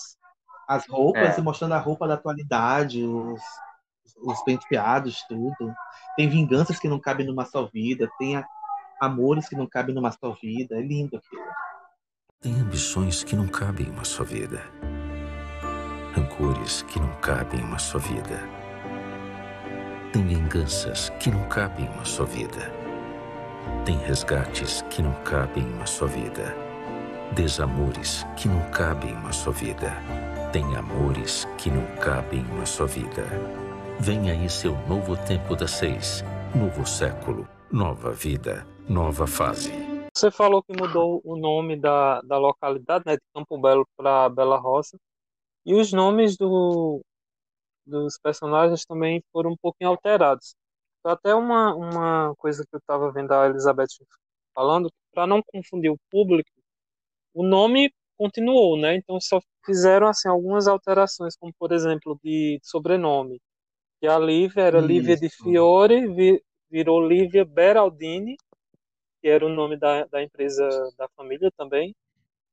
As 0.74 0.86
roupas 0.88 1.36
É. 1.36 1.40
e 1.40 1.42
mostrando 1.42 1.72
a 1.74 1.78
roupa 1.78 2.06
da 2.08 2.14
atualidade, 2.14 3.04
os, 3.04 3.40
os 4.24 4.42
penteados, 4.42 5.22
tudo. 5.28 5.74
Tem 6.16 6.28
vinganças 6.28 6.78
que 6.78 6.88
não 6.88 6.98
cabem 6.98 7.26
numa 7.26 7.44
só 7.44 7.64
vida, 7.66 8.08
tem 8.18 8.36
a- 8.36 8.46
amores 9.00 9.48
que 9.48 9.56
não 9.56 9.66
cabem 9.66 9.94
numa 9.94 10.10
só 10.12 10.32
vida. 10.40 10.76
É 10.76 10.80
lindo 10.80 11.16
aquilo. 11.16 11.42
Tem 12.40 12.54
ambições 12.60 13.22
que 13.22 13.36
não 13.36 13.46
cabem 13.48 13.86
em 13.86 13.90
uma 13.90 14.04
só 14.04 14.24
vida. 14.24 14.60
Rancores 16.14 16.82
que 16.82 16.98
não 17.00 17.12
cabem 17.20 17.60
em 17.60 17.64
uma 17.64 17.78
só 17.78 17.98
vida. 17.98 18.38
Tem 20.12 20.26
vinganças 20.26 21.10
que 21.20 21.30
não 21.30 21.48
cabem 21.48 21.86
em 21.86 21.88
uma 21.88 22.04
só 22.04 22.24
vida. 22.24 22.70
Tem 23.84 23.96
resgates 23.98 24.82
que 24.90 25.02
não 25.02 25.12
cabem 25.22 25.64
em 25.64 25.72
uma 25.74 25.86
só 25.86 26.06
vida. 26.06 26.54
Desamores 27.32 28.26
que 28.36 28.46
não 28.48 28.60
cabem 28.70 29.10
em 29.10 29.14
uma 29.16 29.32
só 29.32 29.50
vida. 29.50 29.90
Tem 30.52 30.76
amores 30.76 31.46
que 31.56 31.70
não 31.70 31.82
cabem 31.96 32.40
em 32.40 32.46
uma 32.50 32.66
só 32.66 32.84
vida. 32.84 33.24
Vem 33.98 34.30
aí 34.30 34.50
seu 34.50 34.72
novo 34.86 35.16
tempo 35.26 35.56
das 35.56 35.70
seis. 35.70 36.22
Novo 36.54 36.84
século, 36.84 37.48
nova 37.72 38.12
vida, 38.12 38.66
nova 38.86 39.26
fase. 39.26 39.72
Você 40.14 40.30
falou 40.30 40.62
que 40.62 40.78
mudou 40.78 41.22
o 41.24 41.38
nome 41.38 41.80
da, 41.80 42.20
da 42.20 42.36
localidade, 42.36 43.02
né, 43.06 43.14
de 43.14 43.22
Campo 43.34 43.58
Belo 43.58 43.88
para 43.96 44.28
Bela 44.28 44.58
Rosa. 44.58 44.98
E 45.64 45.74
os 45.74 45.90
nomes 45.90 46.36
do, 46.36 47.00
dos 47.86 48.18
personagens 48.22 48.84
também 48.84 49.24
foram 49.32 49.52
um 49.52 49.56
pouquinho 49.56 49.88
alterados. 49.88 50.54
Até 51.02 51.34
uma, 51.34 51.74
uma 51.74 52.34
coisa 52.36 52.62
que 52.62 52.76
eu 52.76 52.78
estava 52.78 53.10
vendo 53.10 53.32
a 53.32 53.46
Elizabeth 53.46 53.86
falando, 54.54 54.90
para 55.14 55.26
não 55.26 55.42
confundir 55.42 55.90
o 55.90 55.96
público, 56.10 56.50
o 57.32 57.42
nome 57.42 57.90
continuou, 58.22 58.78
né? 58.78 58.96
Então 58.96 59.20
só 59.20 59.40
fizeram 59.64 60.06
assim 60.08 60.28
algumas 60.28 60.68
alterações, 60.68 61.36
como 61.36 61.52
por 61.58 61.72
exemplo 61.72 62.18
de 62.24 62.58
sobrenome. 62.62 63.40
Que 64.00 64.08
a 64.08 64.18
Lívia 64.18 64.62
era 64.64 64.80
Lívia 64.80 65.16
de 65.16 65.26
Isso. 65.26 65.44
Fiore, 65.44 66.08
vi- 66.08 66.42
virou 66.70 67.06
Lívia 67.06 67.44
Beraldini, 67.44 68.36
que 69.22 69.28
era 69.28 69.46
o 69.46 69.48
nome 69.48 69.76
da, 69.78 70.04
da 70.06 70.22
empresa 70.22 70.68
da 70.98 71.08
família 71.16 71.50
também. 71.56 71.94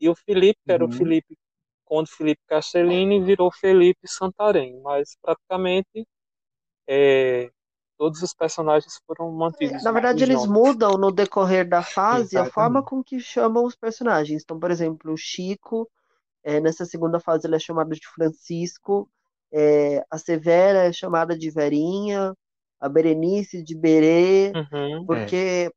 E 0.01 0.09
o 0.09 0.15
Felipe, 0.15 0.59
que 0.65 0.71
era 0.73 0.85
o 0.85 0.87
Uhum. 0.87 0.93
Felipe, 0.93 1.37
Conde 1.85 2.11
Felipe 2.11 2.41
Castellini, 2.47 3.21
virou 3.23 3.51
Felipe 3.51 4.07
Santarém. 4.07 4.79
Mas 4.81 5.17
praticamente 5.21 6.07
é, 6.87 7.51
todos 7.99 8.23
os 8.23 8.33
personagens 8.33 8.99
foram 9.05 9.31
mantidos. 9.33 9.83
Na 9.83 9.91
verdade, 9.91 10.23
eles 10.23 10.45
nomes. 10.45 10.49
mudam 10.51 10.97
no 10.97 11.11
decorrer 11.11 11.67
da 11.67 11.83
fase 11.83 12.37
a 12.37 12.45
Exatamente. 12.45 12.53
forma 12.53 12.83
com 12.83 13.03
que 13.03 13.19
chamam 13.19 13.65
os 13.65 13.75
personagens. 13.75 14.41
Então, 14.43 14.59
por 14.59 14.71
exemplo, 14.71 15.11
o 15.13 15.17
Chico, 15.17 15.89
eh, 16.43 16.59
nessa 16.61 16.85
segunda 16.85 17.19
fase, 17.19 17.47
ele 17.47 17.55
é 17.57 17.59
chamado 17.59 17.91
de 17.91 18.07
Francisco, 18.15 19.09
eh, 19.53 20.03
a 20.11 20.17
Severa 20.19 20.85
é 20.87 20.93
chamada 20.93 21.37
de 21.37 21.51
Verinha, 21.51 22.33
a 22.79 22.89
Berenice 22.89 23.63
de 23.63 23.75
Berê, 23.75 24.55
Uhum. 24.55 25.05
porque, 25.07 25.71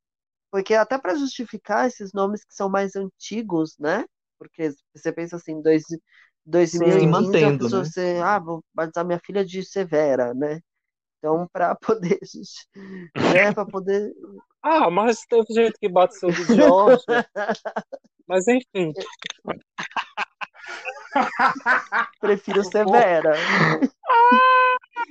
porque 0.50 0.74
até 0.74 0.98
para 0.98 1.16
justificar 1.16 1.88
esses 1.88 2.12
nomes 2.12 2.44
que 2.44 2.54
são 2.54 2.68
mais 2.70 2.96
antigos, 2.96 3.76
né? 3.78 4.04
Porque 4.38 4.70
você 4.94 5.12
pensa 5.12 5.36
assim, 5.36 5.62
dois, 5.62 5.84
2015, 6.46 7.44
a 7.44 7.52
mantendo, 7.52 7.68
pessoa, 7.70 7.84
né? 7.84 7.90
você, 7.90 8.20
ah, 8.24 8.38
vou 8.40 8.64
batizar 8.74 9.06
minha 9.06 9.20
filha 9.24 9.44
de 9.44 9.64
Severa, 9.64 10.34
né? 10.34 10.60
Então, 11.22 11.46
para 11.52 11.76
poder, 11.76 12.18
né, 13.16 13.52
para 13.52 13.64
poder 13.64 14.12
Ah, 14.60 14.90
mas 14.90 15.20
teve 15.28 15.46
gente 15.54 15.78
que 15.78 15.88
bateu 15.88 16.30
de 16.32 16.44
Jorge. 16.56 17.04
Mas 18.28 18.46
enfim. 18.48 18.92
Prefiro 22.20 22.62
Severa. 22.64 23.32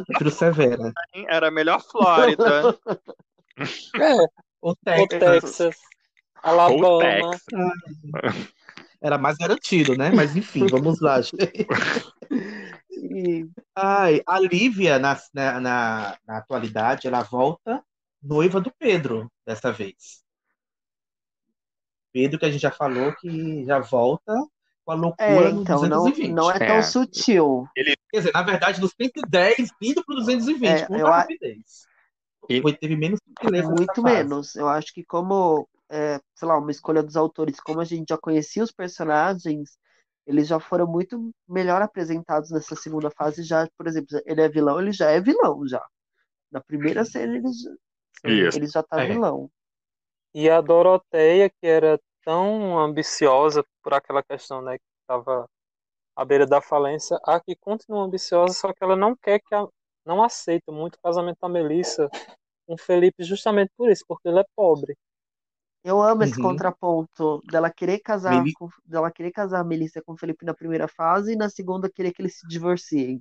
Prefiro 0.07 0.31
Severa. 0.31 0.93
Era 1.27 1.51
melhor 1.51 1.81
Flórida. 1.81 2.79
É, 3.99 4.13
O 4.61 4.71
o 4.71 4.75
Texas. 4.75 5.19
Texas, 5.19 5.75
Alabama. 6.41 7.31
Era 9.01 9.17
mais 9.17 9.37
garantido, 9.37 9.95
né? 9.95 10.11
Mas 10.11 10.35
enfim, 10.35 10.67
vamos 10.67 10.99
lá, 11.01 11.19
gente. 11.21 11.65
Ai, 13.75 14.21
a 14.27 14.39
Lívia, 14.39 14.99
na, 14.99 15.17
na, 15.33 15.59
na, 15.59 16.17
na 16.27 16.37
atualidade, 16.37 17.07
ela 17.07 17.23
volta 17.23 17.83
noiva 18.21 18.61
do 18.61 18.71
Pedro, 18.77 19.31
dessa 19.45 19.71
vez. 19.71 20.21
Pedro, 22.13 22.37
que 22.37 22.45
a 22.45 22.51
gente 22.51 22.61
já 22.61 22.71
falou 22.71 23.13
que 23.15 23.65
já 23.65 23.79
volta 23.79 24.33
com 24.85 24.91
a 24.91 24.95
loucura 24.95 25.47
É, 25.47 25.49
então, 25.49 25.81
não, 25.83 26.03
220. 26.03 26.31
não 26.33 26.51
é 26.51 26.59
tão 26.59 26.83
sutil. 26.83 27.65
Ele, 27.75 27.95
quer 28.11 28.19
dizer, 28.19 28.31
na 28.33 28.43
verdade, 28.43 28.81
no 28.81 28.87
110, 28.87 29.69
indo 29.81 30.03
pro 30.05 30.15
220, 30.15 30.67
É, 30.67 30.85
com 30.85 30.95
eu 30.95 31.07
rapidez. 31.07 31.87
Foi, 32.61 32.73
teve 32.73 32.95
menos 32.95 33.19
Muito 33.43 34.01
fase. 34.01 34.15
menos. 34.15 34.55
Eu 34.55 34.67
acho 34.67 34.93
que 34.93 35.03
como, 35.03 35.67
é, 35.91 36.19
sei 36.35 36.47
lá, 36.47 36.57
uma 36.57 36.71
escolha 36.71 37.03
dos 37.03 37.15
autores, 37.17 37.59
como 37.59 37.81
a 37.81 37.85
gente 37.85 38.09
já 38.09 38.17
conhecia 38.17 38.63
os 38.63 38.71
personagens, 38.71 39.77
eles 40.25 40.47
já 40.47 40.59
foram 40.59 40.87
muito 40.87 41.31
melhor 41.47 41.81
apresentados 41.81 42.49
nessa 42.51 42.75
segunda 42.75 43.11
fase. 43.11 43.43
Já, 43.43 43.67
por 43.77 43.87
exemplo, 43.87 44.19
ele 44.25 44.41
é 44.41 44.47
vilão, 44.49 44.79
ele 44.79 44.91
já 44.91 45.09
é 45.09 45.19
vilão 45.19 45.67
já. 45.67 45.85
Na 46.51 46.61
primeira 46.61 47.03
cena 47.03 47.35
ele 47.35 47.47
já, 47.51 47.71
Isso. 48.29 48.57
ele 48.57 48.67
já 48.67 48.81
tá 48.83 49.03
É. 49.03 49.07
vilão. 49.07 49.49
E 50.33 50.49
a 50.49 50.61
Doroteia, 50.61 51.49
que 51.49 51.67
era 51.67 51.99
tão 52.23 52.79
ambiciosa 52.79 53.65
por 53.83 53.93
aquela 53.93 54.23
questão, 54.23 54.61
né, 54.61 54.77
que 54.77 54.83
estava 55.01 55.45
à 56.15 56.23
beira 56.23 56.45
da 56.45 56.61
falência, 56.61 57.19
a 57.25 57.39
que 57.39 57.55
continua 57.55 58.03
ambiciosa, 58.05 58.53
só 58.53 58.71
que 58.71 58.83
ela 58.83 58.95
não 58.95 59.15
quer 59.15 59.39
que 59.39 59.53
a, 59.53 59.67
não 60.05 60.23
aceita 60.23 60.71
muito 60.71 60.95
o 60.95 61.01
casamento 61.01 61.39
da 61.41 61.49
Melissa 61.49 62.09
com 62.65 62.77
Felipe 62.77 63.23
justamente 63.23 63.71
por 63.75 63.89
isso, 63.89 64.05
porque 64.07 64.29
ele 64.29 64.39
é 64.39 64.45
pobre. 64.55 64.95
Eu 65.83 66.01
amo 66.01 66.23
esse 66.23 66.35
Uhum. 66.37 66.49
contraponto 66.49 67.41
dela 67.49 67.71
querer 67.71 67.99
casar 67.99 68.39
Meli- 68.39 68.53
com, 68.53 68.69
dela 68.85 69.11
querer 69.11 69.31
casar 69.31 69.61
a 69.61 69.63
Melissa 69.63 70.01
com 70.05 70.13
o 70.13 70.17
Felipe 70.17 70.45
na 70.45 70.53
primeira 70.53 70.87
fase 70.87 71.33
e 71.33 71.35
na 71.35 71.49
segunda 71.49 71.89
querer 71.89 72.13
que 72.13 72.21
eles 72.21 72.37
se 72.39 72.47
divorciem. 72.47 73.19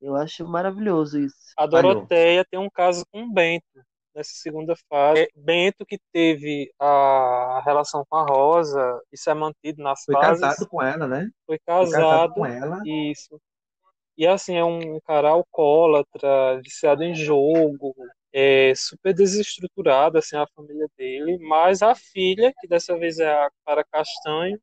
Eu 0.00 0.16
acho 0.16 0.46
maravilhoso 0.46 1.18
isso. 1.20 1.36
A 1.56 1.66
Doroteia 1.66 2.44
tem 2.44 2.58
um 2.58 2.68
caso 2.68 3.04
com 3.10 3.22
o 3.22 3.32
Bento 3.32 3.64
nessa 4.14 4.32
segunda 4.34 4.74
fase. 4.88 5.22
É 5.22 5.28
Bento 5.34 5.86
que 5.86 5.98
teve 6.12 6.72
a 6.80 7.62
relação 7.64 8.04
com 8.08 8.16
a 8.16 8.24
Rosa, 8.24 9.00
isso 9.12 9.30
é 9.30 9.34
mantido 9.34 9.82
nas 9.82 10.02
Foi 10.04 10.14
fases. 10.14 10.40
casado 10.40 10.68
com 10.68 10.82
ela, 10.82 11.06
né? 11.06 11.30
Foi 11.46 11.56
Foi 11.56 11.58
casado 11.66 12.00
casado, 12.00 12.34
com 12.34 12.46
ela. 12.46 12.80
isso. 12.84 13.40
E 14.18 14.26
assim, 14.26 14.56
é 14.56 14.64
um 14.64 14.98
cara 15.06 15.28
alcoólatra, 15.30 16.60
viciado 16.62 17.04
em 17.04 17.14
jogo, 17.14 17.94
é 18.38 18.74
super 18.74 19.14
desestruturado, 19.14 20.18
assim, 20.18 20.36
a 20.36 20.46
família 20.54 20.86
dele, 20.94 21.38
mas 21.38 21.80
a 21.80 21.94
filha, 21.94 22.52
que 22.60 22.68
dessa 22.68 22.94
vez 22.98 23.18
é 23.18 23.32
a 23.32 23.50
Clara 23.64 23.82
Castanho, 23.90 24.60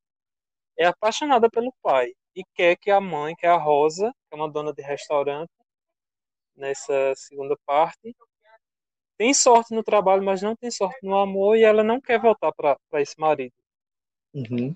é 0.77 0.85
apaixonada 0.85 1.49
pelo 1.49 1.73
pai 1.81 2.11
e 2.35 2.43
quer 2.53 2.75
que 2.75 2.91
a 2.91 3.01
mãe, 3.01 3.33
que 3.35 3.47
é 3.47 3.49
a 3.49 3.57
Rosa, 3.57 4.11
que 4.29 4.35
é 4.35 4.35
uma 4.35 4.47
dona 4.47 4.71
de 4.71 4.83
restaurante, 4.83 5.49
nessa 6.55 7.13
segunda 7.15 7.57
parte, 7.65 8.15
tem 9.17 9.33
sorte 9.33 9.73
no 9.73 9.83
trabalho, 9.83 10.21
mas 10.23 10.43
não 10.43 10.55
tem 10.55 10.69
sorte 10.69 10.99
no 11.01 11.17
amor 11.17 11.57
e 11.57 11.63
ela 11.63 11.83
não 11.83 11.99
quer 11.99 12.19
voltar 12.19 12.51
para 12.53 13.01
esse 13.01 13.19
marido. 13.19 13.55
Uhum. 14.35 14.75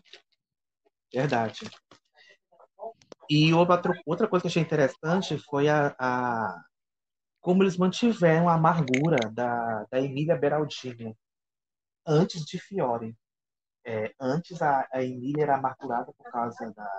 Verdade. 1.14 1.70
E 3.30 3.54
outra, 3.54 3.94
outra 4.08 4.28
coisa 4.28 4.42
que 4.42 4.48
achei 4.48 4.64
interessante 4.64 5.38
foi 5.38 5.70
a, 5.70 5.96
a- 6.00 6.64
como 7.48 7.64
eles 7.64 7.78
mantiveram 7.78 8.50
a 8.50 8.56
amargura 8.56 9.16
da, 9.32 9.86
da 9.90 10.02
Emília 10.02 10.36
Beraldini 10.36 11.16
antes 12.06 12.44
de 12.44 12.60
Fiore. 12.60 13.16
É, 13.86 14.12
antes 14.20 14.62
a, 14.62 14.86
a 14.92 15.02
Emília 15.02 15.44
era 15.44 15.56
amargurada 15.56 16.12
por 16.12 16.30
causa 16.30 16.74
da, 16.76 16.90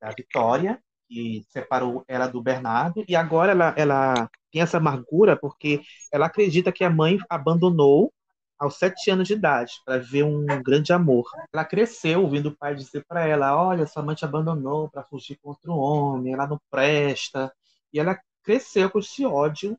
da 0.00 0.10
Vitória, 0.16 0.82
que 1.06 1.44
separou 1.50 2.02
ela 2.08 2.26
do 2.26 2.42
Bernardo, 2.42 3.04
e 3.06 3.14
agora 3.14 3.52
ela, 3.52 3.74
ela 3.76 4.30
tem 4.50 4.62
essa 4.62 4.78
amargura 4.78 5.36
porque 5.36 5.82
ela 6.10 6.24
acredita 6.24 6.72
que 6.72 6.82
a 6.82 6.88
mãe 6.88 7.18
abandonou 7.28 8.10
aos 8.58 8.78
sete 8.78 9.10
anos 9.10 9.28
de 9.28 9.34
idade 9.34 9.74
para 9.84 9.98
ver 9.98 10.22
um 10.22 10.46
grande 10.62 10.90
amor. 10.90 11.26
Ela 11.52 11.66
cresceu 11.66 12.22
ouvindo 12.22 12.48
o 12.48 12.56
pai 12.56 12.74
dizer 12.74 13.04
para 13.06 13.28
ela: 13.28 13.54
Olha, 13.62 13.86
sua 13.86 14.02
mãe 14.02 14.14
te 14.14 14.24
abandonou 14.24 14.88
para 14.88 15.04
fugir 15.04 15.38
com 15.42 15.50
outro 15.50 15.74
homem, 15.74 16.32
ela 16.32 16.46
não 16.46 16.58
presta. 16.70 17.52
E 17.92 18.00
ela 18.00 18.18
cresceu 18.50 18.90
com 18.90 18.98
esse 18.98 19.24
ódio 19.24 19.78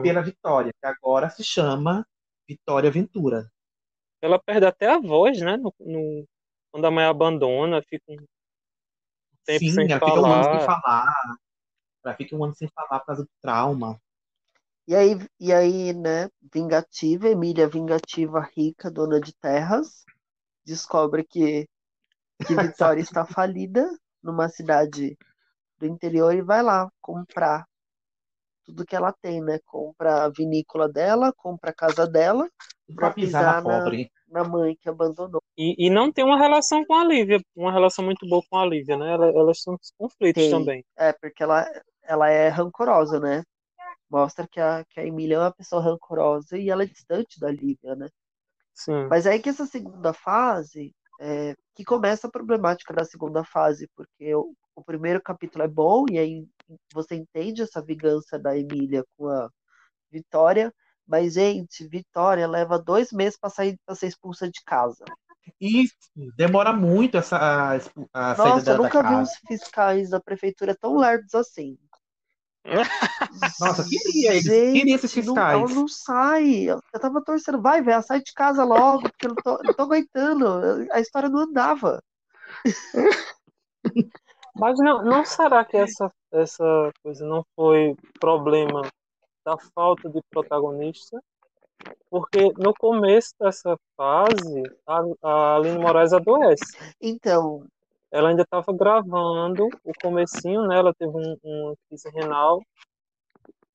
pela 0.00 0.22
Vitória, 0.22 0.72
que 0.72 0.86
agora 0.86 1.30
se 1.30 1.44
chama 1.44 2.06
Vitória 2.48 2.90
Ventura. 2.90 3.50
Ela 4.20 4.38
perde 4.38 4.66
até 4.66 4.88
a 4.90 4.98
voz, 4.98 5.40
né? 5.40 5.56
no- 5.56 5.74
no- 5.80 6.26
quando 6.70 6.84
a 6.86 6.90
mãe 6.90 7.04
abandona, 7.06 7.82
fica 7.82 8.04
um 8.12 8.26
tempo 9.44 9.68
Sim, 9.68 9.70
sem 9.70 9.88
ela 9.90 10.00
fica 10.02 10.20
um 10.20 10.32
ano 10.32 10.44
sem 10.44 10.60
falar. 10.60 10.60
falar. 10.60 11.06
Ela 12.04 12.14
fica 12.16 12.36
um 12.36 12.44
ano 12.44 12.54
sem 12.54 12.68
falar 12.68 13.00
por 13.00 13.06
causa 13.06 13.24
do 13.24 13.30
trauma. 13.42 14.00
E 14.88 14.94
aí, 14.94 15.16
e 15.40 15.52
aí, 15.52 15.92
né, 15.92 16.28
vingativa, 16.52 17.28
Emília 17.28 17.68
vingativa, 17.68 18.40
rica, 18.56 18.90
dona 18.90 19.20
de 19.20 19.32
terras, 19.34 20.04
descobre 20.66 21.24
que, 21.24 21.68
que 22.44 22.56
Vitória 22.56 23.00
está 23.02 23.26
falida 23.26 23.88
numa 24.22 24.48
cidade 24.48 25.16
do 25.78 25.86
interior 25.86 26.34
e 26.34 26.42
vai 26.42 26.62
lá 26.62 26.88
comprar 27.00 27.66
tudo 28.64 28.84
que 28.84 28.96
ela 28.96 29.12
tem, 29.12 29.40
né? 29.40 29.58
Compra 29.64 30.24
a 30.24 30.28
vinícola 30.28 30.88
dela, 30.88 31.32
compra 31.36 31.70
a 31.70 31.74
casa 31.74 32.06
dela, 32.06 32.48
Pra 32.88 33.08
pra 33.08 33.10
pisar 33.12 33.42
na 33.44 33.54
pisar 33.58 33.62
na, 33.62 33.84
pobre. 33.84 34.10
na 34.28 34.44
mãe 34.44 34.76
que 34.80 34.88
abandonou. 34.88 35.42
E, 35.56 35.86
e 35.86 35.90
não 35.90 36.10
tem 36.12 36.24
uma 36.24 36.38
relação 36.38 36.84
com 36.84 36.94
a 36.94 37.04
Lívia, 37.04 37.40
uma 37.54 37.72
relação 37.72 38.04
muito 38.04 38.28
boa 38.28 38.42
com 38.50 38.58
a 38.58 38.66
Lívia, 38.66 38.96
né? 38.96 39.12
Ela- 39.12 39.28
Elas 39.28 39.58
estão 39.58 39.76
com 39.78 40.04
conflitos 40.08 40.42
Tem. 40.42 40.50
também. 40.50 40.84
É, 40.96 41.12
porque 41.12 41.42
ela, 41.42 41.64
ela 42.02 42.28
é 42.28 42.48
rancorosa, 42.48 43.20
né? 43.20 43.42
Mostra 44.10 44.46
que 44.48 44.60
a, 44.60 44.84
que 44.84 45.00
a 45.00 45.04
Emília 45.06 45.36
é 45.36 45.38
uma 45.40 45.52
pessoa 45.52 45.82
rancorosa 45.82 46.56
e 46.58 46.70
ela 46.70 46.82
é 46.82 46.86
distante 46.86 47.38
da 47.40 47.50
Lívia, 47.50 47.94
né? 47.96 48.08
Sim. 48.74 49.06
Mas 49.08 49.26
aí 49.26 49.38
que 49.40 49.48
essa 49.48 49.66
segunda 49.66 50.12
fase, 50.12 50.92
é, 51.20 51.54
que 51.74 51.84
começa 51.84 52.26
a 52.26 52.30
problemática 52.30 52.92
da 52.92 53.04
segunda 53.04 53.44
fase, 53.44 53.88
porque 53.96 54.34
o, 54.34 54.54
o 54.74 54.84
primeiro 54.84 55.20
capítulo 55.22 55.64
é 55.64 55.68
bom, 55.68 56.04
e 56.10 56.18
aí 56.18 56.46
você 56.92 57.14
entende 57.14 57.62
essa 57.62 57.82
vingança 57.82 58.38
da 58.38 58.56
Emília 58.56 59.04
com 59.16 59.28
a 59.28 59.48
Vitória, 60.10 60.72
mas, 61.06 61.34
gente, 61.34 61.86
Vitória 61.86 62.46
leva 62.48 62.78
dois 62.78 63.12
meses 63.12 63.38
para 63.38 63.50
sair 63.50 63.78
para 63.86 63.94
ser 63.94 64.08
expulsa 64.08 64.50
de 64.50 64.60
casa. 64.64 65.04
E 65.60 65.84
demora 66.36 66.72
muito 66.72 67.16
essa, 67.16 67.36
a, 67.36 67.74
a 67.74 67.78
saída 67.78 67.94
Nossa, 68.12 68.58
eu 68.58 68.64
dela 68.64 68.76
da 68.76 68.82
nunca 68.82 69.02
vi 69.08 69.14
uns 69.14 69.36
fiscais 69.46 70.10
da 70.10 70.20
prefeitura 70.20 70.74
tão 70.74 70.96
lerdos 70.96 71.34
assim. 71.34 71.78
Nossa, 73.60 73.84
queria 73.84 74.32
eles, 74.32 74.44
queria 74.44 74.94
esses 74.94 75.12
Gente, 75.12 75.26
não, 75.26 75.34
fiscais. 75.34 75.60
ela 75.60 75.80
não 75.80 75.88
sai. 75.88 76.70
Eu 76.70 76.80
eu 76.92 77.00
tava 77.00 77.22
torcendo, 77.22 77.60
vai, 77.60 77.82
velho, 77.82 78.02
sai 78.02 78.20
de 78.22 78.32
casa 78.32 78.64
logo, 78.64 79.02
porque 79.02 79.26
eu 79.26 79.30
não 79.30 79.36
tô, 79.36 79.62
não 79.62 79.74
tô 79.74 79.82
aguentando. 79.82 80.86
A 80.92 81.00
história 81.00 81.28
não 81.28 81.40
andava. 81.40 82.02
Mas 84.54 84.78
não, 84.78 85.04
não 85.04 85.24
será 85.24 85.64
que 85.64 85.76
essa, 85.76 86.10
essa 86.32 86.90
coisa 87.02 87.26
não 87.26 87.44
foi 87.54 87.94
problema 88.18 88.82
da 89.44 89.56
falta 89.74 90.08
de 90.08 90.20
protagonista? 90.30 91.20
Porque 92.10 92.52
no 92.56 92.72
começo 92.74 93.32
dessa 93.38 93.76
fase, 93.96 94.62
a, 94.86 95.02
a 95.22 95.56
Aline 95.56 95.78
Moraes 95.78 96.12
adoece. 96.12 96.64
Então, 97.00 97.66
Ela 98.10 98.30
ainda 98.30 98.42
estava 98.42 98.72
gravando 98.72 99.68
o 99.84 99.92
comecinho, 100.00 100.66
né? 100.66 100.78
Ela 100.78 100.94
teve 100.94 101.12
um, 101.12 101.36
uma 101.42 101.74
crise 101.88 102.08
renal 102.10 102.62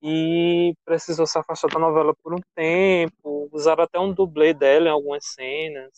e 0.02 0.74
precisou 0.84 1.28
se 1.28 1.38
afastar 1.38 1.70
da 1.70 1.80
novela 1.80 2.14
por 2.24 2.34
um 2.34 2.42
tempo. 2.56 3.50
Usaram 3.52 3.84
até 3.84 4.00
um 4.00 4.14
dublê 4.14 4.54
dela 4.54 4.88
em 4.88 4.92
algumas 4.92 5.26
cenas. 5.26 5.92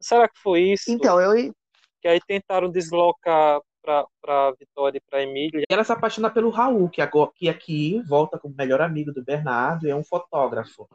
Será 0.00 0.28
que 0.28 0.38
foi 0.40 0.62
isso? 0.62 0.90
Então, 0.90 1.20
eu. 1.20 1.52
Que 2.00 2.08
aí 2.08 2.20
tentaram 2.26 2.70
deslocar 2.70 3.60
pra, 3.82 4.06
pra 4.20 4.52
Vitória 4.52 4.98
e 4.98 5.10
pra 5.10 5.22
Emília. 5.22 5.64
E 5.68 5.72
ela 5.72 5.84
se 5.84 5.92
apaixona 5.92 6.30
pelo 6.30 6.50
Raul, 6.50 6.88
que, 6.88 7.02
agora, 7.02 7.30
que 7.34 7.48
aqui 7.48 8.00
volta 8.02 8.38
como 8.38 8.54
melhor 8.56 8.80
amigo 8.80 9.12
do 9.12 9.24
Bernardo 9.24 9.86
e 9.86 9.90
é 9.90 9.96
um 9.96 10.04
fotógrafo. 10.04 10.88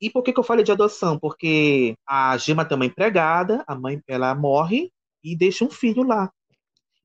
E 0.00 0.08
por 0.08 0.22
que, 0.22 0.32
que 0.32 0.40
eu 0.40 0.44
falei 0.44 0.64
de 0.64 0.72
adoção? 0.72 1.18
Porque 1.18 1.94
a 2.06 2.36
Gema 2.38 2.64
tem 2.64 2.76
uma 2.76 2.86
empregada, 2.86 3.64
a 3.66 3.74
mãe 3.74 4.00
ela 4.06 4.34
morre 4.34 4.90
e 5.22 5.36
deixa 5.36 5.64
um 5.64 5.70
filho 5.70 6.02
lá. 6.02 6.32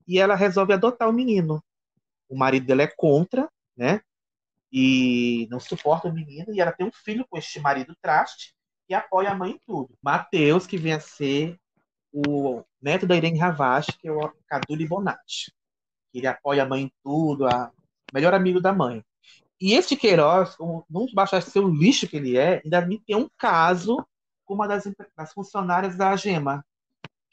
E 0.06 0.18
ela 0.18 0.34
resolve 0.34 0.72
adotar 0.72 1.08
o 1.08 1.12
menino. 1.12 1.62
O 2.28 2.36
marido 2.36 2.66
dela 2.66 2.82
é 2.82 2.86
contra, 2.86 3.48
né? 3.76 4.00
E 4.72 5.46
não 5.50 5.60
suporta 5.60 6.08
o 6.08 6.12
menino, 6.12 6.52
e 6.52 6.60
ela 6.60 6.72
tem 6.72 6.86
um 6.86 6.92
filho 6.92 7.26
com 7.28 7.38
este 7.38 7.60
marido 7.60 7.96
traste 8.02 8.54
e 8.88 8.94
apoia 8.94 9.30
a 9.30 9.34
mãe 9.34 9.52
em 9.52 9.60
tudo. 9.66 9.96
Mateus, 10.02 10.66
que 10.66 10.76
vem 10.76 10.92
a 10.92 11.00
ser 11.00 11.58
o 12.12 12.62
neto 12.80 13.06
da 13.06 13.16
Irene 13.16 13.38
Ravache, 13.38 13.92
que 13.98 14.08
é 14.08 14.12
o 14.12 14.32
Cadu 14.46 14.74
Libonati. 14.74 15.52
Ele 16.12 16.26
apoia 16.26 16.62
a 16.62 16.66
mãe 16.66 16.82
em 16.82 16.92
tudo, 17.02 17.46
a 17.46 17.72
melhor 18.12 18.34
amigo 18.34 18.60
da 18.60 18.72
mãe. 18.72 19.04
E 19.60 19.72
este 19.72 19.96
Queiroz, 19.96 20.54
como 20.56 20.84
não 20.88 21.06
baixasse 21.14 21.50
ser 21.50 21.60
o 21.60 21.68
lixo 21.68 22.08
que 22.08 22.16
ele 22.16 22.36
é, 22.36 22.60
ainda 22.64 22.86
tem 23.06 23.16
um 23.16 23.28
caso 23.38 24.04
com 24.44 24.54
uma 24.54 24.68
das, 24.68 24.84
das 25.16 25.32
funcionárias 25.32 25.96
da 25.96 26.14
Gema, 26.16 26.64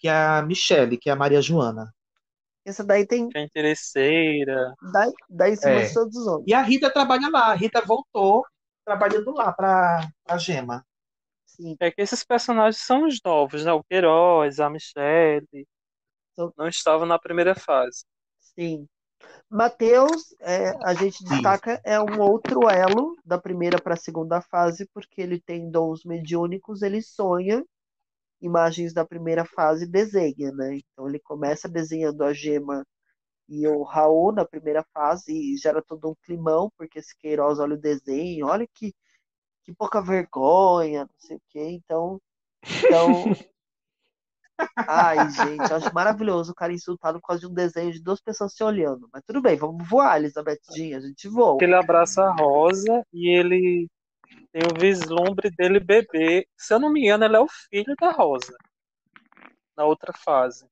que 0.01 0.07
é 0.07 0.11
a 0.11 0.41
Michele, 0.41 0.97
que 0.97 1.09
é 1.09 1.13
a 1.13 1.15
Maria 1.15 1.41
Joana. 1.41 1.93
Essa 2.65 2.83
daí 2.83 3.05
tem. 3.05 3.29
Que 3.29 3.37
é 3.37 3.43
interesseira. 3.43 4.73
Dá 5.29 5.47
em 5.47 5.55
cima 5.55 5.73
É. 5.73 5.85
de 5.85 5.93
todos 5.93 6.15
os 6.17 6.27
homens. 6.27 6.45
E 6.47 6.53
a 6.53 6.61
Rita 6.61 6.91
trabalha 6.91 7.29
lá. 7.29 7.51
A 7.51 7.53
Rita 7.53 7.81
voltou 7.81 8.43
trabalhando 8.83 9.31
lá 9.31 9.53
para 9.53 10.07
a 10.27 10.37
Gema. 10.37 10.83
Sim. 11.45 11.75
É 11.79 11.91
que 11.91 12.01
esses 12.01 12.23
personagens 12.23 12.77
são 12.83 13.05
os 13.05 13.19
novos, 13.23 13.63
né? 13.63 13.71
O 13.71 13.83
Queiroz, 13.83 14.59
a 14.59 14.69
Michelle. 14.69 15.67
Não 16.57 16.67
estavam 16.67 17.05
na 17.05 17.19
primeira 17.19 17.53
fase. 17.53 18.03
Sim. 18.39 18.87
Mateus, 19.47 20.33
é, 20.39 20.69
a 20.83 20.95
gente 20.95 21.23
destaca, 21.23 21.79
é 21.83 21.99
um 21.99 22.19
outro 22.19 22.67
elo 22.69 23.15
da 23.23 23.37
primeira 23.37 23.79
para 23.79 23.93
a 23.93 23.97
segunda 23.97 24.41
fase, 24.41 24.89
porque 24.93 25.21
ele 25.21 25.39
tem 25.39 25.69
dons 25.69 26.03
mediúnicos, 26.03 26.81
ele 26.81 27.01
sonha 27.03 27.63
imagens 28.41 28.93
da 28.93 29.05
primeira 29.05 29.45
fase 29.45 29.85
desenha, 29.85 30.51
né? 30.51 30.77
Então 30.77 31.07
ele 31.07 31.19
começa 31.19 31.69
desenhando 31.69 32.23
a 32.23 32.33
Gema 32.33 32.85
e 33.47 33.67
o 33.67 33.83
Raul 33.83 34.31
na 34.31 34.45
primeira 34.45 34.83
fase 34.93 35.33
e 35.33 35.57
gera 35.57 35.81
todo 35.81 36.09
um 36.09 36.15
climão, 36.23 36.71
porque 36.77 36.99
esse 36.99 37.15
Queiroz 37.17 37.59
olha 37.59 37.75
o 37.75 37.81
desenho, 37.81 38.47
olha 38.47 38.67
que, 38.73 38.93
que 39.63 39.73
pouca 39.73 40.01
vergonha, 40.01 41.01
não 41.01 41.15
sei 41.17 41.37
o 41.37 41.41
quê. 41.49 41.69
Então, 41.69 42.19
então 42.63 43.23
Ai, 44.87 45.29
gente, 45.31 45.73
acho 45.73 45.93
maravilhoso 45.93 46.51
o 46.51 46.55
cara 46.55 46.73
insultado 46.73 47.19
por 47.19 47.27
causa 47.27 47.41
de 47.41 47.47
um 47.47 47.53
desenho 47.53 47.91
de 47.91 48.01
duas 48.01 48.21
pessoas 48.21 48.53
se 48.53 48.63
olhando. 48.63 49.07
Mas 49.11 49.23
tudo 49.25 49.41
bem, 49.41 49.57
vamos 49.57 49.87
voar, 49.87 50.17
Elizabeth 50.17 50.59
Jean, 50.75 50.97
a 50.97 51.01
gente 51.01 51.27
voa. 51.27 51.57
Ele 51.61 51.73
abraça 51.73 52.23
a 52.23 52.33
Rosa 52.33 53.03
e 53.13 53.29
ele 53.29 53.87
tem 54.51 54.63
o 54.63 54.79
vislumbre 54.79 55.49
dele 55.51 55.79
bebê. 55.79 56.47
Se 56.57 56.73
eu 56.73 56.79
não 56.79 56.91
me 56.91 57.01
engano, 57.01 57.25
ele 57.25 57.35
é 57.35 57.39
o 57.39 57.47
filho 57.47 57.95
da 57.99 58.11
Rosa. 58.11 58.55
Na 59.75 59.85
outra 59.85 60.13
fase. 60.13 60.65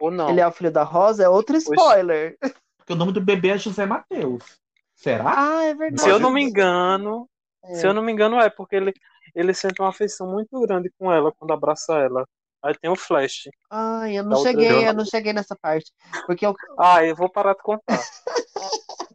Ou 0.00 0.10
não? 0.10 0.30
Ele 0.30 0.40
é 0.40 0.46
o 0.46 0.52
filho 0.52 0.70
da 0.70 0.82
Rosa? 0.82 1.24
É 1.24 1.28
outro 1.28 1.56
spoiler. 1.56 2.36
Porque 2.76 2.92
o 2.92 2.96
nome 2.96 3.12
do 3.12 3.20
bebê 3.20 3.50
é 3.50 3.58
José 3.58 3.86
Mateus. 3.86 4.58
Será? 4.94 5.34
Ah, 5.36 5.64
é 5.64 5.74
verdade. 5.74 6.02
Se 6.02 6.08
eu 6.08 6.18
não 6.18 6.30
me 6.30 6.42
engano, 6.42 7.28
é. 7.64 7.74
se 7.74 7.86
eu 7.86 7.94
não 7.94 8.02
me 8.02 8.12
engano 8.12 8.40
é 8.40 8.50
porque 8.50 8.76
ele 8.76 8.92
ele 9.34 9.54
sente 9.54 9.80
uma 9.80 9.90
afeição 9.90 10.26
muito 10.26 10.60
grande 10.60 10.90
com 10.98 11.12
ela 11.12 11.32
quando 11.32 11.52
abraça 11.52 11.98
ela. 11.98 12.26
Aí 12.62 12.74
tem 12.80 12.90
o 12.90 12.96
Flash. 12.96 13.48
Ai, 13.70 14.18
eu 14.18 14.24
não 14.24 14.42
cheguei, 14.42 14.72
outra... 14.72 14.88
eu 14.88 14.94
não 14.94 15.04
cheguei 15.04 15.32
nessa 15.32 15.54
parte. 15.54 15.92
Porque 16.26 16.44
eu... 16.44 16.56
Ah, 16.76 17.04
eu 17.04 17.14
vou 17.14 17.30
parar 17.30 17.54
de 17.54 17.62
contar. 17.62 18.00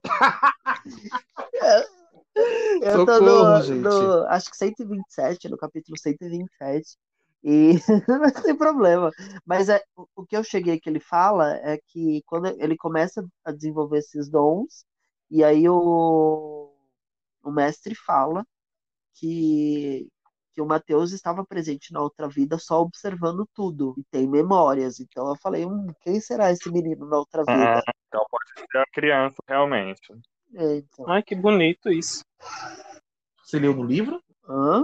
eu 2.81 3.05
tô 3.05 3.19
no, 3.19 3.64
no, 3.81 4.27
acho 4.27 4.49
que 4.49 4.57
127, 4.57 5.49
no 5.49 5.57
capítulo 5.57 5.97
127. 5.97 6.97
E 7.43 7.73
não 8.07 8.31
tem 8.41 8.55
problema. 8.55 9.11
Mas 9.45 9.68
é, 9.68 9.81
o 10.15 10.26
que 10.26 10.35
eu 10.35 10.43
cheguei 10.43 10.80
que 10.80 10.89
ele 10.89 10.99
fala 10.99 11.55
é 11.57 11.77
que 11.88 12.23
quando 12.26 12.47
ele 12.47 12.77
começa 12.77 13.26
a 13.43 13.51
desenvolver 13.51 13.97
esses 13.97 14.30
dons, 14.30 14.85
e 15.30 15.43
aí 15.43 15.68
o, 15.68 16.73
o 17.43 17.51
mestre 17.51 17.95
fala 17.95 18.45
que, 19.15 20.07
que 20.53 20.61
o 20.61 20.65
Mateus 20.65 21.11
estava 21.11 21.45
presente 21.45 21.91
na 21.91 22.01
outra 22.01 22.30
vida 22.30 22.57
só 22.57 22.81
observando 22.81 23.47
tudo 23.53 23.93
e 23.97 24.03
tem 24.05 24.27
memórias. 24.27 24.99
Então 25.01 25.27
eu 25.27 25.35
falei, 25.35 25.65
hum, 25.65 25.88
quem 26.01 26.22
será 26.22 26.51
esse 26.51 26.72
menino 26.72 27.05
na 27.07 27.18
outra 27.18 27.43
vida? 27.43 27.80
Ah, 27.85 27.93
então 28.07 28.26
pode 28.30 28.68
ser 28.72 28.77
a 28.77 28.85
criança, 28.93 29.35
realmente. 29.47 30.14
É, 30.55 30.77
então. 30.77 31.09
Ai, 31.09 31.23
que 31.23 31.35
bonito 31.35 31.91
isso. 31.91 32.23
Você 33.43 33.59
leu 33.59 33.73
no 33.73 33.84
livro? 33.84 34.21
Hã? 34.47 34.84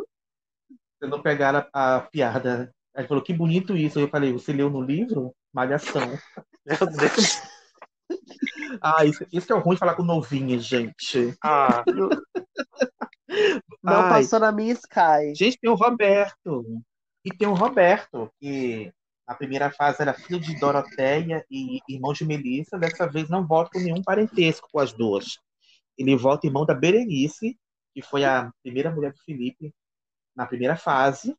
Você 1.00 1.08
não 1.08 1.22
pegaram 1.22 1.66
a, 1.74 1.96
a 1.96 2.02
piada. 2.02 2.74
Ele 2.96 3.08
falou, 3.08 3.24
que 3.24 3.34
bonito 3.34 3.76
isso. 3.76 4.00
Eu 4.00 4.10
falei, 4.10 4.34
você 4.34 4.52
leu 4.52 4.70
no 4.70 4.82
livro? 4.82 5.34
Malhação. 5.54 6.02
Meu 6.66 6.78
Deus. 6.92 7.42
ah, 8.82 9.06
isso, 9.06 9.26
isso 9.32 9.52
é 9.52 9.56
o 9.56 9.60
ruim 9.60 9.76
de 9.76 9.80
falar 9.80 9.96
com 9.96 10.04
novinha, 10.04 10.60
gente. 10.60 11.36
Ah. 11.44 11.84
Não 13.84 14.02
Ai. 14.02 14.10
passou 14.10 14.40
na 14.40 14.52
minha 14.52 14.74
Sky. 14.74 15.34
Gente, 15.36 15.60
tem 15.60 15.70
o 15.70 15.76
Roberto. 15.76 16.66
E 17.24 17.30
tem 17.30 17.48
o 17.48 17.54
Roberto, 17.54 18.32
que 18.40 18.92
na 19.28 19.36
primeira 19.36 19.70
fase 19.70 20.02
era 20.02 20.14
filho 20.14 20.40
de 20.40 20.60
Doroteia 20.60 21.46
e 21.50 21.80
irmão 21.88 22.12
de 22.14 22.26
Melissa. 22.26 22.78
Dessa 22.78 23.08
vez 23.08 23.30
não 23.30 23.46
volta 23.46 23.72
com 23.74 23.80
nenhum 23.80 24.02
parentesco 24.02 24.68
com 24.72 24.80
as 24.80 24.92
duas. 24.92 25.40
Ele 26.00 26.16
volta 26.16 26.48
irmão 26.48 26.66
da 26.66 26.74
Berenice, 26.74 27.60
que 27.94 28.02
foi 28.02 28.24
a 28.24 28.50
primeira 28.64 28.90
mulher 28.90 29.12
do 29.12 29.20
Felipe 29.20 29.76
na 30.34 30.48
primeira 30.48 30.78
fase. 30.78 31.36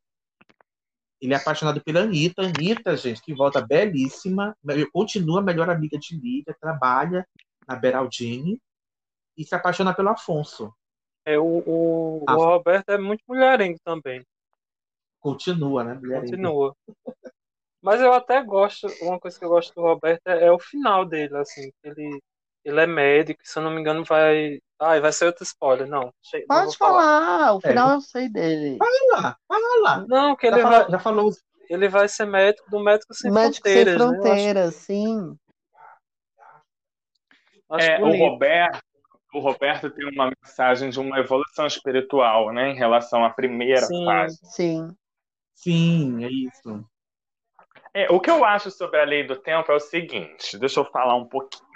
Ele 1.18 1.32
é 1.32 1.36
apaixonado 1.36 1.82
pela 1.82 2.00
Anitta. 2.00 2.42
Anitta, 2.42 2.94
gente, 2.94 3.22
que 3.22 3.34
volta 3.34 3.60
belíssima. 3.60 4.54
Continua 4.92 5.40
a 5.40 5.42
melhor 5.42 5.70
amiga 5.70 5.98
de 5.98 6.14
Lívia, 6.14 6.54
trabalha 6.60 7.26
na 7.66 7.74
Beraldine 7.74 8.60
e 9.36 9.44
se 9.44 9.54
apaixona 9.54 9.94
pelo 9.94 10.10
Afonso. 10.10 10.74
É, 11.24 11.38
o, 11.38 11.62
o, 11.66 12.24
ah. 12.28 12.36
o 12.36 12.44
Roberto 12.44 12.90
é 12.90 12.98
muito 12.98 13.22
mulherengo 13.26 13.78
também. 13.82 14.24
Continua, 15.20 15.84
né? 15.84 15.94
Mulherengo. 15.94 16.26
Continua. 16.26 16.76
Mas 17.82 18.00
eu 18.00 18.12
até 18.12 18.42
gosto, 18.42 18.88
uma 19.00 19.18
coisa 19.18 19.38
que 19.38 19.44
eu 19.44 19.48
gosto 19.48 19.74
do 19.74 19.80
Roberto 19.80 20.26
é, 20.26 20.46
é 20.46 20.52
o 20.52 20.58
final 20.58 21.04
dele, 21.04 21.34
assim, 21.36 21.72
ele, 21.82 22.22
ele 22.64 22.80
é 22.80 22.86
médico, 22.86 23.40
se 23.44 23.58
eu 23.58 23.62
não 23.62 23.70
me 23.70 23.80
engano 23.80 24.04
vai... 24.04 24.60
Ah, 24.78 24.98
vai 24.98 25.12
ser 25.12 25.26
outro 25.26 25.44
spoiler, 25.44 25.86
não. 25.86 26.12
Pode 26.48 26.66
não 26.66 26.72
falar. 26.72 27.26
falar, 27.26 27.54
o 27.54 27.60
final 27.60 27.90
é. 27.90 27.94
eu 27.94 28.00
sei 28.00 28.28
dele. 28.28 28.78
Fala, 28.78 29.36
fala. 29.46 30.06
Não, 30.08 30.36
que 30.36 30.48
já 30.48 30.54
ele 30.54 30.62
falou, 30.62 30.78
vai... 30.80 30.90
Já 30.90 30.98
falou. 30.98 31.30
Ele 31.68 31.88
vai 31.88 32.08
ser 32.08 32.26
médico 32.26 32.68
do 32.70 32.80
Médico 32.80 33.14
Sem 33.14 33.30
médico 33.30 33.68
Fronteiras. 33.68 33.94
Sem 33.94 34.08
Fronteiras, 34.08 34.74
né? 34.74 34.80
sim. 34.80 35.38
Acho 37.70 37.86
é, 37.86 38.02
o 38.02 38.16
Roberto, 38.16 38.82
o 39.32 39.38
Roberto 39.38 39.90
tem 39.90 40.08
uma 40.08 40.32
mensagem 40.42 40.90
de 40.90 40.98
uma 40.98 41.20
evolução 41.20 41.66
espiritual, 41.66 42.52
né, 42.52 42.70
em 42.70 42.74
relação 42.74 43.24
à 43.24 43.30
primeira 43.30 43.82
sim, 43.82 44.04
fase. 44.04 44.38
Sim. 44.42 44.88
Sim, 45.54 46.24
é 46.24 46.28
isso. 46.28 46.84
É, 47.94 48.10
o 48.10 48.18
que 48.18 48.30
eu 48.30 48.44
acho 48.44 48.70
sobre 48.70 49.00
a 49.00 49.04
lei 49.04 49.24
do 49.24 49.36
tempo 49.36 49.70
é 49.70 49.74
o 49.74 49.80
seguinte, 49.80 50.58
deixa 50.58 50.80
eu 50.80 50.84
falar 50.84 51.14
um 51.14 51.26
pouquinho. 51.26 51.69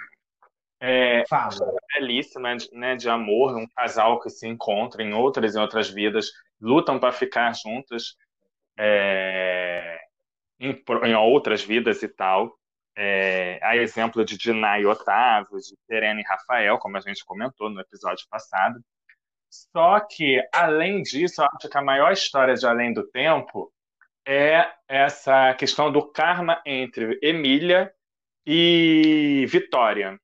É, 0.79 1.23
belíssima 1.93 2.55
né, 2.73 2.95
de 2.95 3.09
amor, 3.09 3.55
um 3.55 3.67
casal 3.75 4.19
que 4.19 4.29
se 4.29 4.47
encontra 4.47 5.01
em 5.01 5.13
outras 5.13 5.55
e 5.55 5.59
outras 5.59 5.89
vidas, 5.89 6.31
lutam 6.59 6.99
para 6.99 7.11
ficar 7.11 7.53
juntas 7.53 8.15
é, 8.77 9.97
em, 10.59 10.83
em 11.05 11.15
outras 11.15 11.63
vidas 11.63 12.03
e 12.03 12.09
tal. 12.09 12.57
É, 12.97 13.59
a 13.61 13.75
exemplo 13.75 14.23
de 14.23 14.37
Dinah 14.37 14.79
e 14.79 14.85
Otávio, 14.85 15.57
de 15.57 15.75
Serena 15.85 16.21
e 16.21 16.23
Rafael, 16.23 16.77
como 16.77 16.95
a 16.97 17.01
gente 17.01 17.25
comentou 17.25 17.69
no 17.69 17.81
episódio 17.81 18.25
passado. 18.29 18.79
Só 19.49 19.99
que, 19.99 20.41
além 20.53 21.01
disso, 21.01 21.41
eu 21.41 21.45
acho 21.45 21.69
que 21.69 21.77
a 21.77 21.81
maior 21.81 22.11
história 22.11 22.55
de 22.55 22.65
Além 22.65 22.93
do 22.93 23.07
Tempo 23.09 23.71
é 24.27 24.69
essa 24.87 25.53
questão 25.53 25.91
do 25.91 26.09
karma 26.11 26.61
entre 26.65 27.19
Emília 27.21 27.93
e 28.45 29.45
Vitória. 29.47 30.19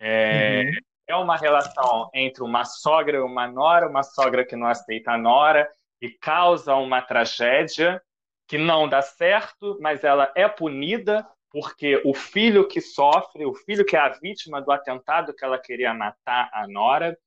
É, 0.00 0.64
uhum. 0.64 0.70
é 1.08 1.16
uma 1.16 1.36
relação 1.36 2.10
entre 2.14 2.42
uma 2.42 2.64
sogra 2.64 3.18
e 3.18 3.20
uma 3.20 3.46
nora, 3.46 3.86
uma 3.86 4.02
sogra 4.02 4.44
que 4.44 4.56
não 4.56 4.66
aceita 4.66 5.12
a 5.12 5.18
nora 5.18 5.70
e 6.00 6.08
causa 6.08 6.74
uma 6.74 7.02
tragédia 7.02 8.02
que 8.48 8.58
não 8.58 8.88
dá 8.88 9.02
certo, 9.02 9.78
mas 9.80 10.02
ela 10.02 10.32
é 10.34 10.48
punida 10.48 11.24
porque 11.50 12.00
o 12.04 12.14
filho 12.14 12.66
que 12.66 12.80
sofre, 12.80 13.44
o 13.44 13.52
filho 13.52 13.84
que 13.84 13.96
é 13.96 13.98
a 13.98 14.08
vítima 14.08 14.62
do 14.62 14.70
atentado 14.70 15.34
que 15.34 15.44
ela 15.44 15.58
queria 15.58 15.92
matar 15.92 16.48
a 16.52 16.66
Nora, 16.66 17.18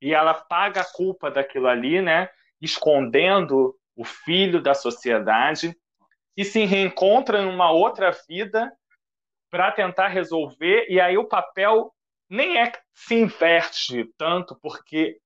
e 0.00 0.14
ela 0.14 0.34
paga 0.34 0.80
a 0.80 0.92
culpa 0.92 1.30
daquilo 1.30 1.68
ali, 1.68 2.00
né, 2.00 2.28
escondendo 2.60 3.76
o 3.94 4.04
filho 4.04 4.60
da 4.62 4.74
sociedade, 4.74 5.76
e 6.36 6.44
se 6.44 6.64
reencontra 6.64 7.42
numa 7.42 7.70
outra 7.70 8.10
vida 8.28 8.72
para 9.50 9.72
tentar 9.72 10.08
resolver, 10.08 10.86
e 10.88 11.00
aí 11.00 11.16
o 11.16 11.28
papel 11.28 11.92
nem 12.28 12.58
é 12.58 12.70
que 12.70 12.78
se 12.94 13.14
inverte 13.14 14.04
tanto, 14.16 14.58
porque 14.60 15.18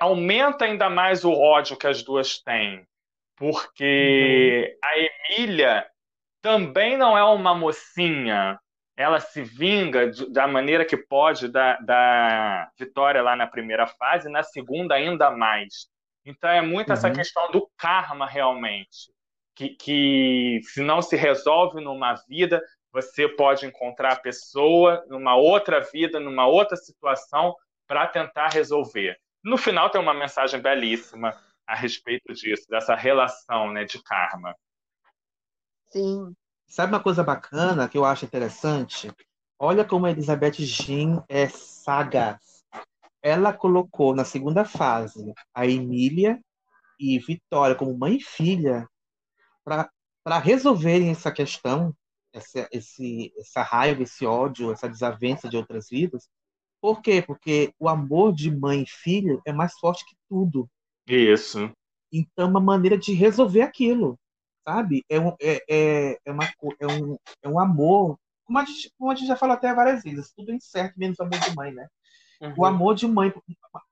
aumenta 0.00 0.64
ainda 0.64 0.88
mais 0.88 1.24
o 1.24 1.32
ódio 1.32 1.76
que 1.76 1.86
as 1.86 2.02
duas 2.02 2.38
têm. 2.38 2.86
Porque 3.36 4.76
uhum. 4.82 4.88
a 4.88 5.34
Emília 5.36 5.86
também 6.40 6.96
não 6.96 7.16
é 7.16 7.24
uma 7.24 7.54
mocinha. 7.54 8.58
Ela 8.96 9.20
se 9.20 9.42
vinga 9.42 10.10
de, 10.10 10.30
da 10.30 10.46
maneira 10.46 10.84
que 10.84 10.96
pode 10.96 11.48
da, 11.48 11.76
da 11.78 12.70
vitória 12.78 13.22
lá 13.22 13.34
na 13.34 13.46
primeira 13.46 13.86
fase, 13.86 14.28
na 14.28 14.42
segunda 14.42 14.94
ainda 14.94 15.30
mais. 15.30 15.88
Então 16.24 16.50
é 16.50 16.60
muito 16.60 16.88
uhum. 16.88 16.94
essa 16.94 17.10
questão 17.10 17.50
do 17.50 17.68
karma 17.76 18.26
realmente, 18.26 19.12
que, 19.56 19.70
que 19.70 20.60
se 20.64 20.82
não 20.82 21.02
se 21.02 21.16
resolve 21.16 21.80
numa 21.80 22.14
vida, 22.28 22.62
você 22.92 23.28
pode 23.28 23.64
encontrar 23.66 24.12
a 24.12 24.20
pessoa 24.20 25.04
numa 25.08 25.34
outra 25.34 25.80
vida, 25.80 26.20
numa 26.20 26.46
outra 26.46 26.76
situação, 26.76 27.56
para 27.86 28.06
tentar 28.06 28.48
resolver. 28.48 29.18
No 29.42 29.56
final 29.56 29.90
tem 29.90 30.00
uma 30.00 30.14
mensagem 30.14 30.60
belíssima 30.60 31.36
a 31.66 31.74
respeito 31.74 32.32
disso, 32.32 32.66
dessa 32.68 32.94
relação 32.94 33.72
né, 33.72 33.84
de 33.84 34.02
karma. 34.02 34.54
Sim. 35.90 36.34
Sabe 36.66 36.92
uma 36.92 37.02
coisa 37.02 37.22
bacana 37.22 37.88
que 37.88 37.98
eu 37.98 38.04
acho 38.04 38.24
interessante? 38.24 39.10
Olha 39.58 39.84
como 39.84 40.06
a 40.06 40.10
Elizabeth 40.10 40.64
Jean 40.64 41.24
é 41.28 41.48
sagaz. 41.48 42.64
Ela 43.20 43.52
colocou 43.52 44.14
na 44.14 44.24
segunda 44.24 44.64
fase 44.64 45.32
a 45.54 45.66
Emília 45.66 46.40
e 46.98 47.18
Vitória 47.18 47.74
como 47.74 47.96
mãe 47.96 48.16
e 48.16 48.20
filha 48.20 48.88
para 49.64 50.38
resolverem 50.38 51.10
essa 51.10 51.30
questão, 51.30 51.94
essa, 52.32 52.68
esse, 52.72 53.32
essa 53.38 53.62
raiva, 53.62 54.02
esse 54.02 54.24
ódio, 54.24 54.72
essa 54.72 54.88
desavença 54.88 55.48
de 55.48 55.56
outras 55.56 55.88
vidas. 55.90 56.28
Por 56.80 57.00
quê? 57.00 57.22
Porque 57.22 57.72
o 57.78 57.88
amor 57.88 58.32
de 58.34 58.50
mãe 58.50 58.82
e 58.82 58.90
filha 58.90 59.40
é 59.46 59.52
mais 59.52 59.74
forte 59.74 60.04
que 60.04 60.16
tudo. 60.28 60.68
Isso. 61.06 61.70
Então, 62.12 62.48
uma 62.48 62.60
maneira 62.60 62.98
de 62.98 63.12
resolver 63.12 63.62
aquilo. 63.62 64.18
sabe? 64.66 65.04
É 65.08 65.20
um, 65.20 65.34
é, 65.40 65.62
é, 65.68 66.18
é, 66.24 66.32
uma, 66.32 66.44
é, 66.44 66.86
um, 66.86 67.16
é 67.42 67.48
um 67.48 67.58
amor, 67.58 68.18
como 68.44 68.58
a, 68.58 68.64
gente, 68.64 68.92
como 68.98 69.10
a 69.10 69.14
gente 69.14 69.28
já 69.28 69.36
falou 69.36 69.54
até 69.54 69.72
várias 69.74 70.02
vezes, 70.02 70.32
tudo 70.36 70.50
é 70.52 70.54
incerto, 70.54 70.98
menos 70.98 71.18
o 71.18 71.22
amor 71.22 71.38
de 71.38 71.54
mãe, 71.56 71.72
né? 71.72 71.86
O 72.56 72.64
amor 72.64 72.94
de 72.96 73.06
mãe, 73.06 73.32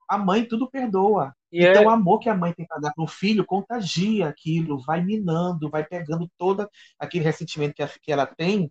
a 0.08 0.18
mãe 0.18 0.44
tudo 0.44 0.68
perdoa. 0.68 1.32
E 1.52 1.64
então 1.64 1.82
é- 1.82 1.86
o 1.86 1.90
amor 1.90 2.18
que 2.20 2.28
a 2.28 2.34
mãe 2.34 2.52
tem 2.52 2.66
para 2.66 2.80
dar 2.80 2.92
para 2.94 3.04
o 3.04 3.08
filho 3.08 3.44
contagia 3.44 4.28
aquilo, 4.28 4.80
vai 4.82 5.02
minando, 5.02 5.68
vai 5.70 5.84
pegando 5.84 6.30
todo 6.38 6.68
aquele 6.98 7.24
ressentimento 7.24 7.74
que, 7.74 7.86
que 8.00 8.12
ela 8.12 8.26
tem 8.26 8.70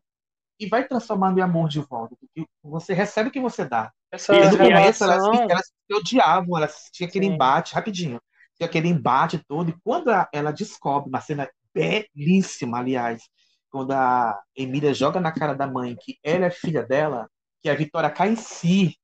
e 0.60 0.68
vai 0.68 0.88
transformando 0.88 1.40
em 1.40 1.42
amor 1.42 1.70
de 1.70 1.80
volta. 1.80 2.16
Porque 2.20 2.48
você 2.64 2.94
recebe 2.94 3.30
o 3.30 3.32
que 3.32 3.40
você 3.40 3.66
dá. 3.66 3.92
Essa 4.12 4.34
E 4.34 4.48
no 4.48 4.58
começo 4.58 5.04
elas, 5.04 5.24
elas 5.48 5.66
se 5.68 5.94
odiavam, 5.96 6.58
elas 6.58 6.90
tinham 6.92 7.08
aquele 7.10 7.26
Sim. 7.26 7.34
embate, 7.34 7.74
rapidinho, 7.76 8.22
tinha 8.56 8.68
aquele 8.68 8.88
embate 8.90 9.40
todo. 9.48 9.70
E 9.70 9.76
quando 9.84 10.10
a- 10.10 10.28
ela 10.34 10.52
descobre, 10.52 11.10
uma 11.10 11.22
cena 11.22 11.50
belíssima, 11.74 12.80
aliás, 12.80 13.24
quando 13.70 13.92
a 13.92 14.40
Emília 14.56 14.94
joga 14.94 15.20
na 15.20 15.32
cara 15.32 15.54
da 15.54 15.68
mãe 15.68 15.96
que 15.96 16.18
ela 16.24 16.46
é 16.46 16.52
filha 16.52 16.84
dela, 16.84 17.30
que 17.62 17.70
a 17.70 17.76
Vitória 17.76 18.10
cai 18.10 18.30
em 18.30 18.36
si 18.36 18.96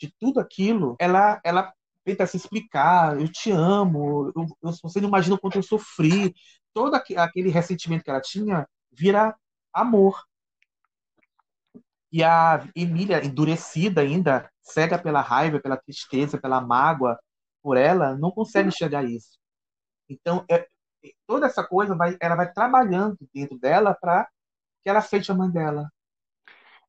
de 0.00 0.12
tudo 0.20 0.40
aquilo, 0.40 0.96
ela, 0.98 1.40
ela 1.44 1.72
tenta 2.06 2.24
se 2.24 2.36
explicar, 2.36 3.20
eu 3.20 3.28
te 3.28 3.50
amo, 3.50 4.32
eu, 4.36 4.46
você 4.80 5.00
não 5.00 5.08
imagina 5.08 5.34
o 5.34 5.38
quanto 5.40 5.56
eu 5.58 5.62
sofri. 5.62 6.32
Todo 6.72 6.94
aque- 6.94 7.16
aquele 7.16 7.50
ressentimento 7.50 8.04
que 8.04 8.10
ela 8.10 8.20
tinha 8.20 8.64
vira 8.92 9.36
amor. 9.72 10.24
E 12.12 12.22
a 12.22 12.64
Emília, 12.76 13.24
endurecida 13.26 14.02
ainda, 14.02 14.48
cega 14.62 14.96
pela 14.96 15.20
raiva, 15.20 15.58
pela 15.60 15.76
tristeza, 15.76 16.38
pela 16.38 16.60
mágoa 16.60 17.18
por 17.60 17.76
ela, 17.76 18.16
não 18.16 18.30
consegue 18.30 18.68
enxergar 18.68 19.02
isso. 19.04 19.36
Então, 20.08 20.44
é- 20.48 20.68
toda 21.26 21.46
essa 21.46 21.64
coisa 21.64 21.96
vai, 21.96 22.16
ela 22.20 22.36
vai 22.36 22.52
trabalhando 22.52 23.18
dentro 23.34 23.58
dela 23.58 23.92
para 24.00 24.28
que 24.84 24.88
ela 24.88 25.00
aceite 25.00 25.32
a 25.32 25.34
mãe 25.34 25.50
dela. 25.50 25.90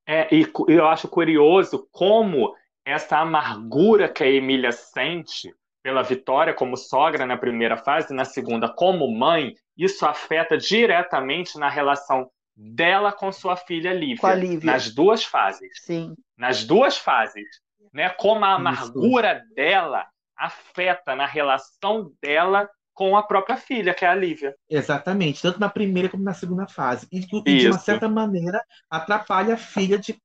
É, 0.05 0.33
e 0.33 0.45
eu 0.67 0.87
acho 0.87 1.07
curioso 1.09 1.89
como 1.91 2.55
essa 2.87 3.17
amargura 3.17 4.07
que 4.07 4.23
a 4.23 4.29
Emília 4.29 4.71
sente 4.71 5.53
pela 5.83 6.01
Vitória 6.03 6.53
como 6.53 6.77
sogra 6.77 7.25
na 7.25 7.35
primeira 7.35 7.75
fase, 7.75 8.13
e 8.13 8.15
na 8.15 8.23
segunda 8.23 8.69
como 8.69 9.11
mãe, 9.11 9.53
isso 9.77 10.05
afeta 10.05 10.57
diretamente 10.57 11.57
na 11.57 11.69
relação 11.69 12.29
dela 12.55 13.11
com 13.11 13.29
sua 13.31 13.57
filha 13.57 13.93
Lívia, 13.93 14.17
Com 14.21 14.27
a 14.27 14.33
Lívia. 14.35 14.71
nas 14.71 14.89
duas 14.93 15.23
fases. 15.25 15.69
Sim. 15.83 16.15
Nas 16.37 16.63
duas 16.63 16.97
fases, 16.97 17.45
né? 17.93 18.09
Como 18.09 18.43
a 18.45 18.53
amargura 18.55 19.43
dela 19.53 20.05
afeta 20.35 21.13
na 21.13 21.25
relação 21.25 22.11
dela 22.21 22.69
com 22.93 23.17
a 23.17 23.21
própria 23.21 23.57
filha, 23.57 23.93
que 23.93 24.05
é 24.05 24.07
a 24.07 24.15
Lívia. 24.15 24.55
Exatamente, 24.69 25.41
tanto 25.41 25.59
na 25.59 25.69
primeira 25.69 26.09
como 26.09 26.23
na 26.23 26.33
segunda 26.33 26.67
fase. 26.67 27.05
E, 27.11 27.19
e 27.19 27.57
de 27.57 27.67
uma 27.67 27.75
Isso. 27.75 27.85
certa 27.85 28.07
maneira 28.07 28.63
atrapalha 28.89 29.55
a 29.55 29.57
filha 29.57 29.99
de 29.99 30.17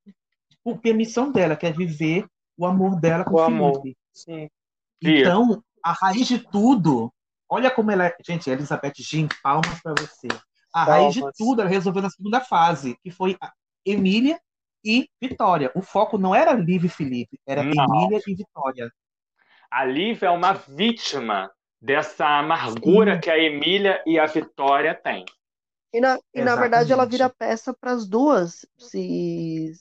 por 0.65 0.79
permissão 0.79 1.31
dela, 1.33 1.57
que 1.57 1.67
é 1.67 1.73
viver 1.73 2.25
o 2.57 2.67
amor 2.67 3.01
dela 3.01 3.25
com 3.25 3.35
O 3.35 3.37
o 3.37 3.41
amor. 3.41 3.81
Felipe. 3.81 3.99
Sim. 4.13 4.49
Então, 5.03 5.63
a 5.83 5.93
raiz 5.93 6.27
de 6.27 6.39
tudo, 6.39 7.13
olha 7.49 7.71
como 7.71 7.91
ela 7.91 8.07
é. 8.07 8.17
Gente, 8.25 8.49
Elizabeth 8.49 8.95
Jean, 8.99 9.29
palmas 9.43 9.81
para 9.83 9.95
você. 9.99 10.29
A 10.73 10.85
raiz 10.85 11.15
de 11.15 11.21
Palmas. 11.21 11.37
tudo 11.37 11.61
ela 11.61 11.71
resolveu 11.71 12.03
na 12.03 12.11
segunda 12.11 12.41
fase, 12.41 12.97
que 13.03 13.11
foi 13.11 13.37
a 13.41 13.53
Emília 13.85 14.41
e 14.85 15.09
Vitória. 15.21 15.71
O 15.75 15.83
foco 15.83 16.19
não 16.19 16.35
era 16.35 16.53
Liv 16.53 16.85
e 16.85 16.89
Felipe, 16.89 17.39
era 17.47 17.63
Não. 17.63 17.85
Emília 17.85 18.21
e 18.27 18.35
Vitória. 18.35 18.93
A 19.71 19.85
Lívia 19.85 20.27
é 20.27 20.31
uma 20.31 20.53
vítima 20.53 21.51
dessa 21.81 22.27
amargura 22.27 23.19
que 23.19 23.31
a 23.31 23.39
Emília 23.39 24.03
e 24.07 24.19
a 24.19 24.27
Vitória 24.27 24.95
têm. 24.95 25.25
E 25.93 26.01
na, 26.01 26.19
e 26.33 26.43
na 26.43 26.57
verdade 26.57 26.93
ela 26.93 27.05
vira 27.05 27.29
peça 27.29 27.75
para 27.75 27.93
as 27.93 28.07
duas 28.07 28.67
se, 28.79 29.73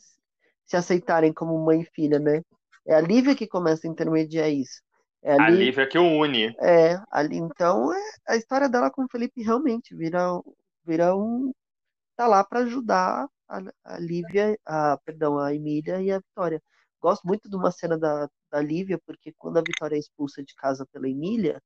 se 0.65 0.75
aceitarem 0.75 1.31
como 1.31 1.63
mãe 1.63 1.81
e 1.81 1.85
filha, 1.85 2.19
né? 2.19 2.41
É 2.85 2.93
a 2.95 3.01
Lívia 3.01 3.35
que 3.35 3.47
começa 3.47 3.87
a 3.87 3.91
intermediar 3.91 4.49
isso. 4.49 4.81
É 5.23 5.37
A 5.37 5.45
ali, 5.45 5.65
Lívia 5.65 5.87
que 5.87 5.97
o 5.99 6.03
une. 6.03 6.55
é, 6.59 6.99
ali, 7.11 7.37
então 7.37 7.93
é, 7.93 7.99
a 8.29 8.35
história 8.37 8.69
dela 8.69 8.91
com 8.91 9.03
o 9.05 9.09
Felipe 9.11 9.41
realmente 9.43 9.95
vira, 9.95 10.19
vira 10.85 11.15
um. 11.15 11.53
Tá 12.17 12.27
lá 12.27 12.43
para 12.43 12.61
ajudar 12.61 13.27
a, 13.49 13.59
a 13.85 13.99
Lívia, 13.99 14.57
a, 14.65 14.97
perdão, 15.05 15.39
a 15.39 15.53
Emília 15.55 16.01
e 16.01 16.11
a 16.11 16.19
Vitória. 16.19 16.61
Gosto 17.01 17.27
muito 17.27 17.49
de 17.49 17.55
uma 17.55 17.71
cena 17.71 17.97
da, 17.97 18.29
da 18.51 18.61
Lívia, 18.61 18.99
porque 19.05 19.33
quando 19.37 19.57
a 19.57 19.63
Vitória 19.63 19.95
é 19.95 19.99
expulsa 19.99 20.43
de 20.43 20.53
casa 20.55 20.85
pela 20.91 21.09
Emília, 21.09 21.61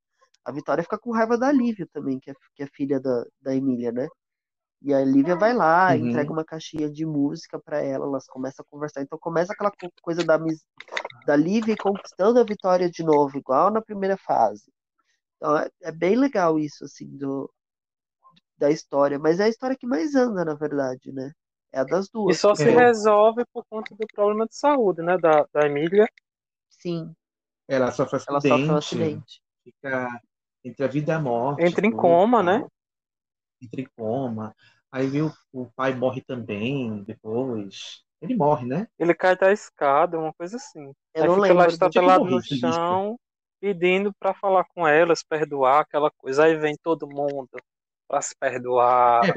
a 0.45 0.51
Vitória 0.51 0.83
fica 0.83 0.97
com 0.99 1.11
raiva 1.13 1.37
da 1.37 1.51
Lívia 1.51 1.87
também, 1.93 2.19
que 2.19 2.31
é, 2.31 2.35
que 2.55 2.63
é 2.63 2.67
filha 2.67 2.99
da, 2.99 3.25
da 3.41 3.55
Emília, 3.55 3.91
né? 3.91 4.07
E 4.85 4.93
a 4.93 5.03
Lívia 5.03 5.35
vai 5.35 5.51
lá, 5.51 5.89
Uhum. 5.89 6.09
entrega 6.09 6.31
uma 6.31 6.45
caixinha 6.45 6.87
de 6.87 7.07
música 7.07 7.59
pra 7.59 7.81
ela, 7.81 8.05
elas 8.05 8.27
começam 8.27 8.63
a 8.63 8.69
conversar. 8.71 9.01
Então 9.01 9.17
começa 9.17 9.51
aquela 9.51 9.71
co- 9.71 9.89
coisa 9.99 10.23
da, 10.23 10.37
da 11.25 11.35
Lívia 11.35 11.75
conquistando 11.75 12.39
a 12.39 12.43
vitória 12.43 12.87
de 12.87 13.03
novo, 13.03 13.35
igual 13.35 13.71
na 13.71 13.81
primeira 13.81 14.15
fase. 14.15 14.71
Então 15.37 15.57
é, 15.57 15.67
é 15.81 15.91
bem 15.91 16.15
legal 16.15 16.59
isso, 16.59 16.85
assim, 16.85 17.07
do, 17.17 17.51
da 18.59 18.69
história. 18.69 19.17
Mas 19.17 19.39
é 19.39 19.45
a 19.45 19.49
história 19.49 19.75
que 19.75 19.87
mais 19.87 20.13
anda, 20.13 20.45
na 20.45 20.53
verdade, 20.53 21.11
né? 21.11 21.31
É 21.73 21.79
a 21.79 21.83
das 21.83 22.05
E 22.05 22.11
duas. 22.13 22.39
só 22.39 22.53
se 22.53 22.63
porque- 22.65 22.77
resolve 22.79 23.43
por 23.51 23.65
conta 23.67 23.95
do 23.95 24.05
problema 24.13 24.45
de 24.45 24.55
saúde, 24.55 25.01
né? 25.01 25.17
Da, 25.17 25.47
da 25.51 25.65
Emília. 25.65 26.07
Sim. 26.69 27.11
Ela 27.67 27.91
sofre 27.91 28.19
Ela 28.27 28.37
acidente, 28.37 28.59
sofre 28.67 28.71
um 28.73 28.77
acidente. 28.77 29.41
fica 29.63 30.21
entre 30.63 30.85
a 30.85 30.87
vida 30.87 31.11
e 31.11 31.15
a 31.15 31.19
morte. 31.19 31.63
Entra 31.63 31.87
em 31.87 31.91
coma, 31.91 32.37
tal. 32.37 32.45
né? 32.45 32.67
Entra 33.61 33.81
em 33.81 33.87
coma. 33.97 34.55
Aí 34.95 35.07
viu, 35.07 35.31
o 35.53 35.65
pai 35.75 35.93
morre 35.95 36.21
também 36.23 37.03
depois. 37.03 38.03
Ele 38.21 38.35
morre, 38.35 38.65
né? 38.65 38.87
Ele 38.99 39.13
cai 39.13 39.35
da 39.37 39.51
escada, 39.51 40.17
uma 40.19 40.33
coisa 40.33 40.57
assim. 40.57 40.93
Eu 41.13 41.23
Aí 41.23 41.27
não 41.27 41.35
fica 41.35 41.53
lá 41.53 41.67
lembro. 41.67 41.67
estatelado 41.67 42.29
no 42.29 42.39
chão, 42.43 43.17
pedindo 43.59 44.13
pra 44.19 44.33
falar 44.33 44.65
com 44.73 44.87
elas, 44.87 45.23
perdoar 45.23 45.81
aquela 45.81 46.11
coisa. 46.11 46.45
Aí 46.45 46.55
vem 46.57 46.75
todo 46.81 47.07
mundo 47.07 47.49
pra 48.07 48.21
se 48.21 48.35
perdoar. 48.37 49.27
É, 49.27 49.31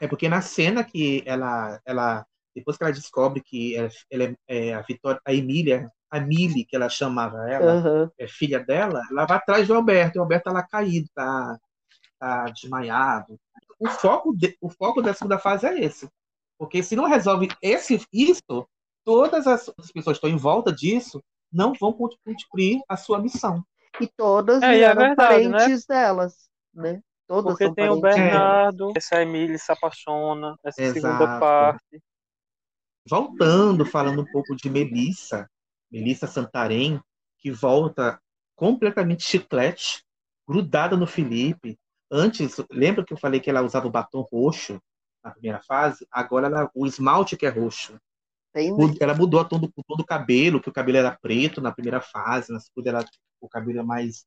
É 0.00 0.06
porque 0.08 0.28
na 0.28 0.40
cena 0.42 0.84
que 0.84 1.22
ela, 1.26 1.80
ela 1.84 2.26
depois 2.54 2.76
que 2.76 2.84
ela 2.84 2.92
descobre 2.92 3.42
que 3.42 3.76
ela, 3.76 3.88
ela 4.10 4.24
é, 4.48 4.68
é 4.68 4.74
a 4.74 4.82
Vitória, 4.82 5.20
a 5.26 5.32
Emília, 5.34 5.90
a 6.10 6.20
Mili, 6.20 6.64
que 6.64 6.74
ela 6.76 6.88
chamava 6.88 7.48
ela, 7.50 7.78
Aham. 7.78 8.10
é 8.18 8.26
filha 8.28 8.58
dela, 8.64 9.00
ela 9.10 9.26
vai 9.26 9.36
atrás 9.38 9.68
do 9.68 9.74
Alberto. 9.74 10.18
O 10.18 10.22
Alberto 10.22 10.44
tá 10.44 10.52
lá 10.52 10.62
caído, 10.66 11.08
tá, 11.14 11.58
tá 12.20 12.44
desmaiado. 12.46 13.38
O 13.80 13.88
foco, 13.88 14.32
de- 14.36 14.56
o 14.60 14.68
foco 14.68 15.02
da 15.02 15.12
segunda 15.14 15.38
fase 15.38 15.66
é 15.66 15.80
esse. 15.80 16.08
Porque 16.58 16.82
se 16.82 16.94
não 16.94 17.06
resolve 17.08 17.48
esse, 17.62 18.00
isso, 18.12 18.68
todas 19.04 19.46
as 19.46 19.68
as 19.78 19.90
pessoas 19.90 20.18
que 20.18 20.26
estão 20.26 20.30
em 20.30 20.36
volta 20.36 20.70
disso 20.72 21.22
não 21.50 21.72
vão 21.72 21.92
cumprir 21.92 22.80
a 22.88 22.96
sua 22.96 23.18
missão. 23.18 23.64
E 24.00 24.06
todas 24.06 24.62
É, 24.62 24.66
e 24.66 24.68
é 24.68 24.76
vieram 24.76 25.00
verdade, 25.06 25.48
né? 25.48 25.58
parentes 25.58 25.86
delas, 25.86 26.48
né? 26.72 27.02
Todas 27.26 27.52
Porque 27.52 27.64
são 27.64 27.74
tem 27.74 27.88
o 27.88 28.00
parentes 28.00 28.30
delas. 28.30 28.32
Bernardo, 28.32 28.92
essa 28.96 29.22
Emília 29.22 29.58
se 29.58 29.72
apaixona, 29.72 30.54
essa 30.62 30.76
segunda 30.92 31.24
Exato. 31.24 31.40
parte. 31.40 32.02
Voltando, 33.08 33.84
falando 33.86 34.22
um 34.22 34.26
pouco 34.30 34.54
de 34.54 34.68
Melissa, 34.68 35.48
Melissa 35.90 36.26
Santarém, 36.26 37.00
que 37.38 37.50
volta 37.50 38.20
completamente 38.54 39.22
chiclete, 39.24 40.04
grudada 40.46 40.96
no 40.96 41.06
Felipe. 41.06 41.78
Antes, 42.10 42.56
lembra 42.70 43.04
que 43.04 43.12
eu 43.12 43.18
falei 43.18 43.40
que 43.40 43.50
ela 43.50 43.62
usava 43.62 43.86
o 43.86 43.90
batom 43.90 44.22
roxo 44.22 44.80
na 45.24 45.30
primeira 45.30 45.60
fase? 45.62 46.06
Agora 46.10 46.46
ela, 46.46 46.70
o 46.74 46.86
esmalte 46.86 47.36
que 47.36 47.46
é 47.46 47.48
roxo. 47.50 47.98
Tem- 48.52 48.72
Mud- 48.76 48.96
Ela 49.00 49.14
mudou 49.14 49.40
a 49.40 49.44
tom 49.44 49.58
do, 49.60 49.72
o 49.76 49.84
tom 49.84 49.96
do 49.96 50.04
cabelo, 50.06 50.60
que 50.60 50.68
o 50.68 50.72
cabelo 50.72 50.98
era 50.98 51.16
preto 51.16 51.60
na 51.60 51.72
primeira 51.72 52.00
fase, 52.00 52.52
na 52.52 52.60
segunda 52.60 52.90
ela, 52.90 53.06
o 53.40 53.48
cabelo 53.48 53.80
é 53.80 53.82
mais, 53.82 54.24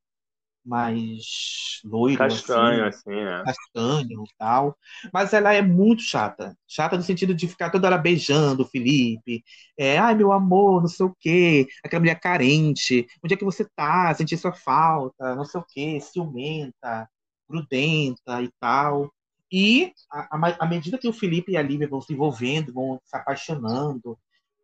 mais 0.65 1.81
loiro, 1.85 2.33
Castanho, 2.33 2.85
assim, 2.87 2.87
assim, 2.87 3.09
né? 3.11 3.45
castanho 3.45 4.23
e 4.23 4.35
tal. 4.37 4.77
Mas 5.13 5.33
ela 5.33 5.53
é 5.53 5.61
muito 5.61 6.01
chata. 6.03 6.57
Chata 6.67 6.97
no 6.97 7.03
sentido 7.03 7.33
de 7.35 7.47
ficar 7.47 7.69
toda 7.71 7.87
hora 7.87 7.97
beijando 7.97 8.63
o 8.63 8.67
Felipe. 8.67 9.43
É, 9.77 9.97
ai, 9.97 10.15
meu 10.15 10.31
amor, 10.31 10.81
não 10.81 10.87
sei 10.89 11.05
o 11.05 11.15
quê. 11.19 11.67
Aquela 11.83 11.99
mulher 12.01 12.19
carente. 12.19 13.07
Onde 13.23 13.33
é 13.33 13.37
que 13.37 13.45
você 13.45 13.65
tá? 13.75 14.13
Senti 14.15 14.37
sua 14.37 14.53
falta, 14.53 15.35
não 15.35 15.45
sei 15.45 15.59
o 15.61 15.65
quê. 15.67 15.99
Ciumenta, 16.01 17.09
grudenta 17.53 18.41
e 18.41 18.49
tal. 18.59 19.11
E 19.51 19.93
à- 20.11 20.67
medida 20.67 20.97
que 20.97 21.07
o 21.07 21.13
Felipe 21.13 21.51
e 21.51 21.57
a 21.57 21.61
Lívia 21.61 21.87
vão 21.87 22.01
se 22.01 22.13
envolvendo, 22.13 22.73
vão 22.73 22.99
se 23.05 23.15
apaixonando, 23.15 24.17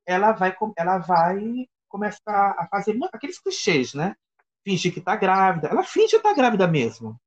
ela 0.05 0.31
vai, 0.33 0.55
ela 0.77 0.97
vai 0.99 1.67
começar 1.87 2.55
a 2.57 2.67
fazer 2.69 2.97
aqueles 3.13 3.39
clichês, 3.39 3.93
né? 3.93 4.15
Fingir 4.63 4.93
que 4.93 5.01
tá 5.01 5.15
grávida. 5.15 5.67
Ela 5.69 5.83
finge 5.83 6.17
que 6.17 6.23
tá 6.23 6.33
grávida 6.33 6.67
mesmo. 6.67 7.19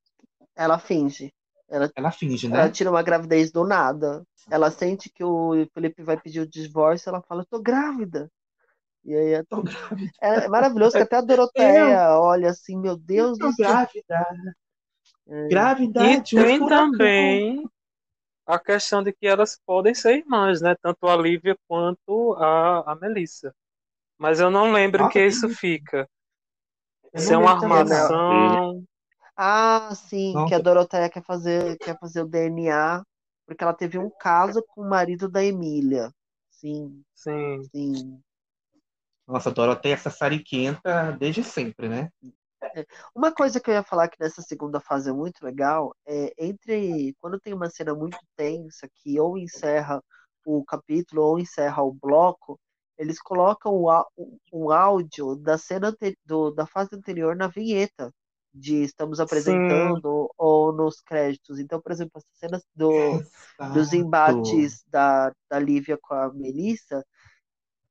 Ela 0.54 0.78
finge. 0.78 1.32
Ela, 1.68 1.90
Ela 1.96 2.10
finge, 2.10 2.48
ela 2.48 2.68
né? 2.68 2.70
tira 2.70 2.90
uma 2.90 3.02
gravidez 3.02 3.50
do 3.50 3.64
nada. 3.64 4.24
Ela 4.50 4.70
sente 4.70 5.10
que 5.10 5.24
o 5.24 5.52
Felipe 5.72 6.02
vai 6.02 6.20
pedir 6.20 6.40
o 6.40 6.48
divórcio, 6.48 7.08
ela 7.08 7.22
fala, 7.22 7.42
eu 7.42 7.46
tô 7.46 7.60
grávida. 7.60 8.30
E 9.04 9.14
aí 9.14 9.34
é, 9.34 9.44
é- 10.22 10.44
é 10.44 10.48
maravilhoso 10.48 10.96
que 10.96 11.02
até 11.02 11.16
a 11.16 11.22
Doroteia 11.22 12.10
olha 12.18 12.50
assim, 12.50 12.78
meu 12.78 12.96
Deus 12.96 13.38
Tô 13.38 13.46
do 13.46 13.52
céu. 13.52 13.58
grávida. 13.58 14.26
Gravidade. 15.48 16.36
E 16.36 16.44
tem 16.44 16.58
furacão. 16.58 16.90
também 16.92 17.68
a 18.46 18.58
questão 18.58 19.02
de 19.02 19.12
que 19.12 19.26
elas 19.26 19.58
podem 19.64 19.94
ser 19.94 20.18
irmãs, 20.18 20.60
né? 20.60 20.74
Tanto 20.82 21.06
a 21.06 21.16
Lívia 21.16 21.56
quanto 21.68 22.34
a, 22.34 22.92
a 22.92 22.94
Melissa. 22.96 23.54
Mas 24.18 24.40
eu 24.40 24.50
não 24.50 24.72
lembro 24.72 25.04
Nossa, 25.04 25.12
que 25.12 25.24
isso 25.24 25.48
fica. 25.48 26.08
Não 27.14 27.32
é 27.32 27.38
uma 27.38 27.52
armação. 27.52 28.84
Ah, 29.36 29.94
sim, 29.94 30.32
que 30.32 30.38
Nossa. 30.38 30.56
a 30.56 30.58
Doroteia 30.58 31.10
quer 31.10 31.24
fazer, 31.24 31.78
quer 31.78 31.98
fazer 31.98 32.22
o 32.22 32.28
DNA, 32.28 33.02
porque 33.46 33.64
ela 33.64 33.72
teve 33.72 33.98
um 33.98 34.10
caso 34.10 34.62
com 34.68 34.82
o 34.82 34.88
marido 34.88 35.28
da 35.28 35.42
Emília. 35.42 36.12
Sim, 36.50 37.02
sim. 37.14 37.62
sim. 37.74 38.20
Nossa, 39.26 39.48
a 39.48 39.52
Doroteia 39.52 39.94
é 39.94 39.96
sassariquenta 39.96 41.12
desde 41.12 41.42
sempre, 41.42 41.88
né? 41.88 42.10
É, 42.62 42.86
Uma 43.14 43.32
coisa 43.34 43.60
que 43.60 43.70
eu 43.70 43.74
ia 43.74 43.82
falar 43.82 44.08
que 44.08 44.16
nessa 44.20 44.42
segunda 44.42 44.80
fase 44.80 45.10
é 45.10 45.12
muito 45.12 45.44
legal 45.44 45.94
é 46.06 46.32
entre 46.38 47.14
quando 47.20 47.40
tem 47.40 47.52
uma 47.54 47.68
cena 47.70 47.94
muito 47.94 48.18
tensa 48.36 48.88
que 48.94 49.18
ou 49.20 49.36
encerra 49.38 50.02
o 50.44 50.64
capítulo 50.64 51.22
ou 51.22 51.38
encerra 51.38 51.82
o 51.82 51.92
bloco, 51.92 52.58
eles 52.98 53.20
colocam 53.20 53.84
um 54.52 54.70
áudio 54.70 55.36
da 55.36 55.56
cena 55.58 55.94
do- 56.24 56.50
da 56.50 56.66
fase 56.66 56.94
anterior 56.94 57.34
na 57.36 57.48
vinheta 57.48 58.12
de 58.54 58.82
estamos 58.82 59.18
apresentando 59.20 60.30
ou 60.36 60.72
nos 60.72 61.00
créditos. 61.00 61.58
Então, 61.58 61.80
por 61.80 61.92
exemplo, 61.92 62.12
as 62.18 62.24
cenas 62.38 62.62
do, 62.74 63.22
dos 63.70 63.92
embates 63.92 64.84
da, 64.88 65.32
da 65.50 65.58
Lívia 65.58 65.98
com 66.00 66.14
a 66.14 66.32
Melissa 66.32 67.04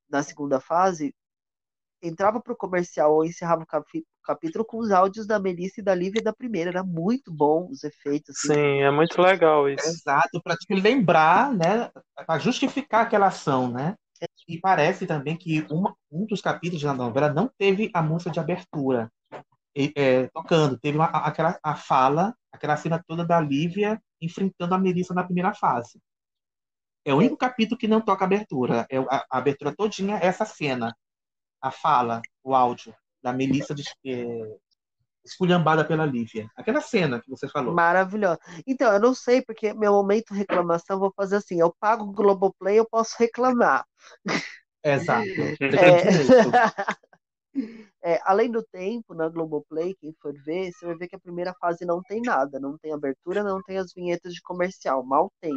na 0.10 0.22
segunda 0.24 0.60
fase, 0.60 1.14
entrava 2.02 2.40
pro 2.42 2.56
comercial 2.56 3.14
ou 3.14 3.26
encerrava 3.26 3.64
o 3.64 3.66
capi- 3.66 4.06
capítulo 4.24 4.66
com 4.66 4.78
os 4.78 4.92
áudios 4.92 5.26
da 5.28 5.40
Melissa 5.40 5.82
e 5.82 5.84
da 5.84 5.94
Lívia 5.96 6.22
da 6.22 6.34
primeira. 6.34 6.70
Era 6.70 6.84
muito 6.84 7.32
bom 7.32 7.68
os 7.70 7.84
efeitos. 7.84 8.36
assim. 8.38 8.54
Sim, 8.54 8.82
é 8.82 8.92
muito 8.92 9.22
legal 9.22 9.70
isso. 9.70 9.88
Exato, 9.88 10.42
para 10.44 10.56
te 10.56 10.74
lembrar, 10.74 11.54
né? 11.54 11.90
Para 12.26 12.40
justificar 12.40 13.06
aquela 13.06 13.28
ação, 13.28 13.72
né? 13.72 13.96
E 14.48 14.60
parece 14.60 15.08
também 15.08 15.36
que 15.38 15.66
uma, 15.72 15.96
um 16.12 16.26
dos 16.26 16.42
capítulos 16.42 16.82
da 16.84 16.94
novela 16.94 17.34
não 17.34 17.50
teve 17.58 17.90
a 17.94 18.02
música 18.02 18.30
de 18.32 18.40
abertura 18.40 19.12
e- 19.76 19.94
é, 19.96 20.28
tocando, 20.30 20.78
teve 20.80 20.98
uma, 20.98 21.06
a- 21.06 21.28
aquela 21.28 21.60
a 21.64 21.76
fala, 21.76 22.36
aquela 22.52 22.78
cena 22.78 23.04
toda 23.08 23.26
da 23.26 23.40
Lívia 23.40 24.02
enfrentando 24.22 24.76
a 24.76 24.78
Melissa 24.78 25.14
na 25.14 25.24
primeira 25.24 25.54
fase. 25.54 26.00
É 27.06 27.14
o 27.14 27.18
único 27.18 27.38
capítulo 27.38 27.78
que 27.80 27.88
não 27.88 28.02
toca 28.02 28.26
abertura. 28.26 28.86
É, 28.90 28.98
a, 29.00 29.26
a 29.32 29.38
abertura 29.38 29.74
todinha 29.76 30.18
é 30.18 30.26
essa 30.28 30.46
cena, 30.46 30.96
a 31.62 31.72
fala, 31.72 32.22
o 32.44 32.56
áudio 32.56 32.94
da 33.22 33.32
Melissa 33.32 33.76
é, 34.06 34.58
esculhambada 35.24 35.86
pela 35.86 36.06
Lívia. 36.06 36.50
Aquela 36.56 36.82
cena 36.82 37.22
que 37.22 37.30
você 37.30 37.48
falou. 37.48 37.74
Maravilhoso. 37.74 38.40
Então, 38.66 38.92
eu 38.92 39.00
não 39.00 39.14
sei, 39.14 39.42
porque 39.42 39.74
meu 39.74 39.94
momento 39.94 40.34
reclamação, 40.34 41.00
vou 41.00 41.14
fazer 41.16 41.38
assim: 41.38 41.60
eu 41.60 41.74
pago 41.80 42.06
o 42.06 42.12
Globoplay, 42.12 42.80
eu 42.80 42.88
posso 42.90 43.16
reclamar. 43.18 43.86
Exato. 44.84 45.28
É, 48.04 48.14
é, 48.14 48.20
além 48.24 48.50
do 48.50 48.64
tempo, 48.64 49.14
na 49.14 49.28
Globoplay, 49.28 49.94
quem 49.96 50.16
for 50.22 50.34
ver, 50.42 50.72
você 50.72 50.86
vai 50.86 50.96
ver 50.96 51.10
que 51.10 51.18
a 51.18 51.20
primeira 51.20 51.54
fase 51.56 51.84
não 51.86 52.02
tem 52.02 52.22
nada, 52.22 52.62
não 52.62 52.78
tem 52.78 52.94
abertura, 52.94 53.44
não 53.44 53.62
tem 53.62 53.78
as 53.78 53.94
vinhetas 53.94 54.34
de 54.34 54.42
comercial, 54.42 55.04
mal 55.04 55.30
tem. 55.42 55.54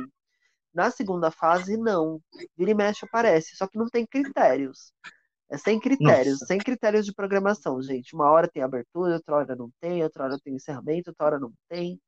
Na 0.74 0.90
segunda 0.90 1.30
fase, 1.30 1.76
não. 1.76 2.20
Vira 2.56 2.72
e 2.72 2.74
mexe 2.74 3.06
aparece, 3.06 3.56
só 3.56 3.68
que 3.68 3.78
não 3.78 3.86
tem 3.86 4.04
critérios. 4.04 4.92
É 5.54 5.58
sem 5.58 5.78
critérios, 5.78 6.40
Nossa. 6.40 6.46
sem 6.46 6.58
critérios 6.58 7.06
de 7.06 7.14
programação, 7.14 7.80
gente. 7.80 8.12
Uma 8.12 8.28
hora 8.28 8.48
tem 8.48 8.60
abertura, 8.60 9.14
outra 9.14 9.36
hora 9.36 9.54
não 9.54 9.70
tem, 9.80 10.02
outra 10.02 10.24
hora 10.24 10.38
tem 10.42 10.56
encerramento, 10.56 11.10
outra 11.10 11.26
hora 11.26 11.38
não 11.38 11.52
tem. 11.68 12.00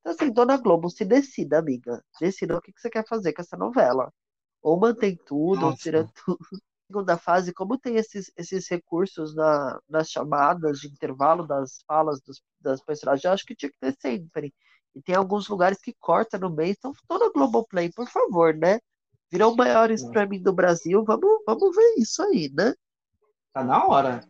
Então, 0.00 0.12
assim, 0.12 0.32
Dona 0.32 0.56
Globo, 0.56 0.88
se 0.88 1.04
decida, 1.04 1.58
amiga. 1.58 2.02
Decida 2.18 2.56
o 2.56 2.62
que 2.62 2.72
que 2.72 2.80
você 2.80 2.88
quer 2.88 3.06
fazer 3.06 3.34
com 3.34 3.42
essa 3.42 3.58
novela. 3.58 4.10
Ou 4.62 4.80
mantém 4.80 5.18
tudo, 5.26 5.66
ou 5.66 5.70
Nossa. 5.70 5.82
tira 5.82 6.08
tudo. 6.24 6.38
Segunda 6.90 7.18
fase, 7.18 7.52
como 7.52 7.78
tem 7.78 7.96
esses, 7.96 8.32
esses 8.38 8.68
recursos 8.68 9.34
na, 9.34 9.78
nas 9.86 10.08
chamadas 10.08 10.80
de 10.80 10.88
intervalo 10.88 11.46
das 11.46 11.82
falas 11.86 12.22
dos, 12.22 12.42
das 12.58 12.82
personagens, 12.82 13.24
eu 13.24 13.32
acho 13.32 13.44
que 13.44 13.54
tinha 13.54 13.70
que 13.70 13.78
ter 13.78 13.94
sempre. 14.00 14.54
E 14.94 15.02
tem 15.02 15.14
alguns 15.14 15.46
lugares 15.46 15.78
que 15.78 15.94
corta 16.00 16.38
no 16.38 16.48
meio, 16.48 16.72
então 16.72 16.92
toda 17.06 17.32
Globoplay, 17.32 17.90
por 17.92 18.08
favor, 18.08 18.54
né? 18.54 18.78
Virou 19.30 19.52
o 19.52 19.56
maior 19.56 19.90
streaming 19.90 20.42
do 20.42 20.52
Brasil, 20.52 21.04
vamos, 21.04 21.42
vamos 21.46 21.76
ver 21.76 21.94
isso 21.98 22.22
aí, 22.22 22.50
né? 22.54 22.74
Tá 23.54 23.64
na 23.64 23.86
hora. 23.86 24.22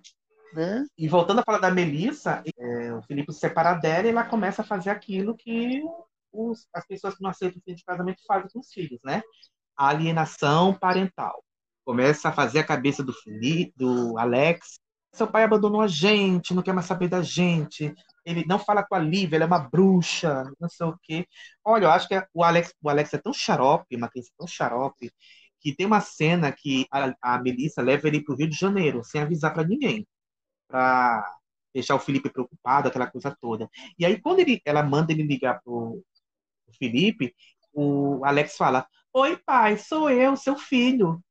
Né? 0.54 0.86
E 0.98 1.08
voltando 1.08 1.40
a 1.40 1.44
falar 1.44 1.58
da 1.60 1.70
Melissa, 1.72 2.42
é, 2.58 2.94
o 2.94 3.02
Felipe 3.04 3.32
se 3.32 3.40
separa 3.40 3.74
dela 3.74 4.06
e 4.08 4.10
ela 4.10 4.24
começa 4.24 4.62
a 4.62 4.66
fazer 4.66 4.90
aquilo 4.90 5.36
que 5.36 5.82
os- 6.32 6.68
as 6.74 6.86
pessoas 6.86 7.16
que 7.16 7.22
não 7.22 7.30
aceitam 7.30 7.60
o 7.60 7.62
filho 7.64 7.76
de 7.76 7.84
casamento 7.84 8.22
fazem 8.26 8.50
com 8.52 8.60
os 8.60 8.72
filhos, 8.72 9.00
né? 9.04 9.22
A 9.76 9.88
alienação 9.88 10.74
parental. 10.74 11.44
Começa 11.84 12.28
a 12.30 12.32
fazer 12.32 12.60
a 12.60 12.64
cabeça 12.66 13.04
do 13.04 13.12
Felipe, 13.12 13.74
do 13.76 14.18
Alex. 14.18 14.80
Seu 15.14 15.28
pai 15.28 15.44
abandonou 15.44 15.80
a 15.82 15.88
gente, 15.88 16.54
não 16.54 16.62
quer 16.62 16.72
mais 16.74 16.86
saber 16.86 17.08
da 17.08 17.22
gente. 17.22 17.94
Ele 18.24 18.44
não 18.46 18.58
fala 18.58 18.84
com 18.84 18.94
a 18.96 18.98
Lívia, 18.98 19.36
ela 19.36 19.44
é 19.44 19.48
uma 19.48 19.58
bruxa, 19.60 20.44
não 20.60 20.68
sei 20.68 20.86
o 20.86 20.98
quê. 21.02 21.26
Olha, 21.64 21.86
eu 21.86 21.90
acho 21.90 22.08
que 22.08 22.20
o 22.34 22.44
Alex, 22.44 22.74
o 22.82 22.90
Alex 22.90 23.14
é 23.14 23.18
tão 23.18 23.32
xarope, 23.32 23.96
uma 23.96 24.08
criança 24.10 24.30
tão 24.38 24.46
xarope, 24.46 25.12
que 25.64 25.74
tem 25.74 25.86
uma 25.86 26.00
cena 26.00 26.52
que 26.52 26.86
a, 26.92 27.14
a 27.22 27.42
Melissa 27.42 27.80
leva 27.80 28.06
ele 28.06 28.22
pro 28.22 28.36
Rio 28.36 28.48
de 28.48 28.56
Janeiro, 28.56 29.02
sem 29.02 29.22
avisar 29.22 29.52
para 29.52 29.66
ninguém 29.66 30.06
para 30.68 31.36
deixar 31.72 31.94
o 31.94 32.00
Felipe 32.00 32.30
preocupado, 32.30 32.88
aquela 32.88 33.10
coisa 33.10 33.36
toda. 33.40 33.68
E 33.98 34.04
aí, 34.04 34.20
quando 34.20 34.40
ele, 34.40 34.60
ela 34.64 34.82
manda 34.82 35.12
ele 35.12 35.22
ligar 35.22 35.60
pro 35.62 36.02
Felipe, 36.78 37.34
o 37.72 38.24
Alex 38.24 38.56
fala: 38.56 38.86
Oi, 39.12 39.36
pai, 39.36 39.78
sou 39.78 40.10
eu, 40.10 40.36
seu 40.36 40.56
filho. 40.56 41.22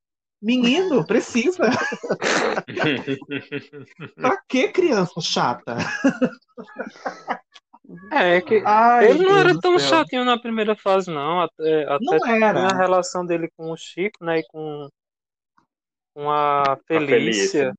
Menino, 0.41 1.03
precisa. 1.07 1.69
pra 4.15 4.41
que 4.47 4.68
criança 4.69 5.22
chata? 5.22 5.77
É, 8.11 8.39
que 8.41 8.61
Ai, 8.65 9.10
ele 9.10 9.19
não 9.19 9.35
Deus 9.35 9.39
era 9.39 9.60
tão 9.60 9.77
céu. 9.77 9.89
chatinho 9.89 10.23
na 10.23 10.39
primeira 10.39 10.76
fase, 10.76 11.11
não. 11.11 11.41
Até, 11.41 11.84
até 11.84 11.97
Não 12.01 12.26
era. 12.27 12.68
a 12.68 12.76
relação 12.77 13.26
dele 13.26 13.49
com 13.57 13.72
o 13.72 13.77
Chico, 13.77 14.23
né? 14.23 14.39
E 14.39 14.43
com, 14.47 14.88
com 16.15 16.30
a 16.31 16.77
Felícia. 16.88 17.73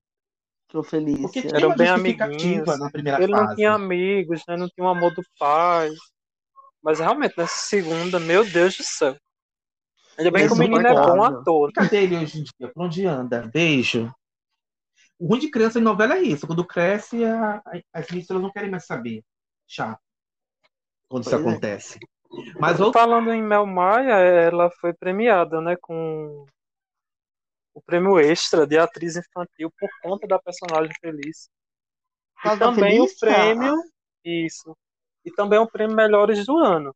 Tô 0.68 0.82
feliz. 0.82 1.20
Porque 1.20 1.40
tinha 1.42 1.56
Eram 1.56 1.74
bem 1.76 1.88
amiguinhos. 1.88 2.78
na 2.78 2.90
primeira 2.90 3.22
Ele 3.22 3.32
não 3.32 3.44
fase. 3.44 3.56
tinha 3.56 3.72
amigos, 3.72 4.42
né? 4.48 4.56
Não 4.56 4.68
tinha 4.68 4.84
o 4.86 4.90
amor 4.90 5.14
do 5.14 5.22
pai. 5.38 5.90
Mas 6.82 6.98
realmente, 6.98 7.34
nessa 7.38 7.56
segunda, 7.66 8.18
meu 8.20 8.44
Deus 8.44 8.76
do 8.76 8.82
céu. 8.82 9.16
Ainda 10.18 10.30
bem 10.30 10.46
que 10.46 10.52
o 10.52 10.56
menino 10.56 10.86
é 10.86 10.92
bom 10.92 11.22
ator. 11.22 11.72
Cadê 11.72 12.02
ele 12.02 12.16
hoje 12.16 12.40
em 12.40 12.42
dia? 12.42 12.70
Por 12.72 12.84
onde 12.84 13.06
anda? 13.06 13.48
Beijo. 13.52 14.12
O 15.18 15.26
ruim 15.28 15.38
de 15.40 15.50
criança 15.50 15.78
em 15.78 15.82
novela 15.82 16.14
é 16.16 16.22
isso. 16.22 16.46
Quando 16.46 16.66
cresce, 16.66 17.24
a- 17.24 17.62
a- 17.64 17.80
as 17.92 18.08
ministras 18.10 18.42
não 18.42 18.50
querem 18.50 18.70
mais 18.70 18.84
saber. 18.84 19.22
Chato. 19.66 20.00
Quando 21.08 21.22
isso 21.24 21.30
Pois 21.30 21.44
é. 21.44 21.48
acontece. 21.50 21.98
Mas 22.58 22.80
outro 22.80 22.98
Falando 23.00 23.32
em 23.32 23.42
Mel 23.42 23.66
Maia, 23.66 24.14
ela 24.18 24.70
foi 24.80 24.92
premiada, 24.92 25.60
né, 25.60 25.76
com 25.80 26.44
o 27.72 27.82
prêmio 27.82 28.18
extra 28.18 28.66
de 28.66 28.78
atriz 28.78 29.16
infantil 29.16 29.72
por 29.78 29.88
conta 30.02 30.26
da 30.26 30.38
personagem 30.38 30.92
feliz. 31.00 31.48
E 32.44 32.58
também 32.58 33.00
o 33.00 33.06
Felícia? 33.06 33.18
prêmio, 33.20 33.74
isso. 34.24 34.76
E 35.24 35.30
também 35.30 35.58
o 35.58 35.66
prêmio 35.70 35.94
Melhores 35.96 36.44
do 36.44 36.58
Ano. 36.58 36.94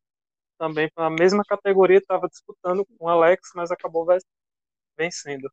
Também 0.58 0.90
a 0.96 1.08
mesma 1.08 1.44
categoria 1.44 1.98
estava 1.98 2.28
disputando 2.28 2.84
com 2.84 3.06
o 3.06 3.08
Alex, 3.08 3.50
mas 3.54 3.70
acabou 3.70 4.04
ve- 4.04 4.18
vencendo. 4.96 5.50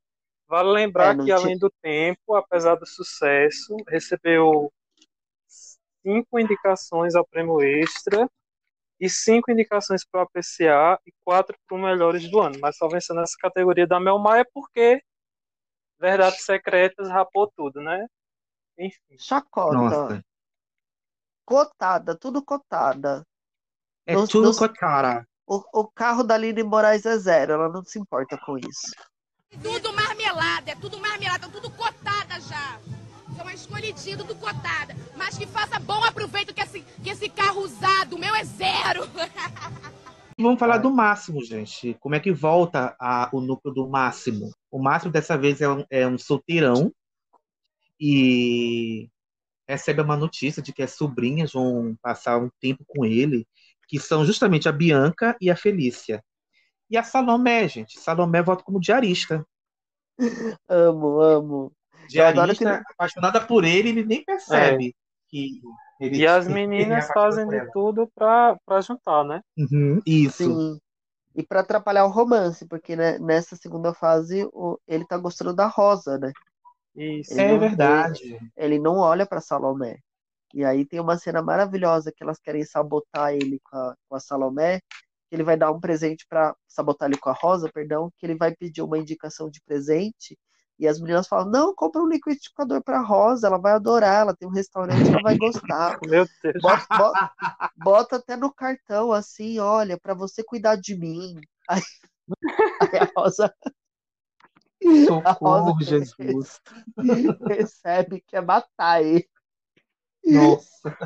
Vale 0.48 0.70
lembrar 0.70 1.14
É, 1.14 1.18
que 1.18 1.24
tinha- 1.26 1.36
além 1.38 1.58
do 1.58 1.72
tempo, 1.82 2.36
apesar 2.36 2.76
do 2.76 2.86
sucesso, 2.86 3.76
recebeu 3.88 4.72
cinco 6.06 6.40
indicações 6.40 7.16
ao 7.16 7.26
prêmio 7.26 7.62
extra 7.62 8.30
e 9.00 9.10
cinco 9.10 9.52
indicações 9.52 10.06
para 10.06 10.22
o 10.22 10.24
APCA 10.24 11.00
e 11.06 11.12
quatro 11.24 11.58
para 11.68 11.76
o 11.78 11.82
Melhores 11.82 12.30
do 12.30 12.40
Ano. 12.40 12.60
Mas 12.62 12.78
só 12.78 12.88
vencendo 12.88 13.22
essa 13.22 13.36
categoria 13.40 13.88
da 13.88 14.00
Mel 14.00 14.20
Maia 14.20 14.46
porque 14.54 15.02
Verdades 16.00 16.44
Secretas 16.46 17.10
rapou 17.10 17.52
tudo, 17.56 17.82
né? 17.82 18.06
Enfim. 18.78 19.18
Chacota. 19.18 19.74
Nossa. 19.76 20.22
Cotada, 21.46 22.16
tudo 22.18 22.44
cotada. 22.44 23.24
É 24.06 24.14
Não- 24.14 24.28
tudo 24.28 24.50
não- 24.52 24.56
cotada. 24.58 25.28
O, 25.48 25.64
o 25.82 25.92
carro 25.92 26.24
da 26.24 26.34
Aline 26.36 26.64
Moraes 26.64 27.06
é 27.06 27.18
zero, 27.18 27.54
ela 27.54 27.70
não 27.70 27.84
se 27.84 28.00
importa 28.00 28.36
com 28.46 28.58
isso. 28.58 28.92
Tudo 29.62 29.94
marmelada, 29.94 30.72
é 30.72 30.76
tudo 30.76 31.00
marmelada, 31.00 31.48
tudo 31.50 31.70
cotada 31.72 32.40
já. 32.42 32.80
São 33.36 33.50
escolhidinho, 33.50 34.18
tudo 34.20 34.36
cotada. 34.36 34.96
Mas 35.18 35.38
que 35.38 35.46
faça 35.46 35.80
bom 35.80 36.04
aproveito 36.04 36.54
que 36.54 36.62
esse, 36.62 36.82
que 37.04 37.10
esse 37.10 37.30
carro 37.30 37.62
usado, 37.62 38.16
o 38.16 38.20
meu 38.20 38.34
é 38.36 38.44
zero. 38.44 39.04
E 40.38 40.42
Vamos 40.44 40.60
falar 40.60 40.78
do 40.80 40.92
Máximo, 40.92 41.44
gente. 41.44 41.94
Como 42.00 42.14
é 42.16 42.20
que 42.20 42.32
volta 42.32 42.96
a- 43.00 43.30
o 43.32 43.40
núcleo 43.40 43.74
do 43.74 43.88
Máximo? 43.88 44.52
O 44.70 44.82
Máximo 44.82 45.12
dessa 45.12 45.38
vez 45.38 45.62
é 45.62 45.70
um, 45.70 45.86
é 45.90 46.06
um 46.08 46.18
solteirão 46.18 46.92
e 48.00 49.10
recebe 49.68 50.02
uma 50.02 50.18
notícia 50.18 50.62
de 50.62 50.74
que 50.74 50.84
as 50.84 50.92
sobrinhas 50.92 51.54
vão 51.54 51.96
passar 52.02 52.38
um 52.38 52.50
tempo 52.60 52.84
com 52.88 53.06
ele, 53.06 53.48
que 53.88 54.00
são 54.00 54.26
justamente 54.26 54.68
a 54.68 54.72
Bianca 54.72 55.36
e 55.40 55.50
a 55.50 55.56
Felícia. 55.56 56.24
E 56.90 56.98
a 56.98 57.04
Salomé, 57.04 57.68
gente. 57.68 58.00
Salomé 58.00 58.42
volta 58.42 58.64
como 58.64 58.80
diarista. 58.80 59.46
Amo, 60.70 61.20
amo. 61.22 61.72
Diarista, 62.08 62.84
que... 62.84 62.92
apaixonada 62.94 63.42
por 63.42 63.64
ele, 63.64 63.90
ele 63.90 64.06
nem 64.06 64.24
percebe 64.24 64.90
é. 64.90 64.92
que 65.30 65.62
ele, 66.00 66.18
E 66.18 66.28
as 66.28 66.48
meninas 66.48 67.08
fazem 67.08 67.48
de 67.48 67.72
tudo 67.72 68.10
pra, 68.14 68.58
pra 68.66 68.82
juntar, 68.82 69.24
né? 69.24 69.42
Uhum, 69.58 70.02
isso. 70.06 70.44
Sim. 70.44 70.80
E 71.36 71.44
para 71.44 71.60
atrapalhar 71.60 72.06
o 72.06 72.12
romance, 72.12 72.66
porque 72.66 72.96
né, 72.96 73.20
nessa 73.20 73.56
segunda 73.56 73.94
fase 73.94 74.48
o, 74.54 74.80
ele 74.88 75.06
tá 75.06 75.18
gostando 75.18 75.54
da 75.54 75.68
Rosa, 75.68 76.18
né? 76.18 76.32
Isso. 76.96 77.34
Ele 77.34 77.42
é 77.42 77.52
não- 77.52 77.60
verdade. 77.60 78.24
Ele, 78.24 78.52
ele 78.56 78.80
não 78.80 78.98
olha 78.98 79.26
para 79.26 79.42
Salomé. 79.42 79.98
E 80.54 80.64
aí 80.64 80.86
tem 80.86 81.02
uma 81.02 81.18
cena 81.18 81.42
maravilhosa 81.42 82.12
que 82.16 82.24
elas 82.24 82.40
querem 82.40 82.64
sabotar 82.64 83.34
ele 83.34 83.60
com 83.60 83.76
a, 83.76 83.96
com 84.08 84.16
a 84.16 84.20
Salomé, 84.22 84.80
que 84.80 85.36
ele 85.36 85.44
vai 85.44 85.58
dar 85.58 85.72
um 85.72 85.80
presente 85.82 86.26
para 86.30 86.56
sabotar 86.66 87.10
ele 87.10 87.18
com 87.20 87.30
a 87.30 87.34
Rosa, 87.34 87.70
perdão, 87.74 88.10
que 88.18 88.26
ele 88.26 88.36
vai 88.36 88.56
pedir 88.56 88.82
uma 88.82 88.98
indicação 88.98 89.50
de 89.50 89.60
presente. 89.66 90.38
E 90.78 90.88
as 90.88 91.00
meninas 91.00 91.28
falam: 91.28 91.50
Não, 91.50 91.74
compra 91.74 92.02
um 92.02 92.08
liquidificador 92.08 92.84
para 92.84 93.02
Rosa, 93.02 93.48
ela 93.48 93.58
vai 93.58 93.74
adorar, 93.74 94.22
ela 94.22 94.36
tem 94.36 94.48
um 94.48 94.52
restaurante, 94.52 95.08
ela 95.08 95.22
vai 95.22 95.38
gostar. 95.38 95.98
Meu 96.06 96.28
Deus. 96.44 96.62
Bota, 96.62 96.86
bota- 96.98 97.32
bota 97.78 98.16
até 98.18 98.36
no 98.36 98.54
cartão 98.54 99.12
assim: 99.12 99.60
Olha, 99.60 99.98
para 99.98 100.14
você 100.14 100.44
cuidar 100.44 100.76
de 100.76 100.96
mim. 100.98 101.40
Aí, 101.68 101.82
aí 102.82 103.00
a 103.00 103.12
Rosa. 103.18 103.52
a 105.26 105.32
Rosa 105.32 105.66
Socorro, 105.66 105.82
Jesus. 105.82 106.62
percebe 107.48 108.22
que 108.22 108.36
é 108.36 108.42
matar 108.42 109.02
ele. 109.02 109.28
Nossa. 110.26 110.98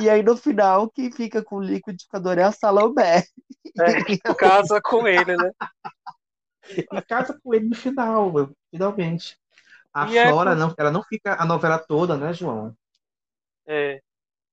E 0.00 0.08
aí 0.08 0.22
no 0.22 0.36
final, 0.36 0.90
quem 0.90 1.10
fica 1.12 1.42
com 1.42 1.56
o 1.56 1.62
liquidificador 1.62 2.38
é 2.38 2.42
a 2.42 2.52
Salomé. 2.52 3.24
É, 3.78 4.34
casa 4.34 4.80
com 4.82 5.06
ele, 5.06 5.36
né? 5.36 5.50
E 6.68 7.02
casa 7.02 7.38
com 7.42 7.54
ele 7.54 7.68
no 7.68 7.76
final, 7.76 8.32
finalmente. 8.70 9.38
A 9.94 10.06
E 10.06 10.16
é 10.18 10.32
Flora, 10.32 10.54
por- 10.54 10.56
não, 10.56 10.74
ela 10.78 10.90
não 10.92 11.02
fica 11.04 11.36
a 11.40 11.46
novela 11.46 11.78
toda, 11.78 12.16
né, 12.16 12.32
João? 12.34 12.76
É, 13.66 14.02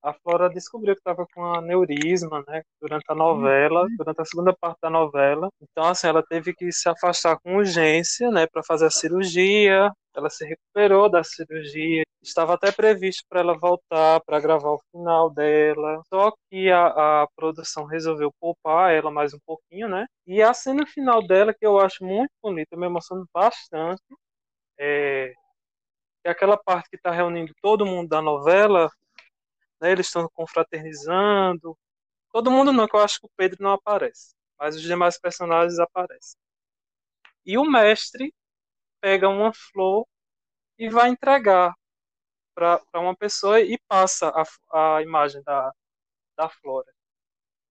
a 0.04 0.14
Flora 0.14 0.50
descobriu 0.50 0.96
que 0.96 1.00
estava 1.02 1.26
com 1.34 1.44
aneurisma, 1.46 2.44
né, 2.48 2.64
durante 2.82 3.06
a 3.08 3.16
novela, 3.16 3.88
durante 3.98 4.22
a 4.22 4.26
segunda 4.26 4.56
parte 4.60 4.80
da 4.82 4.90
novela. 4.90 5.50
Então, 5.62 5.86
assim, 5.86 6.08
ela 6.08 6.24
teve 6.24 6.54
que 6.54 6.72
se 6.72 6.90
afastar 6.90 7.40
com 7.40 7.58
urgência, 7.58 8.30
né, 8.32 8.48
para 8.48 8.64
fazer 8.64 8.88
a 8.88 8.92
cirurgia. 8.92 9.92
Ela 10.16 10.30
se 10.30 10.46
recuperou 10.46 11.10
da 11.10 11.24
cirurgia. 11.24 12.04
Estava 12.22 12.54
até 12.56 12.72
previsto 12.72 13.24
para 13.30 13.40
ela 13.42 13.58
voltar 13.58 14.20
para 14.26 14.40
gravar 14.40 14.72
o 14.72 14.82
final 14.92 15.30
dela. 15.30 16.02
Só 16.10 16.32
que 16.50 16.70
a, 16.70 17.24
a 17.24 17.28
produção 17.36 17.86
resolveu 17.86 18.32
poupar 18.40 18.94
ela 18.94 19.12
mais 19.12 19.34
um 19.34 19.40
pouquinho, 19.46 19.88
né? 19.88 20.06
E 20.28 20.42
a 20.42 20.54
cena 20.54 20.86
final 20.86 21.26
dela, 21.26 21.54
que 21.54 21.66
eu 21.66 21.80
acho 21.80 22.04
muito 22.04 22.32
bonita, 22.44 22.76
me 22.76 22.88
emociona 22.88 23.26
bastante, 23.34 24.02
é, 24.80 25.34
é 26.24 26.30
aquela 26.32 26.58
parte 26.58 26.90
que 26.90 26.98
está 26.98 27.12
reunindo 27.12 27.54
todo 27.62 27.86
mundo 27.86 28.10
da 28.10 28.22
novela 28.22 28.90
né, 29.82 29.92
eles 29.92 30.08
estão 30.08 30.30
confraternizando. 30.34 31.78
Todo 32.32 32.52
mundo 32.52 32.72
não, 32.72 32.88
que 32.88 32.96
eu 32.96 33.02
acho 33.02 33.20
que 33.20 33.26
o 33.26 33.32
Pedro 33.36 33.64
não 33.64 33.74
aparece, 33.74 34.36
mas 34.60 34.76
os 34.76 34.82
demais 34.82 35.20
personagens 35.20 35.80
aparecem. 35.80 36.40
E 37.46 37.58
o 37.58 37.66
mestre 37.66 38.34
pega 39.02 39.28
uma 39.30 39.52
flor 39.54 40.06
e 40.78 40.90
vai 40.90 41.10
entregar 41.10 41.74
para 42.56 42.82
uma 42.96 43.16
pessoa 43.16 43.62
e 43.62 43.78
passa 43.88 44.30
a, 44.72 44.98
a 44.98 45.02
imagem 45.02 45.42
da, 45.44 45.72
da 46.38 46.50
flora. 46.50 46.88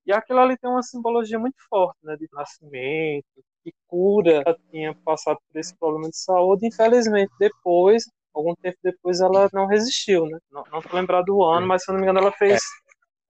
E 0.07 0.13
aquilo 0.13 0.41
ali 0.41 0.57
tem 0.59 0.71
uma 0.71 0.83
simbologia 0.83 1.39
muito 1.39 1.57
forte, 1.69 1.99
né, 2.03 2.17
de 2.17 2.29
nascimento, 2.33 3.45
de 3.65 3.73
cura. 3.87 4.43
Ela 4.47 4.59
tinha 4.71 4.95
passado 5.05 5.39
por 5.49 5.59
esse 5.59 5.77
problema 5.77 6.09
de 6.11 6.17
saúde, 6.17 6.67
infelizmente 6.67 7.33
depois 7.39 8.05
algum 8.41 8.55
tempo 8.55 8.77
depois 8.83 9.21
ela 9.21 9.49
não 9.53 9.67
resistiu, 9.67 10.27
né? 10.27 10.39
Não, 10.51 10.65
não 10.71 10.83
tô 10.83 10.95
lembrado 10.95 11.27
do 11.27 11.43
ano, 11.43 11.67
mas 11.67 11.85
se 11.85 11.91
eu 11.91 11.95
não 11.95 12.01
me 12.01 12.07
engano 12.07 12.21
ela 12.21 12.33
fez. 12.33 12.61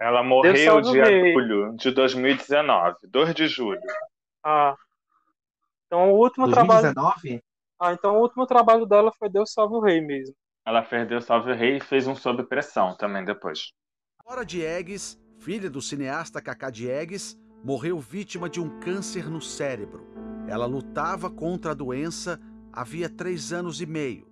Ela 0.01 0.23
Deus 0.23 0.29
morreu 0.29 0.81
dia 0.81 1.05
julho 1.05 1.77
de 1.77 1.91
2019, 1.91 2.97
2 3.09 3.35
de 3.35 3.49
julho. 3.49 3.81
Ah. 4.43 4.75
Então 5.87 6.13
o 6.13 6.19
último 6.19 6.51
trabalho. 6.51 6.95
2019? 6.95 7.43
Ah, 7.79 7.93
então 7.93 8.17
o 8.17 8.21
último 8.21 8.47
trabalho 8.47 8.87
dela 8.87 9.13
foi 9.19 9.29
Deus 9.29 9.53
Salve 9.53 9.75
o 9.75 9.81
Rei 9.81 10.01
mesmo. 10.01 10.35
Ela 10.67 10.83
perdeu 10.83 11.21
Salve 11.21 11.53
o 11.53 11.55
Rei 11.55 11.77
e 11.77 11.81
fez 11.81 12.07
um 12.07 12.15
Sob 12.15 12.43
Pressão 12.45 12.97
também 12.97 13.25
depois. 13.25 13.73
Flora 14.23 14.45
Diegues, 14.45 15.21
filha 15.39 15.69
do 15.69 15.83
cineasta 15.83 16.41
Cacá 16.41 16.71
Diegues, 16.71 17.39
morreu 17.63 17.99
vítima 17.99 18.49
de 18.49 18.61
um 18.61 18.81
câncer 18.81 19.29
no 19.29 19.41
cérebro. 19.41 20.07
Ela 20.49 20.67
lutava 20.67 21.31
contra 21.31 21.73
a 21.73 21.75
doença 21.75 22.41
havia 22.73 23.09
três 23.09 23.53
anos 23.53 23.81
e 23.81 23.87
meio. 23.87 24.30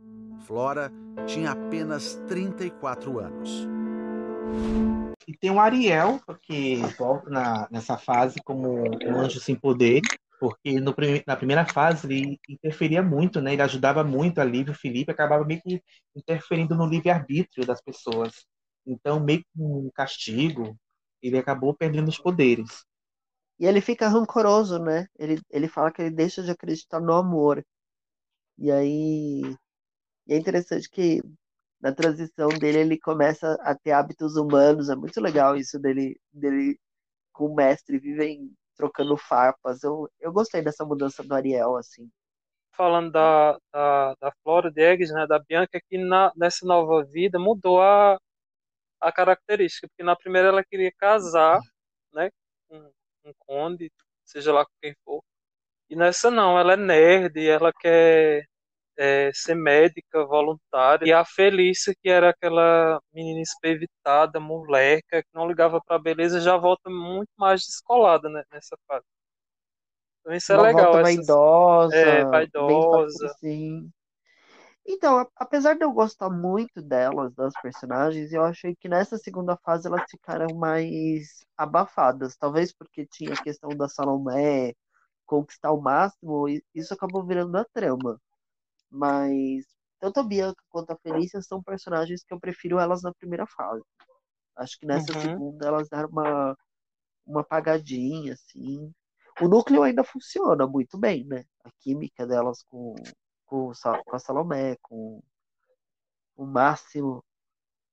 Flora 0.48 0.90
tinha 1.26 1.50
apenas 1.50 2.14
34 2.26 3.18
anos. 3.18 3.68
E 5.26 5.36
tem 5.36 5.50
o 5.50 5.60
Ariel, 5.60 6.18
que 6.40 6.76
volta 6.98 7.28
na, 7.28 7.68
nessa 7.70 7.98
fase 7.98 8.40
como 8.42 8.66
um 8.82 9.20
anjo 9.20 9.38
sem 9.40 9.54
poder, 9.54 10.00
porque 10.40 10.80
no 10.80 10.94
na 11.26 11.36
primeira 11.36 11.66
fase 11.66 12.06
ele 12.06 12.40
interferia 12.48 13.02
muito, 13.02 13.42
né? 13.42 13.52
Ele 13.52 13.60
ajudava 13.60 14.02
muito 14.02 14.40
a 14.40 14.44
Lívia 14.44 14.72
e 14.72 14.74
o 14.74 14.78
Felipe, 14.78 15.12
acabava 15.12 15.44
meio 15.44 15.60
que 15.60 15.82
interferindo 16.16 16.74
no 16.74 16.86
livre-arbítrio 16.86 17.66
das 17.66 17.82
pessoas. 17.82 18.46
Então, 18.86 19.20
meio 19.20 19.40
que 19.40 19.46
um 19.54 19.90
castigo, 19.94 20.74
ele 21.22 21.36
acabou 21.36 21.74
perdendo 21.74 22.08
os 22.08 22.18
poderes. 22.18 22.86
E 23.60 23.66
ele 23.66 23.82
fica 23.82 24.08
rancoroso, 24.08 24.78
né? 24.78 25.08
Ele, 25.18 25.42
ele 25.50 25.68
fala 25.68 25.92
que 25.92 26.00
ele 26.00 26.10
deixa 26.10 26.42
de 26.42 26.50
acreditar 26.50 27.00
no 27.00 27.12
amor. 27.12 27.62
E 28.56 28.72
aí. 28.72 29.42
E 30.28 30.34
é 30.34 30.36
interessante 30.36 30.88
que 30.90 31.22
na 31.80 31.92
transição 31.92 32.48
dele 32.50 32.78
ele 32.80 32.98
começa 33.00 33.55
a 33.62 33.74
ter 33.74 33.92
hábitos 33.92 34.36
humanos. 34.36 34.90
É 34.90 34.96
muito 34.96 35.20
legal 35.20 35.56
isso 35.56 35.78
dele, 35.78 36.20
dele 36.32 36.78
com 37.32 37.46
o 37.46 37.55
mestre, 37.55 37.98
vivem 37.98 38.52
trocando 38.76 39.16
farpas. 39.16 39.82
Eu, 39.82 40.09
eu 40.20 40.32
gostei 40.32 40.62
dessa 40.62 40.84
mudança 40.84 41.22
do 41.24 41.34
Ariel, 41.34 41.76
assim. 41.76 42.10
Falando 42.76 43.12
da, 43.12 43.59
da, 43.72 44.14
da 44.20 44.32
Flora 44.42 44.70
de 44.70 44.82
Eggs, 44.82 45.12
né, 45.12 45.26
da 45.26 45.38
Bianca, 45.38 45.80
que 45.88 45.98
na, 45.98 46.32
nessa 46.36 46.66
nova 46.66 47.05
vida 47.05 47.38
mudou 47.38 47.80
a, 47.82 48.18
a 49.00 49.12
característica, 49.12 49.88
porque 49.88 50.02
na 50.05 50.16
primeira 50.16 50.48
ela 50.48 50.64
queria 50.64 50.92
casar, 50.98 51.60
né, 52.12 52.30
com 52.68 52.78
um 53.24 53.32
conde, 53.40 53.92
seja 54.24 54.52
lá 54.52 54.64
com 54.64 54.72
quem 54.82 54.94
for. 55.05 55.22
E 55.90 55.96
nessa 55.96 56.30
não, 56.30 56.59
ela 56.59 56.74
é 56.74 56.76
nerd, 56.76 57.46
ela 57.48 57.72
quer 57.72 58.46
é, 58.98 59.30
ser 59.34 59.54
médica 59.56 60.24
voluntária. 60.26 61.06
E 61.06 61.12
a 61.12 61.24
Felícia, 61.24 61.94
que 62.02 62.08
era 62.10 62.30
aquela 62.30 63.00
menina 63.12 63.40
espevitada, 63.42 64.40
moleca, 64.40 65.22
que 65.22 65.28
não 65.34 65.48
ligava 65.48 65.80
pra 65.82 65.98
beleza, 65.98 66.40
já 66.40 66.56
volta 66.58 66.90
muito 66.90 67.30
mais 67.38 67.62
descolada 67.62 68.28
né, 68.30 68.42
nessa 68.52 68.76
fase. 68.88 69.04
Então 70.20 70.34
isso 70.34 70.52
é 70.52 70.56
Uma 70.56 70.66
legal. 70.66 70.92
volta 70.92 70.98
essas- 71.00 71.38
vaidosa, 71.82 71.90
É, 71.90 72.24
vaidosa. 72.26 73.36
assim. 73.36 73.90
Então, 74.86 75.26
apesar 75.36 75.74
de 75.76 75.84
eu 75.84 75.92
gostar 75.92 76.30
muito 76.30 76.80
delas, 76.82 77.34
das 77.34 77.56
personagens, 77.56 78.32
eu 78.32 78.42
achei 78.44 78.74
que 78.76 78.88
nessa 78.88 79.18
segunda 79.18 79.56
fase 79.58 79.86
elas 79.86 80.04
ficaram 80.10 80.54
mais 80.54 81.44
abafadas. 81.56 82.36
Talvez 82.36 82.72
porque 82.72 83.06
tinha 83.06 83.34
a 83.34 83.38
questão 83.38 83.76
da 83.76 83.88
Salomé 83.88 84.74
conquistar 85.26 85.72
o 85.72 85.80
máximo, 85.82 86.48
e 86.48 86.64
isso 86.74 86.94
acabou 86.94 87.24
virando 87.26 87.56
a 87.56 87.64
trama. 87.66 88.20
Mas 88.90 89.66
tanto 90.01 90.20
a 90.20 90.23
Bianca 90.23 90.62
quanto 90.70 90.93
a 90.93 90.97
Felícia 90.98 91.40
são 91.43 91.62
personagens 91.62 92.23
que 92.24 92.32
eu 92.35 92.40
prefiro 92.40 92.78
elas 92.78 93.02
na 93.02 93.12
primeira 93.15 93.47
fase. 93.47 93.82
Acho 94.56 94.78
que 94.78 94.86
nessa 94.86 95.12
Uhum. 95.15 95.20
segunda 95.23 95.66
elas 95.69 95.89
deram 95.89 96.09
uma, 96.10 96.56
uma 97.27 97.40
apagadinha, 97.43 98.35
assim. 98.35 98.93
O 99.43 99.48
núcleo 99.48 99.82
ainda 99.82 100.05
funciona 100.05 100.66
muito 100.66 100.98
bem, 100.98 101.24
né? 101.27 101.44
A 101.65 101.70
química 101.81 102.27
delas 102.27 102.62
com, 102.65 102.94
com, 103.47 103.73
com 104.06 104.16
a 104.16 104.19
Salomé, 104.19 104.77
com 104.82 105.23
o 106.36 106.47
Máximo, 106.47 107.23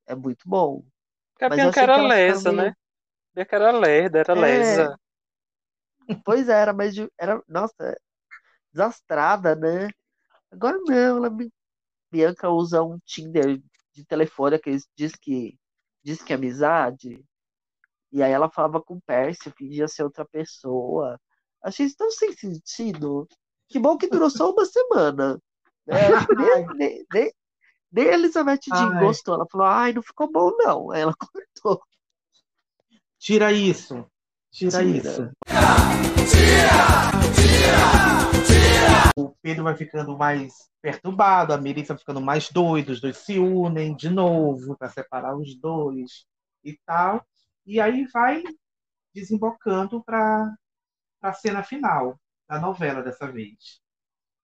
é 0.08 0.16
muito 0.16 0.48
bom. 0.50 0.84
Porque 1.34 1.46
a 1.46 1.50
Mas 1.50 1.58
Bianca 1.58 1.82
era 1.82 1.98
lesa, 1.98 2.52
meio- 2.52 2.54
né? 2.54 2.70
A 2.70 3.36
Bianca 3.36 3.56
era 3.58 3.72
lerda, 3.72 4.20
era 4.20 4.34
É. 4.34 4.36
lesa. 4.36 5.00
Pois 6.24 6.50
era, 6.50 6.74
mas 6.74 6.94
de- 6.96 7.10
era, 7.18 7.42
nossa, 7.48 7.96
desastrada, 8.74 9.56
né? 9.56 9.90
Agora 10.56 10.78
não, 10.86 10.94
ela, 10.96 11.30
me- 11.30 11.52
Bianca 12.12 12.50
usa 12.50 12.82
um 12.82 12.98
Tinder 13.06 13.62
de 13.94 14.06
telefone 14.06 14.58
que 14.60 14.78
diz 14.96 15.14
que 15.16 15.58
diz 16.04 16.22
que 16.22 16.32
é 16.34 16.36
amizade. 16.36 17.24
E 18.12 18.24
aí 18.24 18.32
ela 18.32 18.50
falava 18.50 18.82
com 18.82 18.96
o 18.96 19.02
Pércio, 19.02 19.52
fingia 19.58 19.88
ser 19.88 20.04
outra 20.04 20.26
pessoa. 20.26 21.20
Achei 21.64 21.86
isso 21.86 21.98
tão 21.98 22.10
sem 22.12 22.32
sentido. 22.34 23.28
Que 23.68 23.80
bom 23.80 23.98
que 23.98 24.08
durou 24.08 24.30
só 24.30 24.52
uma 24.52 24.66
semana. 24.66 25.40
né? 25.86 25.94
Nem, 26.38 26.68
nem, 26.78 27.06
nem, 27.12 27.32
Nem 27.92 28.10
a 28.10 28.14
Elizabeth 28.14 28.60
Jean 28.68 29.00
gostou. 29.00 29.36
Ela 29.36 29.48
falou, 29.52 29.68
ai, 29.68 29.92
não 29.94 30.02
ficou 30.02 30.32
bom, 30.32 30.52
não. 30.58 30.92
Aí 30.92 31.02
ela 31.02 31.14
cortou. 31.20 31.82
Tira 33.20 33.52
isso. 33.52 34.06
Tira, 34.52 34.80
Tira. 34.80 34.98
isso. 34.98 35.32
O 39.16 39.32
Pedro 39.42 39.64
vai 39.64 39.76
ficando 39.76 40.18
mais 40.18 40.70
perturbado, 40.82 41.54
a 41.54 41.58
Melissa 41.58 41.94
vai 41.94 42.00
ficando 42.00 42.22
mais 42.22 42.50
doida, 42.50 42.92
os 42.92 43.02
dois 43.02 43.18
se 43.18 43.40
unem 43.40 43.96
de 43.96 44.10
novo 44.10 44.78
para 44.78 44.90
separar 44.90 45.36
os 45.38 45.56
dois 45.60 46.26
e 46.64 46.78
tal. 46.86 47.26
E 47.66 47.80
aí 47.80 48.06
vai 48.08 48.44
desembocando 49.14 50.04
para 50.04 50.54
a 51.22 51.34
cena 51.34 51.64
final 51.64 52.20
da 52.50 52.60
novela 52.60 53.02
dessa 53.04 53.32
vez. 53.32 53.82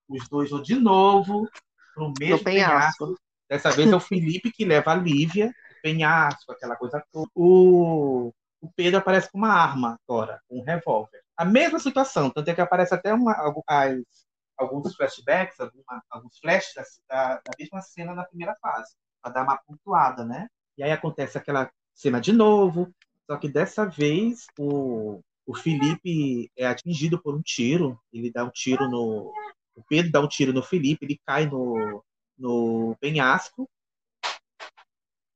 Os 0.07 0.28
dois 0.30 0.49
vão 0.49 0.61
de 0.61 0.76
novo 0.76 1.49
para 1.94 2.03
o 2.06 2.14
mesmo 2.19 2.44
penhasco. 2.44 3.06
penhasco. 3.07 3.15
Dessa 3.49 3.72
vez 3.72 3.91
é 3.91 3.95
o 3.95 3.99
Felipe 3.99 4.52
que 4.52 4.65
leva 4.65 4.91
a 4.91 4.95
Lívia, 4.95 5.53
o 5.69 5.76
penhasco, 5.82 6.52
aquela 6.52 6.76
coisa 6.76 7.03
toda. 7.11 7.30
O, 7.36 8.34
o 8.61 8.72
Pedro 8.76 8.99
aparece 8.99 9.32
com 9.32 9.38
uma 9.38 9.53
arma 9.53 9.99
agora, 10.07 10.41
um 10.49 10.64
revólver. 10.64 11.22
A 11.38 11.45
mesma 11.45 11.80
situação, 11.80 12.30
tanto 12.30 12.49
é 12.49 12.56
que 12.56 12.61
aparece 12.61 12.94
até 12.94 13.14
uma, 13.14 13.34
as- 13.68 14.28
alguns 14.61 14.95
flashbacks, 14.95 15.59
alguma- 15.59 16.03
alguns 16.09 16.38
flashes 16.39 16.73
da, 16.75 16.83
da, 17.09 17.35
da 17.35 17.51
mesma 17.59 17.81
cena 17.81 18.13
na 18.13 18.25
primeira 18.25 18.55
fase, 18.61 18.95
para 19.21 19.33
dar 19.33 19.43
uma 19.43 19.57
pontuada, 19.57 20.25
né? 20.25 20.47
E 20.77 20.83
aí 20.83 20.91
acontece 20.91 21.38
aquela 21.38 21.69
cena 21.93 22.19
de 22.19 22.31
novo, 22.31 22.93
só 23.29 23.38
que 23.38 23.47
dessa 23.49 23.85
vez 23.85 24.45
o, 24.59 25.21
o 25.45 25.55
Felipe 25.55 26.51
é 26.57 26.65
atingido 26.65 27.21
por 27.21 27.35
um 27.35 27.41
tiro, 27.41 27.99
ele 28.11 28.31
dá 28.31 28.43
um 28.43 28.49
tiro 28.49 28.89
no. 28.89 29.31
O 29.75 29.83
Pedro 29.88 30.11
dá 30.11 30.19
um 30.19 30.27
tiro 30.27 30.51
no 30.51 30.61
Felipe, 30.61 31.05
ele 31.05 31.19
cai 31.25 31.45
no, 31.45 32.03
no 32.38 32.95
penhasco 32.99 33.69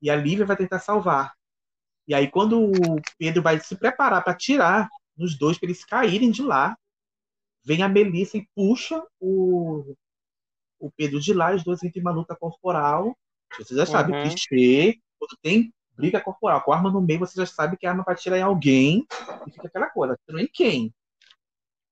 e 0.01 0.09
a 0.09 0.15
Lívia 0.15 0.45
vai 0.45 0.57
tentar 0.57 0.79
salvar. 0.79 1.33
E 2.07 2.13
aí, 2.13 2.29
quando 2.29 2.59
o 2.61 3.01
Pedro 3.17 3.41
vai 3.41 3.59
se 3.59 3.75
preparar 3.75 4.23
para 4.23 4.35
tirar 4.35 4.89
nos 5.17 5.37
dois, 5.37 5.57
para 5.57 5.67
eles 5.67 5.83
caírem 5.83 6.29
de 6.29 6.43
lá, 6.43 6.77
vem 7.65 7.83
a 7.83 7.89
Melissa 7.89 8.37
e 8.37 8.47
puxa 8.55 9.03
o, 9.19 9.95
o 10.79 10.91
Pedro 10.91 11.19
de 11.19 11.33
lá, 11.33 11.53
os 11.55 11.63
dois 11.63 11.83
entram 11.83 12.01
em 12.01 12.05
uma 12.05 12.11
luta 12.13 12.35
corporal. 12.35 13.15
Você 13.57 13.75
já 13.75 13.85
sabe, 13.85 14.13
Uhum. 14.13 14.15
clichê, 14.15 14.99
quando 15.19 15.37
tem 15.41 15.73
briga 15.97 16.21
corporal, 16.21 16.61
com 16.63 16.73
arma 16.73 16.91
no 16.91 17.01
meio, 17.01 17.19
você 17.19 17.35
já 17.39 17.45
sabe 17.45 17.77
que 17.77 17.87
a 17.87 17.91
arma 17.91 18.03
vai 18.05 18.15
atirar 18.15 18.39
em 18.39 18.43
alguém 18.43 19.05
e 19.47 19.51
fica 19.51 19.67
aquela 19.67 19.89
coisa, 19.89 20.13
atirou 20.15 20.41
em 20.41 20.49
quem? 20.53 20.93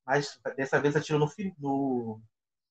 Mas 0.06 0.40
dessa 0.56 0.80
vez 0.80 0.95
atirou 0.95 1.20
no, 1.20 1.30
no, 1.60 2.22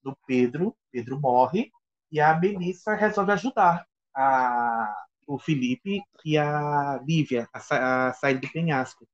no 0.04 0.16
Pedro, 0.26 0.76
Pedro 0.90 1.20
morre, 1.20 1.70
e 2.10 2.20
a 2.20 2.38
Melissa 2.38 2.94
resolve 2.94 3.32
ajudar 3.32 3.86
a, 4.14 4.94
o 5.26 5.38
Felipe 5.38 6.02
e 6.24 6.36
a 6.38 7.00
Lívia 7.06 7.48
a, 7.52 7.60
sa- 7.60 8.08
a 8.10 8.12
sair 8.14 8.38
do 8.38 8.50
penhasco. 8.52 9.06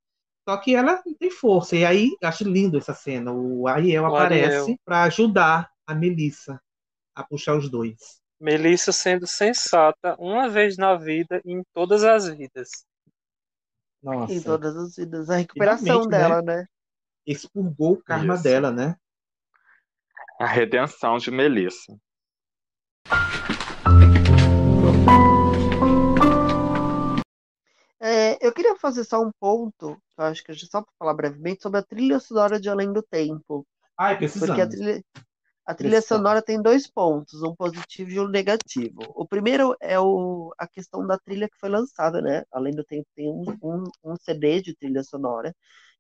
Só 0.49 0.57
que 0.57 0.75
ela 0.75 1.03
tem 1.19 1.31
força. 1.31 1.77
E 1.77 1.85
aí, 1.85 2.17
acho 2.25 2.43
lindo 2.43 2.79
essa 2.79 2.95
cena. 2.95 3.31
O 3.31 3.69
Ariel 3.69 4.05
O 4.05 4.07
aparece 4.07 4.81
para 4.83 5.03
ajudar 5.03 5.71
a 5.87 5.95
Melissa 5.95 6.59
a 7.15 7.23
puxar 7.23 7.55
os 7.55 7.69
dois. 7.69 8.23
Melissa 8.41 8.91
sendo 8.91 9.27
sensata 9.27 10.17
uma 10.19 10.49
vez 10.49 10.79
na 10.79 10.97
vida 10.97 11.43
e 11.45 11.53
em 11.53 11.63
todas 11.75 12.03
as 12.03 12.31
vidas. 12.31 12.71
Nossa. 14.03 14.33
Em 14.33 14.41
todas 14.41 14.75
as 14.75 14.97
vidas. 14.97 15.29
A 15.29 15.37
recuperação 15.37 15.85
Finalmente, 15.85 16.09
dela, 16.09 16.41
né? 16.41 16.67
Expurgou 17.27 17.93
o 17.93 18.03
karma 18.03 18.33
Isso. 18.33 18.43
dela, 18.43 18.71
né? 18.71 18.97
A 20.41 20.47
redenção 20.47 21.19
de 21.19 21.31
Melissa. 21.31 21.95
Eu 28.49 28.55
queria 28.55 28.77
fazer 28.77 29.05
só 29.05 29.23
um 29.23 29.31
ponto, 29.39 29.97
que 29.97 30.21
eu 30.21 30.25
acho 30.25 30.45
que 30.45 30.55
só 30.55 30.83
para 30.83 30.93
falar 30.99 31.15
brevemente, 31.15 31.63
sobre 31.63 31.81
a 31.81 31.83
trilha 31.83 32.19
sonora 32.21 32.61
de 32.61 32.69
Além 32.69 32.93
do 32.93 33.03
Tempo. 33.03 33.67
Ai, 33.97 34.15
Porque 34.15 34.61
a 34.61 34.67
precisamos. 34.67 34.75
trilha, 34.75 35.05
a 35.67 35.75
trilha 35.75 35.97
Precisamos. 35.97 36.23
sonora 36.23 36.43
tem 36.43 36.63
dois 36.63 36.87
pontos, 36.91 37.43
um 37.43 37.55
positivo 37.55 38.11
e 38.11 38.21
um 38.21 38.29
negativo. 38.29 39.01
O 39.15 39.27
primeiro 39.27 39.77
é 39.81 40.01
o, 40.01 40.53
a 40.59 40.67
questão 40.67 41.07
da 41.07 41.19
trilha 41.19 41.49
que 41.49 41.59
foi 41.59 41.69
lançada, 41.69 42.23
né? 42.23 42.43
Além 42.51 42.75
do 42.75 42.85
Tempo 42.85 43.07
tem 43.15 43.29
um, 43.29 43.45
um, 43.63 43.85
um 44.05 44.17
CD 44.17 44.63
de 44.63 44.75
trilha 44.75 45.03
sonora. 45.03 45.55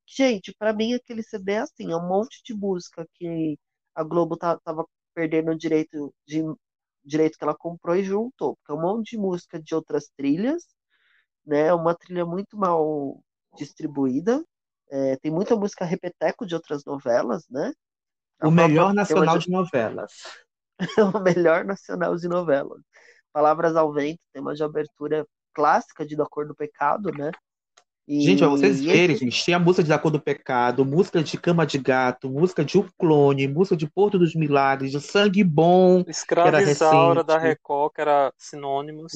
Gente, 0.06 0.54
para 0.58 0.72
mim 0.72 0.94
aquele 0.94 1.22
CD 1.22 1.52
é 1.52 1.58
assim, 1.58 1.92
é 1.92 1.96
um 1.96 2.08
monte 2.08 2.42
de 2.42 2.54
música 2.54 3.06
que 3.14 3.58
a 3.94 4.02
Globo 4.02 4.36
tá, 4.38 4.58
tava 4.60 4.86
perdendo 5.14 5.50
o 5.50 5.58
direito 5.58 6.14
de 6.26 6.42
direito 7.04 7.38
que 7.38 7.44
ela 7.44 7.56
comprou 7.56 7.96
e 7.96 8.04
juntou, 8.04 8.56
porque 8.56 8.72
é 8.72 8.74
um 8.74 8.80
monte 8.80 9.12
de 9.12 9.18
música 9.18 9.60
de 9.60 9.74
outras 9.74 10.08
trilhas, 10.16 10.64
né? 11.48 11.72
Uma 11.72 11.94
trilha 11.94 12.24
muito 12.26 12.56
mal 12.56 13.18
distribuída. 13.56 14.44
É, 14.90 15.16
tem 15.16 15.30
muita 15.30 15.56
música 15.56 15.84
repeteco 15.84 16.46
de 16.46 16.54
outras 16.54 16.84
novelas, 16.84 17.44
né? 17.50 17.72
A 18.40 18.48
O 18.48 18.50
melhor 18.50 18.94
nacional 18.94 19.24
tema 19.24 19.38
de 19.38 19.50
novelas. 19.50 20.12
o 21.16 21.20
melhor 21.20 21.64
nacional 21.64 22.16
de 22.16 22.28
novelas. 22.28 22.80
Palavras 23.32 23.76
ao 23.76 23.92
Vento, 23.92 24.20
tema 24.32 24.54
de 24.54 24.62
abertura 24.62 25.26
clássica 25.52 26.06
de 26.06 26.16
Da 26.16 26.24
Cor 26.26 26.46
do 26.46 26.54
Pecado, 26.54 27.10
né? 27.12 27.30
E, 28.06 28.22
Gente, 28.22 28.38
pra 28.38 28.48
vocês 28.48 28.82
verem, 28.82 29.14
esse- 29.16 29.24
gente, 29.24 29.44
tem 29.44 29.54
a 29.54 29.58
música 29.58 29.82
de 29.82 29.88
Da 29.90 29.98
Cor 29.98 30.10
do 30.10 30.20
Pecado, 30.20 30.84
música 30.84 31.22
de 31.22 31.38
Cama 31.38 31.66
de 31.66 31.78
Gato, 31.78 32.30
música 32.30 32.64
de 32.64 32.78
O 32.78 32.88
Clone, 32.98 33.46
música 33.48 33.76
de 33.76 33.90
Porto 33.90 34.18
dos 34.18 34.34
Milagres, 34.34 34.92
de 34.92 35.00
Sangue 35.00 35.44
Bom, 35.44 36.02
Escravizaura 36.06 37.22
da 37.22 37.36
Record, 37.38 37.92
que 37.92 38.00
era 38.00 38.32
sinônimos. 38.38 39.12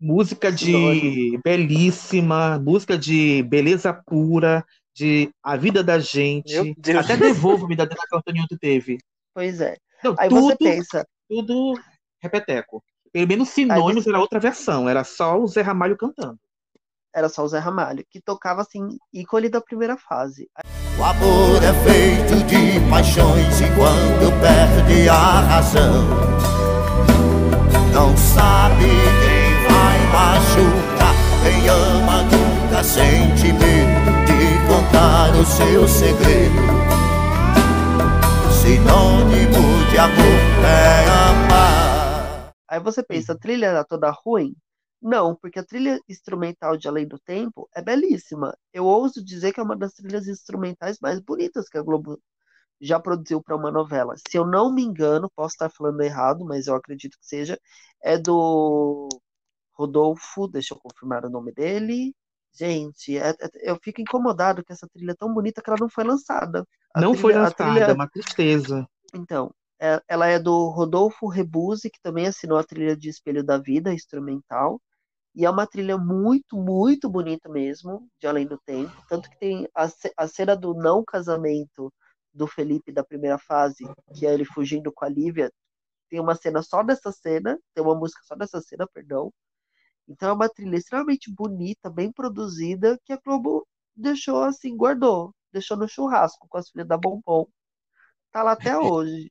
Música 0.00 0.50
de. 0.52 1.38
Belíssima, 1.44 2.58
música 2.58 2.96
de 2.96 3.42
Beleza 3.42 3.92
Pura, 3.92 4.64
de 4.94 5.30
A 5.42 5.56
Vida 5.56 5.82
da 5.82 5.98
Gente, 5.98 6.76
até 6.98 7.16
Devolva-me 7.16 7.76
da 7.76 7.84
Dena 7.84 8.02
Cantonilto 8.10 8.58
teve. 8.58 8.98
Pois 9.34 9.60
é. 9.60 9.76
Não, 10.02 10.14
Aí 10.18 10.28
tudo, 10.28 10.42
você 10.42 10.56
pensa, 10.56 11.06
tudo 11.28 11.74
repeteco. 12.20 12.82
Pelo 13.12 13.26
menos 13.26 13.48
Sinônimos 13.48 14.06
era 14.06 14.18
outra 14.18 14.38
versão, 14.38 14.88
era 14.88 15.02
só 15.04 15.40
o 15.40 15.46
Zé 15.46 15.62
Ramalho 15.62 15.96
cantando. 15.96 16.38
era 17.14 17.28
só 17.28 17.42
o 17.42 17.48
Zé 17.48 17.58
Ramalho, 17.58 18.04
que 18.10 18.20
tocava 18.20 18.60
assim, 18.60 18.86
ícone 19.12 19.48
da 19.48 19.60
primeira 19.60 19.96
fase. 19.96 20.48
O 20.98 21.04
amor 21.04 21.62
é 21.62 21.72
feito 21.84 22.44
de 22.46 22.90
paixões 22.90 23.60
e 23.60 23.64
quando 23.74 24.40
perde 24.40 25.08
a 25.08 25.40
razão, 25.40 26.08
não 27.92 28.16
sabe 28.16 29.07
machucar. 30.12 31.14
Quem 31.42 31.68
ama 31.68 32.22
nunca 32.24 32.82
sente 32.82 33.52
medo 33.52 34.10
de 34.26 34.58
contar 34.68 35.30
o 35.34 35.44
seu 35.44 35.88
segredo. 35.88 36.88
Sinônimo 38.52 39.90
de 39.90 39.98
amor 39.98 40.40
é 40.64 41.08
amar. 41.30 42.52
Aí 42.68 42.80
você 42.80 43.02
pensa, 43.02 43.32
a 43.32 43.38
trilha 43.38 43.66
era 43.66 43.84
toda 43.84 44.10
ruim? 44.10 44.54
Não, 45.00 45.36
porque 45.36 45.60
a 45.60 45.64
trilha 45.64 46.00
instrumental 46.08 46.76
de 46.76 46.88
Além 46.88 47.06
do 47.06 47.18
Tempo 47.18 47.68
é 47.74 47.80
belíssima. 47.80 48.56
Eu 48.72 48.84
ouso 48.84 49.24
dizer 49.24 49.52
que 49.52 49.60
é 49.60 49.62
uma 49.62 49.76
das 49.76 49.92
trilhas 49.94 50.26
instrumentais 50.26 50.98
mais 51.00 51.20
bonitas 51.20 51.68
que 51.68 51.78
a 51.78 51.82
Globo 51.82 52.20
já 52.80 52.98
produziu 53.00 53.42
para 53.42 53.56
uma 53.56 53.70
novela. 53.70 54.14
Se 54.28 54.36
eu 54.36 54.46
não 54.46 54.72
me 54.72 54.82
engano, 54.82 55.30
posso 55.34 55.54
estar 55.54 55.70
falando 55.70 56.00
errado, 56.00 56.44
mas 56.44 56.66
eu 56.66 56.74
acredito 56.74 57.18
que 57.18 57.26
seja, 57.26 57.58
é 58.02 58.18
do 58.18 59.08
Rodolfo, 59.78 60.48
deixa 60.48 60.74
eu 60.74 60.78
confirmar 60.78 61.24
o 61.24 61.30
nome 61.30 61.52
dele. 61.52 62.14
Gente, 62.52 63.16
é- 63.16 63.30
é- 63.30 63.70
eu 63.70 63.78
fico 63.82 64.00
incomodado 64.00 64.64
que 64.64 64.72
essa 64.72 64.88
trilha 64.88 65.12
é 65.12 65.14
tão 65.16 65.32
bonita 65.32 65.62
que 65.62 65.70
ela 65.70 65.78
não 65.78 65.88
foi 65.88 66.04
lançada. 66.04 66.64
A 66.94 67.00
Não 67.00 67.14
foi 67.14 67.32
trilha- 67.32 67.38
a 67.38 67.42
lançada, 67.44 67.70
trilha- 67.72 67.84
é 67.84 67.92
uma 67.92 68.08
tristeza. 68.08 68.88
então, 69.14 69.54
é- 69.80 70.02
ela 70.08 70.26
é 70.26 70.38
do 70.38 70.68
Rodolfo 70.70 71.28
Rebuzzi, 71.28 71.88
que 71.90 72.00
também 72.02 72.26
assinou 72.26 72.58
a 72.58 72.64
trilha 72.64 72.96
de 72.96 73.08
Espelho 73.08 73.44
da 73.44 73.58
Vida, 73.58 73.92
instrumental. 73.94 74.80
E 75.34 75.44
é 75.44 75.50
uma 75.50 75.66
trilha 75.68 75.96
muito, 75.96 76.56
muito 76.56 77.08
bonita 77.08 77.48
mesmo, 77.48 78.08
de 78.20 78.26
Além 78.26 78.46
do 78.46 78.58
Tempo. 78.58 78.92
Tanto 79.08 79.30
que 79.30 79.38
tem 79.38 79.68
a, 79.74 79.88
a 80.16 80.26
cena 80.26 80.56
do 80.56 80.74
não 80.74 81.04
casamento 81.04 81.92
do 82.34 82.46
Felipe 82.48 82.90
da 82.90 83.04
primeira 83.04 83.38
fase, 83.38 83.84
que 84.14 84.26
é 84.26 84.34
ele 84.34 84.44
fugindo 84.44 84.90
com 84.92 85.04
a 85.04 85.08
Lívia. 85.08 85.52
Tem 86.10 86.18
uma 86.18 86.34
cena 86.34 86.62
só 86.62 86.82
dessa 86.82 87.12
cena, 87.12 87.56
tem 87.74 87.84
uma 87.84 87.94
música 87.94 88.20
só 88.24 88.34
dessa 88.34 88.60
cena, 88.60 88.86
perdão. 88.92 89.30
Então 90.08 90.30
é 90.30 90.32
uma 90.32 90.48
trilha 90.48 90.76
extremamente 90.76 91.30
bonita, 91.30 91.90
bem 91.90 92.10
produzida, 92.10 92.98
que 93.04 93.12
a 93.12 93.18
Globo 93.22 93.66
deixou 93.94 94.42
assim, 94.42 94.76
guardou. 94.76 95.34
Deixou 95.52 95.76
no 95.76 95.88
churrasco 95.88 96.46
com 96.48 96.58
as 96.58 96.70
filhas 96.70 96.88
da 96.88 96.96
Bombom. 96.96 97.46
Tá 98.32 98.42
lá 98.42 98.52
até 98.52 98.76
hoje. 98.78 99.30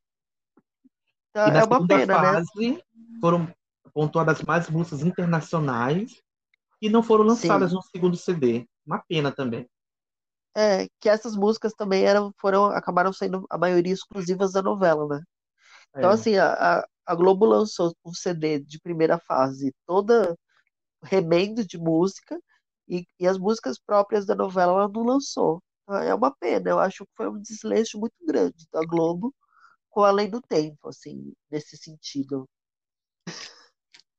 Então, 1.30 1.48
E 1.48 1.58
é 1.58 1.64
uma 1.64 1.88
pena, 1.88 2.06
né? 2.06 2.34
fase 2.34 2.84
foram 3.20 3.48
pontuadas 3.94 4.42
mais 4.44 4.70
músicas 4.70 5.02
internacionais 5.02 6.22
que 6.80 6.90
não 6.90 7.02
foram 7.02 7.24
lançadas 7.24 7.72
Sim. 7.72 7.76
no 7.76 7.82
segundo 7.82 8.16
CD. 8.16 8.68
Uma 8.86 9.00
pena 9.00 9.32
também. 9.32 9.68
É, 10.56 10.88
que 11.00 11.08
essas 11.08 11.36
músicas 11.36 11.74
também 11.74 12.04
eram, 12.04 12.32
foram, 12.40 12.66
acabaram 12.66 13.14
sendo 13.14 13.46
a 13.50 13.58
maioria 13.58 13.94
exclusivas 13.94 14.54
da 14.54 14.62
novela, 14.62 15.08
né? 15.08 15.24
Então, 15.96 16.10
É. 16.10 16.14
assim, 16.14 16.36
a, 16.36 16.80
a, 16.80 16.88
a 17.06 17.16
Globo 17.16 17.46
lançou 17.46 17.96
um 18.06 18.14
CD 18.14 18.60
de 18.60 18.80
primeira 18.80 19.20
fase, 19.20 19.74
toda 19.86 20.36
remendo 21.04 21.66
de 21.66 21.78
música, 21.78 22.40
e, 22.88 23.06
e 23.20 23.28
as 23.28 23.38
músicas 23.38 23.80
próprias 23.80 24.26
da 24.26 24.36
novela 24.36 24.74
ela 24.74 24.88
não 24.90 25.04
lançou. 25.04 25.62
É 25.90 26.14
uma 26.14 26.36
pena, 26.36 26.70
eu 26.70 26.80
acho 26.80 27.06
que 27.06 27.12
foi 27.16 27.30
um 27.30 27.42
desleixo 27.42 27.98
muito 28.00 28.16
grande 28.26 28.68
da 28.72 28.82
Globo 28.82 29.34
com 29.90 30.04
Além 30.04 30.30
do 30.30 30.42
Tempo, 30.42 30.90
assim, 30.90 31.34
nesse 31.50 31.78
sentido. 31.78 32.48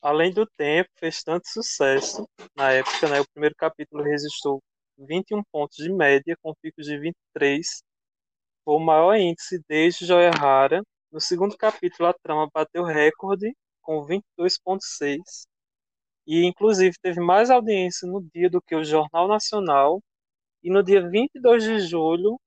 Além 0.01 0.33
do 0.33 0.47
Tempo, 0.57 0.89
fez 0.97 1.23
tanto 1.23 1.47
sucesso 1.49 2.29
na 2.57 2.73
época, 2.73 3.09
né? 3.09 3.21
O 3.21 3.29
primeiro 3.33 3.55
capítulo 3.57 4.03
registrou 4.03 4.63
21 4.99 5.43
pontos 5.53 5.77
de 5.77 5.93
média, 5.93 6.37
com 6.43 6.55
picos 6.61 6.87
de 6.87 6.99
23, 6.99 7.83
foi 8.65 8.75
o 8.75 8.79
maior 8.81 9.15
índice 9.17 9.63
desde 9.69 10.05
Joia 10.05 10.31
Rara. 10.31 10.83
No 11.11 11.21
segundo 11.21 11.57
capítulo, 11.57 12.09
a 12.09 12.13
trama 12.13 12.49
bateu 12.53 12.85
recorde, 12.85 13.57
com 13.81 14.05
22,6, 14.07 15.47
e 16.29 16.45
inclusive 16.45 16.95
teve 17.01 17.21
mais 17.21 17.49
audiência 17.49 18.07
no 18.07 18.23
dia 18.35 18.51
do 18.51 18.61
que 18.61 18.77
o 18.77 18.85
Jornal 18.85 19.27
Nacional, 19.27 20.03
e 20.63 20.71
no 20.71 20.83
dia 20.83 21.09
22 21.09 21.65
de 21.65 21.81
julho, 21.81 22.39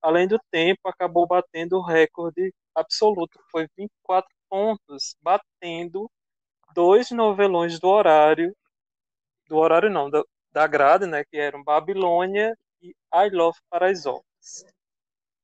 além 0.00 0.26
do 0.26 0.40
tempo, 0.50 0.80
acabou 0.88 1.26
batendo 1.26 1.76
o 1.76 1.84
recorde 1.84 2.50
absoluto, 2.74 3.38
foi 3.50 3.68
24 3.76 4.26
pontos, 4.48 5.16
batendo 5.20 6.10
dois 6.74 7.10
novelões 7.10 7.78
do 7.78 7.88
horário, 7.88 8.56
do 9.48 9.56
horário 9.56 9.90
não, 9.90 10.08
da, 10.08 10.22
da 10.50 10.66
grade, 10.66 11.04
né, 11.04 11.22
que 11.22 11.36
eram 11.36 11.62
Babilônia 11.62 12.56
e 12.80 12.94
I 13.12 13.28
Love 13.30 13.58
Paraisópolis. 13.68 14.64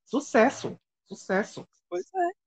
Sucesso, 0.06 0.78
sucesso. 1.05 1.69
Pois 1.90 2.06
é. 2.14 2.41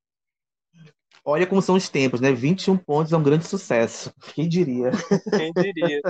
Olha 1.28 1.44
como 1.44 1.60
são 1.60 1.74
os 1.74 1.88
tempos, 1.88 2.20
né? 2.20 2.30
21 2.32 2.78
pontos 2.78 3.12
é 3.12 3.16
um 3.16 3.22
grande 3.22 3.48
sucesso. 3.48 4.14
Quem 4.32 4.48
diria? 4.48 4.92
Quem 5.36 5.52
diria? 5.52 6.00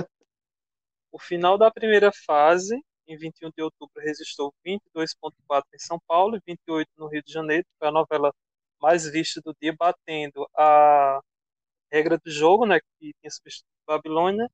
o 1.11 1.17
final 1.17 1.57
da 1.57 1.71
primeira 1.71 2.11
fase, 2.11 2.79
em 3.07 3.17
21 3.17 3.49
de 3.49 3.63
outubro, 3.63 3.99
registrou 3.99 4.53
22,4 4.63 5.63
em 5.73 5.79
São 5.79 5.99
Paulo 6.07 6.37
e 6.37 6.41
28 6.45 6.87
no 6.97 7.07
Rio 7.07 7.23
de 7.25 7.33
Janeiro. 7.33 7.65
Foi 7.79 7.87
a 7.87 7.91
novela 7.91 8.31
mais 8.79 9.09
vista 9.09 9.41
do 9.43 9.55
dia, 9.59 9.75
batendo 9.75 10.47
a 10.55 11.19
regra 11.91 12.19
do 12.19 12.29
jogo, 12.29 12.67
né, 12.67 12.79
que 12.79 13.11
tinha 13.19 13.31
substituído 13.31 13.73
Babilônia, 13.87 14.47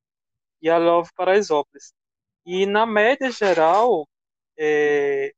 e 0.62 0.70
a 0.70 0.78
Love 0.78 1.10
Paraisópolis. 1.14 1.92
E 2.46 2.66
na 2.66 2.86
média 2.86 3.30
geral, 3.32 4.08
é, 4.58 5.34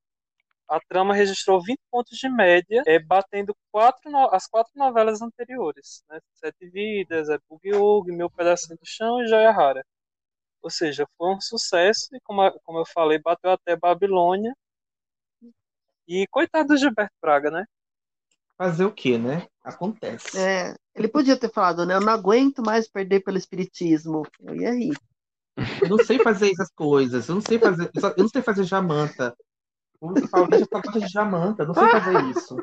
a 0.68 0.80
trama 0.80 1.14
registrou 1.14 1.62
20 1.62 1.80
pontos 1.92 2.18
de 2.18 2.30
média, 2.30 2.84
é, 2.88 3.00
batendo 3.00 3.56
quatro 3.72 4.10
no, 4.12 4.34
as 4.34 4.48
quatro 4.48 4.72
novelas 4.76 5.22
anteriores, 5.22 6.04
né, 6.10 6.20
Sete 6.34 6.70
Vidas, 6.70 7.30
é 7.30 7.38
Boogie 7.50 8.12
Meu 8.12 8.30
Pedacinho 8.30 8.78
do 8.78 8.86
Chão 8.86 9.22
e 9.22 9.28
Joia 9.28 9.52
Rara. 9.52 9.86
Ou 10.62 10.70
seja, 10.70 11.06
foi 11.16 11.30
um 11.30 11.40
sucesso 11.40 12.08
e, 12.16 12.20
como, 12.22 12.52
como 12.64 12.80
eu 12.80 12.86
falei, 12.86 13.20
bateu 13.20 13.52
até 13.52 13.76
Babilônia. 13.76 14.52
E 16.08 16.26
coitado 16.28 16.70
do 16.70 16.78
Gilberto 16.78 17.14
Braga, 17.22 17.52
né? 17.52 17.66
Fazer 18.58 18.86
o 18.86 18.92
quê, 18.92 19.18
né? 19.18 19.48
Acontece. 19.64 20.40
É, 20.40 20.74
ele 20.96 21.08
podia 21.08 21.38
ter 21.38 21.52
falado, 21.52 21.86
né? 21.86 21.94
Eu 21.94 22.02
não 22.02 22.14
aguento 22.14 22.64
mais 22.64 22.88
perder 22.88 23.20
pelo 23.20 23.38
espiritismo. 23.38 24.24
Eu 24.40 24.56
ia 24.56 24.72
rir. 24.72 24.96
Eu 25.82 25.90
não 25.90 25.98
sei 26.00 26.18
fazer 26.20 26.52
essas 26.52 26.72
coisas. 26.72 27.28
Eu 27.28 27.36
não 27.36 27.42
sei 27.42 27.60
fazer. 27.60 27.92
Eu 27.94 28.24
não 28.24 28.30
sei 28.30 28.42
fazer 28.42 28.64
jamanta. 28.64 29.36
O 30.01 30.30
Paulista 30.30 30.67
só 30.72 30.81
gosta 30.81 30.99
de 30.99 31.07
jamanta. 31.07 31.63
Eu 31.63 31.67
não 31.67 31.73
sei 31.73 31.88
fazer 31.88 32.23
isso. 32.30 32.57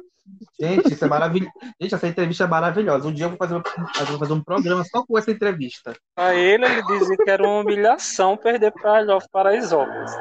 Gente, 0.61 0.93
isso 0.93 1.05
é 1.05 1.09
maravilhoso. 1.09 1.53
Gente, 1.81 1.95
essa 1.95 2.09
entrevista 2.09 2.45
é 2.45 2.47
maravilhosa. 2.47 3.09
Um 3.09 3.13
dia 3.13 3.27
eu 3.27 3.31
vou 3.31 3.39
fazer, 3.39 3.55
eu 3.55 4.07
vou 4.07 4.19
fazer 4.19 4.33
um 4.33 4.43
programa 4.43 4.85
só 4.85 5.05
com 5.05 5.19
essa 5.19 5.31
entrevista. 5.31 5.97
A 6.17 6.35
ele, 6.35 6.65
ele 6.65 6.83
dizia 6.85 7.17
que 7.17 7.31
era 7.31 7.43
uma 7.43 7.61
humilhação 7.61 8.37
perder 8.37 8.73
para 8.73 9.01
Love 9.01 9.27
Paraisópolis. 9.31 10.13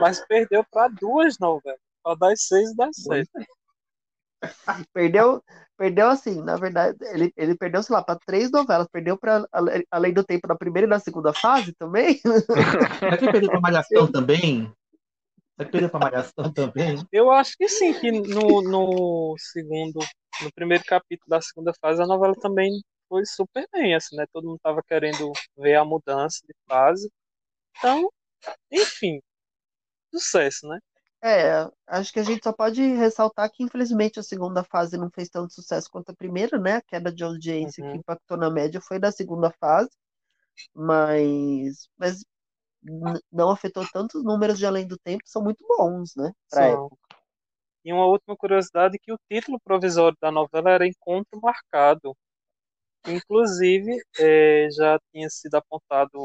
Mas 0.00 0.24
perdeu 0.26 0.64
para 0.70 0.88
duas 0.88 1.38
novelas. 1.38 1.78
Para 2.02 2.16
das 2.16 2.46
seis 2.46 2.70
e 2.70 2.76
das 2.76 2.96
sete. 2.96 3.30
Perdeu, 4.92 5.42
perdeu 5.76 6.08
assim, 6.08 6.42
na 6.42 6.56
verdade, 6.56 6.98
ele, 7.12 7.32
ele 7.36 7.56
perdeu, 7.56 7.82
sei 7.82 7.94
lá, 7.94 8.02
para 8.02 8.18
três 8.26 8.50
novelas, 8.50 8.86
perdeu 8.92 9.16
para 9.16 9.46
além 9.90 10.12
do 10.12 10.22
tempo 10.22 10.46
da 10.46 10.54
primeira 10.54 10.86
e 10.86 10.90
da 10.90 10.98
segunda 10.98 11.32
fase 11.32 11.72
também. 11.72 12.20
Será 12.98 13.16
que 13.16 13.30
perdeu 13.30 13.50
para 13.50 13.60
Malhação 13.60 14.06
também? 14.10 14.72
Será 15.56 15.66
que 15.66 15.72
perdeu 15.72 15.90
para 15.90 16.00
Malhação 16.00 16.52
também? 16.52 16.96
Eu 17.12 17.30
acho 17.30 17.56
que 17.56 17.68
sim, 17.68 17.92
que 17.94 18.10
no, 18.12 18.62
no 18.62 19.34
segundo, 19.38 20.00
no 20.42 20.52
primeiro 20.52 20.84
capítulo 20.84 21.28
da 21.28 21.40
segunda 21.40 21.72
fase, 21.80 22.02
a 22.02 22.06
novela 22.06 22.34
também 22.40 22.70
foi 23.08 23.24
super 23.24 23.66
bem, 23.72 23.94
assim, 23.94 24.16
né? 24.16 24.26
Todo 24.32 24.46
mundo 24.48 24.58
tava 24.62 24.82
querendo 24.82 25.30
ver 25.56 25.76
a 25.76 25.84
mudança 25.84 26.40
de 26.46 26.54
fase. 26.68 27.10
Então, 27.78 28.10
enfim, 28.72 29.20
sucesso, 30.14 30.68
né? 30.68 30.78
É, 31.22 31.66
acho 31.86 32.12
que 32.12 32.20
a 32.20 32.22
gente 32.22 32.44
só 32.44 32.52
pode 32.52 32.82
ressaltar 32.82 33.50
que, 33.50 33.62
infelizmente, 33.62 34.20
a 34.20 34.22
segunda 34.22 34.62
fase 34.62 34.98
não 34.98 35.10
fez 35.10 35.28
tanto 35.30 35.54
sucesso 35.54 35.88
quanto 35.90 36.10
a 36.10 36.14
primeira, 36.14 36.58
né? 36.58 36.76
A 36.76 36.82
queda 36.82 37.10
de 37.12 37.24
audiência 37.24 37.82
que 37.82 37.96
Uhum. 37.96 37.98
impactou 37.98 38.36
na 38.36 38.50
média 38.50 38.78
foi 38.80 38.98
da 38.98 39.10
segunda 39.10 39.50
fase, 39.58 39.88
mas, 40.74 41.88
mas 41.98 42.24
não 43.32 43.50
afetou 43.50 43.86
tanto 43.92 44.18
os 44.18 44.24
números 44.24 44.58
de 44.58 44.66
Além 44.66 44.86
do 44.86 44.98
Tempo, 44.98 45.22
são 45.26 45.42
muito 45.42 45.64
bons, 45.66 46.14
né? 46.16 46.32
Pra 46.50 46.70
São. 46.72 46.90
E 47.84 47.92
uma 47.92 48.06
última 48.06 48.36
curiosidade 48.36 48.98
que 48.98 49.12
o 49.12 49.18
título 49.30 49.60
provisório 49.60 50.16
da 50.20 50.30
novela 50.30 50.70
era 50.70 50.86
Encontro 50.86 51.40
Marcado. 51.42 52.14
Inclusive, 53.06 54.02
eh, 54.18 54.68
já 54.70 54.98
tinha 55.12 55.28
sido 55.28 55.56
apontado 55.56 56.22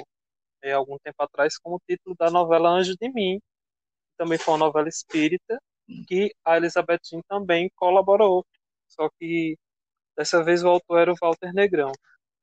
eh, 0.64 0.72
algum 0.74 0.98
tempo 1.00 1.22
atrás 1.24 1.58
como 1.58 1.82
título 1.88 2.16
da 2.18 2.30
novela 2.32 2.70
Anjo 2.70 2.96
de 3.00 3.10
Mim, 3.12 3.40
também 4.18 4.38
foi 4.38 4.54
uma 4.54 4.66
novela 4.66 4.90
espírita, 4.90 5.60
que 6.08 6.34
a 6.46 6.58
Elizabeth 6.58 7.00
Jean 7.06 7.22
também 7.28 7.70
colaborou. 7.76 8.46
Só 8.88 9.10
que 9.20 9.58
dessa 10.18 10.44
vez 10.44 10.64
o 10.64 10.70
autor 10.70 11.00
era 11.00 11.14
o 11.14 11.16
Walter 11.22 11.54
Negrão, 11.54 11.92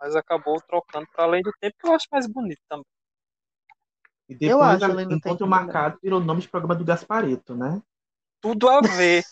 mas 0.00 0.16
acabou 0.16 0.60
trocando 0.62 1.06
para 1.12 1.24
Além 1.24 1.42
do 1.42 1.52
Tempo, 1.60 1.76
que 1.78 1.88
eu 1.88 1.94
acho 1.94 2.06
mais 2.12 2.26
bonito 2.26 2.60
também. 2.68 2.95
E 4.28 4.34
depois, 4.34 4.82
a- 4.82 4.88
Encontro 5.14 5.46
Marcado 5.46 5.98
virou 6.02 6.20
nome 6.20 6.40
de 6.40 6.48
programa 6.48 6.74
do 6.74 6.84
Gaspareto, 6.84 7.54
né? 7.54 7.80
Tudo 8.40 8.68
a 8.68 8.80
ver. 8.80 9.24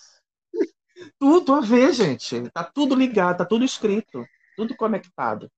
Tudo 1.19 1.55
a 1.55 1.61
ver, 1.61 1.93
gente. 1.93 2.49
Tá 2.51 2.63
tudo 2.65 2.95
ligado, 2.95 3.39
tá 3.39 3.45
tudo 3.45 3.65
escrito, 3.65 4.25
tudo 4.57 4.77
conectado. 4.77 5.51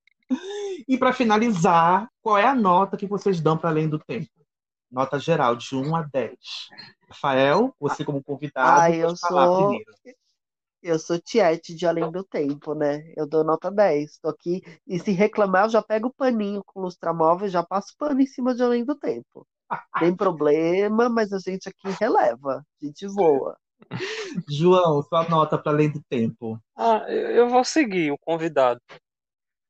E 0.89 0.97
para 0.99 1.13
finalizar, 1.13 2.09
qual 2.23 2.37
é 2.39 2.47
a 2.47 2.55
nota 2.55 2.97
que 2.97 3.07
vocês 3.07 3.41
dão 3.41 3.57
para 3.57 3.69
Além 3.71 3.89
do 3.89 3.99
Tempo? 3.99 4.29
Nota 4.91 5.19
geral, 5.19 5.55
de 5.55 5.75
1 5.77 5.95
a 5.95 6.03
10. 6.03 6.37
Rafael, 7.09 7.75
você 7.79 8.05
como 8.05 8.23
convidado, 8.23 8.81
Ah, 8.81 8.91
eu 8.91 9.17
sou 9.17 9.57
primeiro. 9.57 9.93
Eu 10.87 10.99
sou 10.99 11.19
tiete 11.19 11.75
de 11.75 11.87
Além 11.87 12.11
do 12.11 12.23
Tempo, 12.23 12.75
né? 12.75 13.13
Eu 13.17 13.27
dou 13.27 13.43
nota 13.43 13.71
10. 13.71 14.19
Tô 14.19 14.29
aqui 14.29 14.63
e 14.87 14.99
se 14.99 15.11
reclamar, 15.11 15.65
eu 15.65 15.71
já 15.71 15.83
pego 15.83 16.09
o 16.09 16.15
paninho 16.15 16.63
com 16.65 16.81
lustramóvel 16.81 17.47
e 17.47 17.51
já 17.51 17.63
passo 17.63 17.95
pano 17.99 18.21
em 18.21 18.27
cima 18.27 18.55
de 18.55 18.63
Além 18.63 18.85
do 18.85 18.95
Tempo. 18.95 19.47
Tem 19.99 20.15
problema, 20.17 21.09
mas 21.09 21.33
a 21.33 21.39
gente 21.39 21.69
aqui 21.69 21.95
releva, 22.01 22.65
a 22.83 22.87
gente 22.87 23.07
voa. 23.09 23.57
João, 24.49 25.03
sua 25.03 25.29
nota 25.29 25.59
para 25.59 25.73
Além 25.73 25.91
do 25.91 26.01
Tempo. 26.09 26.59
Ah, 26.77 27.05
eu 27.09 27.49
vou 27.49 27.65
seguir 27.65 28.13
o 28.13 28.19
convidado. 28.19 28.81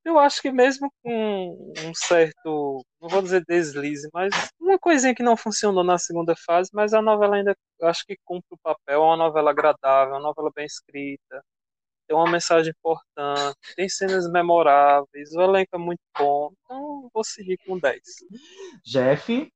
Eu 0.07 0.21
acho 0.21 0.41
que 0.41 0.53
mesmo 0.53 0.89
com 1.03 1.73
um 1.85 1.93
certo, 1.93 2.81
não 3.01 3.09
vou 3.09 3.21
dizer 3.21 3.45
deslize, 3.45 4.09
mas 4.15 4.33
uma 4.61 4.79
coisinha 4.79 5.13
que 5.13 5.23
não 5.23 5.37
funcionou 5.37 5.83
na 5.83 5.99
segunda 5.99 6.33
fase, 6.37 6.71
mas 6.73 6.95
a 6.95 7.03
novela 7.03 7.35
ainda 7.35 7.57
acho 7.83 8.07
que 8.07 8.17
cumpre 8.25 8.47
o 8.53 8.59
papel, 8.63 9.03
é 9.03 9.05
uma 9.05 9.17
novela 9.17 9.51
agradável, 9.51 10.15
uma 10.15 10.21
novela 10.21 10.49
bem 10.55 10.65
escrita, 10.65 11.43
tem 12.07 12.17
uma 12.17 12.31
mensagem 12.31 12.71
importante, 12.71 13.59
tem 13.75 13.89
cenas 13.89 14.31
memoráveis, 14.31 15.33
o 15.35 15.43
elenco 15.43 15.75
é 15.75 15.79
muito 15.79 16.03
bom, 16.17 16.53
então 16.63 16.77
eu 17.03 17.11
vou 17.13 17.25
seguir 17.25 17.59
com 17.67 17.77
10. 17.77 18.01
Jeff, 18.85 19.51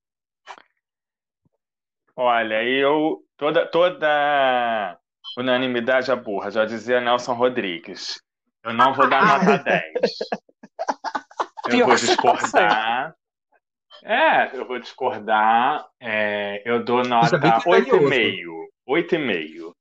Olha, 2.16 2.64
eu 2.64 3.22
toda 3.36 3.66
toda 3.70 4.98
unanimidade 5.38 6.10
é 6.10 6.16
burra, 6.16 6.50
já 6.50 6.64
dizia 6.64 7.00
Nelson 7.00 7.34
Rodrigues. 7.34 8.20
Eu 8.64 8.72
não 8.74 8.94
vou 8.94 9.08
dar 9.08 9.26
nota 9.44 9.58
10. 9.64 9.82
Eu 11.66 11.70
Pior 11.70 11.86
vou 11.86 11.96
tá 11.96 12.00
discordar. 12.06 13.14
É, 14.02 14.56
eu 14.56 14.66
vou 14.66 14.78
discordar. 14.78 15.86
É, 16.00 16.62
eu 16.64 16.84
dou 16.84 17.02
nota 17.04 17.38
bem 17.38 17.52
criterioso. 17.60 18.08
8,5. 18.08 18.66
8,5. 18.88 19.72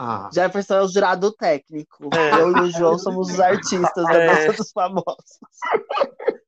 Ah. 0.00 0.30
Jefferson 0.32 0.74
é 0.74 0.82
o 0.82 0.88
jurado 0.88 1.32
técnico. 1.32 2.08
Eu 2.38 2.56
e 2.56 2.60
o 2.60 2.70
João 2.70 2.98
somos 2.98 3.30
os 3.30 3.40
artistas 3.40 4.04
da 4.04 4.14
É. 4.14 4.26
dança 4.46 4.52
dos 4.56 4.70
famosos. 4.70 5.38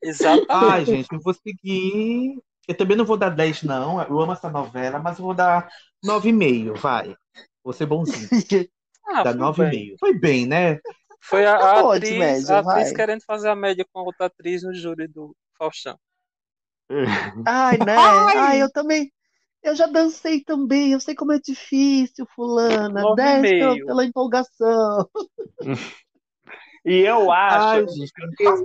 Exatamente. 0.02 0.46
Ai, 0.50 0.84
gente, 0.84 1.08
eu 1.12 1.20
vou 1.20 1.34
seguir. 1.34 2.40
Eu 2.68 2.76
também 2.76 2.96
não 2.96 3.04
vou 3.04 3.16
dar 3.16 3.30
10, 3.30 3.64
não. 3.64 4.00
Eu 4.02 4.20
amo 4.20 4.32
essa 4.32 4.48
novela, 4.48 4.98
mas 5.00 5.18
eu 5.18 5.24
vou 5.24 5.34
dar 5.34 5.68
9,5, 6.04 6.76
vai. 6.78 7.14
Vou 7.64 7.72
ser 7.72 7.86
bonzinho. 7.86 8.28
Ah, 9.06 9.22
Dá 9.22 9.32
foi 9.32 9.38
9,5. 9.40 9.70
bem. 9.70 9.96
Foi 9.98 10.14
bem, 10.14 10.46
né? 10.46 10.78
Foi 11.22 11.44
a, 11.44 11.56
a 11.56 11.82
de 11.82 11.96
atriz, 11.96 12.18
média, 12.18 12.56
a 12.56 12.58
atriz 12.60 12.92
querendo 12.92 13.22
fazer 13.24 13.48
a 13.48 13.54
média 13.56 13.84
com 13.92 14.00
a 14.00 14.02
outra 14.04 14.26
atriz 14.26 14.62
no 14.62 14.72
júri 14.74 15.06
do 15.06 15.36
Faustão. 15.58 15.98
Ai, 17.46 17.78
né? 17.78 17.96
Ai! 17.96 18.36
Ai, 18.36 18.62
eu 18.62 18.70
também. 18.70 19.12
Eu 19.62 19.76
já 19.76 19.86
dancei 19.86 20.42
também, 20.42 20.92
eu 20.92 21.00
sei 21.00 21.14
como 21.14 21.32
é 21.32 21.38
difícil, 21.38 22.26
fulana. 22.34 23.02
E 23.12 23.16
10 23.16 23.84
pela, 23.84 24.04
empolgação. 24.04 25.06
E 26.82 27.00
eu 27.00 27.30
acho. 27.30 27.76
Ai, 27.76 27.86
gente, 27.88 28.12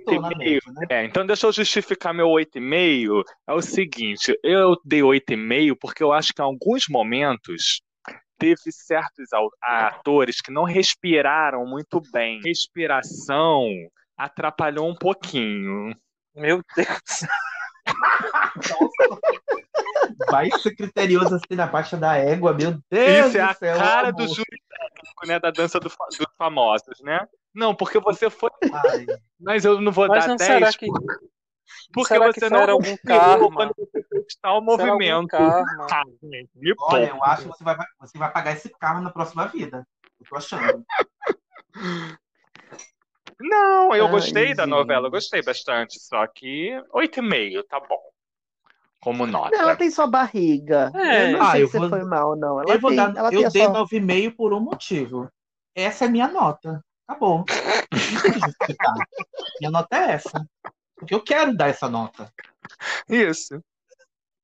e 0.10 0.38
meio- 0.38 0.62
É, 0.90 1.04
então 1.04 1.26
deixa 1.26 1.48
eu 1.48 1.52
justificar 1.52 2.14
meu 2.14 2.30
8,5. 2.30 3.24
É 3.46 3.54
o 3.54 3.62
seguinte, 3.62 4.34
eu 4.42 4.78
dei 4.86 5.04
8,5 5.04 5.76
porque 5.76 6.02
eu 6.02 6.14
acho 6.14 6.34
que 6.34 6.42
em 6.42 6.46
alguns 6.46 6.86
momentos 6.90 7.82
teve 8.38 8.72
certos 8.72 9.30
atores 9.62 10.42
que 10.42 10.52
não 10.52 10.64
respiraram 10.64 11.66
muito 11.66 12.02
bem. 12.12 12.40
Respiração 12.44 13.68
atrapalhou 14.18 14.90
um 14.90 14.96
pouquinho. 14.96 15.96
Meu 16.36 16.62
Deus. 16.76 17.26
Vai 20.30 20.50
ser 20.60 20.76
criterioso 20.76 21.36
assim 21.36 21.56
na 21.56 21.68
baixa 21.68 21.98
da 21.98 22.16
égua, 22.18 22.54
meu 22.54 22.78
Deus 22.90 23.28
Isso 23.28 23.38
é 23.38 23.42
do 23.44 23.50
a 23.50 23.54
céu, 23.54 23.78
cara 23.78 24.10
amor. 24.10 24.14
do 24.14 24.28
júri 24.28 24.62
técnico, 24.70 25.28
né? 25.28 25.40
Da 25.40 25.52
dança 25.52 25.80
do 25.80 25.90
dos 25.90 26.28
famosos, 26.38 27.00
né? 27.02 27.26
Não, 27.54 27.74
porque 27.76 28.00
você 28.00 28.30
foi. 28.30 28.50
Mas 29.40 29.66
eu 29.66 29.80
não 29.82 29.92
vou 29.92 30.08
Mas 30.08 30.24
dar 30.24 30.30
não 30.30 30.36
10. 30.36 30.52
será 30.52 30.74
que- 30.74 30.88
Porque 30.88 31.26
será 32.08 32.32
que 32.34 32.40
você 32.40 32.50
não 32.50 32.62
algum 32.70 32.82
respirou 32.84 33.20
karma? 33.20 33.56
quando 33.56 33.74
você 33.78 34.04
fez 34.04 34.26
tal 34.42 34.62
Será 34.62 34.84
algum 34.84 34.84
movimento. 34.96 35.28
karma? 35.30 35.88
Ah, 35.92 36.04
gente, 36.24 36.50
Olha, 36.80 37.08
eu 37.10 37.24
acho 37.24 37.42
que 37.44 37.48
você 37.50 37.64
vai, 37.64 37.78
você 38.00 38.18
vai 38.18 38.32
pagar 38.32 38.52
esse 38.54 38.70
karma 38.80 39.02
na 39.02 39.10
próxima 39.10 39.48
vida. 39.48 39.86
Eu 40.20 40.26
tô 40.30 40.36
achando. 40.38 40.86
Não, 43.40 43.94
eu 43.94 44.06
Ai, 44.06 44.12
gostei 44.12 44.54
da 44.56 44.64
gente. 44.64 44.72
novela, 44.72 45.08
eu 45.08 45.12
gostei 45.12 45.42
bastante. 45.42 46.00
Só 46.00 46.26
que 46.28 46.72
8,5, 46.94 47.64
tá 47.68 47.80
bom. 47.80 48.00
Como 49.02 49.28
nota. 49.28 49.52
Não, 49.56 49.62
ela 49.64 49.76
tem 49.76 49.92
só 49.92 50.08
barriga. 50.08 50.92
É. 50.96 51.34
Eu 51.34 51.38
não 51.38 51.42
Ah, 51.48 51.52
que 51.54 51.68
você 51.68 51.80
vou- 51.80 51.90
foi 51.90 52.04
mal, 52.06 52.36
não. 52.36 52.62
Ela 52.62 52.74
eu 52.74 52.80
vou 52.80 52.90
tem, 52.90 52.98
dar, 52.98 53.16
ela 53.16 53.32
eu 53.32 53.42
tem 53.42 53.50
dei 53.52 53.64
só... 53.66 53.72
9,5 53.86 54.36
por 54.36 54.54
um 54.54 54.60
motivo. 54.60 55.30
Essa 55.76 56.06
é 56.06 56.08
minha 56.08 56.28
nota. 56.28 56.82
Acabou. 57.08 57.46
Não 57.92 58.22
tem 58.22 58.32
que 58.34 58.40
justificar. 58.40 58.94
Minha 59.60 59.70
nota 59.72 59.96
é 59.96 60.12
essa. 60.14 60.48
Porque 61.06 61.16
eu 61.16 61.24
quero 61.24 61.56
dar 61.56 61.70
essa 61.70 61.90
nota. 61.90 62.32
Isso. 63.08 63.64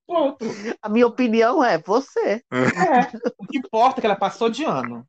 Pronto. 0.08 0.46
A 0.82 0.90
minha 0.90 1.08
opinião 1.08 1.64
é 1.64 1.78
você. 1.78 2.44
É. 2.52 3.32
O 3.38 3.46
que 3.48 3.58
importa 3.58 4.00
é 4.00 4.02
que 4.02 4.08
ela 4.08 4.16
passou 4.16 4.50
de 4.50 4.64
ano. 4.64 5.08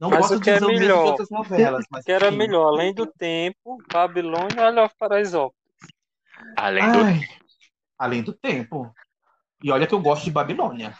Não 0.00 0.10
Mas 0.10 0.20
posso 0.20 0.36
o 0.36 0.40
que 0.40 0.50
é 0.50 0.54
dizer 0.54 0.64
o 0.64 0.68
mesmo 0.68 0.80
de 0.80 0.88
melhor? 0.88 1.06
outras 1.06 1.30
novelas. 1.30 1.84
O 1.84 1.88
Mas 1.90 2.04
que 2.04 2.12
era 2.12 2.28
enfim. 2.28 2.36
melhor, 2.36 2.68
além 2.68 2.94
do 2.94 3.06
tempo, 3.06 3.78
Babilônia 3.92 4.56
e 4.56 4.60
Olha 4.60 4.90
Paraisópolis. 4.98 5.56
Além 6.56 6.92
do. 6.92 6.98
Ai, 7.00 7.20
além 7.98 8.22
do 8.22 8.32
tempo. 8.32 8.94
E 9.62 9.70
olha 9.70 9.86
que 9.86 9.94
eu 9.94 10.00
gosto 10.00 10.24
de 10.24 10.30
Babilônia. 10.30 10.98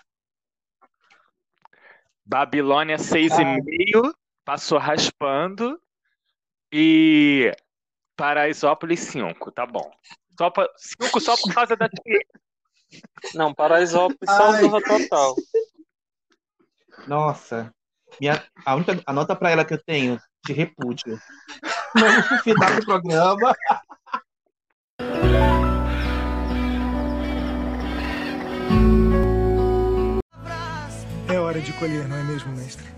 Babilônia 2.24 2.96
6,5, 2.96 4.12
passou 4.44 4.78
raspando. 4.78 5.80
E 6.72 7.52
Paraisópolis 8.16 9.00
5, 9.00 9.52
tá 9.52 9.66
bom. 9.66 9.90
5 10.76 11.20
só 11.20 11.36
por 11.36 11.54
causa 11.54 11.76
da. 11.76 11.88
Não, 13.34 13.54
Paraisópolis 13.54 14.18
só. 14.24 14.52
Zorra 14.52 14.80
Total. 14.82 15.34
Nossa. 17.06 17.72
Minha, 18.20 18.42
a 18.64 18.74
única 18.74 19.02
a 19.06 19.12
nota 19.12 19.36
pra 19.36 19.50
ela 19.50 19.64
que 19.64 19.74
eu 19.74 19.82
tenho 19.84 20.20
de 20.44 20.52
repúdio. 20.52 21.20
No 21.94 22.38
final 22.42 22.74
do 22.74 22.84
programa. 22.84 23.54
É 31.28 31.38
hora 31.38 31.60
de 31.60 31.72
colher, 31.74 32.08
não 32.08 32.16
é 32.16 32.22
mesmo, 32.22 32.52
mestre? 32.52 32.96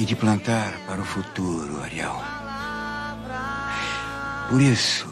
e 0.00 0.04
de 0.06 0.16
plantar 0.16 0.72
para 0.86 1.02
o 1.02 1.04
futuro, 1.04 1.82
Ariel. 1.82 2.39
Por 4.50 4.60
isso, 4.60 5.06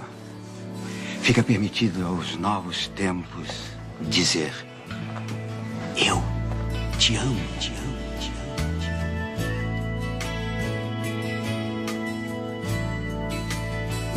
fica 1.23 1.44
permitido 1.44 2.05
aos 2.05 2.35
novos 2.35 2.89
tempos 2.89 3.47
dizer: 4.01 4.52
Eu 5.97 6.20
te 6.98 7.15
amo, 7.15 7.40
te 7.60 7.70
amo, 7.70 7.97
te 8.19 8.32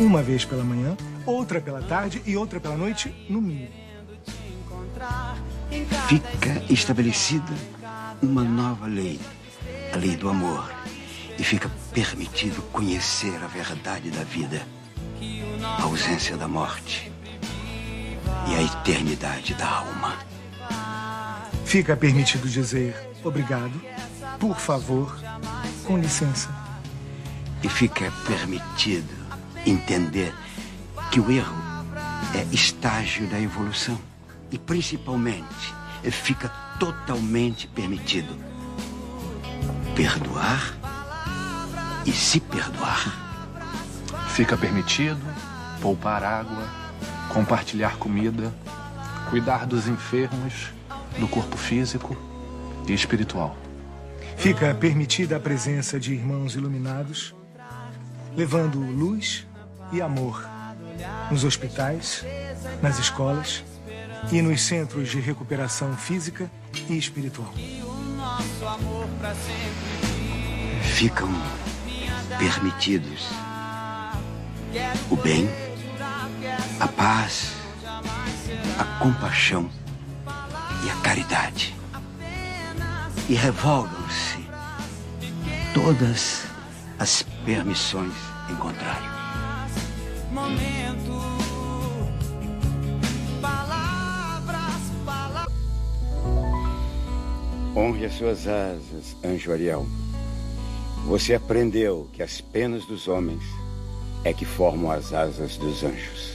Uma 0.02 0.24
vez 0.24 0.44
pela 0.44 0.64
manhã, 0.64 0.96
outra 1.24 1.60
pela 1.60 1.82
tarde 1.82 2.20
e 2.26 2.36
outra 2.36 2.58
pela 2.58 2.76
noite, 2.76 3.14
no 3.30 3.40
mínimo. 3.40 3.70
Fica 6.08 6.64
estabelecida 6.68 7.54
uma 8.20 8.42
nova 8.42 8.88
lei, 8.88 9.20
a 9.94 9.96
lei 9.96 10.16
do 10.16 10.28
amor. 10.28 10.68
E 11.38 11.44
fica 11.44 11.70
permitido 11.94 12.60
conhecer 12.72 13.40
a 13.40 13.46
verdade 13.46 14.10
da 14.10 14.24
vida, 14.24 14.66
a 15.64 15.82
ausência 15.82 16.36
da 16.36 16.48
morte 16.48 17.12
e 18.48 18.54
a 18.54 18.62
eternidade 18.62 19.54
da 19.54 19.68
alma. 19.68 20.18
Fica 21.64 21.96
permitido 21.96 22.48
dizer 22.48 22.94
obrigado, 23.24 23.80
por 24.38 24.58
favor, 24.58 25.16
com 25.84 25.96
licença. 25.96 26.50
E 27.62 27.68
fica 27.68 28.12
permitido 28.26 29.14
entender 29.64 30.34
que 31.10 31.20
o 31.20 31.30
erro 31.30 31.56
é 32.34 32.42
estágio 32.52 33.26
da 33.28 33.40
evolução. 33.40 33.98
E 34.50 34.58
principalmente, 34.58 35.72
fica 36.10 36.48
totalmente 36.78 37.68
permitido 37.68 38.36
perdoar 39.94 40.76
e 42.04 42.12
se 42.12 42.40
perdoar. 42.40 43.20
Fica 44.30 44.56
permitido 44.56 45.20
poupar 45.82 46.22
água, 46.22 46.64
compartilhar 47.34 47.96
comida, 47.96 48.54
cuidar 49.28 49.66
dos 49.66 49.88
enfermos, 49.88 50.72
do 51.18 51.26
corpo 51.26 51.56
físico 51.56 52.16
e 52.86 52.94
espiritual. 52.94 53.56
Fica 54.36 54.72
permitida 54.74 55.36
a 55.36 55.40
presença 55.40 55.98
de 55.98 56.14
irmãos 56.14 56.54
iluminados, 56.54 57.34
levando 58.36 58.78
luz 58.78 59.44
e 59.92 60.00
amor 60.00 60.48
nos 61.30 61.42
hospitais, 61.42 62.24
nas 62.80 62.98
escolas 62.98 63.64
e 64.30 64.40
nos 64.40 64.62
centros 64.62 65.08
de 65.08 65.20
recuperação 65.20 65.96
física 65.96 66.48
e 66.88 66.96
espiritual. 66.96 67.52
Ficam 70.82 71.28
permitidos 72.38 73.28
o 75.10 75.16
bem, 75.16 75.48
a 76.80 76.88
paz, 76.88 77.52
a 78.78 78.84
compaixão 78.98 79.70
e 80.84 80.90
a 80.90 80.96
caridade. 81.02 81.74
E 83.28 83.34
revogam-se 83.34 84.44
todas 85.72 86.44
as 86.98 87.22
permissões 87.44 88.12
em 88.50 88.56
contrário. 88.56 89.10
Momento. 90.32 91.22
Palavras, 93.40 94.82
palavras. 95.06 95.52
Honre 97.76 98.06
as 98.06 98.14
suas 98.14 98.46
asas, 98.48 99.16
anjo 99.24 99.52
Ariel. 99.52 99.86
Você 101.06 101.34
aprendeu 101.34 102.08
que 102.12 102.22
as 102.22 102.40
penas 102.40 102.84
dos 102.86 103.08
homens 103.08 103.42
é 104.24 104.32
que 104.32 104.44
formam 104.44 104.90
as 104.90 105.12
asas 105.12 105.56
dos 105.56 105.82
anjos. 105.82 106.31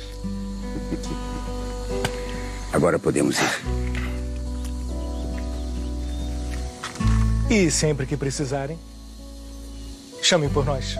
Agora 2.73 2.99
podemos 2.99 3.37
ir. 3.39 3.87
E 7.49 7.71
sempre 7.71 8.05
que 8.05 8.17
precisarem, 8.17 8.77
chamem 10.21 10.49
por 10.49 10.65
nós. 10.65 10.95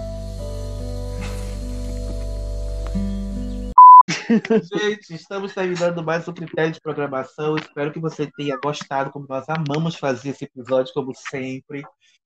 Gente, 4.74 5.14
estamos 5.14 5.54
terminando 5.54 6.04
mais 6.04 6.28
um 6.28 6.34
critério 6.34 6.72
de 6.72 6.82
programação. 6.82 7.56
Espero 7.56 7.92
que 7.94 8.00
você 8.00 8.30
tenha 8.36 8.58
gostado, 8.62 9.12
como 9.12 9.26
nós 9.28 9.46
amamos 9.48 9.96
fazer 9.96 10.30
esse 10.30 10.46
episódio, 10.46 10.94
como 10.94 11.14
sempre. 11.14 11.84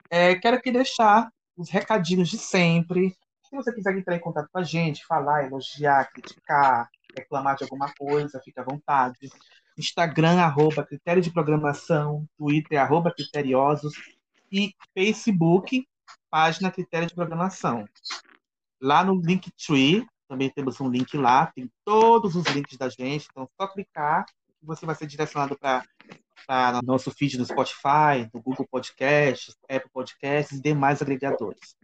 É, 0.10 0.36
quero 0.36 0.58
aqui 0.58 0.72
deixar 0.72 1.32
os 1.58 1.70
recadinhos 1.70 2.30
de 2.30 2.38
sempre. 2.38 3.16
Se 3.44 3.56
você 3.56 3.74
quiser 3.74 3.98
entrar 3.98 4.16
em 4.16 4.20
contato 4.20 4.50
com 4.52 4.60
a 4.60 4.64
gente, 4.64 5.06
falar, 5.06 5.46
elogiar, 5.46 6.10
criticar, 6.12 6.90
reclamar 7.18 7.56
de 7.56 7.64
alguma 7.64 7.94
coisa, 7.94 8.42
fique 8.44 8.60
à 8.60 8.64
vontade. 8.64 9.30
Instagram, 9.78 10.40
arroba 10.40 10.86
critério 10.86 11.22
de 11.22 11.32
programação, 11.32 12.28
Twitter, 12.38 12.80
arroba 12.80 13.12
criteriosos 13.12 13.94
e 14.52 14.74
Facebook, 14.94 15.88
página 16.30 16.72
Critério 16.72 17.08
de 17.08 17.16
Programação. 17.16 17.86
Lá 18.82 19.04
no 19.04 19.20
Linktree, 19.22 20.06
também 20.28 20.50
temos 20.50 20.80
um 20.80 20.90
link 20.90 21.16
lá, 21.18 21.48
tem 21.48 21.70
todos 21.86 22.36
os 22.36 22.46
links 22.48 22.78
da 22.78 22.90
gente, 22.90 23.28
então 23.30 23.44
é 23.44 23.48
só 23.62 23.68
clicar 23.68 24.26
que 24.26 24.66
você 24.66 24.86
vai 24.86 24.96
ser 24.96 25.08
direcionado 25.08 25.58
para 25.58 26.82
nosso 26.84 27.12
feed 27.12 27.38
no 27.38 27.46
Spotify, 27.46 28.30
do 28.32 28.42
Google 28.42 28.68
Podcasts, 28.70 29.56
Apple 29.70 29.90
Podcasts 29.94 30.58
e 30.58 30.62
demais 30.62 31.02
agregadores. 31.02 31.76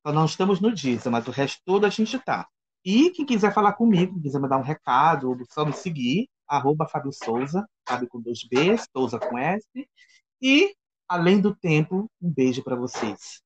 Então 0.00 0.12
não 0.12 0.24
estamos 0.24 0.60
no 0.60 0.72
Deezer, 0.72 1.10
mas 1.10 1.26
o 1.26 1.30
resto 1.30 1.60
todo 1.64 1.84
a 1.84 1.90
gente 1.90 2.16
está. 2.16 2.46
E 2.84 3.10
quem 3.10 3.26
quiser 3.26 3.52
falar 3.52 3.72
comigo, 3.72 4.20
quiser 4.20 4.38
mandar 4.38 4.58
um 4.58 4.62
recado, 4.62 5.36
só 5.50 5.64
me 5.64 5.72
seguir, 5.72 6.28
arroba 6.46 6.88
Fábio 6.88 7.12
Souza, 7.12 7.68
Fábio 7.86 8.08
com 8.08 8.20
dois 8.20 8.40
Bs, 8.44 8.86
Souza 8.96 9.18
com 9.18 9.36
S. 9.38 9.66
E, 10.40 10.74
além 11.08 11.40
do 11.40 11.54
tempo, 11.54 12.10
um 12.20 12.30
beijo 12.30 12.62
para 12.62 12.76
vocês. 12.76 13.42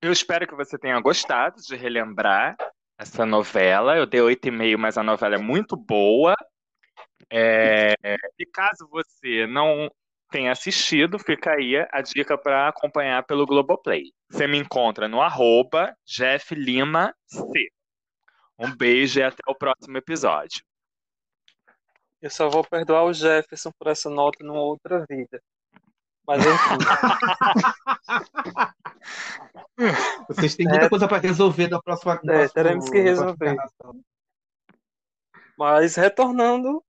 Eu 0.00 0.12
espero 0.12 0.46
que 0.46 0.54
você 0.54 0.78
tenha 0.78 1.00
gostado 1.00 1.60
de 1.60 1.74
relembrar 1.76 2.56
essa 2.98 3.26
novela. 3.26 3.96
Eu 3.96 4.06
dei 4.06 4.20
8,5, 4.20 4.76
mas 4.78 4.96
a 4.96 5.02
novela 5.02 5.34
é 5.34 5.38
muito 5.38 5.76
boa. 5.76 6.34
É... 7.30 7.94
E 8.38 8.46
caso 8.46 8.88
você 8.90 9.46
não 9.46 9.90
tenha 10.30 10.52
assistido, 10.52 11.18
fica 11.18 11.52
aí 11.52 11.76
a 11.76 12.00
dica 12.02 12.36
para 12.36 12.68
acompanhar 12.68 13.24
pelo 13.24 13.46
Globoplay. 13.46 14.12
Você 14.30 14.46
me 14.46 14.58
encontra 14.58 15.08
no 15.08 15.20
arroba 15.20 15.94
Jeff 16.04 16.54
Lima 16.54 17.14
C. 17.26 17.68
Um 18.58 18.74
beijo 18.74 19.20
e 19.20 19.22
até 19.22 19.42
o 19.46 19.54
próximo 19.54 19.96
episódio. 19.98 20.62
Eu 22.22 22.30
só 22.30 22.48
vou 22.48 22.64
perdoar 22.64 23.04
o 23.04 23.12
Jefferson 23.12 23.70
por 23.78 23.88
essa 23.88 24.08
nota 24.08 24.42
numa 24.42 24.60
outra 24.60 25.04
vida. 25.08 25.40
Mas 26.26 26.42
enfim. 26.44 26.78
Vocês 30.28 30.56
têm 30.56 30.66
muita 30.66 30.86
É. 30.86 30.88
coisa 30.88 31.06
para 31.06 31.18
resolver 31.18 31.68
da 31.68 31.80
próxima. 31.80 32.20
É, 32.28 32.48
teremos 32.48 32.88
que 32.88 33.00
resolver. 33.00 33.56
Mas 35.56 35.96
retornando 35.96 36.82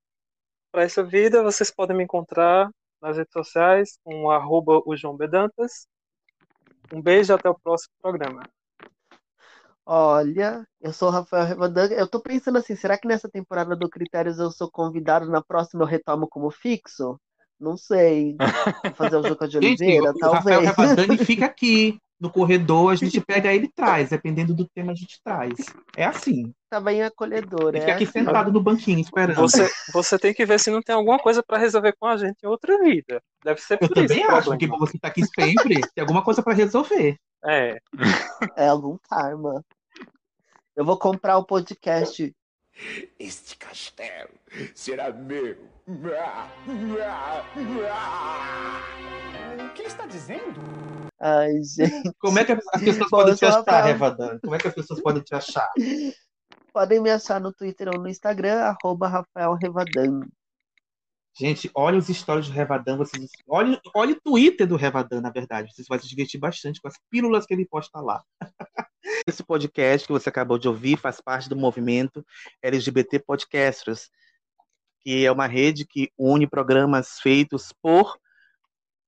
para 0.72 0.82
essa 0.82 1.02
vida, 1.04 1.42
vocês 1.42 1.70
podem 1.70 1.96
me 1.96 2.04
encontrar 2.04 2.70
nas 3.00 3.16
redes 3.16 3.32
sociais 3.32 3.98
com 4.02 4.30
arroba 4.30 4.80
o 4.84 4.96
João 4.96 5.16
Bedantas. 5.16 5.86
Um 6.92 7.00
beijo 7.00 7.32
e 7.32 7.34
até 7.34 7.48
o 7.48 7.58
próximo 7.58 7.92
programa. 8.00 8.42
Olha, 9.90 10.66
eu 10.82 10.92
sou 10.92 11.08
o 11.08 11.10
Rafael 11.10 11.46
Revadanga. 11.46 11.94
Eu 11.94 12.06
tô 12.06 12.20
pensando 12.20 12.58
assim, 12.58 12.76
será 12.76 12.98
que 12.98 13.08
nessa 13.08 13.26
temporada 13.26 13.74
do 13.74 13.88
Critérios 13.88 14.38
eu 14.38 14.50
sou 14.50 14.70
convidado, 14.70 15.30
na 15.30 15.42
próxima 15.42 15.82
eu 15.82 15.86
retomo 15.86 16.28
como 16.28 16.50
fixo? 16.50 17.18
Não 17.58 17.74
sei. 17.74 18.36
Vou 18.84 18.94
fazer 18.94 19.16
o 19.16 19.22
Juca 19.24 19.48
de 19.48 19.56
Gente, 19.62 19.82
Oliveira, 19.82 20.12
o 20.22 20.28
Rafael 20.30 20.62
talvez. 20.62 20.76
Revadani 20.76 21.16
fica 21.16 21.46
aqui 21.46 21.98
no 22.20 22.30
corredor, 22.30 22.92
a 22.92 22.96
gente 22.96 23.18
pega 23.18 23.50
ele 23.50 23.64
e 23.66 23.72
traz, 23.72 24.10
dependendo 24.10 24.52
do 24.52 24.68
tema 24.68 24.92
a 24.92 24.94
gente 24.94 25.18
traz. 25.24 25.54
É 25.96 26.04
assim. 26.04 26.52
Tá 26.68 26.80
bem 26.80 27.02
acolhedor, 27.02 27.74
Ele 27.74 27.78
é 27.78 27.80
fica 27.80 27.92
aqui 27.94 28.04
assim. 28.04 28.12
sentado 28.12 28.52
no 28.52 28.60
banquinho 28.62 29.00
esperando. 29.00 29.36
Você, 29.36 29.70
você 29.90 30.18
tem 30.18 30.34
que 30.34 30.44
ver 30.44 30.60
se 30.60 30.70
não 30.70 30.82
tem 30.82 30.94
alguma 30.94 31.18
coisa 31.18 31.42
para 31.42 31.56
resolver 31.56 31.94
com 31.98 32.06
a 32.06 32.16
gente 32.18 32.36
em 32.44 32.46
outra 32.46 32.78
vida. 32.78 33.22
Deve 33.42 33.60
ser 33.62 33.78
Eu 33.80 33.88
por 33.88 33.96
isso 33.96 34.08
também 34.08 34.24
acho 34.24 34.50
problema. 34.50 34.58
que 34.58 34.66
você 34.66 34.98
tá 34.98 35.08
aqui 35.08 35.22
sempre, 35.24 35.80
tem 35.94 36.02
alguma 36.02 36.22
coisa 36.22 36.42
para 36.42 36.52
resolver. 36.52 37.16
É. 37.44 37.78
É 38.56 38.68
algum 38.68 38.98
karma. 39.08 39.64
Eu 40.78 40.84
vou 40.84 40.96
comprar 40.96 41.36
o 41.38 41.44
podcast. 41.44 42.32
Este 43.18 43.56
castelo 43.56 44.30
será 44.76 45.12
meu. 45.12 45.58
O 45.88 45.98
que 49.74 49.82
ele 49.82 49.88
está 49.88 50.06
dizendo? 50.06 50.60
Ai, 51.20 51.50
gente. 51.64 52.12
Como 52.20 52.38
é 52.38 52.44
que 52.44 52.52
as 52.52 52.60
pessoas 52.78 52.98
Bom, 52.98 53.08
podem 53.08 53.34
te 53.34 53.44
achar. 53.44 53.84
Revadan? 53.86 54.38
Como 54.38 54.54
é 54.54 54.58
que 54.58 54.68
as 54.68 54.74
pessoas 54.74 55.02
podem 55.02 55.20
te 55.20 55.34
achar? 55.34 55.68
Podem 56.72 57.00
me 57.00 57.10
achar 57.10 57.40
no 57.40 57.52
Twitter 57.52 57.88
ou 57.92 58.00
no 58.00 58.08
Instagram, 58.08 58.60
arroba 58.60 59.08
Rafael 59.08 59.54
Revadan. 59.54 60.28
Gente, 61.36 61.68
olha 61.74 61.98
os 61.98 62.06
stories 62.06 62.46
do 62.46 62.52
Revadan, 62.52 62.96
vocês 62.96 63.28
olha, 63.48 63.80
olha 63.96 64.12
o 64.12 64.20
Twitter 64.20 64.64
do 64.64 64.76
Revadan, 64.76 65.20
na 65.20 65.30
verdade. 65.30 65.74
Vocês 65.74 65.88
vão 65.88 65.98
se 65.98 66.08
divertir 66.08 66.38
bastante 66.38 66.80
com 66.80 66.86
as 66.86 66.94
pílulas 67.10 67.46
que 67.46 67.54
ele 67.54 67.66
posta 67.66 68.00
lá. 68.00 68.22
Esse 69.26 69.42
podcast 69.42 70.06
que 70.06 70.12
você 70.12 70.28
acabou 70.28 70.58
de 70.58 70.68
ouvir 70.68 70.98
faz 70.98 71.20
parte 71.20 71.48
do 71.48 71.56
movimento 71.56 72.24
LGBT 72.62 73.18
Podcasters, 73.20 74.10
que 75.00 75.24
é 75.24 75.32
uma 75.32 75.46
rede 75.46 75.86
que 75.86 76.10
une 76.18 76.46
programas 76.46 77.18
feitos 77.20 77.72
por 77.80 78.18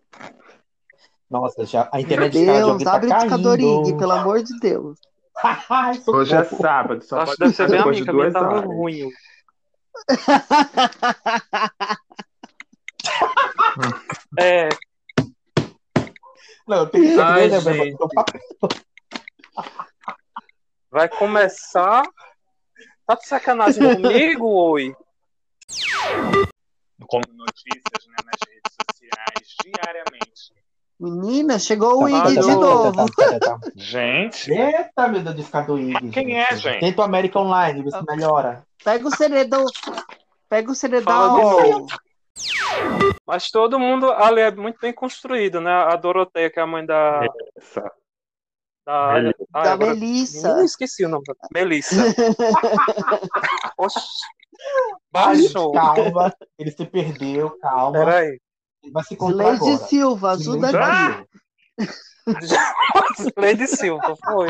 Nossa, 1.30 1.66
já, 1.66 1.90
a 1.92 1.98
Meu 1.98 2.06
internet 2.06 2.32
de 2.32 2.46
cada 2.46 2.58
Deus, 2.58 2.70
alguém 2.72 2.86
tá 2.86 2.94
abre 2.96 3.08
o 3.08 3.14
discador 3.18 3.58
caindo. 3.58 3.98
Pelo 3.98 4.12
amor 4.14 4.42
de 4.42 4.58
Deus. 4.60 4.98
Ai, 5.44 6.02
Hoje 6.08 6.34
é 6.36 6.44
sábado, 6.46 7.04
só 7.04 7.20
Acho 7.20 7.34
que 7.34 7.38
pode 7.40 7.52
ser 7.54 7.66
ser 7.66 7.70
bem 7.70 7.78
depois 7.80 7.98
de 7.98 8.04
amiga, 8.10 8.12
a 8.12 8.16
minha 8.16 8.32
duas 8.32 8.34
tava 8.34 8.56
horas. 8.56 8.66
ruim. 8.70 9.10
É, 14.38 14.70
Não, 16.68 16.86
tem 16.88 17.02
que 17.02 17.14
ser 17.14 17.22
Ai, 17.22 17.48
né, 17.50 17.60
gente. 17.60 17.98
vai 20.92 21.10
começar. 21.10 22.04
Tá 23.10 23.16
de 23.16 23.26
sacanagem 23.26 23.82
comigo, 23.96 24.46
oi? 24.46 24.96
Como 27.08 27.24
notícias 27.34 28.06
né, 28.08 28.16
nas 28.24 28.40
redes 28.48 28.76
sociais 28.86 29.56
diariamente. 29.64 30.54
Menina, 31.00 31.58
chegou 31.58 32.04
o 32.04 32.08
IG 32.08 32.40
de 32.40 32.56
novo. 32.56 33.08
Gente, 33.76 34.52
Eita, 34.52 35.08
meu 35.08 35.24
Deus, 35.24 35.36
discador 35.38 35.80
IG. 35.80 36.12
Quem 36.12 36.40
é, 36.40 36.56
gente? 36.56 36.82
Tenta 36.82 37.02
o 37.02 37.06
América 37.06 37.40
Online, 37.40 37.82
vê 37.82 37.90
se 37.90 38.04
melhora. 38.04 38.64
Pega 38.84 39.08
o 39.08 39.10
do. 39.10 39.66
Pega 40.48 40.72
o 40.72 40.76
de 40.76 41.02
novo. 41.02 41.88
Mas 43.26 43.50
todo 43.50 43.80
mundo 43.80 44.12
ali 44.12 44.42
é 44.42 44.52
muito 44.52 44.80
bem 44.80 44.94
construído, 44.94 45.60
né? 45.60 45.72
A 45.72 45.96
Doroteia, 45.96 46.52
que 46.52 46.60
é 46.60 46.62
a 46.62 46.68
mãe 46.68 46.86
da. 46.86 47.26
essa. 47.58 47.92
Da, 48.90 49.14
Melissa. 49.14 49.46
Ah, 49.54 49.62
Da 49.64 49.74
agora- 49.74 49.94
Melissa. 49.94 50.62
Ih, 50.62 50.66
esqueci 50.66 51.06
o 51.06 51.10
nome. 51.10 51.24
Melissa. 51.54 51.96
Oxi. 53.78 54.00
Baixou. 55.12 55.72
Calma, 55.74 56.34
ele 56.58 56.72
se 56.72 56.86
perdeu, 56.86 57.52
calma. 57.60 58.00
Peraí. 58.00 58.40
Ele 58.84 58.92
vai 58.92 59.04
se 59.04 59.14
encontrar 59.14 59.50
Leide 59.50 59.64
agora. 59.64 59.78
Silva, 59.88 60.32
ajuda 60.32 60.70
aqui. 60.70 61.26
Lady 63.38 63.68
Silva, 63.78 64.16
foi. 64.26 64.50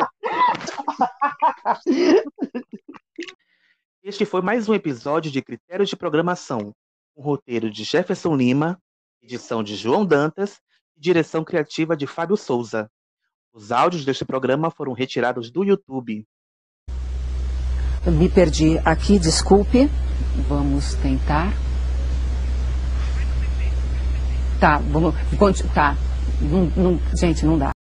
Este 4.03 4.26
foi 4.26 4.41
mais 4.41 4.70
um 4.70 4.74
episódio 4.74 5.30
de 5.32 5.41
Critérios 5.41 5.90
de 5.90 5.95
Programação, 5.95 6.74
um 7.16 7.22
roteiro 7.22 7.70
de 7.70 7.84
Jefferson 7.84 8.36
Lima, 8.36 8.82
edição 9.22 9.61
de 9.61 9.76
João 9.76 10.06
Dantas 10.06 10.60
e 10.95 11.02
direção 11.02 11.44
criativa 11.44 11.95
de 11.95 12.07
Fábio 12.07 12.38
Souza. 12.38 12.90
Os 13.54 13.72
áudios 13.72 14.06
deste 14.06 14.24
programa 14.24 14.70
foram 14.70 14.94
retirados 14.94 15.50
do 15.50 15.64
YouTube. 15.64 16.26
Me 18.06 18.30
perdi 18.30 18.78
aqui, 18.86 19.18
desculpe. 19.18 19.90
Vamos 20.48 20.94
tentar. 20.96 21.52
Tá, 24.60 24.78
vamos. 24.78 25.16
Tá. 25.74 25.98
Não, 26.42 26.72
não, 26.76 27.00
gente, 27.16 27.46
não 27.46 27.58
dá. 27.58 27.72